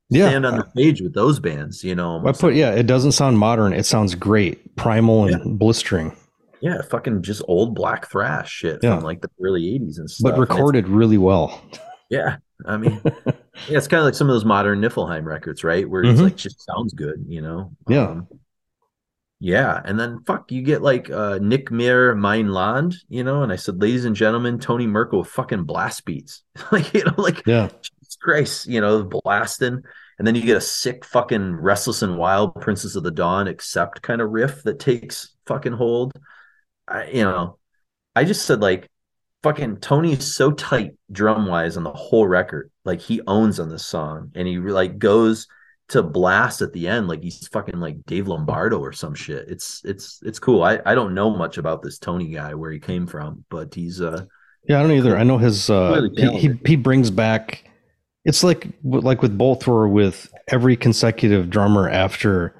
Yeah. 0.10 0.30
stand 0.30 0.46
on 0.46 0.58
the 0.58 0.70
stage 0.72 1.02
with 1.02 1.14
those 1.14 1.40
bands, 1.40 1.84
you 1.84 1.94
know. 1.94 2.24
I 2.26 2.32
put 2.32 2.56
yeah, 2.56 2.72
it 2.72 2.88
doesn't 2.88 3.12
sound 3.12 3.38
modern. 3.38 3.74
It 3.74 3.86
sounds 3.86 4.16
great, 4.16 4.76
primal 4.78 5.26
and 5.26 5.60
blistering, 5.60 6.16
yeah, 6.62 6.82
fucking 6.90 7.22
just 7.22 7.44
old 7.48 7.76
black 7.76 8.10
thrash 8.10 8.50
shit 8.52 8.80
Yeah. 8.82 8.96
from 8.96 9.04
like 9.04 9.22
the 9.22 9.30
early 9.44 9.62
80s 9.78 10.00
and 10.00 10.10
stuff. 10.10 10.32
but 10.32 10.40
recorded 10.40 10.88
really 10.88 11.18
well. 11.20 11.62
Yeah. 12.10 12.38
I 12.66 12.78
mean, 12.78 13.00
yeah, 13.68 13.78
it's 13.78 13.88
kind 13.88 14.00
of 14.00 14.06
like 14.06 14.14
some 14.16 14.30
of 14.30 14.34
those 14.34 14.46
modern 14.46 14.82
Niflheim 14.82 15.26
records, 15.26 15.64
right? 15.64 15.90
Where 15.90 16.04
it's 16.04 16.20
Mhm. 16.20 16.24
like 16.24 16.36
just 16.38 16.64
sounds 16.64 16.94
good, 16.94 17.26
you 17.28 17.42
know? 17.42 17.72
Yeah. 17.90 18.08
Um, 18.10 18.28
yeah. 19.40 19.82
And 19.84 20.00
then 20.00 20.24
fuck, 20.26 20.52
you 20.52 20.62
get 20.64 20.82
like 20.82 21.10
uh 21.10 21.38
Nicht 21.42 21.70
mehr 21.72 22.16
mein 22.16 22.50
Land, 22.50 22.96
you 23.08 23.24
know, 23.24 23.44
and 23.44 23.52
I 23.52 23.56
said, 23.56 23.82
ladies 23.82 24.06
and 24.06 24.16
gentlemen, 24.16 24.60
Toni 24.60 24.88
Merkel 24.88 25.20
with 25.20 25.30
fucking 25.30 25.64
blast 25.64 26.06
beats. 26.06 26.44
like, 26.72 26.94
you 26.94 27.04
know, 27.04 27.14
like 27.18 27.44
Yeah, 27.46 27.68
Jesus 27.82 28.18
Christ, 28.22 28.68
you 28.68 28.82
know, 28.82 29.04
blasting. 29.04 29.84
And 30.18 30.26
then 30.26 30.34
you 30.34 30.42
get 30.42 30.58
a 30.58 30.62
sick 30.62 31.06
fucking 31.06 31.56
restless 31.58 32.02
and 32.02 32.18
wild 32.18 32.60
Princess 32.60 32.96
of 32.96 33.04
the 33.04 33.12
Dawn 33.12 33.48
accept 33.48 34.02
kind 34.02 34.20
of 34.22 34.32
riff 34.32 34.64
that 34.64 34.80
takes 34.80 35.36
fucking 35.46 35.74
hold. 35.74 36.14
I, 36.88 37.08
you 37.10 37.24
know, 37.24 37.60
I 38.16 38.24
just 38.24 38.46
said 38.46 38.60
like 38.60 38.90
fucking 39.44 39.78
Toni 39.78 40.14
is 40.14 40.34
so 40.34 40.50
tight 40.52 40.94
drum 41.12 41.46
wise 41.46 41.78
on 41.78 41.84
the 41.84 41.94
whole 41.94 42.26
record. 42.26 42.72
Like 42.88 43.02
he 43.02 43.22
owns 43.28 43.60
on 43.60 43.70
this 43.70 43.86
song 43.86 44.32
and 44.36 44.48
he 44.48 44.58
like 44.58 44.98
goes 44.98 45.48
to 45.90 46.04
blast 46.04 46.62
at 46.62 46.74
the 46.74 46.88
end 46.88 47.08
like 47.08 47.22
he's 47.24 47.48
fucking 47.48 47.80
like 47.80 48.06
Dave 48.06 48.28
Lombardo 48.28 48.80
or 48.80 48.92
some 48.92 49.14
shit. 49.16 49.48
It's 49.48 49.82
it's 49.86 50.20
it's 50.24 50.40
cool. 50.40 50.64
I 50.64 50.80
I 50.86 50.96
don't 50.96 51.14
know 51.14 51.30
much 51.30 51.58
about 51.58 51.82
this 51.82 52.00
Toni 52.00 52.30
guy 52.30 52.54
where 52.56 52.72
he 52.72 52.80
came 52.80 53.06
from, 53.08 53.46
but 53.50 53.74
he's 53.76 54.02
uh 54.02 54.26
yeah. 54.68 54.80
I 54.80 54.82
don't 54.82 54.92
either. 54.92 55.16
I 55.18 55.24
know 55.24 55.38
his. 55.38 55.70
Uh, 55.70 56.08
he, 56.16 56.38
he 56.40 56.60
he 56.66 56.76
brings 56.76 57.10
back. 57.12 57.64
It's 58.26 58.44
like 58.44 58.68
like 58.84 59.22
with 59.22 59.38
Bolt 59.38 59.68
or 59.68 59.88
with 59.88 60.34
every 60.50 60.76
consecutive 60.76 61.50
drummer 61.50 61.90
after 61.90 62.54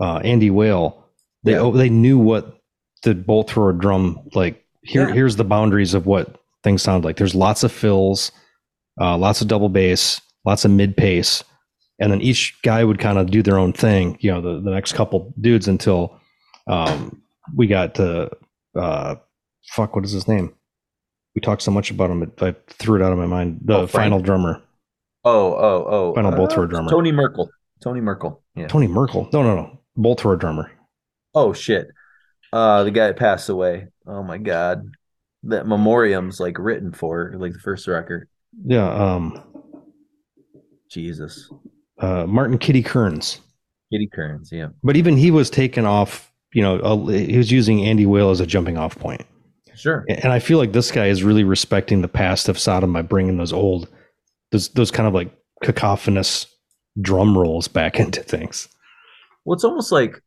uh, 0.00 0.18
Andy 0.18 0.50
Whale. 0.50 1.06
They 1.44 1.52
Yeah. 1.52 1.60
oh, 1.60 1.72
they 1.72 1.88
knew 1.88 2.18
what 2.18 2.58
the 3.02 3.14
Bolt 3.14 3.50
thrower 3.50 3.72
drum 3.72 4.28
like. 4.34 4.64
Here 4.82 5.08
Yeah. 5.08 5.14
here's 5.14 5.36
the 5.36 5.44
boundaries 5.44 5.94
of 5.94 6.04
what 6.06 6.36
things 6.62 6.82
sound 6.82 7.04
like. 7.04 7.16
There's 7.16 7.34
lots 7.34 7.62
of 7.62 7.72
fills, 7.72 8.30
uh, 9.00 9.16
lots 9.16 9.40
of 9.40 9.48
double 9.48 9.68
bass, 9.68 10.20
lots 10.44 10.64
of 10.64 10.70
mid 10.70 10.96
pace, 10.96 11.44
and 11.98 12.12
then 12.12 12.20
each 12.20 12.56
guy 12.62 12.84
would 12.84 12.98
kind 12.98 13.18
of 13.18 13.30
do 13.30 13.42
their 13.42 13.58
own 13.58 13.72
thing. 13.72 14.16
You 14.20 14.32
know, 14.32 14.40
the 14.40 14.60
the 14.60 14.70
next 14.70 14.92
couple 14.94 15.32
dudes 15.40 15.68
until 15.68 16.20
um, 16.66 17.22
we 17.56 17.66
got 17.66 17.94
to 17.96 18.30
uh, 18.74 19.16
fuck. 19.72 19.94
What 19.96 20.04
is 20.04 20.12
his 20.12 20.28
name? 20.28 20.54
We 21.34 21.40
talked 21.40 21.62
so 21.62 21.70
much 21.70 21.90
about 21.90 22.10
him, 22.10 22.32
I 22.40 22.54
threw 22.68 23.00
it 23.00 23.04
out 23.04 23.12
of 23.12 23.18
my 23.18 23.26
mind. 23.26 23.60
The 23.64 23.78
Oh, 23.78 23.86
final 23.86 24.18
drummer, 24.20 24.60
oh 25.24 25.52
oh 25.54 25.84
oh 25.86 26.14
Final 26.14 26.32
Bolt 26.32 26.52
Thrower 26.52 26.66
drummer. 26.66 26.90
Toni 26.90 27.12
Merkel. 27.12 27.48
Toni 27.80 28.00
Merkel. 28.00 28.42
Yeah. 28.56 28.66
Toni 28.66 28.88
Merkel. 28.88 29.28
No, 29.32 29.42
no, 29.44 29.54
no, 29.54 29.80
Bolt 29.96 30.20
Thrower 30.20 30.36
drummer. 30.36 30.72
Oh 31.34 31.52
shit. 31.52 31.88
Uh 32.52 32.82
the 32.82 32.90
guy 32.90 33.06
that 33.06 33.16
passed 33.16 33.48
away. 33.48 33.86
Oh 34.06 34.22
my 34.24 34.38
god. 34.38 34.82
That 35.44 35.68
memoriam's 35.68 36.40
like 36.40 36.58
written 36.58 36.92
for 36.92 37.34
like 37.36 37.52
the 37.52 37.60
first 37.60 37.86
record. 37.86 38.28
Yeah, 38.64 38.90
um, 38.92 39.42
Jesus. 40.90 41.50
uh, 42.00 42.26
Martin 42.26 42.58
Kiddie 42.58 42.82
Kearns. 42.82 43.40
Kiddie 43.92 44.08
Kearns, 44.12 44.50
yeah. 44.52 44.68
But 44.82 44.96
even 44.96 45.16
he 45.16 45.30
was 45.30 45.50
taken 45.50 45.84
off. 45.84 46.32
You 46.52 46.62
know, 46.62 46.78
uh, 46.78 47.06
he 47.08 47.36
was 47.36 47.50
using 47.50 47.84
Andy 47.84 48.06
Whale 48.06 48.30
as 48.30 48.40
a 48.40 48.46
jumping 48.46 48.78
off 48.78 48.98
point. 48.98 49.24
Sure. 49.74 50.04
And 50.08 50.32
I 50.32 50.38
feel 50.38 50.58
like 50.58 50.72
this 50.72 50.90
guy 50.90 51.06
is 51.06 51.22
really 51.22 51.44
respecting 51.44 52.00
the 52.02 52.08
past 52.08 52.48
of 52.48 52.58
Sodom 52.58 52.92
by 52.92 53.02
bringing 53.02 53.36
those 53.36 53.52
old, 53.52 53.88
those 54.50 54.70
those 54.70 54.90
kind 54.90 55.06
of 55.06 55.14
like 55.14 55.30
cacophonous 55.62 56.46
drum 57.00 57.36
rolls 57.36 57.68
back 57.68 58.00
into 58.00 58.22
things. 58.22 58.68
Well, 59.44 59.54
it's 59.54 59.64
almost 59.64 59.92
like, 59.92 60.20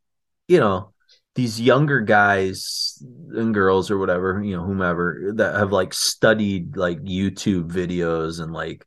you 0.48 0.60
know, 0.60 0.91
these 1.36 1.60
younger 1.62 2.02
guys 2.02 3.02
and 3.32 3.54
girls 3.54 3.90
or 3.90 3.98
whatever, 3.98 4.42
you 4.44 4.56
know, 4.56 4.64
whomever 4.64 5.32
that 5.36 5.56
have 5.56 5.72
like 5.72 5.94
studied 5.94 6.76
like 6.76 7.02
YouTube 7.04 7.72
videos 7.72 8.42
and 8.42 8.52
like 8.52 8.86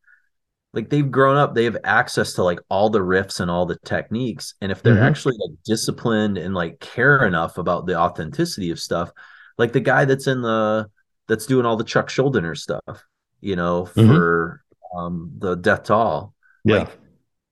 like 0.74 0.90
they've 0.90 1.10
grown 1.10 1.36
up, 1.36 1.54
they 1.54 1.64
have 1.64 1.76
access 1.84 2.32
to 2.34 2.42
like 2.42 2.58
all 2.68 2.90
the 2.90 2.98
riffs 2.98 3.38
and 3.40 3.48
all 3.50 3.64
the 3.64 3.78
techniques. 3.84 4.54
And 4.60 4.72
if 4.72 4.82
they're 4.82 4.96
Mhm. 4.96 5.08
actually 5.08 5.36
like 5.38 5.56
disciplined 5.64 6.36
and 6.36 6.52
like 6.52 6.80
care 6.80 7.24
enough 7.24 7.58
about 7.58 7.86
the 7.86 7.96
authenticity 7.96 8.70
of 8.72 8.80
stuff, 8.80 9.12
like 9.56 9.72
the 9.72 9.80
guy 9.80 10.04
that's 10.04 10.26
in 10.26 10.42
the 10.42 10.88
that's 11.28 11.46
doing 11.46 11.64
all 11.64 11.76
the 11.76 11.84
Chuck 11.84 12.08
Schuldiner 12.08 12.56
stuff, 12.56 13.04
you 13.40 13.56
know, 13.56 13.84
Mhm. 13.94 14.06
for 14.06 14.64
um 14.96 15.30
the 15.38 15.54
Death 15.54 15.84
to 15.84 15.94
All. 15.94 16.34
Yeah. 16.64 16.78
Like 16.80 16.98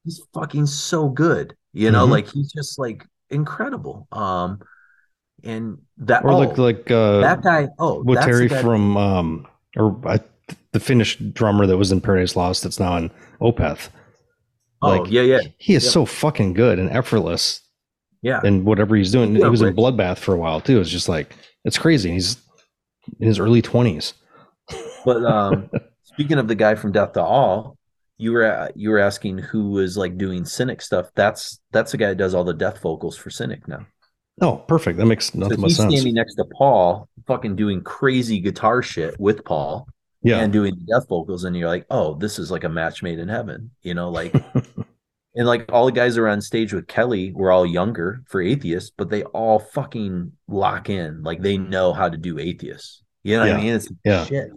he's 0.05 0.21
fucking 0.35 0.67
so 0.67 1.09
good. 1.09 1.57
You 1.73 1.91
know, 1.93 2.07
Mhm. 2.07 2.11
like 2.11 2.29
he's 2.29 2.53
just 2.53 2.79
like 2.79 3.07
incredible. 3.31 4.09
Um 4.13 4.59
and 5.45 5.79
that 5.99 6.25
Or 6.25 6.31
oh, 6.31 6.39
like 6.39 6.59
like 6.59 6.91
uh, 6.91 7.21
that 7.21 7.43
guy, 7.43 7.69
oh 7.79 8.03
Terry 8.15 8.49
from 8.49 8.97
um 8.97 9.47
or 9.77 9.97
I, 10.07 10.21
the 10.73 10.81
Finnish 10.81 11.17
drummer 11.17 11.67
that 11.67 11.77
was 11.77 11.93
in 11.93 12.01
Paradise 12.01 12.37
Lost 12.37 12.63
that's 12.63 12.81
now 12.81 12.97
in 12.97 13.11
Opeth. 13.41 13.89
oh 14.83 14.89
like, 14.89 15.11
yeah, 15.11 15.23
yeah, 15.23 15.41
He 15.59 15.75
is 15.75 15.85
Yep. 15.85 15.93
so 15.93 16.05
fucking 16.07 16.55
good 16.55 16.79
and 16.79 16.91
effortless 16.91 17.61
yeah. 18.23 18.41
and 18.45 18.65
whatever 18.65 18.97
he's 18.97 19.13
doing. 19.13 19.35
Yeah, 19.37 19.45
he 19.45 19.51
was 19.51 19.63
in 19.63 19.75
Bloodbath 19.75 20.19
for 20.19 20.35
a 20.35 20.39
while 20.39 20.61
too. 20.61 20.81
It's 20.81 20.91
just 20.91 21.09
like 21.09 21.35
it's 21.65 21.79
crazy. 21.79 22.13
He's 22.13 22.37
in 23.21 23.27
his 23.27 23.39
early 23.39 23.63
twenties. 23.63 24.15
But 25.05 25.25
um 25.25 25.71
speaking 26.05 26.39
of 26.39 26.49
the 26.49 26.55
guy 26.55 26.75
from 26.75 26.93
Death 26.93 27.13
to 27.15 27.23
All, 27.23 27.77
you 28.17 28.33
were 28.33 28.71
you 28.75 28.91
were 28.91 29.01
asking 29.01 29.39
who 29.39 29.71
was 29.71 29.97
like 29.97 30.17
doing 30.17 30.45
Cynic 30.45 30.81
stuff. 30.81 31.11
That's 31.15 31.61
that's 31.73 31.93
the 31.93 31.99
guy 31.99 32.09
that 32.09 32.19
does 32.19 32.35
all 32.35 32.45
the 32.45 32.55
death 32.55 32.81
vocals 32.81 33.17
for 33.17 33.31
Cynic 33.31 33.67
now. 33.67 33.87
Oh, 34.41 34.57
perfect. 34.57 34.99
That 34.99 35.07
makes 35.07 35.33
So 35.33 35.39
nothing 35.39 35.61
but 35.61 35.69
he's 35.69 35.77
sense. 35.77 35.93
standing 35.93 36.15
next 36.15 36.35
to 36.37 36.45
Paul, 36.57 37.09
fucking 37.27 37.55
doing 37.57 37.83
crazy 37.83 38.41
guitar 38.41 38.83
shit 38.83 39.19
with 39.21 39.45
Paul. 39.45 39.87
yeah. 40.23 40.39
and 40.39 40.53
doing 40.53 40.75
the 40.75 40.85
death 40.95 41.09
vocals, 41.09 41.45
and 41.45 41.57
you're 41.57 41.69
like, 41.69 41.85
oh, 41.91 42.15
this 42.15 42.39
is 42.39 42.51
like 42.51 42.65
a 42.65 42.69
match 42.69 43.03
made 43.03 43.19
in 43.19 43.29
heaven, 43.29 43.71
you 43.83 43.93
know, 43.95 44.09
like. 44.11 44.33
and 45.35 45.47
like 45.47 45.71
all 45.73 45.87
the 45.87 45.93
guys 45.93 46.17
are 46.19 46.29
on 46.29 46.41
stage 46.41 46.73
with 46.73 46.87
Kelly 46.87 47.33
were 47.33 47.51
all 47.51 47.67
younger 47.67 48.23
for 48.29 48.41
atheists, 48.41 48.91
but 48.97 49.11
they 49.11 49.23
all 49.25 49.59
fucking 49.59 50.33
lock 50.49 50.89
in, 50.91 51.23
like 51.23 51.41
they 51.43 51.57
know 51.59 51.93
how 51.93 52.09
to 52.09 52.17
do 52.17 52.39
atheists. 52.39 53.03
You 53.25 53.37
know 53.37 53.43
what 53.43 53.49
Yeah. 53.51 53.57
I 53.57 53.61
mean? 53.63 53.73
It's 53.75 53.89
Yeah. 54.05 54.25
shit. 54.25 54.51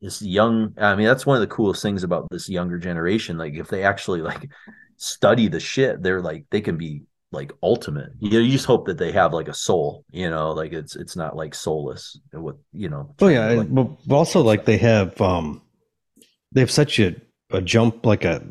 This 0.00 0.22
young, 0.22 0.74
I 0.78 0.94
mean, 0.94 1.06
that's 1.06 1.26
one 1.26 1.36
of 1.36 1.40
the 1.40 1.48
coolest 1.54 1.82
things 1.82 2.04
about 2.04 2.28
this 2.30 2.48
younger 2.48 2.78
generation. 2.78 3.36
Like, 3.36 3.54
if 3.54 3.68
they 3.68 3.82
actually 3.82 4.22
like 4.22 4.48
study 4.96 5.48
the 5.48 5.58
shit, 5.60 6.02
they're 6.02 6.22
like 6.22 6.44
they 6.50 6.60
can 6.60 6.76
be 6.76 7.02
like 7.30 7.52
ultimate. 7.62 8.10
You, 8.20 8.30
know, 8.30 8.38
you 8.38 8.52
just 8.52 8.66
hope 8.66 8.86
that 8.86 8.98
they 8.98 9.12
have 9.12 9.32
like 9.32 9.48
a 9.48 9.54
soul. 9.54 10.04
You 10.10 10.30
know, 10.30 10.52
like 10.52 10.72
it's 10.72 10.96
it's 10.96 11.16
not 11.16 11.36
like 11.36 11.54
soulless. 11.54 12.18
What 12.32 12.56
you 12.72 12.88
know? 12.88 13.14
Oh 13.20 13.28
yeah, 13.28 13.48
like- 13.50 13.74
but 13.74 14.14
also 14.14 14.42
like 14.42 14.64
they 14.64 14.78
have 14.78 15.20
um 15.20 15.62
they 16.52 16.60
have 16.60 16.70
such 16.70 16.98
a, 16.98 17.14
a 17.50 17.60
jump 17.60 18.06
like 18.06 18.24
a, 18.24 18.42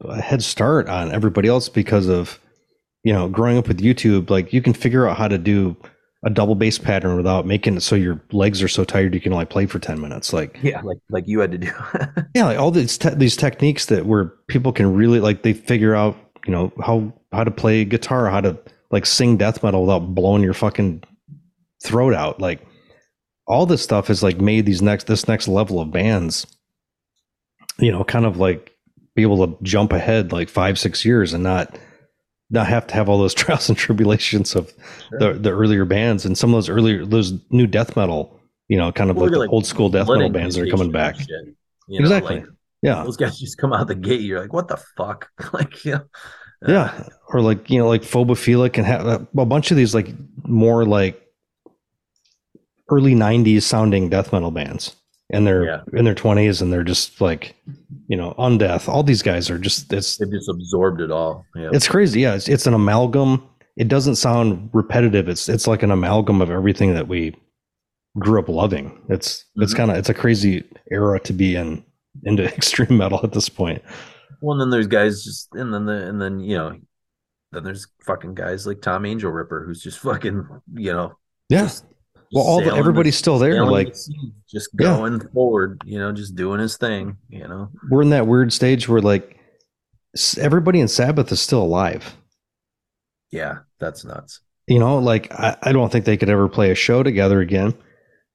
a 0.00 0.20
head 0.20 0.42
start 0.42 0.88
on 0.88 1.12
everybody 1.12 1.48
else 1.48 1.68
because 1.68 2.08
of 2.08 2.38
you 3.04 3.12
know 3.12 3.28
growing 3.28 3.58
up 3.58 3.68
with 3.68 3.80
YouTube 3.80 4.30
like 4.30 4.52
you 4.52 4.62
can 4.62 4.72
figure 4.72 5.06
out 5.06 5.16
how 5.16 5.28
to 5.28 5.38
do 5.38 5.76
a 6.24 6.30
double 6.30 6.54
bass 6.54 6.78
pattern 6.78 7.16
without 7.16 7.46
making 7.46 7.76
it 7.76 7.80
so 7.80 7.96
your 7.96 8.22
legs 8.30 8.62
are 8.62 8.68
so 8.68 8.84
tired 8.84 9.12
you 9.12 9.20
can 9.20 9.32
only 9.32 9.44
play 9.44 9.66
for 9.66 9.80
10 9.80 10.00
minutes 10.00 10.32
like 10.32 10.56
yeah, 10.62 10.80
like 10.82 10.98
like 11.10 11.24
you 11.26 11.40
had 11.40 11.50
to 11.50 11.58
do. 11.58 11.72
yeah 12.34 12.44
like 12.44 12.58
all 12.58 12.70
these 12.70 12.96
te- 12.96 13.14
these 13.16 13.36
techniques 13.36 13.86
that 13.86 14.06
where 14.06 14.26
people 14.46 14.72
can 14.72 14.94
really 14.94 15.18
like 15.18 15.42
they 15.42 15.52
figure 15.52 15.94
out 15.96 16.16
you 16.46 16.52
know 16.52 16.72
how 16.80 17.12
how 17.32 17.44
to 17.44 17.50
play 17.50 17.84
guitar 17.84 18.30
how 18.30 18.40
to 18.40 18.58
like 18.90 19.06
sing 19.06 19.36
death 19.36 19.62
metal 19.62 19.82
without 19.82 20.14
blowing 20.14 20.42
your 20.42 20.54
fucking 20.54 21.02
throat 21.82 22.14
out. 22.14 22.40
Like 22.40 22.66
all 23.46 23.66
this 23.66 23.82
stuff 23.82 24.08
has 24.08 24.22
like 24.22 24.40
made 24.40 24.66
these 24.66 24.82
next 24.82 25.06
this 25.06 25.26
next 25.26 25.48
level 25.48 25.80
of 25.80 25.90
bands 25.90 26.46
you 27.78 27.90
know 27.90 28.04
kind 28.04 28.24
of 28.26 28.36
like 28.36 28.72
be 29.14 29.22
able 29.22 29.46
to 29.46 29.56
jump 29.62 29.92
ahead 29.92 30.32
like 30.32 30.48
five 30.48 30.78
six 30.78 31.04
years 31.04 31.32
and 31.32 31.42
not 31.42 31.78
not 32.50 32.66
have 32.66 32.86
to 32.86 32.94
have 32.94 33.08
all 33.08 33.18
those 33.18 33.34
trials 33.42 33.68
and 33.68 33.78
tribulations 33.78 34.54
of 34.54 34.72
the 35.18 35.32
the 35.34 35.50
earlier 35.50 35.84
bands 35.84 36.24
and 36.24 36.36
some 36.36 36.50
of 36.50 36.54
those 36.54 36.68
earlier 36.68 37.04
those 37.04 37.32
new 37.50 37.66
death 37.66 37.96
metal 37.96 38.38
you 38.68 38.76
know 38.76 38.92
kind 38.92 39.10
of 39.10 39.16
like 39.16 39.30
the 39.30 39.38
like 39.38 39.50
old 39.50 39.66
school 39.66 39.88
death 39.88 40.08
metal 40.08 40.30
bands 40.30 40.54
that 40.54 40.66
are 40.66 40.70
coming 40.70 40.90
back. 40.90 41.16
shit, 41.18 41.28
you 41.88 41.98
know, 41.98 42.04
exactly. 42.04 42.40
like, 42.40 42.46
yeah. 42.82 43.04
those 43.04 43.16
guys 43.16 43.38
just 43.38 43.58
come 43.58 43.72
out 43.72 43.86
the 43.86 43.94
gate. 43.94 44.22
You're 44.22 44.40
like, 44.40 44.52
what 44.52 44.66
the 44.66 44.82
fuck? 44.96 45.30
like, 45.52 45.84
you 45.84 45.92
know, 45.92 46.04
yeah. 46.66 47.08
Or 47.28 47.40
like 47.40 47.70
you 47.70 47.78
know 47.78 47.88
like 47.88 48.02
phobophilic 48.02 48.76
and 48.76 48.86
have 48.86 49.06
a 49.06 49.44
bunch 49.46 49.70
of 49.70 49.76
these 49.76 49.94
like 49.94 50.08
more 50.46 50.84
like 50.84 51.18
early 52.90 53.14
90s 53.14 53.62
sounding 53.62 54.08
death 54.08 54.32
metal 54.32 54.50
bands 54.50 54.94
and 55.32 55.46
they're 55.46 55.64
Yeah. 55.64 55.80
in 55.94 56.04
their 56.04 56.14
20s 56.14 56.60
and 56.60 56.72
they're 56.72 56.82
just 56.84 57.20
like 57.20 57.54
you 58.08 58.16
know 58.16 58.34
undeath 58.38 58.88
all 58.88 59.02
these 59.02 59.22
guys 59.22 59.48
are 59.50 59.58
just 59.58 59.92
it's 59.92 60.18
they've 60.18 60.30
just 60.30 60.48
absorbed 60.48 61.00
it 61.00 61.10
all. 61.10 61.46
Yeah, 61.56 61.70
it's 61.72 61.88
crazy. 61.88 62.20
Yeah. 62.20 62.34
It's, 62.34 62.48
it's 62.48 62.66
an 62.66 62.74
amalgam. 62.74 63.42
It 63.76 63.88
doesn't 63.88 64.16
sound 64.16 64.68
repetitive. 64.74 65.28
It's 65.28 65.48
it's 65.48 65.66
like 65.66 65.82
an 65.82 65.90
amalgam 65.90 66.42
of 66.42 66.50
everything 66.50 66.92
that 66.94 67.08
we 67.08 67.34
grew 68.18 68.38
up 68.40 68.48
loving. 68.50 69.00
It's 69.08 69.44
it's 69.56 69.72
Mhm. 69.72 69.76
kind 69.76 69.90
of 69.90 69.96
it's 69.96 70.10
a 70.10 70.14
crazy 70.14 70.64
era 70.90 71.18
to 71.20 71.32
be 71.32 71.56
in 71.56 71.82
into 72.24 72.44
extreme 72.54 72.98
metal 72.98 73.20
at 73.22 73.32
this 73.32 73.48
point 73.48 73.80
Well, 74.42 74.52
and 74.52 74.60
then 74.60 74.70
there's 74.70 74.88
guys 74.88 75.24
just, 75.24 75.48
and 75.54 75.72
then 75.72 75.86
the, 75.86 76.06
and 76.08 76.20
then 76.20 76.40
you 76.40 76.56
know, 76.58 76.76
then 77.52 77.64
there's 77.64 77.86
fucking 78.04 78.34
guys 78.34 78.66
like 78.66 78.82
Tom 78.82 79.04
Angelripper, 79.04 79.64
who's 79.64 79.82
just 79.82 79.98
fucking, 80.00 80.46
you 80.74 80.92
know, 80.92 81.16
yeah 81.48 81.62
just- 81.62 81.84
well 82.34 82.44
all 82.44 82.62
the, 82.64 82.74
everybody's 82.74 83.16
still 83.16 83.38
there 83.38 83.64
like 83.66 83.92
the 83.92 84.32
just 84.50 84.70
Yeah. 84.78 84.96
going 84.96 85.20
forward, 85.30 85.82
you 85.84 85.98
know, 85.98 86.12
just 86.12 86.34
doing 86.34 86.60
his 86.60 86.76
thing, 86.76 87.16
you 87.28 87.46
know. 87.46 87.68
we're 87.90 88.02
in 88.02 88.10
that 88.10 88.26
weird 88.26 88.52
stage 88.52 88.88
where 88.88 89.00
like 89.02 89.38
everybody 90.38 90.80
in 90.80 90.88
Sabbath 90.88 91.30
is 91.30 91.40
still 91.40 91.62
alive. 91.62 92.16
Yeah, 93.30 93.58
that's 93.78 94.04
nuts. 94.04 94.40
You 94.66 94.78
know, 94.78 94.98
like 94.98 95.30
I, 95.32 95.56
I 95.62 95.72
don't 95.72 95.90
think 95.92 96.04
they 96.04 96.16
could 96.16 96.30
ever 96.30 96.48
play 96.48 96.70
a 96.70 96.74
show 96.74 97.02
together 97.02 97.40
again. 97.40 97.74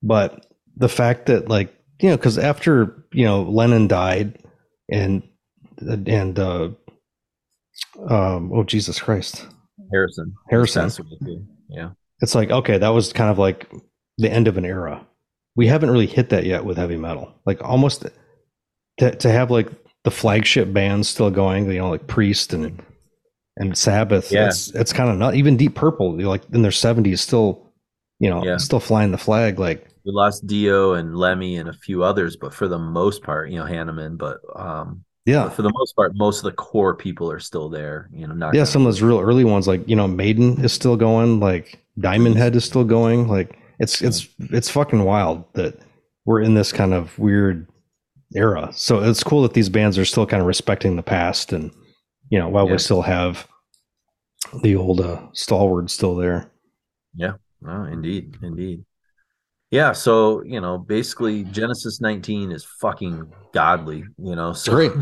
But 0.03 0.45
the 0.75 0.89
fact 0.89 1.25
that 1.27 1.49
like 1.49 1.73
you 1.99 2.09
know, 2.09 2.17
because 2.17 2.37
after 2.37 3.03
you 3.11 3.25
know 3.25 3.43
Lennon 3.43 3.87
died 3.87 4.43
and 4.91 5.23
and 5.79 6.39
uh 6.39 6.69
um 8.09 8.51
oh 8.53 8.63
Jesus 8.63 8.99
Christ, 8.99 9.45
Harrison, 9.91 10.33
Harrison. 10.49 10.83
Passed 10.83 10.99
away 10.99 11.17
too. 11.23 11.45
Yeah, 11.69 11.89
it's 12.21 12.35
like 12.35 12.51
okay, 12.51 12.77
that 12.77 12.89
was 12.89 13.13
kind 13.13 13.29
of 13.29 13.37
like 13.39 13.71
the 14.17 14.31
end 14.31 14.47
of 14.47 14.57
an 14.57 14.65
era. 14.65 15.05
We 15.55 15.67
haven't 15.67 15.89
really 15.91 16.07
hit 16.07 16.29
that 16.29 16.45
yet 16.45 16.65
with 16.65 16.77
heavy 16.77 16.97
metal. 16.97 17.33
Like 17.45 17.63
almost 17.63 18.05
to 18.99 19.11
to 19.15 19.31
have 19.31 19.51
like 19.51 19.69
the 20.03 20.11
flagship 20.11 20.71
bands 20.71 21.09
still 21.09 21.31
going, 21.31 21.69
you 21.69 21.79
know, 21.79 21.89
like 21.89 22.07
Priest 22.07 22.53
and 22.53 22.81
and 23.57 23.77
Sabbath. 23.77 24.31
Yeah. 24.31 24.47
It's 24.47 24.73
it's 24.75 24.93
kind 24.93 25.09
of 25.09 25.17
not 25.17 25.35
even 25.35 25.57
Deep 25.57 25.75
Purple, 25.75 26.17
like 26.21 26.43
in 26.53 26.61
their 26.61 26.71
seventies, 26.71 27.21
still, 27.21 27.73
you 28.19 28.29
know, 28.29 28.43
Yeah. 28.43 28.57
still 28.57 28.79
flying 28.79 29.11
the 29.11 29.17
flag. 29.17 29.59
Like 29.59 29.87
we 30.05 30.11
lost 30.11 30.47
Dio 30.47 30.93
and 30.93 31.17
Lemmy 31.17 31.57
and 31.57 31.67
a 31.67 31.73
few 31.73 32.03
others, 32.03 32.37
but 32.37 32.53
for 32.53 32.67
the 32.67 32.79
most 32.79 33.23
part, 33.23 33.49
you 33.49 33.57
know, 33.57 33.65
Hanneman, 33.65 34.17
but 34.17 34.37
um, 34.55 35.03
yeah, 35.27 35.43
but 35.43 35.53
for 35.53 35.61
the 35.61 35.71
most 35.73 35.95
part, 35.95 36.15
most 36.15 36.39
of 36.39 36.45
the 36.45 36.53
core 36.53 36.95
people 36.95 37.31
are 37.31 37.39
still 37.39 37.69
there. 37.69 38.09
You 38.11 38.25
know, 38.27 38.33
not 38.33 38.55
yeah. 38.55 38.63
Some 38.63 38.81
of 38.81 38.85
those 38.87 39.01
real 39.03 39.19
early 39.19 39.43
ones, 39.43 39.67
like 39.67 39.87
you 39.87 39.95
know, 39.95 40.07
Maiden 40.07 40.63
is 40.63 40.73
still 40.73 40.95
going. 40.95 41.39
Like 41.39 41.79
Diamond 41.99 42.35
Head 42.37 42.55
is 42.55 42.65
still 42.65 42.83
going. 42.83 43.27
Like 43.27 43.59
it's 43.79 44.01
it's 44.01 44.27
it's 44.39 44.69
fucking 44.69 45.03
wild 45.03 45.43
that 45.53 45.79
we're 46.25 46.41
in 46.41 46.55
this 46.55 46.71
kind 46.71 46.93
of 46.93 47.17
weird 47.19 47.67
era. 48.35 48.69
So 48.73 49.03
it's 49.03 49.23
cool 49.23 49.41
that 49.43 49.53
these 49.53 49.69
bands 49.69 49.97
are 49.97 50.05
still 50.05 50.25
kind 50.25 50.41
of 50.41 50.47
respecting 50.47 50.95
the 50.95 51.03
past, 51.03 51.53
and 51.53 51.71
you 52.29 52.39
know, 52.39 52.49
while 52.49 52.65
Yeah. 52.65 52.71
we 52.73 52.77
still 52.79 53.01
have 53.03 53.47
the 54.63 54.75
old 54.75 55.01
uh, 55.01 55.19
stalwart 55.33 55.89
still 55.89 56.15
there. 56.15 56.49
Yeah. 57.15 57.33
Oh, 57.67 57.83
indeed, 57.83 58.37
indeed. 58.41 58.85
Yeah, 59.71 59.91
so 59.91 60.43
you 60.43 60.61
know, 60.61 60.77
basically 60.77 61.43
Genesis 61.45 61.99
19 61.99 62.51
is 62.51 62.63
fucking 62.63 63.31
godly, 63.53 64.05
you 64.17 64.35
know. 64.35 64.53
So 64.53 64.71
Great. 64.73 64.91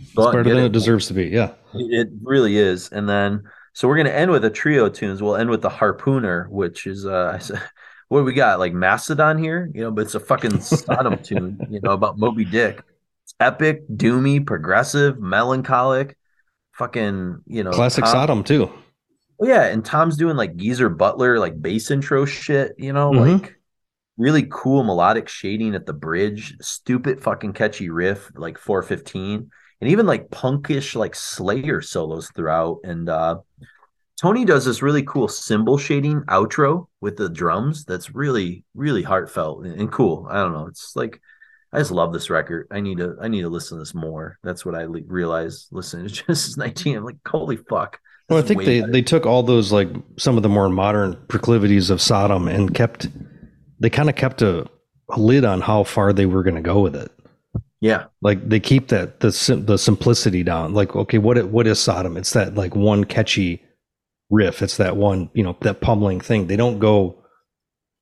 It's 0.00 0.14
better 0.14 0.42
than 0.42 0.56
it. 0.56 0.64
it 0.66 0.72
deserves 0.72 1.06
to 1.08 1.14
be. 1.14 1.26
Yeah. 1.26 1.52
It 1.74 2.08
really 2.22 2.56
is. 2.56 2.88
And 2.90 3.08
then 3.08 3.42
so 3.74 3.86
we're 3.86 3.98
gonna 3.98 4.08
end 4.10 4.30
with 4.30 4.44
a 4.44 4.50
trio 4.50 4.86
of 4.86 4.94
tunes. 4.94 5.22
We'll 5.22 5.36
end 5.36 5.50
with 5.50 5.60
the 5.62 5.68
Harpooneer, 5.68 6.48
which 6.48 6.86
is 6.86 7.04
uh 7.06 7.32
I 7.34 7.38
said 7.46 7.60
what 8.08 8.20
do 8.20 8.24
we 8.24 8.32
got? 8.32 8.58
Like 8.58 8.72
Mastodon 8.72 9.36
here, 9.36 9.70
you 9.74 9.82
know, 9.82 9.90
but 9.90 10.02
it's 10.02 10.14
a 10.14 10.20
fucking 10.20 10.60
Sodom 10.60 11.18
tune, 11.22 11.60
you 11.68 11.80
know, 11.82 11.90
about 11.92 12.18
Moby 12.18 12.46
Dick. 12.46 12.82
It's 13.24 13.34
epic, 13.38 13.86
doomy, 13.90 14.46
progressive, 14.46 15.20
melancholic, 15.20 16.16
fucking, 16.72 17.42
you 17.46 17.62
know, 17.62 17.70
Classic 17.72 18.04
Tom- 18.04 18.12
Sodom 18.12 18.42
too. 18.44 18.70
Yeah, 19.42 19.64
and 19.64 19.84
Tom's 19.84 20.16
doing 20.16 20.36
like 20.36 20.56
Geezer 20.56 20.88
Butler, 20.88 21.38
like 21.38 21.60
bass 21.60 21.90
intro 21.90 22.24
shit, 22.24 22.74
you 22.78 22.94
know, 22.94 23.10
Mhm. 23.12 23.40
like 23.42 23.57
really 24.18 24.46
cool 24.50 24.82
melodic 24.82 25.28
shading 25.28 25.74
at 25.74 25.86
the 25.86 25.92
bridge, 25.94 26.56
stupid 26.60 27.22
fucking 27.22 27.54
catchy 27.54 27.88
riff, 27.88 28.30
like 28.34 28.58
415, 28.58 29.50
and 29.80 29.90
even 29.90 30.06
like 30.06 30.28
punkish 30.28 30.94
like 30.96 31.14
Slayer 31.14 31.80
solos 31.80 32.30
throughout. 32.34 32.80
And 32.84 33.08
uh 33.08 33.38
Toni 34.20 34.44
does 34.44 34.64
this 34.64 34.82
really 34.82 35.04
cool 35.04 35.28
cymbal 35.28 35.78
shading 35.78 36.22
outro 36.22 36.88
with 37.00 37.16
the 37.16 37.28
drums 37.28 37.84
that's 37.84 38.16
really, 38.16 38.64
really 38.74 39.04
heartfelt 39.04 39.64
and, 39.64 39.80
and 39.80 39.92
cool. 39.92 40.26
I 40.28 40.38
don't 40.38 40.52
know. 40.52 40.66
It's 40.66 40.96
like 40.96 41.20
I 41.72 41.78
just 41.78 41.92
love 41.92 42.12
this 42.12 42.28
record. 42.28 42.66
I 42.72 42.80
need 42.80 42.98
to 42.98 43.16
I 43.20 43.28
need 43.28 43.42
to 43.42 43.48
listen 43.48 43.78
to 43.78 43.82
this 43.82 43.94
more. 43.94 44.38
That's 44.42 44.66
what 44.66 44.74
I 44.74 44.86
le- 44.86 45.02
realized 45.06 45.68
listening 45.70 46.08
to 46.08 46.14
Genesis 46.26 46.56
19. 46.56 46.96
I'm 46.96 47.04
like, 47.04 47.16
holy 47.26 47.56
fuck. 47.56 48.00
Well, 48.28 48.40
I 48.40 48.42
think 48.42 48.64
they, 48.64 48.80
better. 48.80 48.92
they 48.92 49.00
took 49.00 49.24
all 49.24 49.42
those 49.42 49.72
like 49.72 49.88
some 50.18 50.36
of 50.36 50.42
the 50.42 50.50
more 50.50 50.68
modern 50.68 51.16
proclivities 51.28 51.88
of 51.88 52.00
Sodom 52.00 52.48
and 52.48 52.74
kept 52.74 53.08
they 53.80 53.90
kind 53.90 54.08
of 54.08 54.16
kept 54.16 54.42
a, 54.42 54.66
a 55.10 55.18
lid 55.20 55.44
on 55.44 55.60
how 55.60 55.84
far 55.84 56.12
they 56.12 56.26
were 56.26 56.42
going 56.42 56.56
to 56.56 56.60
go 56.62 56.80
with 56.80 56.96
it. 56.96 57.10
yeah. 57.80 58.06
Like 58.22 58.48
they 58.48 58.60
keep 58.60 58.88
that 58.88 59.20
the 59.20 59.30
sim- 59.32 59.66
the 59.66 59.78
simplicity 59.78 60.42
down. 60.42 60.74
Like 60.74 60.94
okay, 60.96 61.18
what 61.18 61.42
what 61.50 61.66
is 61.66 61.78
Sodom? 61.78 62.16
It's 62.16 62.32
that 62.32 62.54
like 62.54 62.74
one 62.76 63.04
catchy 63.04 63.62
riff. 64.30 64.62
It's 64.62 64.76
that 64.78 64.96
one 64.96 65.30
you 65.34 65.42
know 65.42 65.56
that 65.60 65.80
pummeling 65.80 66.20
thing. 66.20 66.46
They 66.46 66.56
don't 66.56 66.78
go 66.78 67.22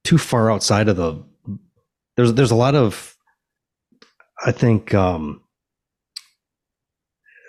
too 0.04 0.18
far 0.18 0.50
outside 0.50 0.88
of 0.88 0.96
the. 0.96 1.22
There's 2.16 2.32
there's 2.34 2.50
a 2.50 2.56
lot 2.56 2.74
of, 2.74 3.16
I 4.44 4.52
think. 4.52 4.94
um 4.94 5.42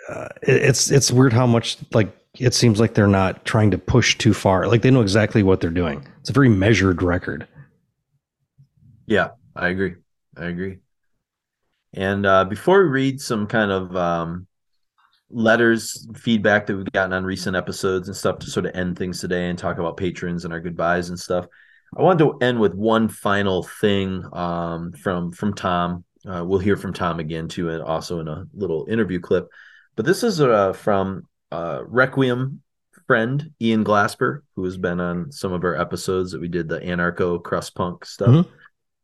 uh, 0.09 0.27
it- 0.43 0.61
it's 0.63 0.91
it's 0.91 1.11
weird 1.11 1.33
how 1.33 1.45
much 1.47 1.77
like 1.93 2.13
it 2.39 2.53
seems 2.53 2.79
like 2.79 2.93
they're 2.93 3.07
not 3.07 3.43
trying 3.45 3.71
to 3.71 3.77
push 3.77 4.17
too 4.17 4.33
far. 4.33 4.67
Like 4.67 4.81
they 4.81 4.91
know 4.91 5.01
exactly 5.01 5.43
what 5.43 5.59
they're 5.59 5.69
doing. 5.71 6.05
It's 6.21 6.29
a 6.29 6.33
very 6.33 6.49
measured 6.49 7.01
record. 7.01 7.47
Yeah, 9.07 9.29
I 9.55 9.69
agree. 9.69 9.95
I 10.35 10.45
agree. 10.45 10.79
And 11.93 12.25
uh, 12.25 12.45
before 12.45 12.83
we 12.83 12.89
read 12.89 13.21
some 13.21 13.47
kind 13.47 13.71
of 13.71 13.95
um, 13.95 14.47
letters, 15.29 16.07
feedback 16.15 16.67
that 16.67 16.75
we've 16.75 16.91
gotten 16.91 17.13
on 17.13 17.23
recent 17.23 17.55
episodes 17.55 18.07
and 18.07 18.15
stuff 18.15 18.39
to 18.39 18.49
sort 18.49 18.65
of 18.65 18.75
end 18.75 18.97
things 18.97 19.19
today 19.19 19.49
and 19.49 19.57
talk 19.57 19.79
about 19.79 19.97
patrons 19.97 20.43
and 20.43 20.53
our 20.53 20.59
goodbyes 20.59 21.09
and 21.09 21.19
stuff, 21.19 21.47
I 21.97 22.01
wanted 22.01 22.25
to 22.25 22.37
end 22.45 22.59
with 22.59 22.73
one 22.73 23.07
final 23.07 23.63
thing 23.63 24.23
um, 24.33 24.91
from 24.91 25.31
from 25.31 25.53
Tom. 25.53 26.03
uh, 26.27 26.43
we'll 26.45 26.59
hear 26.59 26.75
from 26.75 26.93
Tom 26.93 27.19
again 27.19 27.47
too, 27.47 27.69
and 27.69 27.81
also 27.81 28.19
in 28.19 28.27
a 28.27 28.45
little 28.53 28.85
interview 28.89 29.19
clip. 29.19 29.47
But 29.95 30.05
this 30.05 30.21
is 30.23 30.41
uh, 30.41 30.73
from 30.73 31.23
uh, 31.51 31.81
Requiem 31.87 32.61
friend 33.07 33.51
Ian 33.61 33.85
Glasper, 33.85 34.41
who 34.55 34.65
has 34.65 34.77
been 34.77 34.99
on 34.99 35.31
some 35.31 35.53
of 35.53 35.63
our 35.63 35.79
episodes 35.79 36.31
that 36.31 36.41
we 36.41 36.49
did 36.49 36.67
the 36.67 36.79
anarcho 36.79 37.41
crust 37.41 37.73
punk 37.73 38.05
stuff. 38.05 38.29
Mm-hmm. 38.29 38.49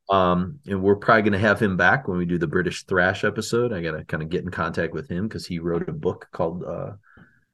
Um, 0.09 0.59
and 0.67 0.81
we're 0.81 0.95
probably 0.95 1.23
going 1.23 1.33
to 1.33 1.39
have 1.39 1.61
him 1.61 1.77
back 1.77 2.07
when 2.07 2.17
we 2.17 2.25
do 2.25 2.37
the 2.37 2.47
British 2.47 2.83
thrash 2.83 3.23
episode. 3.23 3.71
I 3.71 3.81
got 3.81 3.91
to 3.91 4.03
kind 4.03 4.21
of 4.21 4.29
get 4.29 4.43
in 4.43 4.51
contact 4.51 4.93
with 4.93 5.09
him 5.09 5.27
because 5.27 5.45
he 5.45 5.59
wrote 5.59 5.87
a 5.87 5.93
book 5.93 6.27
called 6.31 6.63
uh, 6.63 6.91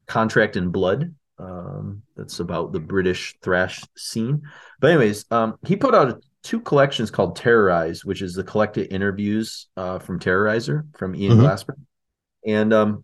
Contract 0.08 0.56
in 0.56 0.70
Blood. 0.70 1.14
Um, 1.38 2.02
that's 2.18 2.40
about 2.40 2.74
the 2.74 2.80
British 2.80 3.38
thrash 3.42 3.84
scene. 3.96 4.42
But 4.80 4.92
anyways, 4.92 5.26
um, 5.32 5.58
he 5.66 5.76
put 5.76 5.96
out 5.96 6.22
two 6.44 6.60
collections 6.60 7.12
called 7.12 7.36
Terrorize, 7.36 8.04
which 8.04 8.22
is 8.22 8.34
the 8.34 8.44
collected 8.44 8.92
interviews 8.94 9.68
uh, 9.78 10.00
from 10.00 10.20
Terrorizer 10.20 10.84
from 10.98 11.16
Ian 11.16 11.38
mm-hmm. 11.38 11.46
Glasper. 11.46 11.76
And 12.46 12.74
um, 12.74 13.04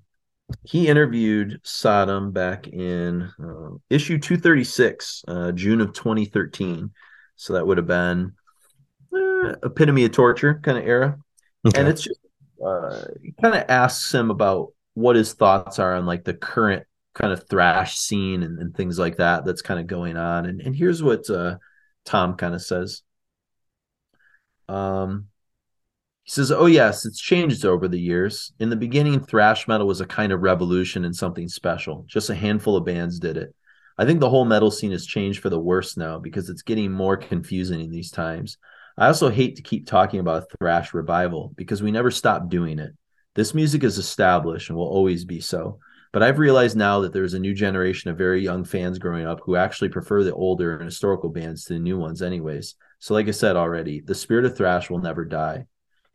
he 0.63 0.87
interviewed 0.87 1.59
Sodom 1.63 2.31
back 2.31 2.67
in 2.67 3.31
uh, 3.39 3.77
issue 3.89 4.17
236, 4.17 5.23
uh, 5.27 5.51
June 5.51 5.81
of 5.81 5.93
2013. 5.93 6.91
So 7.35 7.53
that 7.53 7.65
would 7.65 7.77
have 7.77 7.87
been 7.87 8.33
uh, 9.15 9.55
epitome 9.63 10.05
of 10.05 10.11
torture 10.11 10.59
kind 10.63 10.77
of 10.77 10.85
era. 10.85 11.17
Okay. 11.67 11.79
And 11.79 11.89
it's 11.89 12.03
just 12.03 12.19
uh, 12.65 13.05
kind 13.41 13.55
of 13.55 13.65
asks 13.69 14.13
him 14.13 14.31
about 14.31 14.73
what 14.93 15.15
his 15.15 15.33
thoughts 15.33 15.79
are 15.79 15.95
on 15.95 16.05
like 16.05 16.23
the 16.23 16.33
current 16.33 16.85
kind 17.13 17.31
of 17.31 17.47
thrash 17.47 17.97
scene 17.97 18.43
and, 18.43 18.59
and 18.59 18.75
things 18.75 18.99
like 18.99 19.17
that 19.17 19.45
that's 19.45 19.61
kind 19.61 19.79
of 19.79 19.87
going 19.87 20.17
on. 20.17 20.45
And, 20.45 20.61
and 20.61 20.75
here's 20.75 21.01
what 21.01 21.29
uh, 21.29 21.57
Tom 22.05 22.35
kind 22.35 22.53
of 22.53 22.61
says. 22.61 23.01
Um, 24.67 25.27
he 26.23 26.31
says, 26.31 26.51
Oh, 26.51 26.65
yes, 26.65 27.05
it's 27.05 27.19
changed 27.19 27.65
over 27.65 27.87
the 27.87 27.99
years. 27.99 28.51
In 28.59 28.69
the 28.69 28.75
beginning, 28.75 29.23
thrash 29.23 29.67
metal 29.67 29.87
was 29.87 30.01
a 30.01 30.07
kind 30.07 30.31
of 30.31 30.41
revolution 30.41 31.05
and 31.05 31.15
something 31.15 31.47
special. 31.47 32.03
Just 32.07 32.29
a 32.29 32.35
handful 32.35 32.75
of 32.75 32.85
bands 32.85 33.19
did 33.19 33.37
it. 33.37 33.53
I 33.97 34.05
think 34.05 34.19
the 34.19 34.29
whole 34.29 34.45
metal 34.45 34.71
scene 34.71 34.91
has 34.91 35.05
changed 35.05 35.41
for 35.41 35.49
the 35.49 35.59
worse 35.59 35.95
now 35.95 36.19
because 36.19 36.49
it's 36.49 36.63
getting 36.63 36.91
more 36.91 37.15
confusing 37.15 37.79
in 37.79 37.91
these 37.91 38.11
times. 38.11 38.57
I 38.97 39.07
also 39.07 39.29
hate 39.29 39.57
to 39.57 39.61
keep 39.61 39.87
talking 39.87 40.19
about 40.19 40.49
thrash 40.57 40.93
revival 40.93 41.53
because 41.55 41.83
we 41.83 41.91
never 41.91 42.11
stop 42.11 42.49
doing 42.49 42.79
it. 42.79 42.93
This 43.33 43.53
music 43.53 43.83
is 43.83 43.97
established 43.97 44.69
and 44.69 44.77
will 44.77 44.87
always 44.87 45.25
be 45.25 45.41
so. 45.41 45.79
But 46.13 46.23
I've 46.23 46.39
realized 46.39 46.77
now 46.77 47.01
that 47.01 47.11
there's 47.11 47.33
a 47.33 47.39
new 47.39 47.53
generation 47.53 48.09
of 48.09 48.17
very 48.17 48.41
young 48.41 48.63
fans 48.63 48.99
growing 48.99 49.25
up 49.25 49.41
who 49.43 49.57
actually 49.57 49.89
prefer 49.89 50.23
the 50.23 50.33
older 50.33 50.77
and 50.77 50.85
historical 50.85 51.29
bands 51.29 51.65
to 51.65 51.73
the 51.73 51.79
new 51.79 51.97
ones, 51.97 52.21
anyways. 52.21 52.75
So, 52.99 53.13
like 53.13 53.27
I 53.27 53.31
said 53.31 53.57
already, 53.57 53.99
the 53.99 54.15
spirit 54.15 54.45
of 54.45 54.55
thrash 54.55 54.89
will 54.89 54.99
never 54.99 55.25
die. 55.25 55.65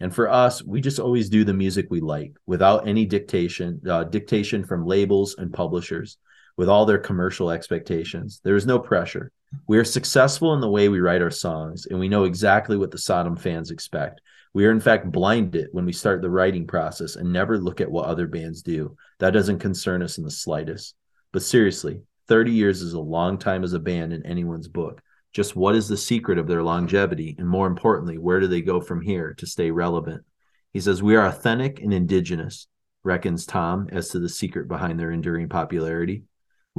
And 0.01 0.15
for 0.15 0.31
us, 0.31 0.65
we 0.65 0.81
just 0.81 0.99
always 0.99 1.29
do 1.29 1.45
the 1.45 1.53
music 1.53 1.89
we 1.91 2.01
like 2.01 2.33
without 2.47 2.89
any 2.89 3.05
dictation, 3.05 3.83
uh, 3.87 4.05
dictation 4.05 4.65
from 4.65 4.87
labels 4.87 5.35
and 5.37 5.53
publishers, 5.53 6.17
with 6.57 6.69
all 6.69 6.87
their 6.87 6.99
commercial 6.99 7.51
expectations. 7.51 8.41
There 8.45 8.57
is 8.57 8.67
no 8.67 8.79
pressure. 8.79 9.33
We 9.67 9.79
are 9.79 9.85
successful 9.85 10.55
in 10.55 10.61
the 10.61 10.71
way 10.71 10.89
we 10.89 11.01
write 11.01 11.23
our 11.23 11.31
songs, 11.31 11.87
and 11.87 11.99
we 11.99 12.09
know 12.09 12.25
exactly 12.25 12.77
what 12.77 12.91
the 12.91 12.99
Sodom 12.99 13.37
fans 13.37 13.71
expect. 13.71 14.21
We 14.53 14.67
are, 14.67 14.73
in 14.73 14.81
fact, 14.81 15.11
blinded 15.11 15.69
when 15.73 15.85
we 15.85 15.93
start 15.93 16.23
the 16.23 16.31
writing 16.31 16.67
process 16.67 17.17
and 17.17 17.33
never 17.33 17.59
look 17.59 17.81
at 17.81 17.91
what 17.91 18.07
other 18.07 18.27
bands 18.27 18.63
do. 18.63 18.97
That 19.19 19.31
doesn't 19.31 19.61
concern 19.61 20.03
us 20.03 20.19
in 20.19 20.25
the 20.25 20.31
slightest. 20.31 20.95
But 21.33 21.43
seriously, 21.43 22.01
30 22.29 22.53
years 22.53 22.83
is 22.83 22.95
a 22.95 23.01
long 23.01 23.39
time 23.39 23.65
as 23.65 23.73
a 23.73 23.79
band 23.79 24.13
in 24.13 24.27
anyone's 24.27 24.69
book. 24.69 25.01
Just 25.33 25.55
what 25.55 25.77
is 25.77 25.87
the 25.87 25.97
secret 25.97 26.39
of 26.39 26.49
their 26.49 26.63
longevity? 26.63 27.37
And 27.39 27.49
more 27.49 27.69
importantly, 27.69 28.19
where 28.19 28.41
do 28.41 28.49
they 28.49 28.63
go 28.63 28.81
from 28.81 29.01
here 29.01 29.35
to 29.39 29.47
stay 29.47 29.71
relevant? 29.71 30.25
He 30.73 30.81
says, 30.81 31.03
We 31.03 31.15
are 31.15 31.27
authentic 31.27 31.81
and 31.81 31.95
indigenous, 31.95 32.67
reckons 33.05 33.47
Tom, 33.47 33.89
as 33.93 34.09
to 34.11 34.19
the 34.19 34.29
secret 34.29 34.67
behind 34.67 34.99
their 34.99 35.13
enduring 35.13 35.49
popularity. 35.49 36.25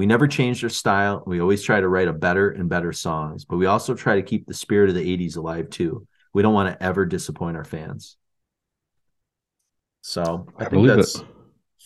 We 0.01 0.07
never 0.07 0.27
change 0.27 0.63
our 0.63 0.69
style. 0.71 1.21
We 1.27 1.41
always 1.41 1.61
try 1.61 1.79
to 1.79 1.87
write 1.87 2.07
a 2.07 2.11
better 2.11 2.49
and 2.49 2.67
better 2.67 2.91
songs, 2.91 3.45
but 3.45 3.57
we 3.57 3.67
also 3.67 3.93
try 3.93 4.15
to 4.15 4.23
keep 4.23 4.47
the 4.47 4.53
spirit 4.55 4.89
of 4.89 4.95
the 4.95 5.15
80s 5.15 5.37
alive 5.37 5.69
too. 5.69 6.07
We 6.33 6.41
don't 6.41 6.55
want 6.55 6.73
to 6.73 6.83
ever 6.83 7.05
disappoint 7.05 7.55
our 7.55 7.63
fans. 7.63 8.17
So 10.01 10.47
I, 10.57 10.65
I 10.65 10.69
think 10.69 10.87
that's 10.87 11.17
it. 11.17 11.25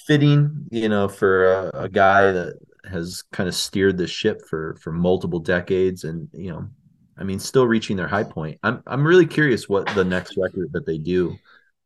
fitting, 0.08 0.66
you 0.72 0.88
know, 0.88 1.10
for 1.10 1.72
a, 1.72 1.82
a 1.82 1.90
guy 1.90 2.32
that 2.32 2.54
has 2.86 3.22
kind 3.34 3.50
of 3.50 3.54
steered 3.54 3.98
the 3.98 4.08
ship 4.08 4.44
for 4.48 4.78
for 4.80 4.94
multiple 4.94 5.40
decades 5.40 6.06
and 6.06 6.30
you 6.32 6.52
know 6.52 6.70
i 7.18 7.24
mean 7.24 7.40
still 7.40 7.66
reaching 7.66 7.98
their 7.98 8.08
high 8.08 8.24
point 8.24 8.60
i'm 8.62 8.84
i'm 8.86 9.06
really 9.06 9.26
curious 9.26 9.68
what 9.68 9.88
the 9.96 10.06
next 10.06 10.38
record 10.38 10.72
that 10.72 10.86
they 10.86 11.00
do 11.00 11.36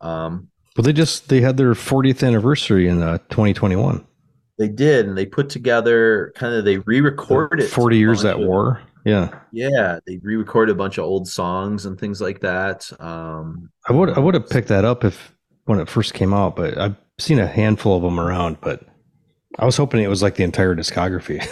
um 0.02 0.50
well 0.76 0.84
they 0.84 0.92
just 0.92 1.30
they 1.30 1.40
had 1.40 1.56
their 1.56 1.72
40th 1.72 2.28
anniversary 2.28 2.90
in 2.90 3.02
uh, 3.02 3.18
2021 3.30 4.06
they 4.60 4.68
did 4.68 5.08
and 5.08 5.18
they 5.18 5.26
put 5.26 5.50
together 5.50 6.32
kind 6.36 6.54
of 6.54 6.66
they 6.66 6.78
re-recorded 6.80 7.68
40 7.70 7.98
years 7.98 8.24
at 8.26 8.36
of, 8.36 8.46
war 8.46 8.82
yeah 9.06 9.40
yeah 9.52 10.00
they 10.06 10.18
re-recorded 10.18 10.72
a 10.72 10.76
bunch 10.76 11.00
of 11.00 11.06
old 11.06 11.28
songs 11.28 11.86
and 11.86 12.00
things 12.00 12.22
like 12.22 12.42
that 12.42 12.92
um 13.00 13.72
i 13.88 13.94
would 13.94 14.12
i 14.12 14.20
would 14.20 14.36
have 14.36 14.48
picked 14.50 14.68
that 14.68 14.86
up 14.86 15.04
if 15.04 15.34
when 15.66 15.80
it 15.80 15.90
first 15.90 16.14
came 16.14 16.34
out 16.34 16.56
but 16.56 16.78
i've 16.78 16.96
seen 17.18 17.40
a 17.40 17.48
handful 17.48 17.98
of 17.98 18.04
them 18.04 18.20
around 18.20 18.60
but 18.62 18.84
I 19.58 19.66
was 19.66 19.78
hoping 19.78 20.04
it 20.04 20.08
was 20.08 20.22
like 20.22 20.36
the 20.36 20.44
entire 20.44 20.76
discography. 20.76 21.44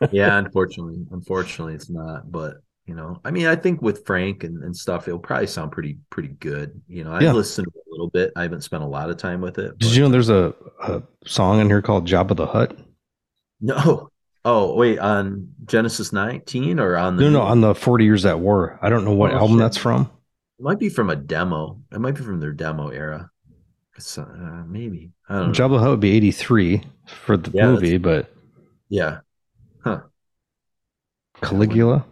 yeah, 0.12 0.38
unfortunately, 0.38 1.04
unfortunately, 1.10 1.74
it's 1.74 1.90
not. 1.90 2.30
But 2.30 2.58
you 2.86 2.94
know, 2.94 3.20
I 3.24 3.30
mean, 3.30 3.46
I 3.46 3.54
think 3.54 3.80
with 3.80 4.04
Frank 4.06 4.42
and, 4.42 4.62
and 4.64 4.76
stuff, 4.76 5.06
it'll 5.06 5.20
probably 5.20 5.46
sound 5.46 5.70
pretty 5.70 5.98
pretty 6.10 6.30
good. 6.30 6.80
You 6.88 7.04
know, 7.04 7.12
I 7.12 7.20
yeah. 7.20 7.32
listened 7.32 7.68
a 7.68 7.90
little 7.90 8.10
bit. 8.10 8.32
I 8.34 8.42
haven't 8.42 8.62
spent 8.62 8.82
a 8.82 8.86
lot 8.86 9.08
of 9.08 9.16
time 9.16 9.40
with 9.40 9.58
it. 9.58 9.78
Did 9.78 9.94
you 9.94 10.02
know 10.02 10.08
there's 10.08 10.30
a, 10.30 10.54
a 10.82 11.02
song 11.24 11.60
in 11.60 11.68
here 11.68 11.82
called 11.82 12.06
"Job 12.06 12.30
of 12.30 12.36
the 12.36 12.46
Hut"? 12.46 12.76
No. 13.60 14.08
Oh 14.44 14.74
wait, 14.74 14.98
on 14.98 15.54
Genesis 15.66 16.12
19 16.12 16.80
or 16.80 16.96
on 16.96 17.16
the 17.16 17.22
no 17.22 17.30
no 17.30 17.42
on 17.42 17.60
the 17.60 17.74
40 17.74 18.04
Years 18.04 18.26
at 18.26 18.40
War. 18.40 18.78
I 18.82 18.88
don't 18.88 19.04
know 19.04 19.14
what 19.14 19.32
oh, 19.32 19.36
album 19.36 19.56
shit. 19.56 19.60
that's 19.60 19.76
from. 19.76 20.10
It 20.58 20.64
might 20.64 20.80
be 20.80 20.88
from 20.88 21.10
a 21.10 21.16
demo. 21.16 21.80
It 21.92 22.00
might 22.00 22.16
be 22.16 22.22
from 22.22 22.40
their 22.40 22.52
demo 22.52 22.88
era. 22.88 23.30
Uh, 24.16 24.24
maybe 24.66 25.12
I 25.28 25.38
don't 25.38 25.54
Jabba 25.54 25.78
Hutt 25.78 25.90
would 25.90 26.00
be 26.00 26.16
83 26.16 26.82
for 27.06 27.36
the 27.36 27.50
yeah, 27.52 27.66
movie, 27.66 27.98
but 27.98 28.32
yeah, 28.88 29.18
huh? 29.84 30.00
Caligula, 31.40 32.04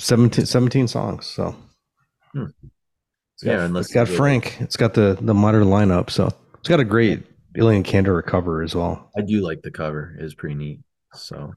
17, 0.00 0.46
17 0.46 0.88
songs. 0.88 1.26
So 1.26 1.54
hmm. 2.32 2.46
it's 3.34 3.44
got, 3.44 3.50
yeah, 3.50 3.78
it's 3.78 3.92
got 3.92 4.08
Frank. 4.08 4.60
It's 4.60 4.76
got 4.76 4.94
the 4.94 5.18
the 5.20 5.34
modern 5.34 5.64
lineup, 5.64 6.10
so 6.10 6.30
it's 6.58 6.68
got 6.68 6.80
a 6.80 6.84
great 6.84 7.24
Eliran 7.56 7.84
Kantor 7.84 8.22
cover 8.22 8.62
as 8.62 8.74
well. 8.74 9.10
I 9.16 9.22
do 9.22 9.40
like 9.40 9.62
the 9.62 9.70
cover; 9.70 10.16
it's 10.18 10.34
pretty 10.34 10.54
neat. 10.54 10.80
So 11.14 11.52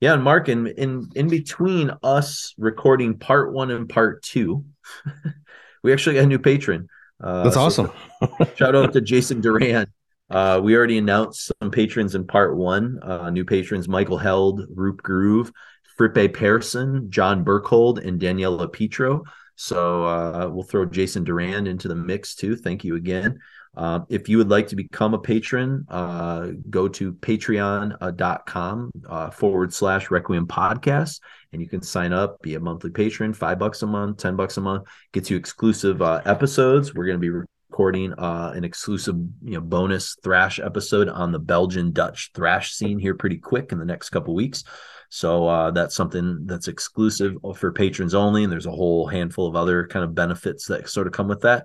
yeah, 0.00 0.14
and 0.14 0.22
Mark, 0.22 0.48
in 0.48 0.66
in 0.66 1.10
in 1.14 1.28
between 1.28 1.90
us 2.02 2.54
recording 2.56 3.18
part 3.18 3.52
one 3.52 3.70
and 3.70 3.88
part 3.88 4.22
two, 4.22 4.64
we 5.82 5.92
actually 5.92 6.16
got 6.16 6.24
a 6.24 6.26
new 6.26 6.38
patron. 6.38 6.88
Uh, 7.22 7.44
That's 7.44 7.56
awesome. 7.56 7.90
shout 8.56 8.74
out 8.74 8.94
to 8.94 9.00
Jason 9.02 9.42
Duran. 9.42 9.86
Uh, 10.30 10.60
we 10.62 10.74
already 10.74 10.96
announced 10.96 11.52
some 11.60 11.70
patrons 11.70 12.14
in 12.14 12.26
part 12.26 12.56
one. 12.56 12.98
Uh, 13.02 13.28
new 13.28 13.44
patrons 13.44 13.88
Michael 13.88 14.16
Held, 14.16 14.62
Roop 14.74 15.02
Groove, 15.02 15.52
Frippe 16.00 16.32
Pearson, 16.32 17.10
John 17.10 17.44
Burkhold, 17.44 18.02
and 18.02 18.18
Daniela 18.18 18.72
Petro. 18.72 19.22
So 19.54 20.04
uh, 20.06 20.48
we'll 20.50 20.62
throw 20.62 20.86
Jason 20.86 21.24
Duran 21.24 21.66
into 21.66 21.88
the 21.88 21.94
mix 21.94 22.34
too. 22.34 22.56
Thank 22.56 22.84
you 22.84 22.96
again. 22.96 23.38
Uh, 23.76 24.00
if 24.08 24.26
you 24.26 24.38
would 24.38 24.48
like 24.48 24.68
to 24.68 24.76
become 24.76 25.12
a 25.12 25.18
patron, 25.18 25.84
uh, 25.90 26.52
go 26.70 26.88
to 26.88 27.12
patreon.com 27.12 28.90
uh, 29.10 29.30
forward 29.30 29.74
slash 29.74 30.10
Requiem 30.10 30.46
podcast 30.46 31.20
and 31.52 31.60
you 31.60 31.68
can 31.68 31.82
sign 31.82 32.14
up, 32.14 32.40
be 32.40 32.54
a 32.54 32.60
monthly 32.60 32.88
patron, 32.88 33.34
five 33.34 33.58
bucks 33.58 33.82
a 33.82 33.86
month, 33.86 34.16
10 34.16 34.36
bucks 34.36 34.56
a 34.56 34.62
month, 34.62 34.84
gets 35.12 35.28
you 35.28 35.36
exclusive 35.36 36.00
uh, 36.00 36.22
episodes. 36.24 36.94
We're 36.94 37.04
going 37.04 37.18
to 37.18 37.20
be 37.20 37.28
recording 37.28 38.14
uh, 38.14 38.54
an 38.56 38.64
exclusive 38.64 39.16
you 39.42 39.52
know 39.52 39.60
bonus 39.60 40.16
thrash 40.22 40.60
episode 40.60 41.10
on 41.10 41.30
the 41.30 41.38
Belgian 41.38 41.92
Dutch 41.92 42.30
thrash 42.34 42.72
scene 42.72 42.98
here 42.98 43.14
pretty 43.14 43.36
quick 43.36 43.70
in 43.70 43.78
the 43.78 43.84
next 43.84 44.08
couple 44.08 44.34
weeks. 44.34 44.64
So 45.10 45.46
uh, 45.46 45.70
that's 45.72 45.94
something 45.94 46.46
that's 46.46 46.68
exclusive 46.68 47.36
for 47.56 47.72
patrons 47.72 48.14
only, 48.14 48.44
and 48.44 48.52
there's 48.52 48.66
a 48.66 48.70
whole 48.70 49.06
handful 49.06 49.46
of 49.46 49.56
other 49.56 49.86
kind 49.86 50.04
of 50.04 50.14
benefits 50.14 50.66
that 50.66 50.88
sort 50.88 51.06
of 51.06 51.12
come 51.12 51.28
with 51.28 51.42
that. 51.42 51.64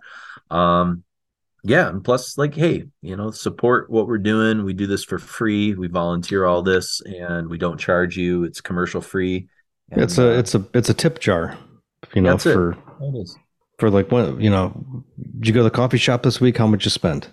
Um, 0.52 1.04
yeah 1.66 1.90
and 1.90 2.04
plus 2.04 2.38
like 2.38 2.54
hey 2.54 2.84
you 3.02 3.16
know 3.16 3.32
support 3.32 3.90
what 3.90 4.08
we're 4.08 4.20
doing. 4.20 4.64
We 4.64 4.74
do 4.74 4.88
this 4.88 5.04
for 5.04 5.18
free. 5.18 5.74
We 5.74 5.88
volunteer 5.88 6.46
all 6.46 6.62
this 6.62 7.02
and 7.02 7.50
we 7.50 7.58
don't 7.58 7.80
charge 7.80 8.16
you. 8.16 8.44
It's 8.44 8.62
commercial 8.62 9.02
free 9.02 9.48
and, 9.90 10.02
it's 10.02 10.18
a 10.18 10.30
uh, 10.30 10.38
it's 10.38 10.56
a 10.56 10.66
it's 10.74 10.90
a 10.90 10.94
tip 10.94 11.20
jar 11.20 11.58
you 12.14 12.22
know 12.22 12.38
for 12.38 12.78
for 13.80 13.90
like 13.90 14.12
what 14.12 14.40
you 14.40 14.50
know 14.50 15.04
did 15.40 15.48
you 15.48 15.54
go 15.54 15.62
to 15.62 15.64
the 15.64 15.72
coffee 15.72 15.98
shop 15.98 16.24
this 16.24 16.40
week? 16.40 16.58
How 16.58 16.68
much 16.68 16.86
you 16.86 16.92
spend? 16.92 17.28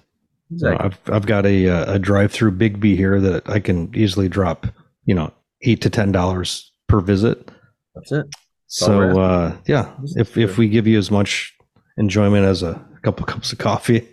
Exactly. 0.50 0.72
You 0.72 0.78
know, 0.78 0.84
I've, 0.84 1.14
I've 1.14 1.26
got 1.26 1.44
a 1.44 1.66
a 1.66 1.98
drive 1.98 2.32
through 2.32 2.52
Big 2.52 2.80
B 2.80 2.96
here 2.96 3.20
that 3.20 3.48
i 3.48 3.60
can 3.60 3.94
easily 3.94 4.28
drop 4.28 4.66
you 5.04 5.14
know 5.14 5.32
eight 5.62 5.80
to 5.80 5.90
ten 5.90 6.12
dollars 6.12 6.72
per 6.88 7.00
visit 7.00 7.50
that's 7.94 8.12
it 8.12 8.26
so 8.66 9.20
uh 9.20 9.56
yeah 9.66 9.92
if 10.16 10.36
if 10.36 10.58
we 10.58 10.68
give 10.68 10.86
you 10.86 10.98
as 10.98 11.10
much 11.10 11.54
enjoyment 11.96 12.44
as 12.44 12.62
a 12.62 12.84
couple 13.02 13.26
cups 13.26 13.52
of 13.52 13.58
coffee, 13.58 14.08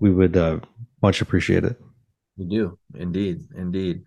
we 0.00 0.10
would 0.10 0.36
uh, 0.36 0.60
much 1.02 1.20
appreciate 1.20 1.64
it. 1.64 1.76
We 2.36 2.46
do 2.46 2.78
indeed, 2.94 3.40
indeed. 3.56 4.02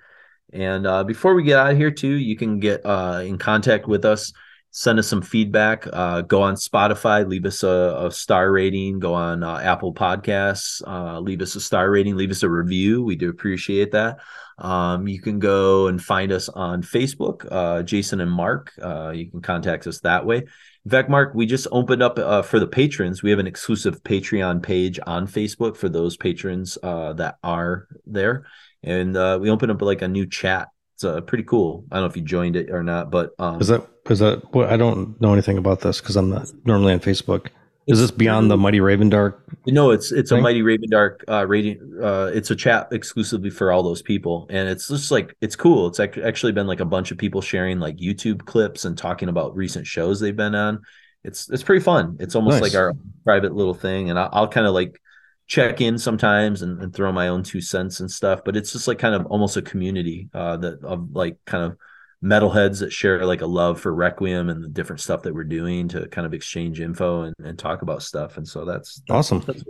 And 0.53 0.85
uh, 0.85 1.03
before 1.03 1.33
we 1.33 1.43
get 1.43 1.59
out 1.59 1.71
of 1.71 1.77
here, 1.77 1.91
too, 1.91 2.13
you 2.13 2.35
can 2.35 2.59
get 2.59 2.85
uh, 2.85 3.21
in 3.25 3.37
contact 3.37 3.87
with 3.87 4.05
us. 4.05 4.33
Send 4.73 4.99
us 4.99 5.07
some 5.07 5.21
feedback. 5.21 5.85
Uh, 5.91 6.21
go 6.21 6.41
on 6.41 6.55
Spotify, 6.55 7.27
leave 7.27 7.45
us 7.45 7.61
a, 7.63 8.05
a 8.05 8.11
star 8.11 8.51
rating. 8.51 8.99
Go 8.99 9.13
on 9.13 9.43
uh, 9.43 9.57
Apple 9.57 9.93
Podcasts, 9.93 10.81
uh, 10.87 11.19
leave 11.19 11.41
us 11.41 11.55
a 11.55 11.61
star 11.61 11.89
rating, 11.89 12.15
leave 12.15 12.31
us 12.31 12.43
a 12.43 12.49
review. 12.49 13.03
We 13.03 13.17
do 13.17 13.29
appreciate 13.29 13.91
that. 13.91 14.19
Um, 14.61 15.07
you 15.07 15.19
can 15.19 15.39
go 15.39 15.87
and 15.87 16.01
find 16.01 16.31
us 16.31 16.47
on 16.49 16.83
Facebook, 16.83 17.47
uh, 17.51 17.83
Jason 17.83 18.21
and 18.21 18.31
Mark. 18.31 18.71
you 18.77 19.29
can 19.29 19.41
contact 19.41 19.87
us 19.87 19.99
that 20.01 20.25
way. 20.25 20.43
In 20.85 20.89
fact, 20.89 21.09
Mark, 21.09 21.33
we 21.35 21.45
just 21.45 21.67
opened 21.71 22.01
up 22.01 22.17
uh, 22.17 22.41
for 22.41 22.59
the 22.59 22.65
patrons. 22.65 23.21
We 23.21 23.29
have 23.29 23.39
an 23.39 23.45
exclusive 23.45 24.01
Patreon 24.01 24.63
page 24.63 24.99
on 25.05 25.27
Facebook 25.27 25.77
for 25.77 25.89
those 25.89 26.17
patrons 26.17 26.77
uh, 26.81 27.13
that 27.13 27.37
are 27.43 27.87
there, 28.07 28.47
and 28.81 29.15
uh, 29.15 29.37
we 29.39 29.51
opened 29.51 29.71
up 29.71 29.81
like 29.81 30.01
a 30.01 30.07
new 30.07 30.25
chat. 30.25 30.69
It's 30.95 31.03
uh, 31.03 31.21
pretty 31.21 31.43
cool. 31.43 31.85
I 31.91 31.95
don't 31.95 32.03
know 32.03 32.09
if 32.09 32.17
you 32.17 32.23
joined 32.23 32.55
it 32.55 32.71
or 32.71 32.81
not, 32.81 33.11
but 33.11 33.31
um, 33.37 33.61
is 33.61 33.67
that 33.67 33.87
is 34.09 34.19
that? 34.19 34.41
Well, 34.55 34.67
I 34.67 34.77
don't 34.77 35.21
know 35.21 35.33
anything 35.33 35.59
about 35.59 35.81
this 35.81 36.01
because 36.01 36.15
I'm 36.15 36.31
not 36.31 36.51
normally 36.65 36.93
on 36.93 36.99
Facebook. 36.99 37.49
Is 37.87 37.99
this 37.99 38.11
beyond 38.11 38.51
the 38.51 38.57
Mighty 38.57 38.79
Raven 38.79 39.09
Dark? 39.09 39.43
No, 39.65 39.91
it's 39.91 40.11
it's 40.11 40.29
thing? 40.29 40.39
a 40.39 40.41
Mighty 40.41 40.61
Raven 40.61 40.89
Dark 40.89 41.23
uh 41.27 41.45
rating 41.47 41.97
uh 42.01 42.31
it's 42.33 42.51
a 42.51 42.55
chat 42.55 42.87
exclusively 42.91 43.49
for 43.49 43.71
all 43.71 43.81
those 43.81 44.01
people 44.01 44.45
and 44.49 44.69
it's 44.69 44.87
just 44.87 45.11
like 45.11 45.35
it's 45.41 45.55
cool. 45.55 45.87
It's 45.87 45.99
actually 45.99 46.51
been 46.51 46.67
like 46.67 46.79
a 46.79 46.85
bunch 46.85 47.11
of 47.11 47.17
people 47.17 47.41
sharing 47.41 47.79
like 47.79 47.97
YouTube 47.97 48.45
clips 48.45 48.85
and 48.85 48.97
talking 48.97 49.29
about 49.29 49.55
recent 49.55 49.87
shows 49.87 50.19
they've 50.19 50.35
been 50.35 50.55
on. 50.55 50.81
It's 51.23 51.49
it's 51.49 51.63
pretty 51.63 51.83
fun. 51.83 52.17
It's 52.19 52.35
almost 52.35 52.61
nice. 52.61 52.73
like 52.73 52.79
our 52.79 52.93
private 53.23 53.55
little 53.55 53.73
thing 53.73 54.09
and 54.09 54.19
I'll, 54.19 54.29
I'll 54.31 54.47
kind 54.47 54.67
of 54.67 54.73
like 54.73 55.01
check 55.47 55.81
in 55.81 55.97
sometimes 55.97 56.61
and, 56.61 56.81
and, 56.81 56.93
throw 56.93 57.11
my 57.11 57.27
own 57.27 57.43
two 57.43 57.59
cents 57.59 57.99
and 57.99 58.09
stuff, 58.09 58.41
but 58.45 58.55
it's 58.55 58.71
just 58.71 58.87
like 58.87 58.99
kind 58.99 59.13
of 59.13 59.25
almost 59.25 59.57
a 59.57 59.61
community 59.61 60.29
uh 60.33 60.55
that 60.57 60.83
of 60.83 61.13
like 61.13 61.37
kind 61.45 61.63
of 61.63 61.77
metalheads 62.23 62.79
that 62.79 62.91
share 62.91 63.25
like 63.25 63.41
a 63.41 63.47
love 63.47 63.79
for 63.79 63.93
Requiem 63.93 64.49
and 64.49 64.63
the 64.63 64.67
different 64.67 64.99
stuff 64.99 65.23
that 65.23 65.33
we're 65.33 65.43
doing 65.43 65.87
to 65.89 66.07
kind 66.09 66.27
of 66.27 66.33
exchange 66.33 66.79
info 66.79 67.23
and, 67.23 67.35
and 67.43 67.57
talk 67.57 67.81
about 67.81 68.03
stuff. 68.03 68.37
And 68.37 68.47
so 68.47 68.63
that's, 68.63 69.01
that's 69.07 69.31
awesome. 69.31 69.43
That's 69.45 69.63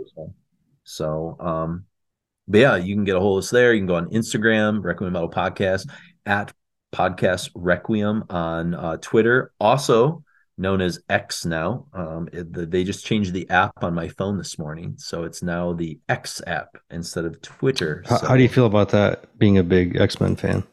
so, 0.83 1.37
um, 1.39 1.85
but 2.47 2.59
yeah, 2.59 2.75
you 2.75 2.95
can 2.95 3.05
get 3.05 3.15
a 3.15 3.19
hold 3.19 3.37
of 3.37 3.43
us 3.45 3.51
there. 3.51 3.73
You 3.73 3.79
can 3.79 3.87
go 3.87 3.95
on 3.95 4.09
Instagram, 4.09 4.83
Requiem 4.83 5.13
Metal 5.13 5.29
Podcast, 5.29 5.89
at 6.25 6.53
Podcast 6.93 7.49
Requiem 7.55 8.25
on 8.29 8.75
uh, 8.75 8.97
Twitter, 8.97 9.53
also 9.59 10.23
known 10.57 10.81
as 10.81 10.99
X 11.09 11.45
now. 11.45 11.87
Um, 11.93 12.27
it, 12.33 12.51
the, 12.51 12.65
they 12.65 12.83
just 12.83 13.05
changed 13.05 13.31
the 13.31 13.49
app 13.49 13.83
on 13.83 13.93
my 13.93 14.09
phone 14.09 14.37
this 14.37 14.59
morning, 14.59 14.95
so 14.97 15.23
it's 15.23 15.41
now 15.41 15.71
the 15.73 15.99
X 16.09 16.41
app 16.45 16.77
instead 16.89 17.23
of 17.23 17.41
Twitter. 17.41 18.03
How, 18.07 18.17
so, 18.17 18.27
how 18.27 18.35
do 18.35 18.43
you 18.43 18.49
feel 18.49 18.65
about 18.65 18.89
that? 18.89 19.37
Being 19.37 19.57
a 19.57 19.63
big 19.63 19.95
X 19.95 20.19
Men 20.19 20.35
fan. 20.35 20.63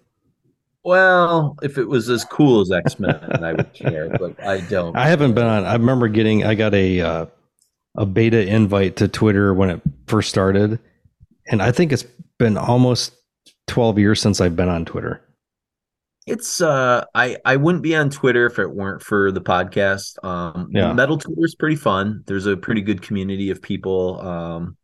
Well, 0.85 1.57
if 1.63 1.77
it 1.77 1.85
was 1.85 2.09
as 2.09 2.25
cool 2.25 2.61
as 2.61 2.71
X 2.87 2.99
Men, 2.99 3.45
I 3.45 3.53
would 3.53 3.73
care, 3.75 4.09
but 4.19 4.43
I 4.43 4.61
don't. 4.61 4.97
I 4.97 5.09
haven't 5.09 5.35
been 5.35 5.47
on. 5.47 5.65
I 5.65 5.75
remember 5.75 6.09
getting. 6.09 6.45
I 6.45 6.55
got 6.55 6.75
a 6.75 7.01
uh, 7.01 7.27
a 7.97 8.07
beta 8.07 8.47
invite 8.47 8.97
to 8.97 9.09
Twitter 9.09 9.53
when 9.53 9.71
it 9.71 9.83
first 10.07 10.31
started, 10.31 10.79
and 11.51 11.63
I 11.63 11.73
think 11.73 11.93
it's 11.93 12.05
been 12.39 12.57
almost 12.57 13.13
twelve 13.67 13.99
years 13.99 14.21
since 14.21 14.41
I've 14.41 14.57
been 14.57 14.71
on 14.71 14.85
Twitter. 14.87 15.23
It's 16.27 16.61
uh, 16.63 17.05
I 17.15 17.37
I 17.45 17.57
wouldn't 17.57 17.83
be 17.83 17.95
on 17.95 18.09
Twitter 18.09 18.47
if 18.47 18.59
it 18.59 18.71
weren't 18.71 19.03
for 19.03 19.31
the 19.31 19.43
podcast. 19.43 20.25
Um, 20.25 20.71
yeah. 20.73 20.95
Metal 20.95 21.19
Twitter 21.19 21.45
is 21.45 21.55
pretty 21.55 21.77
fun. 21.77 22.23
There's 22.27 22.47
a 22.47 22.57
pretty 22.57 22.81
good 22.81 23.03
community 23.03 23.51
of 23.51 23.61
people. 23.61 24.21
Um, 24.21 24.78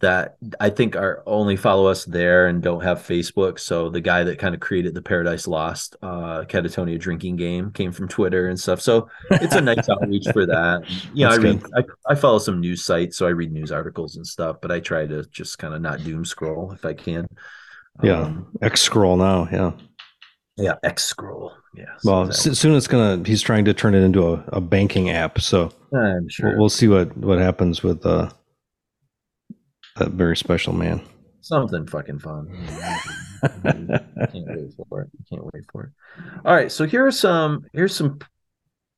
that 0.00 0.36
I 0.60 0.68
think 0.68 0.94
are 0.94 1.22
only 1.26 1.56
follow 1.56 1.86
us 1.86 2.04
there 2.04 2.48
and 2.48 2.62
don't 2.62 2.82
have 2.82 2.98
Facebook. 2.98 3.58
So 3.58 3.88
the 3.88 4.00
guy 4.00 4.24
that 4.24 4.38
kind 4.38 4.54
of 4.54 4.60
created 4.60 4.92
the 4.94 5.00
Paradise 5.00 5.46
Lost 5.46 5.96
uh 6.02 6.44
Katatonia 6.44 6.98
drinking 6.98 7.36
game 7.36 7.70
came 7.70 7.92
from 7.92 8.08
Twitter 8.08 8.48
and 8.48 8.60
stuff. 8.60 8.80
So 8.80 9.08
it's 9.30 9.54
a 9.54 9.60
nice 9.60 9.88
outreach 9.90 10.26
for 10.32 10.44
that. 10.46 10.82
Yeah, 11.14 11.30
I 11.30 11.36
read 11.36 11.62
I, 11.74 11.84
I, 12.08 12.14
follow 12.14 12.38
some 12.38 12.60
news 12.60 12.84
sites, 12.84 13.16
so 13.16 13.26
I 13.26 13.30
read 13.30 13.52
news 13.52 13.72
articles 13.72 14.16
and 14.16 14.26
stuff, 14.26 14.58
but 14.60 14.70
I 14.70 14.80
try 14.80 15.06
to 15.06 15.24
just 15.30 15.58
kind 15.58 15.72
of 15.72 15.80
not 15.80 16.04
doom 16.04 16.24
scroll 16.24 16.72
if 16.72 16.84
I 16.84 16.92
can. 16.92 17.26
Yeah. 18.02 18.20
Um, 18.20 18.48
X 18.60 18.82
scroll 18.82 19.16
now, 19.16 19.48
yeah. 19.50 19.72
Yeah, 20.58 20.74
X 20.82 21.04
scroll. 21.04 21.52
Yeah. 21.74 21.84
Well, 22.04 22.26
exactly. 22.26 22.54
soon 22.54 22.74
it's 22.76 22.88
gonna. 22.88 23.22
He's 23.26 23.42
trying 23.42 23.66
to 23.66 23.74
turn 23.74 23.94
it 23.94 24.02
into 24.02 24.26
a, 24.32 24.44
a 24.48 24.60
banking 24.60 25.10
app. 25.10 25.40
So 25.40 25.70
I'm 25.94 26.28
sure 26.28 26.50
we'll, 26.50 26.60
we'll 26.60 26.68
see 26.70 26.88
what 26.88 27.16
what 27.16 27.38
happens 27.38 27.82
with 27.82 28.04
uh 28.06 28.30
that 29.98 30.12
very 30.12 30.36
special 30.36 30.72
man. 30.72 31.02
Something 31.40 31.86
fucking 31.86 32.18
fun. 32.18 32.48
can't 33.42 34.46
wait 34.48 34.72
for 34.88 35.02
it. 35.02 35.10
Can't 35.30 35.44
wait 35.54 35.64
for 35.70 35.84
it. 35.84 35.90
All 36.44 36.54
right, 36.54 36.72
so 36.72 36.86
here's 36.86 37.18
some 37.18 37.64
here's 37.72 37.94
some 37.94 38.18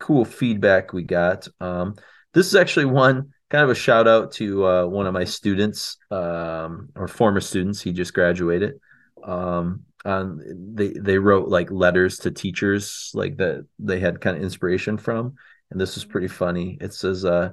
cool 0.01 0.25
feedback 0.25 0.93
we 0.93 1.03
got. 1.03 1.47
Um, 1.61 1.95
this 2.33 2.47
is 2.47 2.55
actually 2.55 2.87
one 2.87 3.33
kind 3.51 3.65
of 3.65 3.71
a 3.71 3.75
shout 3.75 4.09
out 4.09 4.33
to 4.33 4.67
uh, 4.67 4.87
one 4.87 5.07
of 5.07 5.13
my 5.15 5.25
students 5.25 5.97
um, 6.11 6.89
or 6.95 7.09
former 7.09 7.41
students. 7.41 7.83
He 7.83 7.93
just 7.93 8.15
graduated. 8.15 8.75
Um, 9.23 9.85
they 10.05 10.95
they 10.99 11.19
wrote 11.19 11.49
like 11.49 11.71
letters 11.71 12.19
to 12.21 12.31
teachers 12.31 13.11
like 13.13 13.37
that 13.37 13.67
they 13.79 14.01
had 14.01 14.21
kind 14.21 14.37
of 14.37 14.43
inspiration 14.43 14.97
from, 14.97 15.35
and 15.71 15.81
this 15.81 15.97
is 15.97 16.05
pretty 16.05 16.29
funny. 16.29 16.79
It 16.81 16.95
says, 16.95 17.25
uh, 17.25 17.51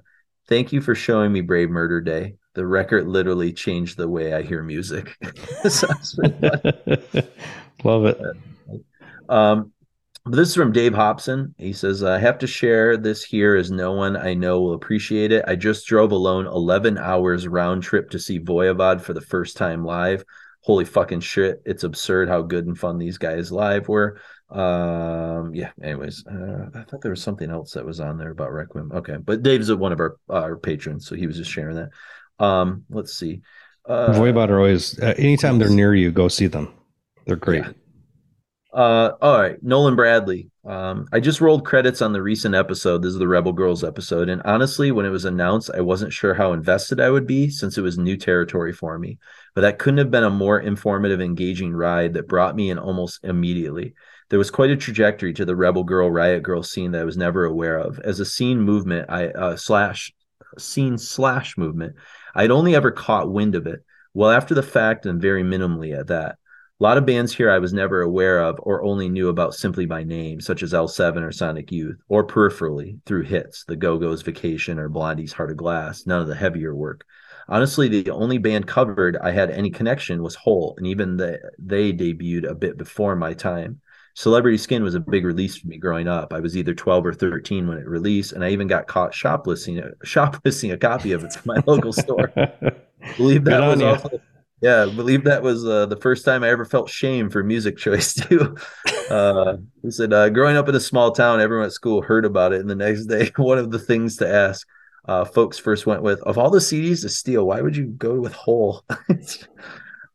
"Thank 0.48 0.72
you 0.72 0.80
for 0.80 0.96
showing 0.96 1.34
me 1.34 1.42
Brave 1.42 1.70
Murder 1.70 2.00
Day 2.00 2.38
the 2.56 2.66
record 2.66 3.08
literally 3.08 3.54
changed 3.54 3.98
the 3.98 4.08
way 4.08 4.34
I 4.34 4.42
hear 4.42 4.64
music. 4.64 5.16
Love 7.84 8.06
it. 8.06 8.20
Um, 9.30 9.72
this 10.26 10.50
is 10.50 10.56
from 10.56 10.72
Dave 10.72 10.96
Hobson. 10.96 11.54
He 11.58 11.74
says, 11.74 12.04
I 12.04 12.18
have 12.18 12.40
to 12.40 12.48
share 12.48 12.98
this 12.98 13.24
here 13.24 13.56
as 13.56 13.70
no 13.70 13.92
one 13.92 14.18
I 14.18 14.34
know 14.34 14.62
will 14.62 14.74
appreciate 14.74 15.32
it. 15.32 15.46
I 15.48 15.56
just 15.56 15.86
drove 15.86 16.12
alone 16.12 16.48
11 16.48 16.98
hours 16.98 17.48
round 17.48 17.84
trip 17.84 18.10
to 18.12 18.20
see 18.20 18.40
Voivod 18.40 19.02
for 19.02 19.14
the 19.14 19.22
first 19.22 19.56
time 19.56 19.86
live. 19.86 20.24
Holy 20.62 20.86
fucking 20.86 21.20
shit. 21.20 21.62
It's 21.64 21.84
absurd 21.84 22.28
how 22.28 22.42
good 22.42 22.66
and 22.66 22.78
fun 22.78 22.98
these 22.98 23.20
guys 23.20 23.52
live 23.52 23.88
were. 23.88 24.20
Um, 24.50 25.54
yeah, 25.54 25.72
anyways, 25.82 26.26
uh, 26.26 26.70
I 26.74 26.84
thought 26.84 27.02
there 27.02 27.12
was 27.12 27.22
something 27.22 27.52
else 27.52 27.74
that 27.74 27.86
was 27.86 28.00
on 28.00 28.18
there 28.18 28.32
about 28.32 28.52
Requiem. 28.52 28.92
Okay, 28.94 29.18
but 29.18 29.44
Dave's 29.44 29.74
one 29.74 29.92
of 29.92 30.00
our, 30.00 30.18
our 30.30 30.56
patrons, 30.56 31.08
so 31.08 31.16
he 31.16 31.28
was 31.28 31.38
just 31.38 31.52
sharing 31.52 31.76
that. 31.76 31.90
Um, 32.40 32.86
let's 32.90 33.14
see. 33.14 33.42
Uh, 33.88 34.14
Voivod 34.14 34.50
are 34.50 34.58
always 34.58 35.00
uh, 35.00 35.14
anytime 35.18 35.60
they're 35.60 35.70
near 35.70 35.94
you, 35.94 36.12
go 36.12 36.28
see 36.28 36.48
them. 36.48 36.74
They're 37.26 37.36
great. 37.36 37.64
Yeah. 37.64 37.72
Uh, 38.74 39.16
all 39.22 39.40
right, 39.40 39.62
Nolan 39.64 39.96
Bradley. 39.96 40.50
Um, 40.66 41.08
I 41.14 41.22
just 41.22 41.40
rolled 41.40 41.66
credits 41.66 42.02
on 42.02 42.12
the 42.12 42.22
recent 42.22 42.56
episode. 42.56 43.02
This 43.02 43.14
is 43.14 43.20
the 43.20 43.28
Rebel 43.28 43.54
Girls 43.54 43.86
episode, 43.86 44.28
and 44.28 44.42
honestly, 44.44 44.92
when 44.92 45.06
it 45.06 45.12
was 45.12 45.24
announced, 45.24 45.70
I 45.74 45.80
wasn't 45.80 46.12
sure 46.12 46.34
how 46.34 46.52
invested 46.52 47.00
I 47.00 47.10
would 47.10 47.26
be 47.26 47.50
since 47.50 47.78
it 47.78 47.82
was 47.84 47.98
new 47.98 48.18
territory 48.18 48.74
for 48.74 49.00
me. 49.00 49.18
But 49.54 49.62
that 49.62 49.80
couldn't 49.80 50.00
have 50.00 50.12
been 50.12 50.26
a 50.26 50.30
more 50.30 50.60
informative, 50.60 51.22
engaging 51.22 51.72
ride 51.72 52.16
that 52.16 52.28
brought 52.28 52.56
me 52.56 52.70
in 52.70 52.78
almost 52.78 53.24
immediately. 53.24 53.94
There 54.30 54.40
was 54.40 54.52
quite 54.52 54.72
a 54.72 54.76
trajectory 54.76 55.34
to 55.36 55.46
the 55.46 55.56
Rebel 55.56 55.86
Girl 55.86 56.12
Riot 56.12 56.44
Girl 56.44 56.62
scene 56.62 56.92
that 56.92 57.02
I 57.02 57.06
was 57.06 57.16
never 57.16 57.46
aware 57.46 57.78
of. 57.78 58.00
As 58.00 58.20
a 58.20 58.26
scene 58.26 58.60
movement, 58.60 59.10
I 59.10 59.28
uh, 59.28 59.56
slash 59.56 60.12
scene 60.58 60.98
slash 60.98 61.58
movement, 61.58 61.96
I'd 62.36 62.52
only 62.52 62.76
ever 62.76 62.92
caught 62.92 63.32
wind 63.32 63.56
of 63.56 63.66
it. 63.66 63.84
Well, 64.14 64.30
after 64.30 64.54
the 64.54 64.64
fact, 64.64 65.06
and 65.06 65.22
very 65.22 65.44
minimally 65.44 65.98
at 65.98 66.08
that. 66.08 66.38
A 66.80 66.84
lot 66.84 66.98
of 66.98 67.06
bands 67.06 67.34
here 67.34 67.50
I 67.50 67.60
was 67.60 67.72
never 67.72 68.02
aware 68.02 68.40
of 68.40 68.60
or 68.62 68.84
only 68.84 69.08
knew 69.08 69.30
about 69.30 69.56
simply 69.56 69.86
by 69.86 70.04
name, 70.04 70.42
such 70.42 70.62
as 70.62 70.74
L7 70.74 71.24
or 71.24 71.32
Sonic 71.32 71.72
Youth, 71.72 71.96
or 72.10 72.28
peripherally 72.28 73.00
through 73.06 73.24
hits, 73.24 73.64
The 73.64 73.78
Go 73.78 73.98
Go's 73.98 74.22
Vacation 74.24 74.78
or 74.78 74.90
Blondie's 74.90 75.32
Heart 75.32 75.52
of 75.52 75.58
Glass, 75.58 76.06
none 76.06 76.22
of 76.22 76.28
the 76.28 76.36
heavier 76.36 76.76
work. 76.76 77.06
Honestly, 77.48 77.88
the 77.88 78.12
only 78.12 78.40
band 78.40 78.68
covered 78.68 79.16
I 79.16 79.32
had 79.32 79.52
any 79.52 79.70
connection 79.70 80.22
was 80.22 80.36
Hole, 80.36 80.76
and 80.78 80.86
even 80.86 81.16
the, 81.16 81.40
they 81.58 81.94
debuted 81.94 82.50
a 82.50 82.56
bit 82.56 82.78
before 82.78 83.16
my 83.16 83.34
time. 83.34 83.80
Celebrity 84.16 84.58
Skin 84.58 84.82
was 84.82 84.96
a 84.96 85.00
big 85.00 85.26
release 85.26 85.58
for 85.58 85.68
me 85.68 85.78
growing 85.78 86.08
up. 86.08 86.32
I 86.32 86.40
was 86.40 86.56
either 86.56 86.74
12 86.74 87.06
or 87.06 87.14
13 87.14 87.68
when 87.68 87.78
it 87.78 87.86
released, 87.86 88.32
and 88.32 88.46
I 88.46 88.50
even 88.50 88.68
got 88.68 88.88
caught 88.88 89.14
shoplifting 89.14 89.84
shoplifting 90.04 90.72
a 90.72 90.78
copy 90.78 91.12
of 91.12 91.24
it 91.24 91.34
from 91.34 91.56
my 91.56 91.64
local 91.68 91.94
store. 91.94 92.32
Believe 93.18 93.44
that 93.44 93.60
was 93.60 93.82
also, 93.82 94.22
yeah, 94.62 94.86
believe 94.86 95.26
that 95.26 95.44
was 95.44 95.64
uh, 95.64 95.86
the 95.86 95.98
first 95.98 96.26
time 96.26 96.44
I 96.44 96.50
ever 96.50 96.66
felt 96.66 96.90
shame 96.90 97.30
for 97.30 97.44
music 97.44 97.78
choice 97.88 98.16
too. 98.16 98.56
Uh, 99.12 99.58
he 99.84 99.92
said, 99.92 100.12
uh, 100.12 100.30
growing 100.30 100.58
up 100.58 100.68
in 100.68 100.74
a 100.74 100.80
small 100.80 101.12
town, 101.12 101.40
everyone 101.40 101.68
at 101.68 101.74
school 101.74 102.02
heard 102.02 102.26
about 102.26 102.52
it, 102.52 102.62
and 102.62 102.70
the 102.70 102.76
next 102.76 103.06
day, 103.06 103.32
one 103.36 103.60
of 103.60 103.70
the 103.70 103.78
things 103.78 104.18
to 104.18 104.28
ask 104.28 104.66
uh, 105.08 105.24
folks 105.24 105.60
first 105.60 105.86
went 105.86 106.02
with, 106.02 106.20
of 106.22 106.40
all 106.40 106.50
the 106.50 106.58
CDs 106.58 107.02
to 107.02 107.10
steal, 107.10 107.46
why 107.46 107.62
would 107.62 107.78
you 107.78 107.86
go 107.86 108.20
with 108.20 108.34
Hole? 108.34 108.84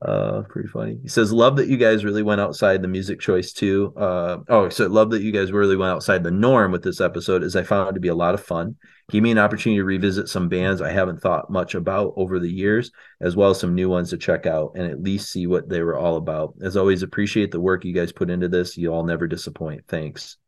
Uh, 0.03 0.43
pretty 0.49 0.69
funny. 0.69 0.99
He 1.03 1.09
says, 1.09 1.31
"Love 1.31 1.57
that 1.57 1.69
you 1.69 1.77
guys 1.77 2.07
really 2.07 2.23
went 2.23 2.41
outside 2.41 2.81
the 2.81 2.89
music 2.89 3.20
choice 3.20 3.53
too." 3.53 3.93
Uh, 3.97 4.39
oh, 4.49 4.69
so 4.70 4.87
love 4.87 5.11
that 5.11 5.20
you 5.20 5.31
guys 5.31 5.53
really 5.53 5.77
went 5.77 5.93
outside 5.93 6.25
the 6.25 6.31
norm 6.31 6.73
with 6.73 6.83
this 6.83 7.03
episode, 7.03 7.43
as 7.43 7.55
I 7.55 7.65
found 7.65 7.91
it 7.91 7.93
to 7.93 8.01
be 8.01 8.09
a 8.09 8.15
lot 8.15 8.33
of 8.33 8.43
fun. 8.43 8.77
Gave 9.11 9.23
me 9.23 9.31
an 9.31 9.39
opportunity 9.39 9.79
to 9.79 9.85
revisit 9.85 10.29
some 10.29 10.49
bands 10.49 10.81
I 10.81 10.91
haven't 10.91 11.20
thought 11.20 11.51
much 11.51 11.75
about 11.75 12.15
over 12.17 12.39
the 12.39 12.49
years, 12.49 12.91
as 13.20 13.37
well 13.37 13.51
as 13.51 13.61
some 13.61 13.75
new 13.75 13.91
ones 13.91 14.09
to 14.11 14.17
check 14.17 14.47
out 14.47 14.73
and 14.75 14.87
at 14.91 15.03
least 15.03 15.31
see 15.31 15.47
what 15.47 15.69
they 15.69 15.83
were 15.83 15.99
all 15.99 16.17
about. 16.17 16.55
As 16.62 16.79
always, 16.79 17.03
appreciate 17.03 17.51
the 17.51 17.61
work 17.61 17.85
you 17.85 17.93
guys 17.93 18.11
put 18.11 18.31
into 18.31 18.49
this. 18.49 18.79
You 18.79 18.95
all 18.95 19.05
never 19.05 19.27
disappoint. 19.27 19.83
Thanks. 19.87 20.39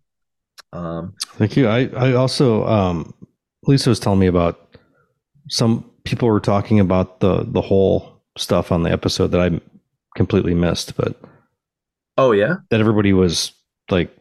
Um, 0.72 1.12
Thank 1.34 1.58
you. 1.58 1.68
I 1.68 1.90
I 1.94 2.14
also 2.14 2.64
um, 2.66 3.12
Lisa 3.66 3.90
was 3.90 4.00
telling 4.00 4.18
me 4.18 4.28
about 4.28 4.78
some 5.50 5.90
people 6.04 6.28
were 6.28 6.40
talking 6.40 6.80
about 6.80 7.20
the 7.20 7.44
the 7.46 7.60
whole 7.60 8.11
stuff 8.36 8.72
on 8.72 8.82
the 8.82 8.90
episode 8.90 9.28
that 9.28 9.40
I 9.40 9.60
completely 10.16 10.54
missed, 10.54 10.96
but 10.96 11.16
oh 12.16 12.32
yeah, 12.32 12.56
that 12.70 12.80
everybody 12.80 13.12
was 13.12 13.52
like 13.90 14.16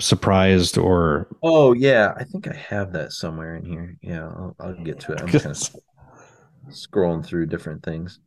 surprised 0.00 0.78
or 0.78 1.28
oh 1.42 1.72
yeah, 1.72 2.14
I 2.16 2.24
think 2.24 2.48
I 2.48 2.54
have 2.54 2.92
that 2.92 3.12
somewhere 3.12 3.56
in 3.56 3.64
here. 3.64 3.96
Yeah, 4.02 4.26
I'll, 4.26 4.56
I'll 4.60 4.84
get 4.84 5.00
to 5.00 5.12
it. 5.12 5.20
I'm 5.20 5.28
kind 5.28 5.46
of 5.46 5.76
scrolling 6.70 7.24
through 7.24 7.46
different 7.46 7.84
things. 7.84 8.20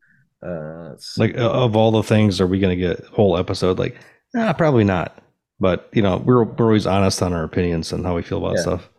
Uh, 0.46 0.96
like 1.18 1.36
of 1.36 1.76
all 1.76 1.92
the 1.92 2.04
things, 2.04 2.40
are 2.40 2.48
we 2.48 2.60
going 2.60 2.78
to 2.78 2.88
get 2.88 3.06
whole 3.06 3.38
episode? 3.38 3.80
Like, 3.80 3.98
nah, 4.34 4.54
probably 4.54 4.84
not. 4.84 5.18
But 5.60 5.90
you 5.94 6.02
know, 6.02 6.18
we're 6.18 6.44
we're 6.44 6.66
always 6.66 6.86
honest 6.86 7.22
on 7.24 7.34
our 7.34 7.44
opinions 7.44 7.92
and 7.94 8.06
how 8.06 8.16
we 8.16 8.22
feel 8.22 8.40
about 8.40 8.58
yeah. 8.58 8.62
stuff. 8.62 8.90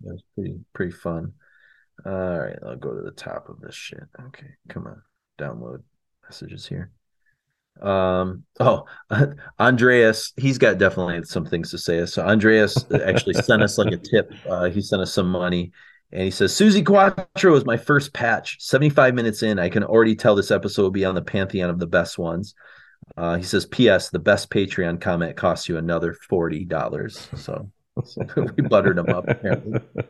That's 0.00 0.22
pretty 0.34 0.60
pretty 0.74 0.92
fun. 0.92 1.32
All 2.04 2.38
right, 2.38 2.58
I'll 2.66 2.76
go 2.76 2.94
to 2.94 3.02
the 3.02 3.12
top 3.12 3.48
of 3.48 3.60
this 3.60 3.74
shit. 3.74 4.04
Okay, 4.26 4.50
come 4.68 4.86
on 4.86 5.02
download 5.38 5.82
messages 6.22 6.66
here. 6.66 6.90
Um, 7.80 8.44
oh, 8.60 8.84
Andreas, 9.58 10.32
he's 10.36 10.58
got 10.58 10.78
definitely 10.78 11.22
some 11.24 11.44
things 11.44 11.70
to 11.70 11.78
say. 11.78 12.04
So 12.06 12.24
Andreas 12.24 12.86
actually 12.92 13.34
sent 13.34 13.62
us 13.62 13.78
like 13.78 13.92
a 13.92 13.96
tip. 13.96 14.32
Uh, 14.48 14.70
he 14.70 14.80
sent 14.80 15.02
us 15.02 15.12
some 15.12 15.28
money 15.28 15.72
and 16.12 16.22
he 16.22 16.30
says, 16.30 16.52
Suzi 16.52 16.84
Quatro 16.84 17.54
is 17.56 17.64
my 17.64 17.76
first 17.76 18.12
patch. 18.12 18.58
75 18.60 19.14
minutes 19.14 19.42
in, 19.42 19.58
I 19.58 19.68
can 19.68 19.82
already 19.82 20.14
tell 20.14 20.34
this 20.34 20.50
episode 20.50 20.82
will 20.82 20.90
be 20.90 21.04
on 21.04 21.14
the 21.14 21.22
pantheon 21.22 21.70
of 21.70 21.78
the 21.78 21.86
best 21.86 22.18
ones. 22.18 22.54
Uh, 23.16 23.36
he 23.36 23.42
says, 23.42 23.66
P.S. 23.66 24.10
The 24.10 24.18
best 24.18 24.50
Patreon 24.50 25.00
comment 25.00 25.36
costs 25.36 25.68
you 25.68 25.76
another 25.76 26.16
$40. 26.30 27.36
So, 27.36 27.70
so 28.04 28.26
we 28.56 28.62
buttered 28.62 28.98
him 28.98 29.08
up 29.08 29.28
apparently. 29.28 29.80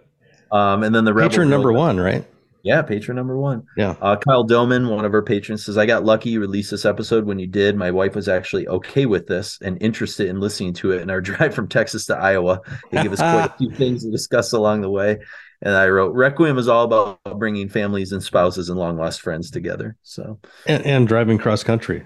Um, 0.52 0.84
and 0.84 0.94
then 0.94 1.04
the 1.04 1.12
patron 1.12 1.50
number 1.50 1.72
one, 1.72 1.98
right? 1.98 2.24
Yeah, 2.64 2.80
patron 2.80 3.14
number 3.14 3.38
one. 3.38 3.66
Yeah. 3.76 3.94
Uh, 4.00 4.16
Kyle 4.16 4.42
Doman, 4.42 4.88
one 4.88 5.04
of 5.04 5.12
our 5.12 5.22
patrons, 5.22 5.66
says, 5.66 5.76
I 5.76 5.84
got 5.84 6.02
lucky 6.02 6.30
you 6.30 6.40
released 6.40 6.70
this 6.70 6.86
episode 6.86 7.26
when 7.26 7.38
you 7.38 7.46
did. 7.46 7.76
My 7.76 7.90
wife 7.90 8.14
was 8.14 8.26
actually 8.26 8.66
okay 8.68 9.04
with 9.04 9.26
this 9.26 9.58
and 9.60 9.80
interested 9.82 10.28
in 10.28 10.40
listening 10.40 10.72
to 10.74 10.92
it 10.92 11.02
in 11.02 11.10
our 11.10 11.20
drive 11.20 11.54
from 11.54 11.68
Texas 11.68 12.06
to 12.06 12.16
Iowa. 12.16 12.62
They 12.90 13.02
give 13.02 13.12
us 13.12 13.18
quite 13.18 13.50
a 13.52 13.54
few 13.58 13.70
things 13.70 14.02
to 14.04 14.10
discuss 14.10 14.52
along 14.52 14.80
the 14.80 14.88
way. 14.88 15.18
And 15.60 15.74
I 15.74 15.88
wrote, 15.88 16.14
Requiem 16.14 16.56
is 16.56 16.66
all 16.66 16.84
about 16.84 17.20
bringing 17.38 17.68
families 17.68 18.12
and 18.12 18.22
spouses 18.22 18.70
and 18.70 18.78
long 18.78 18.96
lost 18.96 19.20
friends 19.20 19.50
together. 19.50 19.96
So, 20.02 20.40
and, 20.66 20.82
and 20.86 21.06
driving 21.06 21.36
cross 21.36 21.62
country. 21.62 22.02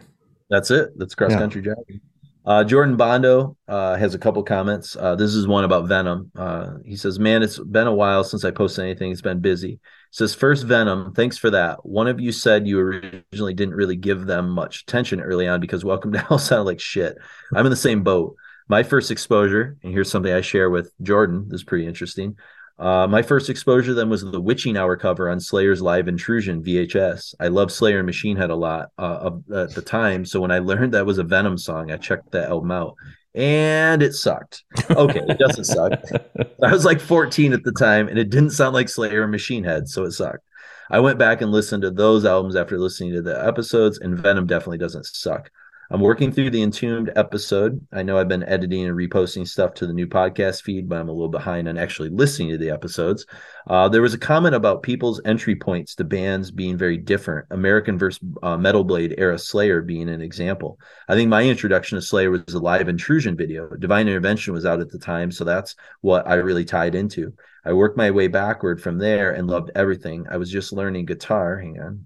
That's 0.50 0.72
it. 0.72 0.90
That's 0.96 1.14
cross 1.14 1.34
country 1.34 1.60
yeah. 1.60 1.74
driving. 1.74 2.00
Uh, 2.44 2.64
Jordan 2.64 2.96
Bondo 2.96 3.56
uh, 3.68 3.94
has 3.96 4.14
a 4.14 4.18
couple 4.18 4.42
comments. 4.42 4.96
Uh, 4.96 5.14
this 5.14 5.34
is 5.34 5.46
one 5.46 5.64
about 5.64 5.86
Venom. 5.86 6.32
Uh, 6.34 6.78
he 6.84 6.96
says, 6.96 7.18
"Man, 7.18 7.42
it's 7.42 7.58
been 7.58 7.86
a 7.86 7.94
while 7.94 8.24
since 8.24 8.42
I 8.42 8.50
posted 8.50 8.84
anything. 8.84 9.12
It's 9.12 9.20
been 9.20 9.40
busy." 9.40 9.80
Says, 10.10 10.34
first 10.34 10.64
Venom. 10.64 11.12
Thanks 11.12 11.36
for 11.36 11.50
that. 11.50 11.84
One 11.84 12.08
of 12.08 12.20
you 12.20 12.32
said 12.32 12.66
you 12.66 12.80
originally 12.80 13.54
didn't 13.54 13.74
really 13.74 13.96
give 13.96 14.26
them 14.26 14.48
much 14.50 14.82
attention 14.82 15.20
early 15.20 15.46
on 15.46 15.60
because 15.60 15.84
Welcome 15.84 16.12
to 16.12 16.18
Hell 16.28 16.38
sounded 16.38 16.64
like 16.64 16.80
shit. 16.80 17.16
I'm 17.54 17.66
in 17.66 17.70
the 17.70 17.76
same 17.76 18.02
boat. 18.02 18.36
My 18.68 18.82
first 18.82 19.10
exposure, 19.10 19.76
and 19.82 19.92
here's 19.92 20.10
something 20.10 20.32
I 20.32 20.42
share 20.42 20.70
with 20.70 20.92
Jordan. 21.02 21.48
This 21.48 21.60
is 21.60 21.64
pretty 21.64 21.86
interesting. 21.86 22.36
Uh, 22.78 23.08
my 23.08 23.22
first 23.22 23.50
exposure 23.50 23.92
then 23.92 24.08
was 24.08 24.22
the 24.22 24.40
Witching 24.40 24.76
Hour 24.76 24.96
cover 24.96 25.28
on 25.28 25.40
Slayer's 25.40 25.82
Live 25.82 26.06
Intrusion 26.06 26.62
VHS. 26.62 27.34
I 27.40 27.48
loved 27.48 27.72
Slayer 27.72 27.98
and 27.98 28.06
Machine 28.06 28.36
Head 28.36 28.50
a 28.50 28.54
lot 28.54 28.90
uh, 28.98 29.30
at 29.52 29.74
the 29.74 29.82
time, 29.82 30.24
so 30.24 30.40
when 30.40 30.52
I 30.52 30.60
learned 30.60 30.94
that 30.94 31.06
was 31.06 31.18
a 31.18 31.24
Venom 31.24 31.58
song, 31.58 31.90
I 31.90 31.96
checked 31.96 32.30
that 32.32 32.50
album 32.50 32.70
out, 32.70 32.94
and 33.34 34.02
it 34.02 34.14
sucked. 34.14 34.64
Okay, 34.90 35.22
it 35.28 35.38
doesn't 35.38 35.64
suck. 35.64 35.92
I 36.62 36.72
was 36.72 36.84
like 36.84 37.00
14 37.00 37.52
at 37.52 37.62
the 37.64 37.72
time, 37.72 38.08
and 38.08 38.18
it 38.18 38.30
didn't 38.30 38.50
sound 38.50 38.74
like 38.74 38.88
Slayer 38.88 39.22
or 39.22 39.28
Machine 39.28 39.64
Head, 39.64 39.88
so 39.88 40.04
it 40.04 40.12
sucked. 40.12 40.44
I 40.90 41.00
went 41.00 41.18
back 41.18 41.42
and 41.42 41.52
listened 41.52 41.82
to 41.82 41.90
those 41.90 42.24
albums 42.24 42.56
after 42.56 42.78
listening 42.78 43.12
to 43.12 43.22
the 43.22 43.46
episodes, 43.46 43.98
and 43.98 44.18
Venom 44.18 44.46
definitely 44.46 44.78
doesn't 44.78 45.06
suck. 45.06 45.50
I'm 45.90 46.00
working 46.00 46.30
through 46.30 46.50
the 46.50 46.62
Entombed 46.62 47.10
episode. 47.16 47.80
I 47.92 48.02
know 48.02 48.18
I've 48.18 48.28
been 48.28 48.42
editing 48.42 48.84
and 48.84 48.94
reposting 48.94 49.48
stuff 49.48 49.72
to 49.74 49.86
the 49.86 49.94
new 49.94 50.06
podcast 50.06 50.62
feed, 50.62 50.86
but 50.86 50.98
I'm 50.98 51.08
a 51.08 51.12
little 51.12 51.30
behind 51.30 51.66
on 51.66 51.78
actually 51.78 52.10
listening 52.10 52.50
to 52.50 52.58
the 52.58 52.68
episodes. 52.68 53.24
Uh, 53.66 53.88
there 53.88 54.02
was 54.02 54.12
a 54.12 54.18
comment 54.18 54.54
about 54.54 54.82
people's 54.82 55.18
entry 55.24 55.56
points 55.56 55.94
to 55.94 56.04
bands 56.04 56.50
being 56.50 56.76
very 56.76 56.98
different. 56.98 57.46
American 57.52 57.98
versus 57.98 58.20
uh, 58.42 58.58
Metal 58.58 58.84
Blade 58.84 59.14
era 59.16 59.38
Slayer 59.38 59.80
being 59.80 60.10
an 60.10 60.20
example. 60.20 60.78
I 61.08 61.14
think 61.14 61.30
my 61.30 61.42
introduction 61.44 61.96
to 61.96 62.02
Slayer 62.02 62.30
was 62.30 62.42
a 62.52 62.58
live 62.58 62.90
intrusion 62.90 63.34
video. 63.34 63.70
Divine 63.70 64.08
Intervention 64.08 64.52
was 64.52 64.66
out 64.66 64.80
at 64.80 64.90
the 64.90 64.98
time, 64.98 65.32
so 65.32 65.44
that's 65.44 65.74
what 66.02 66.28
I 66.28 66.34
really 66.34 66.66
tied 66.66 66.94
into. 66.94 67.32
I 67.64 67.72
worked 67.72 67.96
my 67.96 68.10
way 68.10 68.28
backward 68.28 68.82
from 68.82 68.98
there 68.98 69.32
and 69.32 69.48
loved 69.48 69.70
everything. 69.74 70.26
I 70.30 70.36
was 70.36 70.50
just 70.50 70.70
learning 70.70 71.06
guitar. 71.06 71.58
Hang 71.58 71.80
on. 71.80 72.04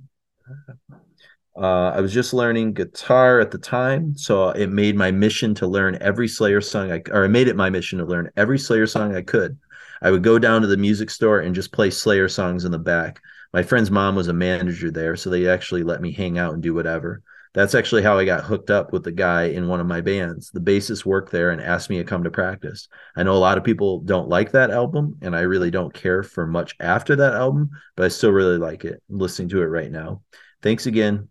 Uh, 1.55 1.91
I 1.91 2.01
was 2.01 2.13
just 2.15 2.33
learning 2.33 2.73
guitar 2.73 3.39
at 3.39 3.51
the 3.51 3.59
time, 3.59 4.17
so 4.17 4.51
it 4.51 4.69
made 4.69 4.97
my 4.97 5.11
mission 5.11 5.55
to 5.57 5.67
learn 5.67 5.99
every 6.01 6.27
Slayer 6.27 6.63
song 6.63 6.91
I 6.91 7.03
or 7.11 7.25
I 7.25 7.29
made 7.29 7.47
it 7.49 7.57
my 7.57 7.69
mission 7.69 7.99
to 7.99 8.07
learn 8.07 8.31
every 8.37 8.59
Slayer 8.59 8.87
song 8.87 9.15
I 9.15 9.21
could. 9.21 9.59
I 10.01 10.11
would 10.11 10.23
go 10.23 10.39
down 10.39 10.63
to 10.63 10.67
the 10.67 10.79
music 10.79 11.11
store 11.11 11.41
and 11.41 11.55
just 11.55 11.73
play 11.73 11.91
Slayer 11.91 12.29
songs 12.29 12.65
in 12.65 12.73
the 12.73 12.79
back. 12.79 13.21
My 13.53 13.63
friend's 13.63 13.91
mom 13.91 14.17
was 14.17 14.29
a 14.29 14.33
manager 14.33 14.91
there, 14.91 15.15
so 15.15 15.29
they 15.29 15.47
actually 15.47 15.83
let 15.83 16.01
me 16.01 16.11
hang 16.11 16.39
out 16.39 16.55
and 16.55 16.63
do 16.63 16.73
whatever. 16.73 17.23
That's 17.53 17.75
actually 17.75 18.03
how 18.03 18.17
I 18.17 18.25
got 18.25 18.45
hooked 18.45 18.71
up 18.71 18.95
with 18.95 19.05
the 19.05 19.13
guy 19.13 19.45
in 19.45 19.69
one 19.69 19.79
of 19.79 19.87
my 19.87 20.01
bands. 20.01 20.51
The 20.51 20.61
bassist 20.61 21.05
worked 21.05 21.31
there 21.31 21.51
and 21.51 21.61
asked 21.61 21.91
me 21.91 21.99
to 21.99 22.05
come 22.05 22.25
to 22.25 22.31
practice. 22.31 22.89
I 23.15 23.25
know 23.25 23.35
a 23.35 23.35
lot 23.35 23.59
of 23.59 23.65
people 23.65 24.01
don't 24.01 24.31
like 24.31 24.53
that 24.53 24.71
album, 24.71 25.19
and 25.21 25.37
I 25.37 25.43
really 25.43 25.71
don't 25.71 25.93
care 25.93 26.23
for 26.23 26.47
much 26.47 26.75
after 26.81 27.15
that 27.17 27.35
album, 27.35 27.69
but 27.95 28.07
I 28.07 28.09
still 28.09 28.33
really 28.33 28.57
like 28.57 28.87
it. 28.87 29.03
I'm 29.11 29.19
listening 29.19 29.51
to 29.51 29.61
it 29.61 29.67
right 29.67 29.93
now. 29.93 30.23
Thanks 30.63 30.87
again 30.87 31.29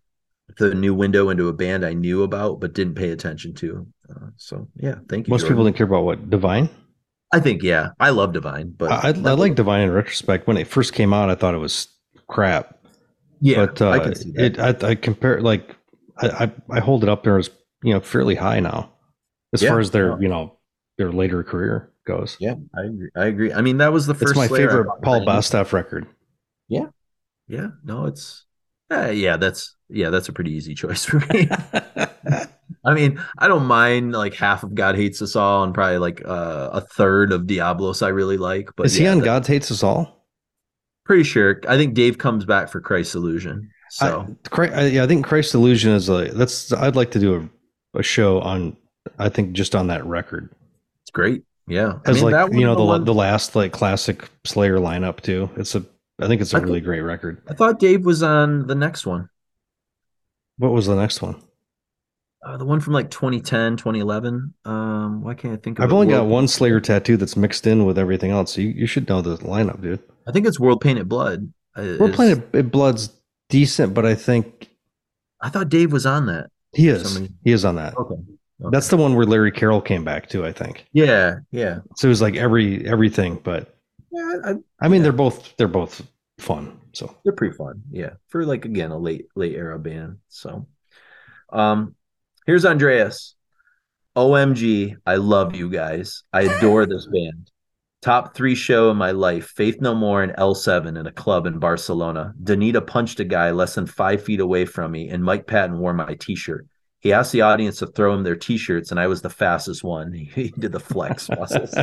the 0.57 0.73
new 0.73 0.93
window 0.93 1.29
into 1.29 1.47
a 1.47 1.53
band 1.53 1.85
I 1.85 1.93
knew 1.93 2.23
about 2.23 2.59
but 2.59 2.73
didn't 2.73 2.95
pay 2.95 3.09
attention 3.11 3.53
to. 3.55 3.87
Uh, 4.09 4.27
so 4.37 4.67
yeah, 4.75 4.95
thank 5.09 5.27
you. 5.27 5.31
Most 5.31 5.41
Jordan. 5.41 5.55
people 5.55 5.63
didn't 5.65 5.77
care 5.77 5.87
about 5.87 6.03
what 6.03 6.29
Divine. 6.29 6.69
I 7.33 7.39
think 7.39 7.63
yeah, 7.63 7.89
I 7.99 8.09
love 8.09 8.33
Divine, 8.33 8.73
but 8.77 8.91
I, 8.91 9.09
I, 9.09 9.31
I 9.31 9.33
like 9.33 9.55
Divine 9.55 9.81
in 9.81 9.91
retrospect. 9.91 10.47
When 10.47 10.57
it 10.57 10.67
first 10.67 10.93
came 10.93 11.13
out, 11.13 11.29
I 11.29 11.35
thought 11.35 11.53
it 11.53 11.59
was 11.59 11.87
crap. 12.27 12.77
Yeah, 13.39 13.65
but 13.65 13.81
uh, 13.81 13.89
I 13.89 13.99
can 13.99 14.15
see 14.15 14.31
that. 14.31 14.59
It, 14.59 14.83
I, 14.83 14.89
I 14.89 14.95
compare 14.95 15.41
like 15.41 15.75
I, 16.17 16.27
I, 16.27 16.51
I 16.77 16.79
hold 16.79 17.03
it 17.03 17.09
up 17.09 17.23
there 17.23 17.37
as 17.37 17.49
you 17.83 17.93
know 17.93 17.99
fairly 17.99 18.35
high 18.35 18.59
now, 18.59 18.91
as 19.53 19.61
yeah, 19.61 19.69
far 19.69 19.79
as 19.79 19.91
their 19.91 20.21
you 20.21 20.27
know 20.27 20.57
their 20.97 21.11
later 21.11 21.43
career 21.43 21.91
goes. 22.05 22.37
Yeah, 22.39 22.55
I 22.75 22.83
agree. 22.83 23.09
I 23.15 23.25
agree. 23.25 23.53
I 23.53 23.61
mean, 23.61 23.77
that 23.77 23.93
was 23.93 24.07
the 24.07 24.13
first. 24.13 24.31
It's 24.31 24.37
my 24.37 24.47
favorite 24.47 24.87
Paul 25.01 25.25
Bostaph 25.25 25.73
record. 25.73 26.07
Yeah, 26.67 26.87
yeah. 27.47 27.69
No, 27.83 28.05
it's 28.05 28.45
uh, 28.91 29.09
yeah, 29.09 29.37
that's 29.37 29.75
yeah, 29.91 30.09
that's 30.09 30.29
a 30.29 30.33
pretty 30.33 30.51
easy 30.51 30.73
choice 30.75 31.05
for 31.05 31.19
me. 31.33 31.49
I 32.83 32.93
mean, 32.93 33.21
I 33.37 33.47
don't 33.47 33.65
mind 33.65 34.13
like 34.13 34.33
half 34.33 34.63
of 34.63 34.73
God 34.73 34.95
Hates 34.95 35.21
Us 35.21 35.35
All 35.35 35.63
and 35.63 35.73
probably 35.73 35.99
like 35.99 36.21
uh, 36.25 36.69
a 36.73 36.81
third 36.81 37.31
of 37.31 37.43
Diabolus 37.43 38.01
I 38.01 38.09
really 38.09 38.37
like. 38.37 38.69
But 38.75 38.87
is 38.87 38.97
yeah, 38.97 39.13
he 39.13 39.19
on 39.19 39.19
God 39.19 39.45
Hates 39.45 39.71
Us 39.71 39.83
All? 39.83 40.25
Pretty 41.05 41.23
sure. 41.23 41.59
I 41.67 41.77
think 41.77 41.93
Dave 41.93 42.17
comes 42.17 42.45
back 42.45 42.69
for 42.69 42.81
Christ's 42.81 43.15
Illusion. 43.15 43.69
So 43.91 44.35
I, 44.53 44.85
yeah, 44.85 45.03
I 45.03 45.07
think 45.07 45.25
Christ's 45.25 45.53
Illusion 45.53 45.91
is 45.91 46.09
a 46.09 46.29
that's. 46.33 46.71
I'd 46.71 46.95
like 46.95 47.11
to 47.11 47.19
do 47.19 47.49
a, 47.93 47.99
a 47.99 48.03
show 48.03 48.39
on. 48.39 48.77
I 49.19 49.29
think 49.29 49.51
just 49.51 49.75
on 49.75 49.87
that 49.87 50.05
record. 50.05 50.49
It's 51.03 51.11
great. 51.11 51.43
Yeah, 51.67 51.99
as 52.05 52.21
I 52.21 52.25
mean, 52.25 52.31
like 52.31 52.53
you 52.53 52.61
know 52.61 52.75
the 52.75 52.99
the, 52.99 53.05
the 53.05 53.13
last 53.13 53.55
like 53.55 53.73
classic 53.73 54.29
Slayer 54.45 54.77
lineup 54.77 55.19
too. 55.19 55.49
It's 55.57 55.75
a 55.75 55.85
I 56.19 56.27
think 56.27 56.41
it's 56.41 56.53
a 56.53 56.57
I 56.57 56.59
really 56.61 56.79
th- 56.79 56.85
great 56.85 57.01
record. 57.01 57.41
I 57.49 57.53
thought 57.53 57.79
Dave 57.79 58.05
was 58.05 58.23
on 58.23 58.67
the 58.67 58.75
next 58.75 59.05
one. 59.05 59.29
What 60.61 60.73
was 60.73 60.85
the 60.85 60.95
next 60.95 61.23
one? 61.23 61.41
Uh, 62.45 62.55
the 62.55 62.65
one 62.65 62.79
from 62.79 62.93
like 62.93 63.09
2010, 63.09 63.77
2011. 63.77 64.53
Um, 64.63 65.23
why 65.23 65.33
can't 65.33 65.55
I 65.55 65.57
think 65.57 65.79
of 65.79 65.85
I've 65.85 65.91
only 65.91 66.05
World 66.05 66.27
got 66.27 66.27
one 66.27 66.47
Slayer 66.47 66.79
tattoo 66.79 67.17
that's 67.17 67.35
mixed 67.35 67.65
in 67.65 67.83
with 67.83 67.97
everything 67.97 68.29
else. 68.29 68.53
So 68.53 68.61
you, 68.61 68.69
you 68.69 68.85
should 68.85 69.09
know 69.09 69.23
the 69.23 69.37
lineup, 69.37 69.81
dude. 69.81 70.03
I 70.27 70.31
think 70.31 70.45
it's 70.45 70.59
World 70.59 70.79
Painted 70.79 71.09
Blood. 71.09 71.51
Uh, 71.75 71.95
World 71.99 72.13
Painted 72.13 72.71
Blood's 72.71 73.09
decent, 73.49 73.95
but 73.95 74.05
I 74.05 74.13
think 74.13 74.69
I 75.41 75.49
thought 75.49 75.69
Dave 75.69 75.91
was 75.91 76.05
on 76.05 76.27
that. 76.27 76.51
He 76.73 76.89
is. 76.89 77.17
He 77.43 77.51
is 77.51 77.65
on 77.65 77.75
that. 77.77 77.97
Okay. 77.97 78.13
okay. 78.13 78.69
That's 78.71 78.89
the 78.89 78.97
one 78.97 79.15
where 79.15 79.25
Larry 79.25 79.51
Carroll 79.51 79.81
came 79.81 80.03
back 80.03 80.29
to, 80.29 80.45
I 80.45 80.51
think. 80.51 80.85
Yeah, 80.93 81.37
yeah. 81.49 81.79
So 81.95 82.07
it 82.07 82.09
was 82.09 82.21
like 82.21 82.35
every 82.35 82.87
everything, 82.87 83.39
but 83.43 83.75
yeah, 84.11 84.35
I, 84.45 84.53
I 84.79 84.87
mean 84.89 84.99
yeah. 84.99 85.03
they're 85.05 85.11
both 85.11 85.57
they're 85.57 85.67
both 85.67 86.07
fun. 86.37 86.79
So 86.93 87.15
they're 87.23 87.33
pretty 87.33 87.55
fun. 87.55 87.83
Yeah. 87.91 88.11
For 88.29 88.45
like 88.45 88.65
again 88.65 88.91
a 88.91 88.97
late 88.97 89.27
late 89.35 89.55
era 89.55 89.79
band. 89.79 90.17
So 90.29 90.67
Um, 91.51 91.95
here's 92.45 92.65
Andreas. 92.65 93.35
OMG, 94.15 94.97
I 95.05 95.15
love 95.15 95.55
you 95.55 95.69
guys. 95.69 96.23
I 96.33 96.41
adore 96.41 96.85
this 96.85 97.07
band. 97.13 97.49
Top 98.01 98.35
three 98.35 98.55
show 98.55 98.89
in 98.89 98.97
my 98.97 99.11
life 99.11 99.47
Faith 99.55 99.79
No 99.79 99.93
More 99.93 100.23
and 100.23 100.33
L7 100.33 100.99
in 100.99 101.05
a 101.05 101.11
club 101.11 101.45
in 101.45 101.59
Barcelona. 101.59 102.33
Donita 102.43 102.85
punched 102.85 103.19
a 103.19 103.23
guy 103.23 103.51
less 103.51 103.75
than 103.75 103.85
five 103.85 104.23
feet 104.23 104.39
away 104.39 104.65
from 104.65 104.91
me, 104.91 105.09
and 105.09 105.23
Mike 105.23 105.45
Patton 105.45 105.77
wore 105.77 105.93
my 105.93 106.15
t 106.15 106.35
shirt. 106.35 106.65
He 107.01 107.13
asked 107.13 107.31
the 107.31 107.41
audience 107.41 107.79
to 107.79 107.87
throw 107.87 108.13
him 108.13 108.21
their 108.21 108.35
t-shirts, 108.35 108.91
and 108.91 108.99
I 108.99 109.07
was 109.07 109.23
the 109.23 109.29
fastest 109.29 109.83
one. 109.83 110.13
He, 110.31 110.53
did 110.57 110.71
the 110.71 110.79
flex 110.79 111.29
muscles. 111.37 111.73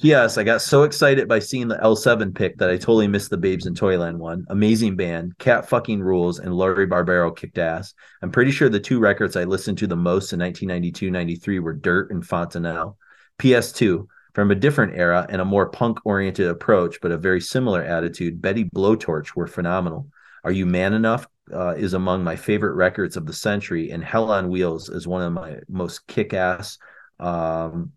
P.S. 0.00 0.36
I 0.36 0.44
got 0.44 0.60
so 0.60 0.82
excited 0.82 1.26
by 1.26 1.38
seeing 1.38 1.68
the 1.68 1.78
L7 1.78 2.34
pick 2.34 2.58
that 2.58 2.68
I 2.68 2.76
totally 2.76 3.08
missed 3.08 3.30
the 3.30 3.38
Babes 3.38 3.66
in 3.66 3.74
Toyland 3.74 4.18
one. 4.18 4.44
Amazing 4.50 4.96
band, 4.96 5.38
Kat 5.38 5.68
fucking 5.68 6.02
rules, 6.02 6.38
and 6.38 6.54
Lori 6.54 6.86
Barbero 6.86 7.34
kicked 7.34 7.56
ass. 7.56 7.94
I'm 8.20 8.30
pretty 8.30 8.50
sure 8.50 8.68
the 8.68 8.78
two 8.78 9.00
records 9.00 9.36
I 9.36 9.44
listened 9.44 9.78
to 9.78 9.86
the 9.86 9.96
most 9.96 10.34
in 10.34 10.40
1992-93 10.40 11.60
were 11.60 11.72
Dirt 11.72 12.10
and 12.10 12.24
Fontanelle. 12.24 12.98
PS2. 13.38 14.06
From 14.34 14.50
a 14.50 14.54
different 14.54 14.96
era 14.96 15.26
and 15.28 15.40
a 15.40 15.44
more 15.46 15.70
punk-oriented 15.70 16.46
approach, 16.46 16.98
but 17.00 17.10
a 17.10 17.18
very 17.18 17.40
similar 17.40 17.82
attitude, 17.82 18.40
Betty 18.40 18.64
Blowtorch 18.64 19.34
were 19.34 19.48
phenomenal. 19.48 20.06
Are 20.44 20.52
You 20.52 20.66
Man 20.66 20.92
Enough 20.92 21.26
uh, 21.52 21.74
is 21.76 21.94
among 21.94 22.24
my 22.24 22.36
favorite 22.36 22.74
records 22.74 23.16
of 23.16 23.26
the 23.26 23.32
century, 23.32 23.90
and 23.90 24.04
Hell 24.04 24.30
on 24.30 24.48
Wheels 24.48 24.88
is 24.88 25.06
one 25.06 25.22
of 25.22 25.32
my 25.32 25.58
most 25.68 26.06
kick 26.06 26.34
ass 26.34 26.78
um, 27.18 27.92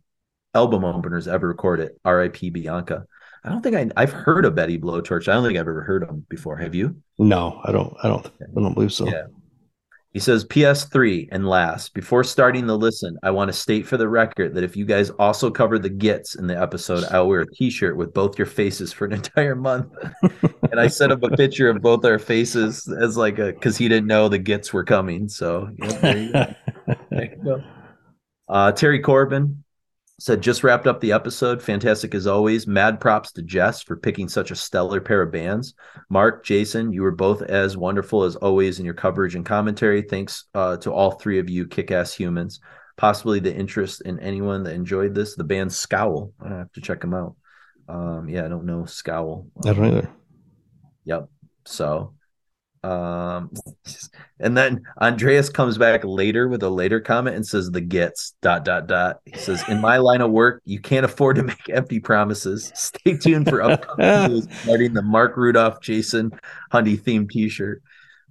album 0.54 0.84
openers 0.86 1.28
ever 1.28 1.48
recorded. 1.48 1.92
R.I.P. 2.06 2.50
Bianca. 2.52 3.06
I 3.44 3.50
don't 3.50 3.62
think 3.62 3.76
I, 3.76 3.90
I've 4.02 4.14
heard 4.14 4.46
of 4.46 4.56
Betty 4.56 4.78
Blowtorch. 4.78 5.28
I 5.28 5.34
don't 5.34 5.44
think 5.44 5.58
I've 5.58 5.68
ever 5.68 5.84
heard 5.84 6.04
of 6.04 6.10
them 6.10 6.26
before. 6.30 6.58
Have 6.58 6.76
you? 6.76 6.96
No, 7.20 7.62
I 7.64 7.72
don't. 7.72 7.94
I 8.02 8.08
don't. 8.08 8.26
I 8.26 8.62
don't 8.62 8.74
believe 8.74 8.94
so. 8.94 9.06
Yeah. 9.06 9.24
He 10.14 10.20
says, 10.20 10.46
PS3 10.46 11.30
and 11.32 11.48
last, 11.48 11.96
before 11.96 12.24
starting 12.24 12.68
the 12.68 12.78
listen, 12.78 13.18
I 13.24 13.32
want 13.32 13.50
to 13.50 13.54
state 13.54 13.88
for 13.88 13.98
the 13.98 14.08
record 14.08 14.54
that 14.54 14.64
if 14.64 14.78
you 14.78 14.86
guys 14.86 15.10
also 15.10 15.50
cover 15.50 15.80
the 15.80 15.90
gits 15.90 16.36
in 16.36 16.46
the 16.46 16.60
episode, 16.60 17.04
I'll 17.06 17.28
wear 17.28 17.42
a 17.42 17.52
t 17.52 17.72
shirt 17.72 17.98
with 17.98 18.14
both 18.14 18.38
your 18.38 18.46
faces 18.46 18.94
for 18.94 19.06
an 19.06 19.14
entire 19.14 19.56
month. 19.56 19.92
and 20.72 20.80
I 20.80 20.86
set 20.86 21.12
up 21.12 21.24
a 21.24 21.36
picture 21.36 21.68
of 21.68 21.82
both 21.82 22.06
our 22.06 22.20
faces 22.20 22.88
as 22.88 23.18
like 23.18 23.40
a, 23.40 23.54
because 23.54 23.76
he 23.76 23.90
didn't 23.90 24.06
know 24.06 24.30
the 24.30 24.38
gits 24.38 24.72
were 24.72 24.84
coming. 24.84 25.28
So, 25.28 25.70
yeah, 25.80 25.88
there 26.00 26.18
you 26.18 26.32
go. 26.32 26.46
There 27.10 27.24
you 27.24 27.44
go. 27.44 27.64
Uh, 28.48 28.72
Terry 28.72 29.00
Corbin, 29.00 29.64
said 30.20 30.42
just 30.42 30.64
wrapped 30.64 30.88
up 30.88 31.02
the 31.02 31.12
episode. 31.12 31.62
Fantastic 31.62 32.14
as 32.14 32.28
always. 32.28 32.68
Mad 32.68 33.00
props 33.00 33.32
to 33.34 33.42
jess 33.42 33.82
for 33.82 33.96
picking 33.96 34.30
such 34.30 34.52
a 34.52 34.56
stellar 34.56 35.02
pair 35.02 35.22
of 35.22 35.32
bands. 35.32 35.74
Mark 36.10 36.46
jason 36.46 36.94
you 36.94 37.02
were 37.02 37.12
both 37.12 37.42
as 37.42 37.76
wonderful 37.76 38.24
as 38.24 38.36
always 38.36 38.80
in 38.80 38.86
your 38.86 38.94
coverage 38.94 39.36
and 39.36 39.46
commentary. 39.46 40.02
Thanks 40.02 40.46
uh, 40.54 40.78
to 40.78 40.92
all 40.92 41.12
three 41.12 41.40
of 41.40 41.50
you 41.50 41.68
kick-ass 41.68 42.14
humans. 42.14 42.60
Possibly 42.96 43.40
the 43.40 43.54
interest 43.54 44.02
in 44.02 44.20
anyone 44.20 44.64
that 44.64 44.76
enjoyed 44.76 45.16
this. 45.16 45.36
The 45.36 45.44
band 45.44 45.74
scowl. 45.74 46.32
I 46.40 46.50
have 46.50 46.72
to 46.74 46.82
check 46.82 47.02
them 47.02 47.14
out. 47.14 47.36
Um, 47.90 48.30
yeah 48.30 48.46
i 48.46 48.48
don't 48.48 48.66
know 48.66 48.86
scowl. 48.86 49.48
I 49.66 49.74
don't 49.74 49.86
either. 49.86 50.10
Yep. 51.06 51.28
So 51.66 52.14
um, 52.84 53.50
and 54.40 54.58
then 54.58 54.84
Andreas 55.02 55.50
comes 55.50 55.78
back 55.78 56.04
later 56.04 56.50
with 56.50 56.64
a 56.64 56.70
later 56.70 57.00
comment 57.00 57.36
and 57.36 57.46
says 57.46 57.72
the 57.72 57.80
Gits 57.80 58.36
dot 58.42 58.66
dot 58.66 58.88
dot. 58.88 59.22
He 59.26 59.38
says, 59.38 59.64
In 59.70 59.80
my 59.80 59.98
line 59.98 60.22
of 60.22 60.32
work, 60.32 60.62
you 60.66 60.80
can't 60.80 61.06
afford 61.06 61.38
to 61.38 61.44
make 61.44 61.70
empty 61.70 62.00
promises. 62.00 62.72
Stay 62.76 63.18
tuned 63.18 63.48
for 63.48 63.62
upcoming 63.62 64.32
news 64.32 64.48
regarding 64.62 64.94
the 64.94 65.02
Mark 65.02 65.38
Rudolph 65.38 65.82
Jason 65.82 66.32
Hundy 66.72 67.00
themed 67.00 67.30
t-shirt. 67.30 67.82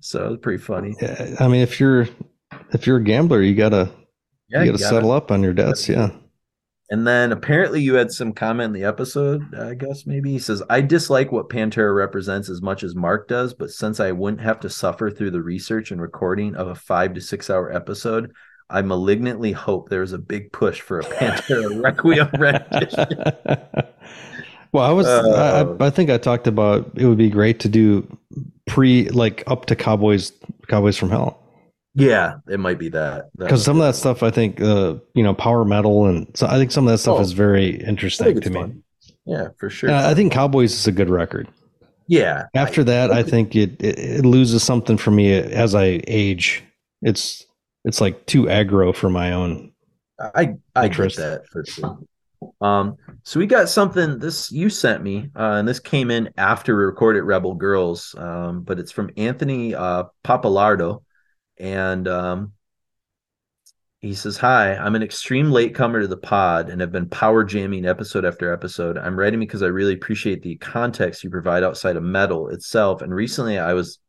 So 0.01 0.35
it's 0.35 0.43
pretty 0.43 0.63
funny. 0.63 0.97
Yeah, 1.01 1.37
I 1.41 1.49
mean 1.49 1.63
if 1.63 1.81
you're 1.81 2.09
if 2.73 2.87
you're 2.87 2.99
a 2.99 3.05
gambler, 3.05 3.41
you 3.41 3.55
gotta 3.55 3.91
yeah, 4.49 4.63
you 4.63 4.67
gotta, 4.67 4.67
you 4.67 4.73
gotta 4.73 4.85
settle 4.85 5.13
up 5.13 5.31
on 5.31 5.43
your 5.43 5.55
debts, 5.55 5.89
yeah. 5.89 6.11
And 6.93 7.07
then 7.07 7.33
apparently 7.33 7.81
you 7.81 7.95
had 7.95 8.13
some 8.13 8.35
comment 8.35 8.67
in 8.67 8.73
the 8.75 8.87
episode, 8.87 9.55
I 9.55 9.73
guess 9.73 10.05
maybe. 10.05 10.31
He 10.31 10.39
says, 10.39 10.63
I 10.69 10.83
dislike 10.83 11.33
what 11.33 11.49
Pantera 11.49 11.97
represents 11.97 12.51
as 12.51 12.61
much 12.61 12.85
as 12.85 12.95
Mark 12.95 13.29
does, 13.29 13.55
but 13.55 13.71
since 13.71 13.99
I 13.99 14.13
wouldn't 14.13 14.43
have 14.43 14.61
to 14.61 14.69
suffer 14.69 15.11
through 15.11 15.31
the 15.31 15.41
research 15.41 15.91
and 15.91 16.03
recording 16.03 16.55
of 16.55 16.69
a 16.69 16.75
five 16.75 17.15
to 17.15 17.23
six 17.23 17.49
hour 17.49 17.73
episode, 17.73 18.35
I 18.69 18.83
malignantly 18.83 19.53
hope 19.53 19.89
there's 19.89 20.13
a 20.13 20.19
big 20.19 20.53
push 20.53 20.83
for 20.83 21.01
a 21.01 21.05
Pantera 21.05 21.83
Requiem 21.83 22.29
rendition. 22.39 23.09
well, 24.73 24.85
I 24.85 24.93
was, 24.93 25.07
uh, 25.07 25.75
I, 25.81 25.87
I 25.87 25.89
think 25.89 26.11
I 26.11 26.19
talked 26.19 26.47
about 26.47 26.91
it 26.95 27.07
would 27.07 27.17
be 27.17 27.31
great 27.31 27.59
to 27.61 27.71
do 27.71 28.07
pre, 28.67 29.09
like 29.09 29.45
up 29.47 29.65
to 29.65 29.77
Cowboys, 29.77 30.33
Cowboys 30.69 30.99
from 30.99 31.09
Hell. 31.09 31.42
Yeah, 31.95 32.37
it 32.49 32.59
might 32.59 32.79
be 32.79 32.89
that 32.91 33.31
because 33.37 33.63
some 33.63 33.79
of 33.79 33.87
that 33.87 33.95
stuff 33.95 34.23
I 34.23 34.31
think 34.31 34.61
uh, 34.61 34.95
you 35.15 35.23
know 35.23 35.35
power 35.35 35.65
metal 35.65 36.07
and 36.07 36.27
so 36.35 36.47
I 36.47 36.57
think 36.57 36.73
some 36.73 36.87
of 36.87 36.93
that 36.93 36.99
stuff 36.99 37.19
oh, 37.19 37.23
is 37.23 37.33
very 37.33 37.77
interesting 37.77 38.41
to 38.41 38.51
me. 38.51 38.75
Yeah, 39.27 39.49
for 39.59 39.71
sure. 39.71 39.93
I 39.93 40.15
think 40.15 40.33
Cowboys 40.33 40.73
is 40.73 40.87
a 40.87 40.93
good 40.93 41.11
record. 41.11 41.49
Yeah. 42.09 42.47
After 42.55 42.83
that, 42.85 43.11
I 43.11 43.23
think 43.23 43.55
it, 43.55 43.83
it, 43.83 43.99
it 43.99 44.25
loses 44.27 44.63
something 44.63 44.97
for 44.97 45.11
me 45.11 45.33
as 45.33 45.75
I 45.75 46.03
age. 46.07 46.65
It's 47.03 47.47
it's 47.85 48.01
like 48.01 48.27
too 48.27 48.45
aggro 48.45 48.95
for 48.95 49.11
my 49.11 49.33
own. 49.33 49.73
I 50.19 50.55
I 50.75 50.87
interest. 50.87 51.17
get 51.17 51.23
that 51.23 51.47
for 51.49 51.65
sure. 51.65 51.99
Um, 52.61 52.97
so 53.23 53.39
we 53.39 53.47
got 53.47 53.69
something 53.69 54.19
this 54.19 54.51
you 54.51 54.69
sent 54.69 55.03
me, 55.03 55.31
uh, 55.37 55.53
and 55.53 55.69
this 55.69 55.79
came 55.79 56.11
in 56.11 56.31
after 56.37 56.77
we 56.77 56.83
recorded 56.83 57.23
Rebel 57.23 57.55
Girls, 57.55 58.15
um, 58.19 58.63
but 58.63 58.79
it's 58.79 58.93
from 58.93 59.11
Anthony 59.17 59.75
uh, 59.75 60.05
Papalardo 60.25 61.03
and 61.59 62.09
um, 62.09 62.53
he 64.01 64.15
says, 64.15 64.37
Hi, 64.39 64.75
I'm 64.75 64.97
an 64.97 65.03
extreme 65.03 65.51
latecomer 65.51 66.01
to 66.01 66.09
the 66.09 66.17
pod 66.17 66.69
and 66.69 66.81
have 66.81 66.91
been 66.91 67.09
power 67.09 67.45
jamming 67.45 67.87
episode 67.87 68.25
after 68.25 68.53
episode. 68.53 68.99
I'm 68.99 69.19
writing 69.19 69.39
because 69.39 69.63
I 69.63 69.69
really 69.69 69.95
appreciate 69.95 70.43
the 70.43 70.57
context 70.57 71.23
you 71.23 71.31
provide 71.31 71.63
outside 71.63 71.97
of 71.97 72.03
metal 72.03 72.49
itself. 72.49 73.01
And 73.01 73.15
recently 73.15 73.59
I 73.59 73.75
was 73.75 74.01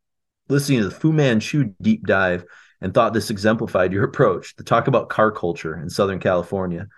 listening 0.48 0.80
to 0.80 0.88
the 0.88 0.94
Fu 0.94 1.12
Manchu 1.12 1.74
deep 1.80 2.06
dive 2.06 2.44
and 2.80 2.92
thought 2.92 3.14
this 3.14 3.30
exemplified 3.30 3.92
your 3.92 4.04
approach 4.04 4.56
to 4.56 4.64
talk 4.64 4.88
about 4.88 5.10
car 5.10 5.30
culture 5.30 5.80
in 5.80 5.88
Southern 5.88 6.18
California. 6.18 6.88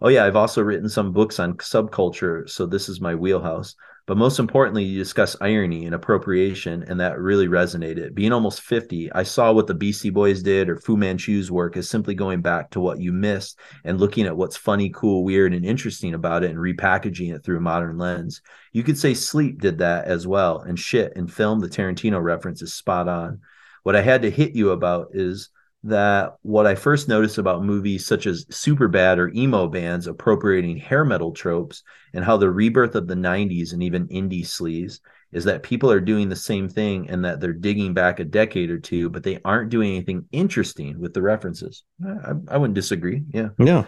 Oh, 0.00 0.08
yeah, 0.08 0.24
I've 0.24 0.36
also 0.36 0.62
written 0.62 0.88
some 0.88 1.12
books 1.12 1.38
on 1.38 1.54
subculture, 1.58 2.48
so 2.48 2.66
this 2.66 2.88
is 2.88 3.00
my 3.00 3.14
wheelhouse. 3.14 3.74
But 4.06 4.16
most 4.16 4.38
importantly, 4.38 4.84
you 4.84 4.98
discuss 4.98 5.36
irony 5.40 5.84
and 5.84 5.92
appropriation, 5.92 6.84
and 6.84 7.00
that 7.00 7.18
really 7.18 7.48
resonated. 7.48 8.14
Being 8.14 8.32
almost 8.32 8.60
50, 8.60 9.10
I 9.12 9.24
saw 9.24 9.52
what 9.52 9.66
the 9.66 9.74
Beastie 9.74 10.10
Boys 10.10 10.44
did 10.44 10.68
or 10.68 10.76
Fu 10.76 10.96
Manchu's 10.96 11.50
work 11.50 11.76
is 11.76 11.90
simply 11.90 12.14
going 12.14 12.40
back 12.40 12.70
to 12.70 12.80
what 12.80 13.00
you 13.00 13.12
missed 13.12 13.58
and 13.82 13.98
looking 13.98 14.26
at 14.26 14.36
what's 14.36 14.56
funny, 14.56 14.90
cool, 14.90 15.24
weird, 15.24 15.52
and 15.52 15.66
interesting 15.66 16.14
about 16.14 16.44
it 16.44 16.50
and 16.50 16.58
repackaging 16.58 17.34
it 17.34 17.42
through 17.42 17.56
a 17.56 17.60
modern 17.60 17.98
lens. 17.98 18.42
You 18.72 18.84
could 18.84 18.96
say 18.96 19.12
Sleep 19.12 19.60
did 19.60 19.78
that 19.78 20.04
as 20.04 20.24
well. 20.24 20.60
And 20.60 20.78
shit, 20.78 21.14
in 21.16 21.26
film, 21.26 21.58
the 21.58 21.68
Tarantino 21.68 22.22
reference 22.22 22.62
is 22.62 22.74
spot 22.74 23.08
on. 23.08 23.40
What 23.82 23.96
I 23.96 24.02
had 24.02 24.22
to 24.22 24.30
hit 24.30 24.54
you 24.54 24.70
about 24.70 25.08
is 25.14 25.50
that 25.84 26.36
what 26.42 26.66
I 26.66 26.74
first 26.74 27.08
noticed 27.08 27.38
about 27.38 27.64
movies 27.64 28.06
such 28.06 28.26
as 28.26 28.44
Superbad 28.46 29.18
or 29.18 29.28
emo 29.34 29.68
bands 29.68 30.06
appropriating 30.06 30.76
hair 30.76 31.04
metal 31.04 31.32
tropes 31.32 31.82
and 32.12 32.24
how 32.24 32.36
the 32.36 32.50
rebirth 32.50 32.94
of 32.94 33.06
the 33.06 33.14
90s 33.14 33.72
and 33.72 33.82
even 33.82 34.08
indie 34.08 34.44
sleaze 34.44 35.00
is 35.32 35.44
that 35.44 35.62
people 35.62 35.90
are 35.90 36.00
doing 36.00 36.28
the 36.28 36.36
same 36.36 36.68
thing 36.68 37.10
and 37.10 37.24
that 37.24 37.40
they're 37.40 37.52
digging 37.52 37.94
back 37.94 38.20
a 38.20 38.24
decade 38.24 38.70
or 38.70 38.78
two, 38.78 39.10
but 39.10 39.22
they 39.22 39.38
aren't 39.44 39.70
doing 39.70 39.94
anything 39.94 40.24
interesting 40.32 40.98
with 40.98 41.12
the 41.14 41.22
references. 41.22 41.84
I, 42.04 42.32
I 42.48 42.56
wouldn't 42.56 42.74
disagree. 42.74 43.22
Yeah. 43.30 43.48
Yeah. 43.58 43.84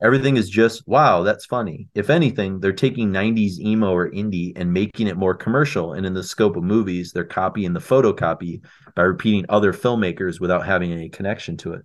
Everything 0.00 0.36
is 0.36 0.48
just, 0.48 0.86
wow, 0.86 1.22
that's 1.22 1.44
funny. 1.44 1.88
If 1.94 2.08
anything, 2.08 2.60
they're 2.60 2.72
taking 2.72 3.10
90s 3.10 3.58
emo 3.60 3.90
or 3.92 4.10
indie 4.10 4.52
and 4.54 4.72
making 4.72 5.08
it 5.08 5.16
more 5.16 5.34
commercial. 5.34 5.94
And 5.94 6.06
in 6.06 6.14
the 6.14 6.22
scope 6.22 6.56
of 6.56 6.62
movies, 6.62 7.12
they're 7.12 7.24
copying 7.24 7.72
the 7.72 7.80
photocopy 7.80 8.64
by 8.94 9.02
repeating 9.02 9.44
other 9.48 9.72
filmmakers 9.72 10.40
without 10.40 10.64
having 10.64 10.92
any 10.92 11.08
connection 11.08 11.56
to 11.58 11.72
it. 11.74 11.84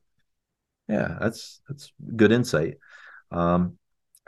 Yeah, 0.88 1.18
that's 1.20 1.62
that's 1.68 1.92
good 2.16 2.32
insight. 2.32 2.76
Um, 3.32 3.78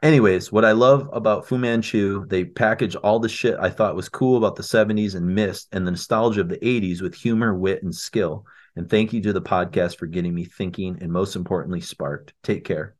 anyways, 0.02 0.52
what 0.52 0.66
I 0.66 0.72
love 0.72 1.10
about 1.14 1.48
Fu 1.48 1.60
Manchu, 1.60 2.26
they 2.28 2.44
package 2.44 2.96
all 2.96 3.20
the 3.20 3.30
shit 3.30 3.56
I 3.60 3.70
thought 3.70 3.96
was 3.96 4.10
cool 4.10 4.38
about 4.38 4.56
the 4.56 4.64
70s 4.64 5.14
and 5.14 5.36
missed 5.36 5.68
and 5.72 5.86
the 5.86 5.92
nostalgia 5.92 6.42
of 6.42 6.50
the 6.50 6.66
80s 6.66 7.02
with 7.02 7.14
humor, 7.14 7.54
wit, 7.54 7.84
and 7.84 7.94
skill. 7.94 8.46
And 8.76 8.90
thank 8.90 9.14
you 9.14 9.22
to 9.22 9.34
the 9.34 9.42
podcast 9.42 9.98
for 9.98 10.08
getting 10.08 10.34
me 10.34 10.46
thinking 10.46 10.98
and 11.02 11.12
most 11.12 11.36
importantly, 11.36 11.82
sparked. 11.82 12.34
Take 12.42 12.66
care. 12.66 12.96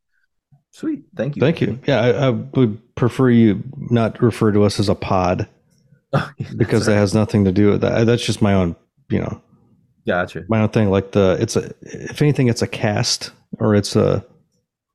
Sweet. 0.76 1.04
Thank 1.16 1.38
you. 1.38 1.40
Thank 1.40 1.62
you. 1.62 1.80
Yeah, 1.88 2.02
I, 2.02 2.10
I 2.10 2.30
would 2.32 2.96
prefer 2.96 3.30
you 3.30 3.64
not 3.78 4.22
refer 4.22 4.52
to 4.52 4.64
us 4.64 4.78
as 4.78 4.90
a 4.90 4.94
pod 4.94 5.48
because 6.58 6.86
right. 6.86 6.94
that 6.94 7.00
has 7.00 7.14
nothing 7.14 7.46
to 7.46 7.54
do 7.54 7.72
with 7.72 7.80
that. 7.80 8.06
That's 8.06 8.26
just 8.26 8.42
my 8.42 8.54
own, 8.54 8.76
you 9.10 9.20
know, 9.20 9.42
gotcha. 10.06 10.44
My 10.50 10.60
own 10.60 10.68
thing. 10.68 10.90
Like 10.90 11.14
the, 11.14 11.38
it's 11.40 11.56
a, 11.56 11.74
if 11.80 12.22
anything, 12.22 12.50
it's 12.50 12.62
a 12.62 12.68
cast 12.68 13.32
or 13.58 13.74
it's 13.74 13.96
a, 13.96 14.26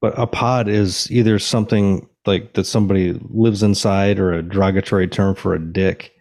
but 0.03 0.13
a 0.19 0.27
pod 0.27 0.69
is 0.69 1.11
either 1.11 1.39
something 1.39 2.07
like 2.27 2.53
that 2.53 2.65
somebody 2.65 3.19
lives 3.31 3.63
inside 3.63 4.19
or 4.19 4.35
a 4.35 4.43
derogatory 4.43 5.09
term 5.09 5.35
for 5.35 5.55
a 5.55 5.59
dick. 5.59 6.13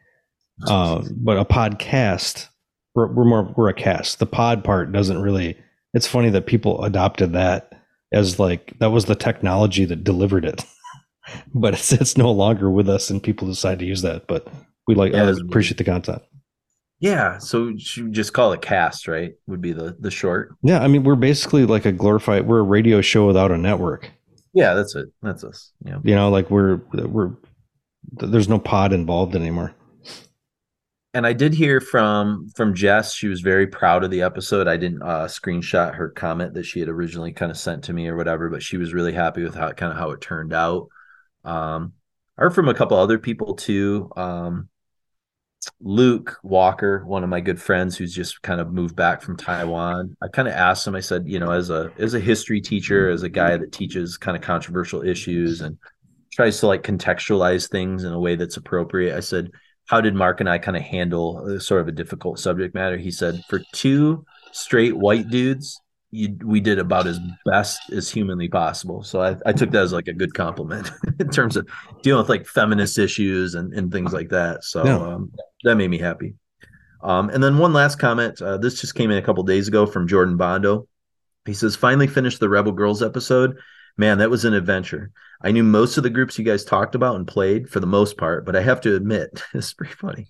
Uh, 0.68 1.04
but 1.18 1.36
a 1.36 1.44
podcast, 1.44 2.48
we're, 2.96 3.12
we're 3.12 3.26
more, 3.26 3.54
we're 3.58 3.68
a 3.68 3.74
cast. 3.74 4.20
The 4.20 4.26
pod 4.26 4.64
part 4.64 4.94
doesn't 4.94 5.22
really 5.22 5.58
it's 5.94 6.08
funny 6.08 6.30
that 6.30 6.46
people 6.46 6.82
adopted 6.86 7.34
that 7.34 7.74
as 8.12 8.40
like 8.40 8.74
that 8.80 8.92
was 8.92 9.06
the 9.06 9.16
technology 9.16 9.86
that 9.86 10.04
delivered 10.04 10.46
it. 10.46 10.66
but 11.54 11.74
it's 11.74 11.92
it's 11.92 12.18
no 12.18 12.32
longer 12.32 12.70
with 12.70 12.90
us, 12.90 13.10
and 13.10 13.22
people 13.22 13.48
decide 13.48 13.80
to 13.80 13.86
use 13.86 14.02
that. 14.02 14.28
But 14.28 14.48
we 14.88 14.96
like 14.96 15.14
yeah, 15.14 15.24
uh, 15.24 15.36
appreciate 15.38 15.78
the 15.78 15.84
content. 15.84 16.22
Yeah, 17.00 17.38
so 17.38 17.70
you 17.70 18.10
just 18.10 18.34
call 18.34 18.52
it 18.52 18.62
cast, 18.62 19.08
right? 19.08 19.34
Would 19.48 19.62
be 19.62 19.72
the 19.72 19.96
the 20.00 20.12
short. 20.12 20.56
Yeah, 20.64 20.80
I 20.80 20.88
mean 20.88 21.04
we're 21.04 21.16
basically 21.16 21.66
like 21.66 21.86
a 21.86 21.92
glorified. 21.92 22.48
We're 22.48 22.60
a 22.60 22.64
radio 22.64 23.02
show 23.02 23.26
without 23.26 23.52
a 23.52 23.58
network. 23.58 24.12
Yeah, 24.54 24.74
that's 24.74 24.96
it. 24.96 25.08
That's 25.22 25.44
us. 25.44 25.72
Yeah, 25.86 26.00
you 26.04 26.16
know, 26.16 26.30
like 26.30 26.50
we're 26.50 26.82
we're 26.94 27.32
there's 28.12 28.50
no 28.50 28.60
pod 28.60 28.92
involved 28.92 29.36
anymore. 29.36 29.74
And 31.14 31.26
I 31.26 31.34
did 31.34 31.54
hear 31.54 31.82
from 31.82 32.50
from 32.56 32.76
Jess. 32.76 33.14
She 33.16 33.28
was 33.28 33.42
very 33.42 33.66
proud 33.66 34.04
of 34.04 34.12
the 34.12 34.22
episode. 34.22 34.68
I 34.68 34.78
didn't 34.78 35.02
uh, 35.02 35.26
screenshot 35.26 35.96
her 35.96 36.10
comment 36.10 36.54
that 36.54 36.66
she 36.66 36.80
had 36.80 36.90
originally 36.90 37.34
kind 37.34 37.52
of 37.52 37.58
sent 37.58 37.86
to 37.86 37.94
me 37.94 38.08
or 38.08 38.16
whatever, 38.16 38.50
but 38.50 38.62
she 38.62 38.78
was 38.78 38.94
really 38.94 39.14
happy 39.14 39.44
with 39.44 39.56
how 39.56 39.72
kind 39.72 39.92
of 39.92 39.98
how 39.98 40.12
it 40.12 40.22
turned 40.22 40.54
out. 40.54 40.88
Um, 41.44 41.94
I 42.38 42.44
heard 42.44 42.54
from 42.54 42.70
a 42.70 42.76
couple 42.76 42.98
other 42.98 43.18
people 43.18 43.56
too. 43.56 44.12
Um, 44.16 44.70
Luke 45.82 46.38
Walker, 46.44 47.04
one 47.06 47.24
of 47.24 47.30
my 47.30 47.42
good 47.42 47.62
friends 47.62 47.98
who's 47.98 48.14
just 48.14 48.42
kind 48.44 48.62
of 48.62 48.72
moved 48.72 48.96
back 48.96 49.22
from 49.22 49.36
Taiwan. 49.36 50.16
I 50.22 50.28
kind 50.28 50.48
of 50.48 50.54
asked 50.54 50.88
him, 50.88 50.96
I 50.96 51.02
said, 51.02 51.28
you 51.28 51.40
know, 51.40 51.52
as 51.52 51.70
a 51.70 51.92
as 51.98 52.14
a 52.14 52.20
history 52.20 52.62
teacher, 52.62 53.10
as 53.10 53.24
a 53.24 53.30
guy 53.30 53.58
that 53.58 53.72
teaches 53.72 54.18
kind 54.18 54.38
of 54.38 54.44
controversial 54.44 55.02
issues 55.02 55.62
and 55.62 55.78
tries 56.32 56.60
to 56.60 56.68
like 56.68 56.84
contextualize 56.84 57.68
things 57.68 58.04
in 58.04 58.14
a 58.14 58.20
way 58.20 58.36
that's 58.36 58.58
appropriate. 58.58 59.18
I 59.18 59.22
said, 59.22 59.52
how 59.90 60.00
did 60.00 60.14
Mark 60.14 60.40
and 60.40 60.48
I 60.48 60.59
kind 60.59 60.77
of 60.77 60.84
handle 60.84 61.59
sort 61.59 61.82
of 61.82 61.88
a 61.88 61.92
difficult 61.92 62.38
subject 62.38 62.76
matter? 62.76 62.95
He 62.95 63.09
said, 63.09 63.43
for 63.50 63.64
two 63.74 64.24
straight 64.51 64.95
white 64.95 65.32
dudes, 65.32 65.82
you, 66.11 66.38
we 66.45 66.59
did 66.59 66.77
about 66.77 67.08
as 67.08 67.19
best 67.43 67.82
as 67.92 68.08
humanly 68.08 68.48
possible. 68.50 69.01
So 69.01 69.19
I, 69.19 69.35
I 69.48 69.51
took 69.51 69.72
that 69.72 69.82
as 69.82 69.92
like 69.92 70.08
a 70.08 70.14
good 70.14 70.35
compliment 70.35 70.92
in 71.19 71.30
terms 71.30 71.58
of 71.58 71.68
dealing 72.03 72.22
with 72.22 72.30
like 72.30 72.45
feminist 72.45 73.00
issues 73.00 73.56
and, 73.56 73.74
and 73.74 73.92
things 73.92 74.14
like 74.14 74.30
that. 74.30 74.64
So 74.64 74.85
yeah. 74.85 74.95
um, 74.95 75.32
that 75.64 75.76
made 75.76 75.90
me 75.90 75.98
happy. 75.98 76.35
Um, 77.01 77.32
and 77.32 77.42
then 77.42 77.58
one 77.58 77.74
last 77.74 77.95
comment. 77.95 78.40
Uh, 78.43 78.58
this 78.58 78.80
just 78.80 78.93
came 78.93 79.09
in 79.09 79.18
a 79.18 79.24
couple 79.24 79.42
days 79.42 79.68
ago 79.68 79.88
from 79.88 80.08
Jordan 80.08 80.38
Bondo. 80.38 80.88
He 81.45 81.56
says, 81.56 81.76
finally 81.76 82.08
finished 82.08 82.40
the 82.40 82.50
Rebel 82.50 82.74
Girls 82.74 83.01
episode. 83.01 83.58
Man, 84.00 84.19
that 84.19 84.30
was 84.30 84.45
an 84.45 84.53
adventure. 84.53 85.11
I 85.42 85.52
knew 85.52 85.61
most 85.61 85.98
of 85.98 86.03
the 86.03 86.10
groups 86.10 86.40
you 86.40 86.45
guys 86.45 86.64
talked 86.64 86.95
about 86.95 87.18
and 87.18 87.28
played 87.28 87.69
for 87.69 87.82
the 87.82 87.86
most 87.86 88.16
part, 88.16 88.45
but 88.45 88.56
I 88.56 88.61
have 88.61 88.80
to 88.82 88.95
admit, 88.95 89.44
it's 89.53 89.74
pretty 89.74 89.94
funny. 89.94 90.28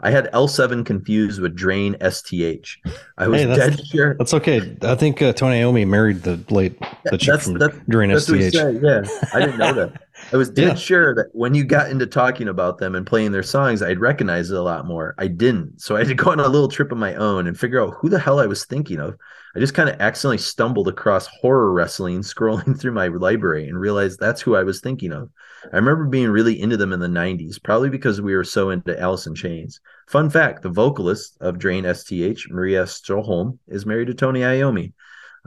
I 0.00 0.10
had 0.10 0.32
L7 0.32 0.84
confused 0.84 1.40
with 1.40 1.54
Drain 1.54 1.96
STH. 2.00 2.78
I 3.16 3.28
was 3.28 3.42
hey, 3.42 3.54
dead 3.54 3.86
sure. 3.86 4.14
That's 4.14 4.34
okay. 4.34 4.76
I 4.82 4.96
think 4.96 5.22
uh, 5.22 5.32
Tony 5.32 5.60
Iommi 5.60 5.86
married 5.86 6.24
the 6.24 6.44
late 6.50 6.76
the 7.04 7.16
chick 7.16 7.40
from 7.40 7.58
that, 7.58 7.88
Drain 7.88 8.10
STH. 8.18 8.52
Yeah, 8.82 9.04
I 9.32 9.38
didn't 9.38 9.58
know 9.58 9.72
that. 9.74 10.02
I 10.32 10.36
was 10.36 10.50
dead 10.50 10.68
yeah. 10.68 10.74
sure 10.74 11.14
that 11.14 11.26
when 11.32 11.54
you 11.54 11.64
got 11.64 11.90
into 11.90 12.06
talking 12.06 12.48
about 12.48 12.78
them 12.78 12.94
and 12.94 13.06
playing 13.06 13.32
their 13.32 13.42
songs, 13.42 13.82
I'd 13.82 13.98
recognize 13.98 14.50
it 14.50 14.56
a 14.56 14.62
lot 14.62 14.86
more. 14.86 15.14
I 15.18 15.26
didn't. 15.26 15.80
So 15.80 15.96
I 15.96 16.00
had 16.00 16.08
to 16.08 16.14
go 16.14 16.30
on 16.30 16.40
a 16.40 16.48
little 16.48 16.68
trip 16.68 16.92
of 16.92 16.98
my 16.98 17.14
own 17.14 17.46
and 17.46 17.58
figure 17.58 17.82
out 17.82 17.94
who 17.98 18.08
the 18.08 18.18
hell 18.18 18.38
I 18.38 18.46
was 18.46 18.64
thinking 18.64 19.00
of. 19.00 19.16
I 19.56 19.60
just 19.60 19.74
kind 19.74 19.88
of 19.88 20.00
accidentally 20.00 20.38
stumbled 20.38 20.88
across 20.88 21.26
horror 21.26 21.72
wrestling 21.72 22.20
scrolling 22.22 22.78
through 22.78 22.92
my 22.92 23.08
library 23.08 23.68
and 23.68 23.78
realized 23.78 24.18
that's 24.18 24.40
who 24.40 24.56
I 24.56 24.62
was 24.62 24.80
thinking 24.80 25.12
of. 25.12 25.30
I 25.72 25.76
remember 25.76 26.04
being 26.06 26.30
really 26.30 26.60
into 26.60 26.76
them 26.76 26.92
in 26.92 27.00
the 27.00 27.06
90s, 27.06 27.62
probably 27.62 27.88
because 27.88 28.20
we 28.20 28.36
were 28.36 28.44
so 28.44 28.70
into 28.70 28.98
Alice 29.00 29.26
in 29.26 29.34
Chains. 29.34 29.80
Fun 30.08 30.28
fact 30.28 30.62
the 30.62 30.68
vocalist 30.68 31.36
of 31.40 31.58
Drain 31.58 31.84
STH, 31.84 32.50
Maria 32.50 32.84
Sjöholm, 32.84 33.58
is 33.68 33.86
married 33.86 34.08
to 34.08 34.14
Tony 34.14 34.40
Iommi. 34.40 34.92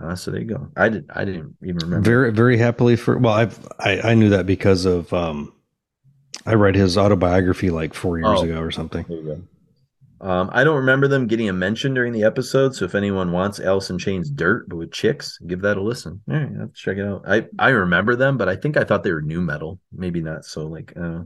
Uh, 0.02 0.16
so 0.16 0.32
there 0.32 0.42
you 0.42 0.48
go. 0.48 0.70
I 0.76 0.90
did. 0.90 1.10
I 1.14 1.26
didn't 1.26 1.56
even 1.64 1.78
remember. 1.78 2.08
Very, 2.08 2.32
very 2.32 2.58
happily 2.58 2.96
for. 2.96 3.18
Well, 3.18 3.34
I've, 3.34 3.68
I 3.80 4.02
I 4.02 4.14
knew 4.14 4.30
that 4.30 4.46
because 4.46 4.86
of 4.86 5.12
um, 5.12 5.54
I 6.46 6.54
read 6.54 6.76
his 6.76 6.98
autobiography 6.98 7.72
like 7.72 7.94
four 7.94 8.18
years 8.20 8.40
oh, 8.40 8.44
ago 8.44 8.60
or 8.60 8.72
something. 8.72 9.06
Um, 10.20 10.50
I 10.52 10.64
don't 10.64 10.78
remember 10.78 11.08
them 11.08 11.28
getting 11.28 11.50
a 11.50 11.54
mention 11.54 11.94
during 11.94 12.12
the 12.12 12.24
episode. 12.24 12.76
So 12.76 12.86
if 12.86 12.96
anyone 12.96 13.32
wants 13.32 13.60
Alice 13.60 13.90
in 13.90 14.00
Chains 14.00 14.30
Dirt, 14.30 14.68
but 14.68 14.78
with 14.78 14.92
chicks, 14.92 15.38
give 15.46 15.62
that 15.62 15.78
a 15.78 15.82
listen. 15.82 16.22
All 16.30 16.36
right, 16.36 16.48
to 16.48 16.70
check 16.74 16.98
it 16.98 17.06
out. 17.06 17.24
I 17.28 17.48
I 17.60 17.70
remember 17.70 18.16
them, 18.16 18.38
but 18.38 18.50
I 18.50 18.56
think 18.56 18.78
I 18.78 18.84
thought 18.84 19.04
they 19.04 19.12
were 19.12 19.22
new 19.22 19.42
metal. 19.42 19.80
Maybe 19.92 20.22
not 20.22 20.46
so 20.46 20.68
like. 20.68 20.94
Uh, 20.96 21.24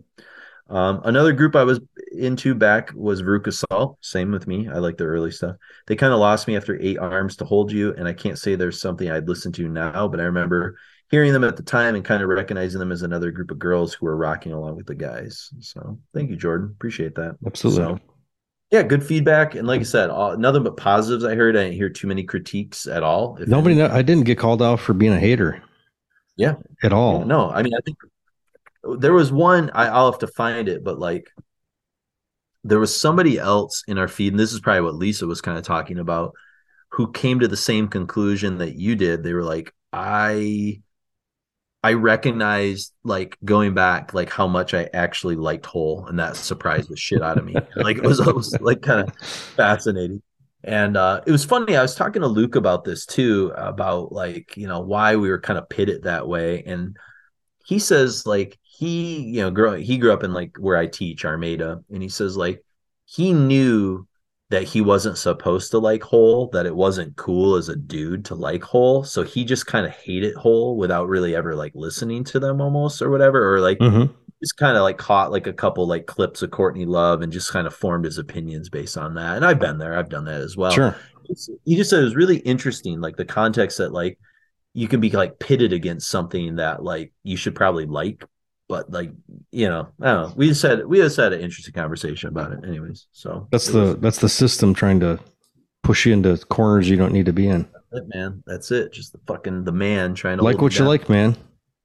um, 0.72 1.02
another 1.04 1.34
group 1.34 1.56
I 1.56 1.66
was 1.66 1.82
into 2.18 2.56
back 2.56 2.92
was 2.96 3.22
Veruca 3.22 3.54
Salt. 3.54 3.98
Same 4.02 4.32
with 4.32 4.48
me. 4.48 4.70
I 4.70 4.78
like 4.78 4.98
their 4.98 5.10
early 5.10 5.32
stuff. 5.32 5.58
They 5.88 5.98
kind 5.98 6.14
of 6.14 6.20
lost 6.20 6.48
me 6.48 6.56
after 6.56 6.80
Eight 6.82 6.98
Arms 6.98 7.36
to 7.38 7.46
Hold 7.46 7.72
You, 7.72 7.94
and 7.94 8.08
I 8.08 8.14
can't 8.14 8.40
say 8.40 8.56
there's 8.56 8.80
something 8.80 9.12
I'd 9.12 9.28
listen 9.28 9.52
to 9.54 9.68
now, 9.68 10.08
but 10.08 10.22
I 10.22 10.24
remember 10.24 10.78
hearing 11.10 11.34
them 11.34 11.44
at 11.44 11.58
the 11.58 11.64
time 11.64 11.96
and 11.96 12.06
kind 12.06 12.24
of 12.24 12.30
recognizing 12.30 12.80
them 12.80 12.94
as 12.94 13.02
another 13.02 13.32
group 13.32 13.52
of 13.52 13.60
girls 13.60 13.94
who 13.94 14.06
were 14.06 14.16
rocking 14.16 14.54
along 14.54 14.78
with 14.78 14.86
the 14.86 14.96
guys. 14.96 15.50
So 15.60 16.00
thank 16.14 16.30
you, 16.30 16.38
Jordan. 16.38 16.70
Appreciate 16.74 17.16
that. 17.16 17.36
Absolutely. 17.46 17.84
So, 17.84 18.00
yeah, 18.72 18.84
good 18.84 19.06
feedback, 19.06 19.56
and 19.56 19.68
like 19.68 19.82
I 19.82 19.84
said, 19.84 20.10
all, 20.10 20.38
nothing 20.38 20.64
but 20.64 20.78
positives. 20.78 21.26
I 21.26 21.36
heard. 21.36 21.58
I 21.58 21.64
didn't 21.64 21.76
hear 21.76 21.90
too 21.90 22.08
many 22.08 22.24
critiques 22.24 22.88
at 22.88 23.04
all. 23.04 23.38
Nobody. 23.46 23.76
Know, 23.76 23.90
I 23.92 24.02
didn't 24.02 24.24
get 24.24 24.38
called 24.38 24.62
out 24.62 24.80
for 24.80 24.94
being 24.94 25.12
a 25.12 25.20
hater. 25.20 25.62
Yeah, 26.38 26.56
at 26.82 26.94
all. 26.94 27.20
Yeah, 27.20 27.26
no, 27.26 27.50
I 27.50 27.62
mean, 27.62 27.74
I 27.74 27.80
think 27.84 27.98
there 28.98 29.14
was 29.14 29.32
one 29.32 29.70
I, 29.74 29.88
i'll 29.88 30.12
have 30.12 30.20
to 30.20 30.28
find 30.28 30.68
it 30.68 30.84
but 30.84 31.00
like 31.00 31.30
there 32.64 32.80
was 32.80 32.96
somebody 32.96 33.40
else 33.40 33.84
in 33.88 33.98
our 33.98 34.08
feed 34.08 34.34
and 34.34 34.40
this 34.40 34.54
is 34.54 34.60
probably 34.60 34.82
what 34.82 34.96
lisa 34.96 35.28
was 35.28 35.42
kind 35.42 35.58
of 35.58 35.64
talking 35.64 36.00
about 36.00 36.34
who 36.92 37.12
came 37.12 37.40
to 37.40 37.48
the 37.48 37.58
same 37.58 37.88
conclusion 37.88 38.58
that 38.58 38.76
you 38.76 38.96
did. 38.96 39.24
They 39.24 39.34
were 39.34 39.44
like 39.44 39.74
i 39.94 40.82
i 41.84 41.94
recognized 41.94 42.94
like 43.04 43.38
going 43.44 43.74
back 43.74 44.14
like 44.14 44.30
how 44.30 44.48
much 44.48 44.74
i 44.74 44.88
actually 44.94 45.36
liked 45.36 45.66
hole 45.66 46.06
and 46.08 46.18
that 46.18 46.38
surprised 46.38 46.90
the 46.90 46.96
shit 46.96 47.22
out 47.22 47.38
of 47.38 47.46
me. 47.46 47.56
Like 47.76 47.98
it 47.98 48.04
was, 48.04 48.20
it 48.20 48.34
was 48.34 48.56
like 48.62 48.82
kind 48.82 49.08
of 49.08 49.16
fascinating. 49.18 50.22
And 50.64 50.96
uh, 50.96 51.22
it 51.26 51.32
was 51.32 51.44
funny 51.44 51.76
i 51.76 51.82
was 51.82 51.96
talking 51.96 52.22
to 52.22 52.28
luke 52.28 52.56
about 52.56 52.84
this 52.84 53.06
too 53.06 53.52
about 53.56 54.12
like 54.12 54.56
you 54.56 54.68
know 54.68 54.82
why 54.82 55.16
we 55.16 55.30
were 55.30 55.40
kind 55.40 55.58
of 55.58 55.68
pitted 55.68 56.04
that 56.04 56.28
way 56.28 56.64
and 56.64 56.96
he 57.66 57.80
says 57.80 58.28
like 58.28 58.60
he 58.82 59.20
you 59.22 59.42
know 59.42 59.52
grow 59.52 59.76
he 59.76 60.00
grew 60.00 60.12
up 60.12 60.24
in 60.24 60.34
like 60.34 60.58
where 60.58 60.76
I 60.76 60.88
teach 60.88 61.24
Armada 61.24 61.84
and 61.92 62.02
he 62.02 62.10
says 62.10 62.36
like 62.36 62.64
he 63.06 63.32
knew 63.32 64.08
that 64.50 64.64
he 64.64 64.82
wasn't 64.82 65.20
supposed 65.20 65.70
to 65.72 65.78
like 65.78 66.02
Hole, 66.02 66.48
that 66.48 66.66
it 66.66 66.76
wasn't 66.76 67.16
cool 67.16 67.56
as 67.56 67.70
a 67.70 67.76
dude 67.76 68.26
to 68.26 68.36
like 68.36 68.64
Hole. 68.64 69.04
So 69.04 69.22
he 69.22 69.46
just 69.46 69.68
kind 69.68 69.86
of 69.86 69.92
hated 69.92 70.36
Hole 70.36 70.78
without 70.78 71.08
really 71.08 71.36
ever 71.36 71.56
like 71.56 71.74
listening 71.76 72.24
to 72.26 72.40
them 72.40 72.60
almost 72.60 73.04
or 73.04 73.12
whatever. 73.12 73.54
Or 73.56 73.62
like 73.62 73.78
mm-hmm. 73.78 74.12
just 74.42 74.58
kind 74.58 74.76
of 74.76 74.84
like 74.84 74.98
caught 74.98 75.32
like 75.32 75.46
a 75.46 75.54
couple 75.54 75.88
like 75.88 76.08
clips 76.08 76.42
of 76.42 76.50
Courtney 76.50 76.86
Love 76.86 77.22
and 77.22 77.32
just 77.32 77.54
kind 77.54 77.68
of 77.68 77.74
formed 77.74 78.06
his 78.06 78.18
opinions 78.18 78.68
based 78.68 78.98
on 78.98 79.14
that. 79.14 79.38
And 79.38 79.46
I've 79.46 79.60
been 79.60 79.78
there, 79.78 79.96
I've 79.96 80.10
done 80.10 80.26
that 80.26 80.42
as 80.42 80.58
well. 80.58 80.72
Sure. 80.72 80.98
he 81.64 81.76
just 81.76 81.92
said 81.92 82.00
it 82.00 82.06
was 82.06 82.16
really 82.16 82.40
interesting, 82.40 83.00
like 83.00 83.16
the 83.16 83.26
context 83.26 83.78
that 83.78 83.94
like 83.94 84.18
you 84.74 84.88
can 84.88 85.00
be 85.00 85.12
like 85.12 85.38
pitted 85.38 85.72
against 85.72 86.10
something 86.10 86.56
that 86.56 86.84
like 86.84 87.14
you 87.24 87.38
should 87.38 87.56
probably 87.56 87.86
like 87.86 88.26
but 88.72 88.90
like 88.90 89.12
you 89.52 89.68
know, 89.68 89.90
I 90.02 90.06
don't 90.06 90.30
know. 90.30 90.34
We 90.38 90.48
just 90.48 90.62
had 90.62 90.86
we 90.86 91.00
just 91.00 91.18
had 91.18 91.34
an 91.34 91.42
interesting 91.42 91.74
conversation 91.74 92.30
about 92.30 92.54
it, 92.54 92.60
anyways. 92.66 93.08
So 93.12 93.50
that's 93.52 93.68
the 93.68 93.82
was, 93.82 93.98
that's 93.98 94.20
the 94.20 94.30
system 94.30 94.74
trying 94.74 95.02
to 95.02 95.20
push 95.84 96.06
you 96.06 96.14
into 96.14 96.38
corners 96.46 96.90
you 96.90 96.96
don't 96.96 97.12
need 97.12 97.26
to 97.26 97.34
be 97.34 97.50
in. 97.50 97.68
That's 97.74 98.06
it, 98.06 98.16
man. 98.16 98.42
That's 98.48 98.72
it. 98.72 98.94
Just 98.94 99.12
the 99.12 99.20
fucking 99.28 99.66
the 99.66 99.74
man 99.74 100.16
trying 100.16 100.38
to 100.38 100.44
like 100.46 100.62
what 100.62 100.80
you 100.80 100.86
like, 100.86 101.10
man. 101.10 101.36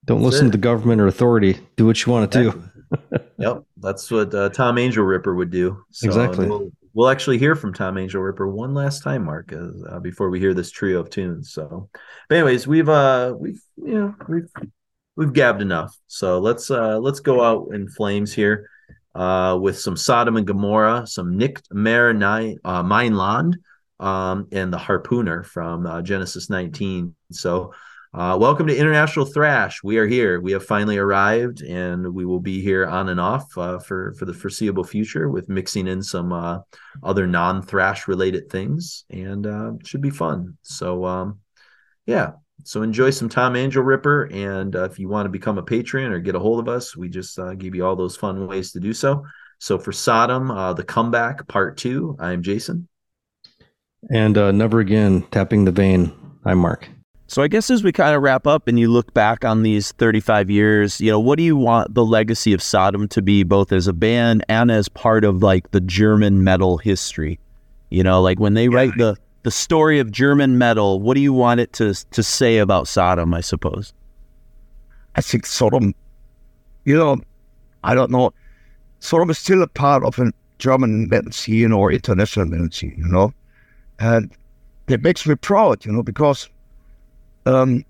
Don't 0.04 0.22
that's 0.22 0.34
listen 0.34 0.46
it. 0.46 0.52
to 0.52 0.58
government 0.58 1.00
or 1.00 1.08
authority. 1.08 1.58
Do 1.74 1.86
what 1.86 2.06
you 2.06 2.12
want 2.12 2.30
to 2.30 2.38
exactly. 2.38 2.70
do. 3.10 3.24
yep, 3.38 3.64
that's 3.78 4.08
what 4.08 4.32
uh, 4.32 4.50
Tom 4.50 4.76
Angelripper 4.76 5.36
would 5.36 5.50
do. 5.50 5.82
So, 5.90 6.06
exactly. 6.06 6.48
We'll, 6.48 6.70
we'll, 6.94 7.08
actually 7.08 7.38
hear 7.38 7.56
from 7.56 7.74
Tom 7.74 7.96
Angelripper 7.96 8.48
one 8.48 8.74
last 8.74 9.02
time, 9.02 9.24
Mark, 9.24 9.52
uh, 9.52 9.98
before 9.98 10.30
we 10.30 10.38
hear 10.38 10.54
this 10.54 10.70
trio 10.70 11.00
of 11.00 11.10
tunes. 11.10 11.50
So, 11.50 11.90
but 12.28 12.36
anyways, 12.36 12.68
we've 12.68 12.88
uh 12.88 13.34
we've 13.36 13.60
you 13.76 13.94
know 13.94 14.14
we've 14.28 14.48
we've 15.16 15.32
gabbed 15.32 15.62
enough. 15.62 15.98
So 16.06 16.38
let's 16.38 16.70
uh 16.70 16.98
let's 16.98 17.20
go 17.20 17.42
out 17.42 17.74
in 17.74 17.88
flames 17.88 18.32
here 18.32 18.70
uh 19.14 19.58
with 19.60 19.78
some 19.78 19.96
Sodom 19.96 20.36
and 20.36 20.46
Gomorrah, 20.46 21.06
some 21.06 21.36
Nicht 21.36 21.72
mehr 21.72 22.10
uh, 22.64 22.82
mein 22.82 23.16
Land, 23.16 23.58
um, 23.98 24.46
and 24.52 24.72
the 24.72 24.78
Harpooneer 24.78 25.44
from 25.44 25.86
uh, 25.86 26.02
Genesis 26.02 26.50
19. 26.50 27.14
So 27.32 27.72
uh, 28.14 28.36
welcome 28.38 28.66
to 28.66 28.76
International 28.76 29.26
Thrash. 29.26 29.82
We 29.82 29.98
are 29.98 30.06
here. 30.06 30.40
We 30.40 30.52
have 30.52 30.64
finally 30.64 30.96
arrived, 30.96 31.62
and 31.62 32.14
we 32.14 32.24
will 32.24 32.40
be 32.40 32.62
here 32.62 32.86
on 32.86 33.08
and 33.08 33.20
off 33.20 33.44
uh, 33.58 33.78
for 33.78 34.14
for 34.14 34.24
the 34.24 34.32
foreseeable 34.32 34.84
future 34.84 35.28
with 35.28 35.48
mixing 35.48 35.86
in 35.86 36.02
some 36.02 36.32
uh, 36.32 36.60
other 37.02 37.26
non 37.26 37.62
thrash 37.62 38.08
related 38.08 38.48
things, 38.48 39.04
and 39.10 39.46
should 39.84 40.00
be 40.00 40.10
fun. 40.10 40.56
So 40.62 41.04
um, 41.04 41.40
yeah, 42.06 42.32
so 42.66 42.82
enjoy 42.82 43.10
some 43.10 43.28
Tom 43.28 43.54
Angelripper, 43.54 44.34
and 44.34 44.74
uh, 44.74 44.84
if 44.84 44.98
you 44.98 45.08
want 45.08 45.26
to 45.26 45.30
become 45.30 45.56
a 45.56 45.62
patron 45.62 46.10
or 46.10 46.18
get 46.18 46.34
a 46.34 46.40
hold 46.40 46.58
of 46.58 46.68
us, 46.68 46.96
we 46.96 47.08
just 47.08 47.38
uh, 47.38 47.54
give 47.54 47.76
you 47.76 47.86
all 47.86 47.94
those 47.94 48.16
fun 48.16 48.48
ways 48.48 48.72
to 48.72 48.80
do 48.80 48.92
so. 48.92 49.24
So 49.60 49.78
for 49.78 49.92
Sodom, 49.92 50.50
uh, 50.50 50.72
the 50.72 50.82
comeback 50.82 51.46
part 51.46 51.76
two, 51.76 52.16
I'm 52.18 52.42
Jason, 52.42 52.88
and 54.10 54.36
uh, 54.36 54.50
never 54.50 54.80
again 54.80 55.24
tapping 55.30 55.64
the 55.64 55.70
vein. 55.70 56.12
I'm 56.44 56.58
Mark. 56.58 56.88
So 57.28 57.40
I 57.40 57.48
guess 57.48 57.70
as 57.70 57.84
we 57.84 57.92
kind 57.92 58.16
of 58.16 58.22
wrap 58.22 58.48
up 58.48 58.66
and 58.66 58.78
you 58.78 58.90
look 58.90 59.14
back 59.14 59.44
on 59.44 59.62
these 59.62 59.92
35 59.92 60.50
years, 60.50 61.00
you 61.00 61.10
know, 61.10 61.20
what 61.20 61.38
do 61.38 61.44
you 61.44 61.56
want 61.56 61.94
the 61.94 62.04
legacy 62.04 62.52
of 62.52 62.62
Sodom 62.62 63.06
to 63.08 63.22
be 63.22 63.44
both 63.44 63.72
as 63.72 63.86
a 63.86 63.92
band 63.92 64.44
and 64.48 64.72
as 64.72 64.88
part 64.88 65.24
of 65.24 65.42
like 65.42 65.70
the 65.70 65.80
German 65.80 66.42
metal 66.42 66.78
history? 66.78 67.38
You 67.90 68.02
know, 68.02 68.20
like 68.22 68.40
when 68.40 68.54
they 68.54 68.68
write 68.68 68.96
the 68.96 69.16
the 69.46 69.52
story 69.52 70.00
of 70.00 70.10
German 70.10 70.58
metal, 70.58 70.98
what 70.98 71.14
do 71.14 71.20
you 71.20 71.32
want 71.32 71.60
it 71.60 71.72
to 71.72 71.94
to 72.10 72.20
say 72.20 72.58
about 72.58 72.88
Sodom, 72.88 73.32
I 73.32 73.40
suppose? 73.40 73.92
I 75.14 75.20
think 75.20 75.46
Sodom, 75.46 75.94
you 76.84 76.96
know, 76.96 77.18
I 77.84 77.94
don't 77.94 78.10
know. 78.10 78.34
Sodom 78.98 79.30
is 79.30 79.38
still 79.38 79.62
a 79.62 79.68
part 79.68 80.02
of 80.02 80.18
a 80.18 80.32
German 80.58 81.08
metal 81.08 81.30
scene 81.30 81.70
or 81.70 81.92
international 81.92 82.46
metal 82.46 82.68
scene, 82.72 82.96
you 82.98 83.06
know. 83.06 83.32
And 84.00 84.32
it 84.88 85.00
makes 85.04 85.24
me 85.24 85.36
proud, 85.36 85.84
you 85.84 85.92
know, 85.92 86.02
because 86.02 86.48
um, 87.46 87.84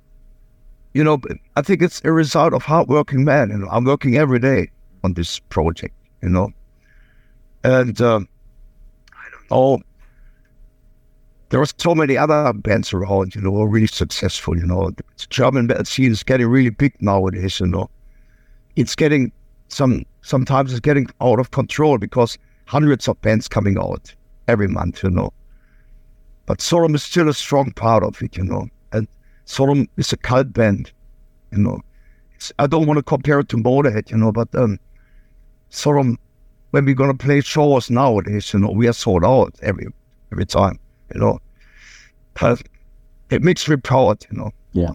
you 0.92 1.02
know, 1.02 1.18
I 1.56 1.62
think 1.62 1.80
it's 1.80 2.02
a 2.04 2.12
result 2.12 2.52
of 2.52 2.64
hardworking 2.64 3.24
men. 3.24 3.48
You 3.48 3.58
know, 3.60 3.68
I'm 3.70 3.84
working 3.86 4.18
every 4.18 4.40
day 4.40 4.70
on 5.02 5.14
this 5.14 5.38
project, 5.38 5.94
you 6.20 6.28
know, 6.28 6.50
and 7.64 7.98
um, 8.02 8.28
I 9.14 9.24
don't 9.30 9.50
know. 9.50 9.82
There 11.48 11.60
are 11.60 11.66
so 11.78 11.94
many 11.94 12.16
other 12.16 12.52
bands 12.52 12.92
around, 12.92 13.34
you 13.34 13.40
know, 13.40 13.62
really 13.62 13.86
successful. 13.86 14.56
You 14.58 14.66
know, 14.66 14.90
the 14.90 15.04
German 15.30 15.66
metal 15.68 15.84
scene 15.84 16.10
is 16.10 16.22
getting 16.22 16.48
really 16.48 16.70
big 16.70 17.00
nowadays. 17.00 17.60
You 17.60 17.66
know, 17.66 17.90
it's 18.74 18.94
getting 18.96 19.32
some. 19.68 20.04
Sometimes 20.22 20.72
it's 20.72 20.80
getting 20.80 21.06
out 21.20 21.38
of 21.38 21.52
control 21.52 21.98
because 21.98 22.36
hundreds 22.64 23.06
of 23.06 23.20
bands 23.20 23.46
coming 23.46 23.78
out 23.78 24.12
every 24.48 24.66
month. 24.66 25.04
You 25.04 25.10
know, 25.10 25.32
but 26.46 26.60
Sodom 26.60 26.94
is 26.96 27.04
still 27.04 27.28
a 27.28 27.34
strong 27.34 27.70
part 27.72 28.02
of 28.02 28.20
it. 28.22 28.36
You 28.36 28.44
know, 28.44 28.68
And 28.92 29.06
Sodom 29.44 29.88
is 29.96 30.12
a 30.12 30.16
cult 30.16 30.52
band, 30.52 30.90
you 31.52 31.58
know. 31.58 31.80
It's, 32.34 32.52
I 32.58 32.66
don't 32.66 32.86
want 32.86 32.98
to 32.98 33.02
compare 33.02 33.38
it 33.38 33.48
to 33.50 33.56
Motorhead, 33.56 34.10
you 34.10 34.16
know, 34.16 34.32
but 34.32 34.52
um, 34.54 34.78
Sodom, 35.70 36.18
when 36.72 36.84
we're 36.84 36.94
gonna 36.94 37.14
play 37.14 37.40
shows 37.40 37.88
nowadays, 37.88 38.52
you 38.52 38.58
know, 38.58 38.70
we 38.70 38.88
are 38.88 38.92
sold 38.92 39.24
out 39.24 39.54
every 39.62 39.86
every 40.32 40.44
time, 40.44 40.78
you 41.14 41.20
know. 41.20 41.38
But 42.40 42.62
it 43.30 43.42
makes 43.42 43.68
me 43.68 43.76
proud, 43.76 44.24
you 44.30 44.38
know. 44.38 44.50
Yeah. 44.72 44.90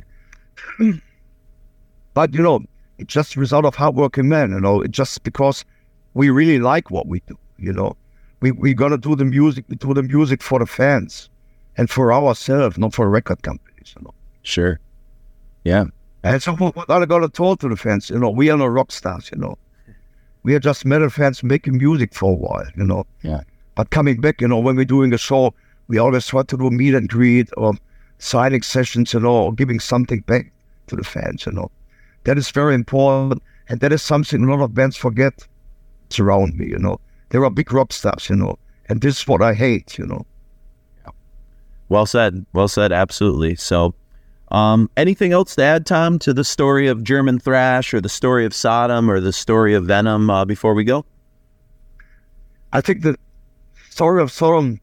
but 2.13 2.33
you 2.33 2.41
know, 2.41 2.61
it's 2.97 3.13
just 3.13 3.35
a 3.35 3.39
result 3.39 3.65
of 3.65 3.75
hardworking 3.75 4.29
men, 4.29 4.51
you 4.51 4.59
know. 4.59 4.81
It's 4.81 4.95
just 4.95 5.23
because 5.23 5.65
we 6.13 6.29
really 6.29 6.59
like 6.59 6.91
what 6.91 7.07
we 7.07 7.21
do, 7.27 7.37
you 7.57 7.73
know. 7.73 7.95
We 8.41 8.51
we 8.51 8.73
gonna 8.73 8.97
do 8.97 9.15
the 9.15 9.25
music, 9.25 9.65
we 9.67 9.75
do 9.75 9.93
the 9.93 10.03
music 10.03 10.41
for 10.41 10.59
the 10.59 10.65
fans 10.65 11.29
and 11.77 11.89
for 11.89 12.13
ourselves, 12.13 12.77
not 12.77 12.93
for 12.93 13.09
record 13.09 13.43
companies, 13.43 13.93
you 13.95 14.03
know. 14.03 14.13
Sure. 14.43 14.79
Yeah. 15.63 15.85
And 16.23 16.41
so 16.41 16.55
what, 16.55 16.75
what 16.75 16.89
are 16.89 17.05
going 17.05 17.23
to 17.23 17.29
talk 17.29 17.59
to 17.61 17.69
the 17.69 17.75
fans? 17.75 18.09
You 18.09 18.19
know, 18.19 18.29
we 18.29 18.49
are 18.49 18.57
no 18.57 18.67
rock 18.67 18.91
stars, 18.91 19.29
you 19.33 19.39
know. 19.39 19.57
We 20.43 20.55
are 20.55 20.59
just 20.59 20.85
metal 20.85 21.09
fans 21.09 21.43
making 21.43 21.77
music 21.77 22.13
for 22.13 22.31
a 22.31 22.35
while, 22.35 22.67
you 22.75 22.83
know. 22.83 23.05
Yeah. 23.21 23.41
But 23.75 23.89
coming 23.91 24.19
back, 24.19 24.41
you 24.41 24.47
know, 24.47 24.59
when 24.59 24.75
we're 24.75 24.85
doing 24.85 25.13
a 25.13 25.17
show, 25.17 25.53
we 25.91 25.97
always 25.97 26.25
try 26.25 26.41
to 26.41 26.57
do 26.57 26.71
meet 26.71 26.93
and 26.93 27.09
greet 27.09 27.49
or 27.57 27.73
signing 28.17 28.61
sessions, 28.61 29.13
you 29.13 29.19
know, 29.19 29.35
or 29.35 29.53
giving 29.53 29.81
something 29.81 30.21
back 30.21 30.49
to 30.87 30.95
the 30.95 31.03
fans, 31.03 31.45
you 31.45 31.51
know. 31.51 31.69
That 32.23 32.37
is 32.37 32.49
very 32.49 32.73
important. 32.73 33.43
And 33.67 33.81
that 33.81 33.91
is 33.91 34.01
something 34.01 34.41
a 34.41 34.49
lot 34.49 34.63
of 34.63 34.73
bands 34.73 34.95
forget 34.95 35.45
surround 36.09 36.57
me, 36.57 36.67
you 36.67 36.79
know. 36.79 36.97
There 37.29 37.43
are 37.43 37.49
big 37.49 37.73
rock 37.73 37.91
stars, 37.91 38.29
you 38.29 38.37
know. 38.37 38.57
And 38.87 39.01
this 39.01 39.19
is 39.19 39.27
what 39.27 39.41
I 39.41 39.53
hate, 39.53 39.97
you 39.97 40.05
know. 40.05 40.25
Well 41.89 42.05
said. 42.05 42.45
Well 42.53 42.69
said. 42.69 42.93
Absolutely. 42.93 43.55
So, 43.55 43.93
um, 44.49 44.89
anything 44.95 45.33
else 45.33 45.55
to 45.55 45.63
add, 45.63 45.85
Tom, 45.85 46.19
to 46.19 46.33
the 46.33 46.45
story 46.45 46.87
of 46.87 47.03
German 47.03 47.37
thrash 47.37 47.93
or 47.93 47.99
the 47.99 48.07
story 48.07 48.45
of 48.45 48.53
Sodom 48.53 49.11
or 49.11 49.19
the 49.19 49.33
story 49.33 49.73
of 49.73 49.87
Venom 49.87 50.29
uh, 50.29 50.45
before 50.45 50.73
we 50.73 50.85
go? 50.85 51.05
I 52.71 52.79
think 52.79 53.01
the 53.01 53.17
story 53.89 54.21
of 54.21 54.31
Sodom. 54.31 54.79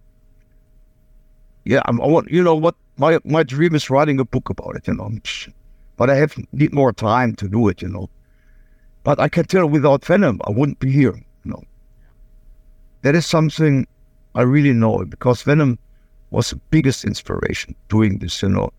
Yeah, 1.68 1.82
I'm, 1.84 2.00
I 2.00 2.06
want 2.06 2.30
you 2.30 2.42
know 2.42 2.54
what 2.54 2.76
my 2.96 3.18
my 3.26 3.42
dream 3.42 3.74
is 3.74 3.90
writing 3.90 4.18
a 4.18 4.24
book 4.24 4.48
about 4.48 4.74
it, 4.76 4.88
you 4.88 4.94
know, 4.94 5.12
but 5.98 6.08
I 6.08 6.14
have 6.14 6.34
need 6.50 6.72
more 6.72 6.94
time 6.94 7.34
to 7.34 7.46
do 7.46 7.68
it, 7.68 7.82
you 7.82 7.88
know. 7.88 8.08
But 9.04 9.20
I 9.20 9.28
can 9.28 9.44
tell 9.44 9.66
without 9.66 10.02
Venom, 10.02 10.40
I 10.46 10.50
wouldn't 10.50 10.78
be 10.78 10.90
here, 10.90 11.14
you 11.14 11.50
know. 11.50 11.62
That 13.02 13.14
is 13.14 13.26
something 13.26 13.86
I 14.34 14.42
really 14.42 14.72
know 14.72 15.04
because 15.04 15.42
Venom 15.42 15.78
was 16.30 16.48
the 16.48 16.56
biggest 16.70 17.04
inspiration 17.04 17.74
doing 17.90 18.18
this, 18.18 18.40
you 18.40 18.48
know. 18.48 18.70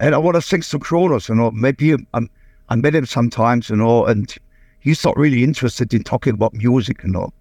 And 0.00 0.12
I 0.12 0.18
want 0.18 0.34
to 0.34 0.42
thank 0.42 0.66
to 0.66 0.80
Kronos, 0.80 1.28
you 1.28 1.36
know, 1.36 1.52
maybe 1.52 1.94
um, 2.14 2.28
I 2.68 2.74
met 2.74 2.96
him 2.96 3.06
sometimes, 3.06 3.70
you 3.70 3.76
know, 3.76 4.04
and 4.06 4.34
he's 4.80 5.04
not 5.04 5.16
really 5.16 5.44
interested 5.44 5.94
in 5.94 6.02
talking 6.02 6.34
about 6.34 6.52
music, 6.52 7.04
you 7.04 7.12
know. 7.12 7.32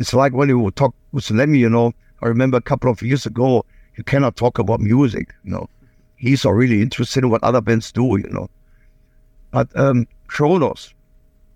It's 0.00 0.12
like 0.12 0.32
when 0.32 0.48
you 0.48 0.72
talk 0.72 0.96
with 1.12 1.30
Lemmy, 1.30 1.60
you 1.60 1.70
know, 1.70 1.92
I 2.22 2.26
remember 2.26 2.56
a 2.56 2.60
couple 2.60 2.90
of 2.90 3.00
years 3.00 3.24
ago, 3.24 3.64
you 3.96 4.04
cannot 4.04 4.36
talk 4.36 4.58
about 4.58 4.80
music, 4.80 5.34
you 5.44 5.52
know. 5.52 5.68
He's 6.16 6.44
really 6.44 6.80
interested 6.80 7.24
in 7.24 7.30
what 7.30 7.42
other 7.42 7.60
bands 7.60 7.92
do, 7.92 8.04
you 8.16 8.30
know. 8.30 8.48
But 9.50 9.68
um, 9.78 10.06
Kronos, 10.28 10.94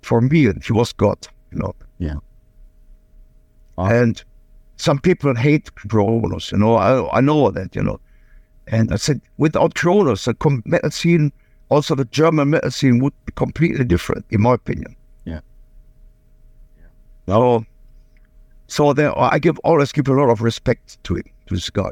for 0.03 0.21
me, 0.21 0.53
he 0.63 0.73
was 0.73 0.93
God, 0.93 1.27
you 1.51 1.59
know. 1.59 1.75
Yeah. 1.99 2.17
Awesome. 3.77 3.97
And 3.97 4.25
some 4.77 4.99
people 4.99 5.35
hate 5.35 5.75
Kronos, 5.75 6.53
you 6.53 6.59
know. 6.59 6.75
I, 6.77 7.19
I 7.19 7.21
know 7.21 7.51
that, 7.51 7.75
you 7.75 7.83
know. 7.83 7.99
And 8.67 8.93
I 8.93 8.97
said, 8.97 9.21
without 9.39 9.75
Kronos, 9.75 10.27
the 10.27 10.63
metal 10.65 10.91
scene, 10.91 11.33
also 11.71 11.95
the 11.95 12.05
German 12.07 12.51
metal 12.51 12.71
scene 12.71 12.99
would 13.01 13.15
be 13.25 13.33
completely 13.33 13.85
different, 13.85 14.27
in 14.31 14.43
my 14.43 14.55
opinion. 14.55 14.95
Yeah. 15.25 15.41
yeah. 16.79 16.87
So, 17.27 17.65
so 18.67 18.93
there, 18.93 19.19
I 19.19 19.39
give 19.39 19.59
always 19.61 19.93
give 19.93 20.09
a 20.09 20.13
lot 20.13 20.31
of 20.31 20.43
respect 20.43 21.03
to 21.05 21.17
him, 21.17 21.25
to 21.47 21.55
this 21.55 21.71
guy. 21.71 21.91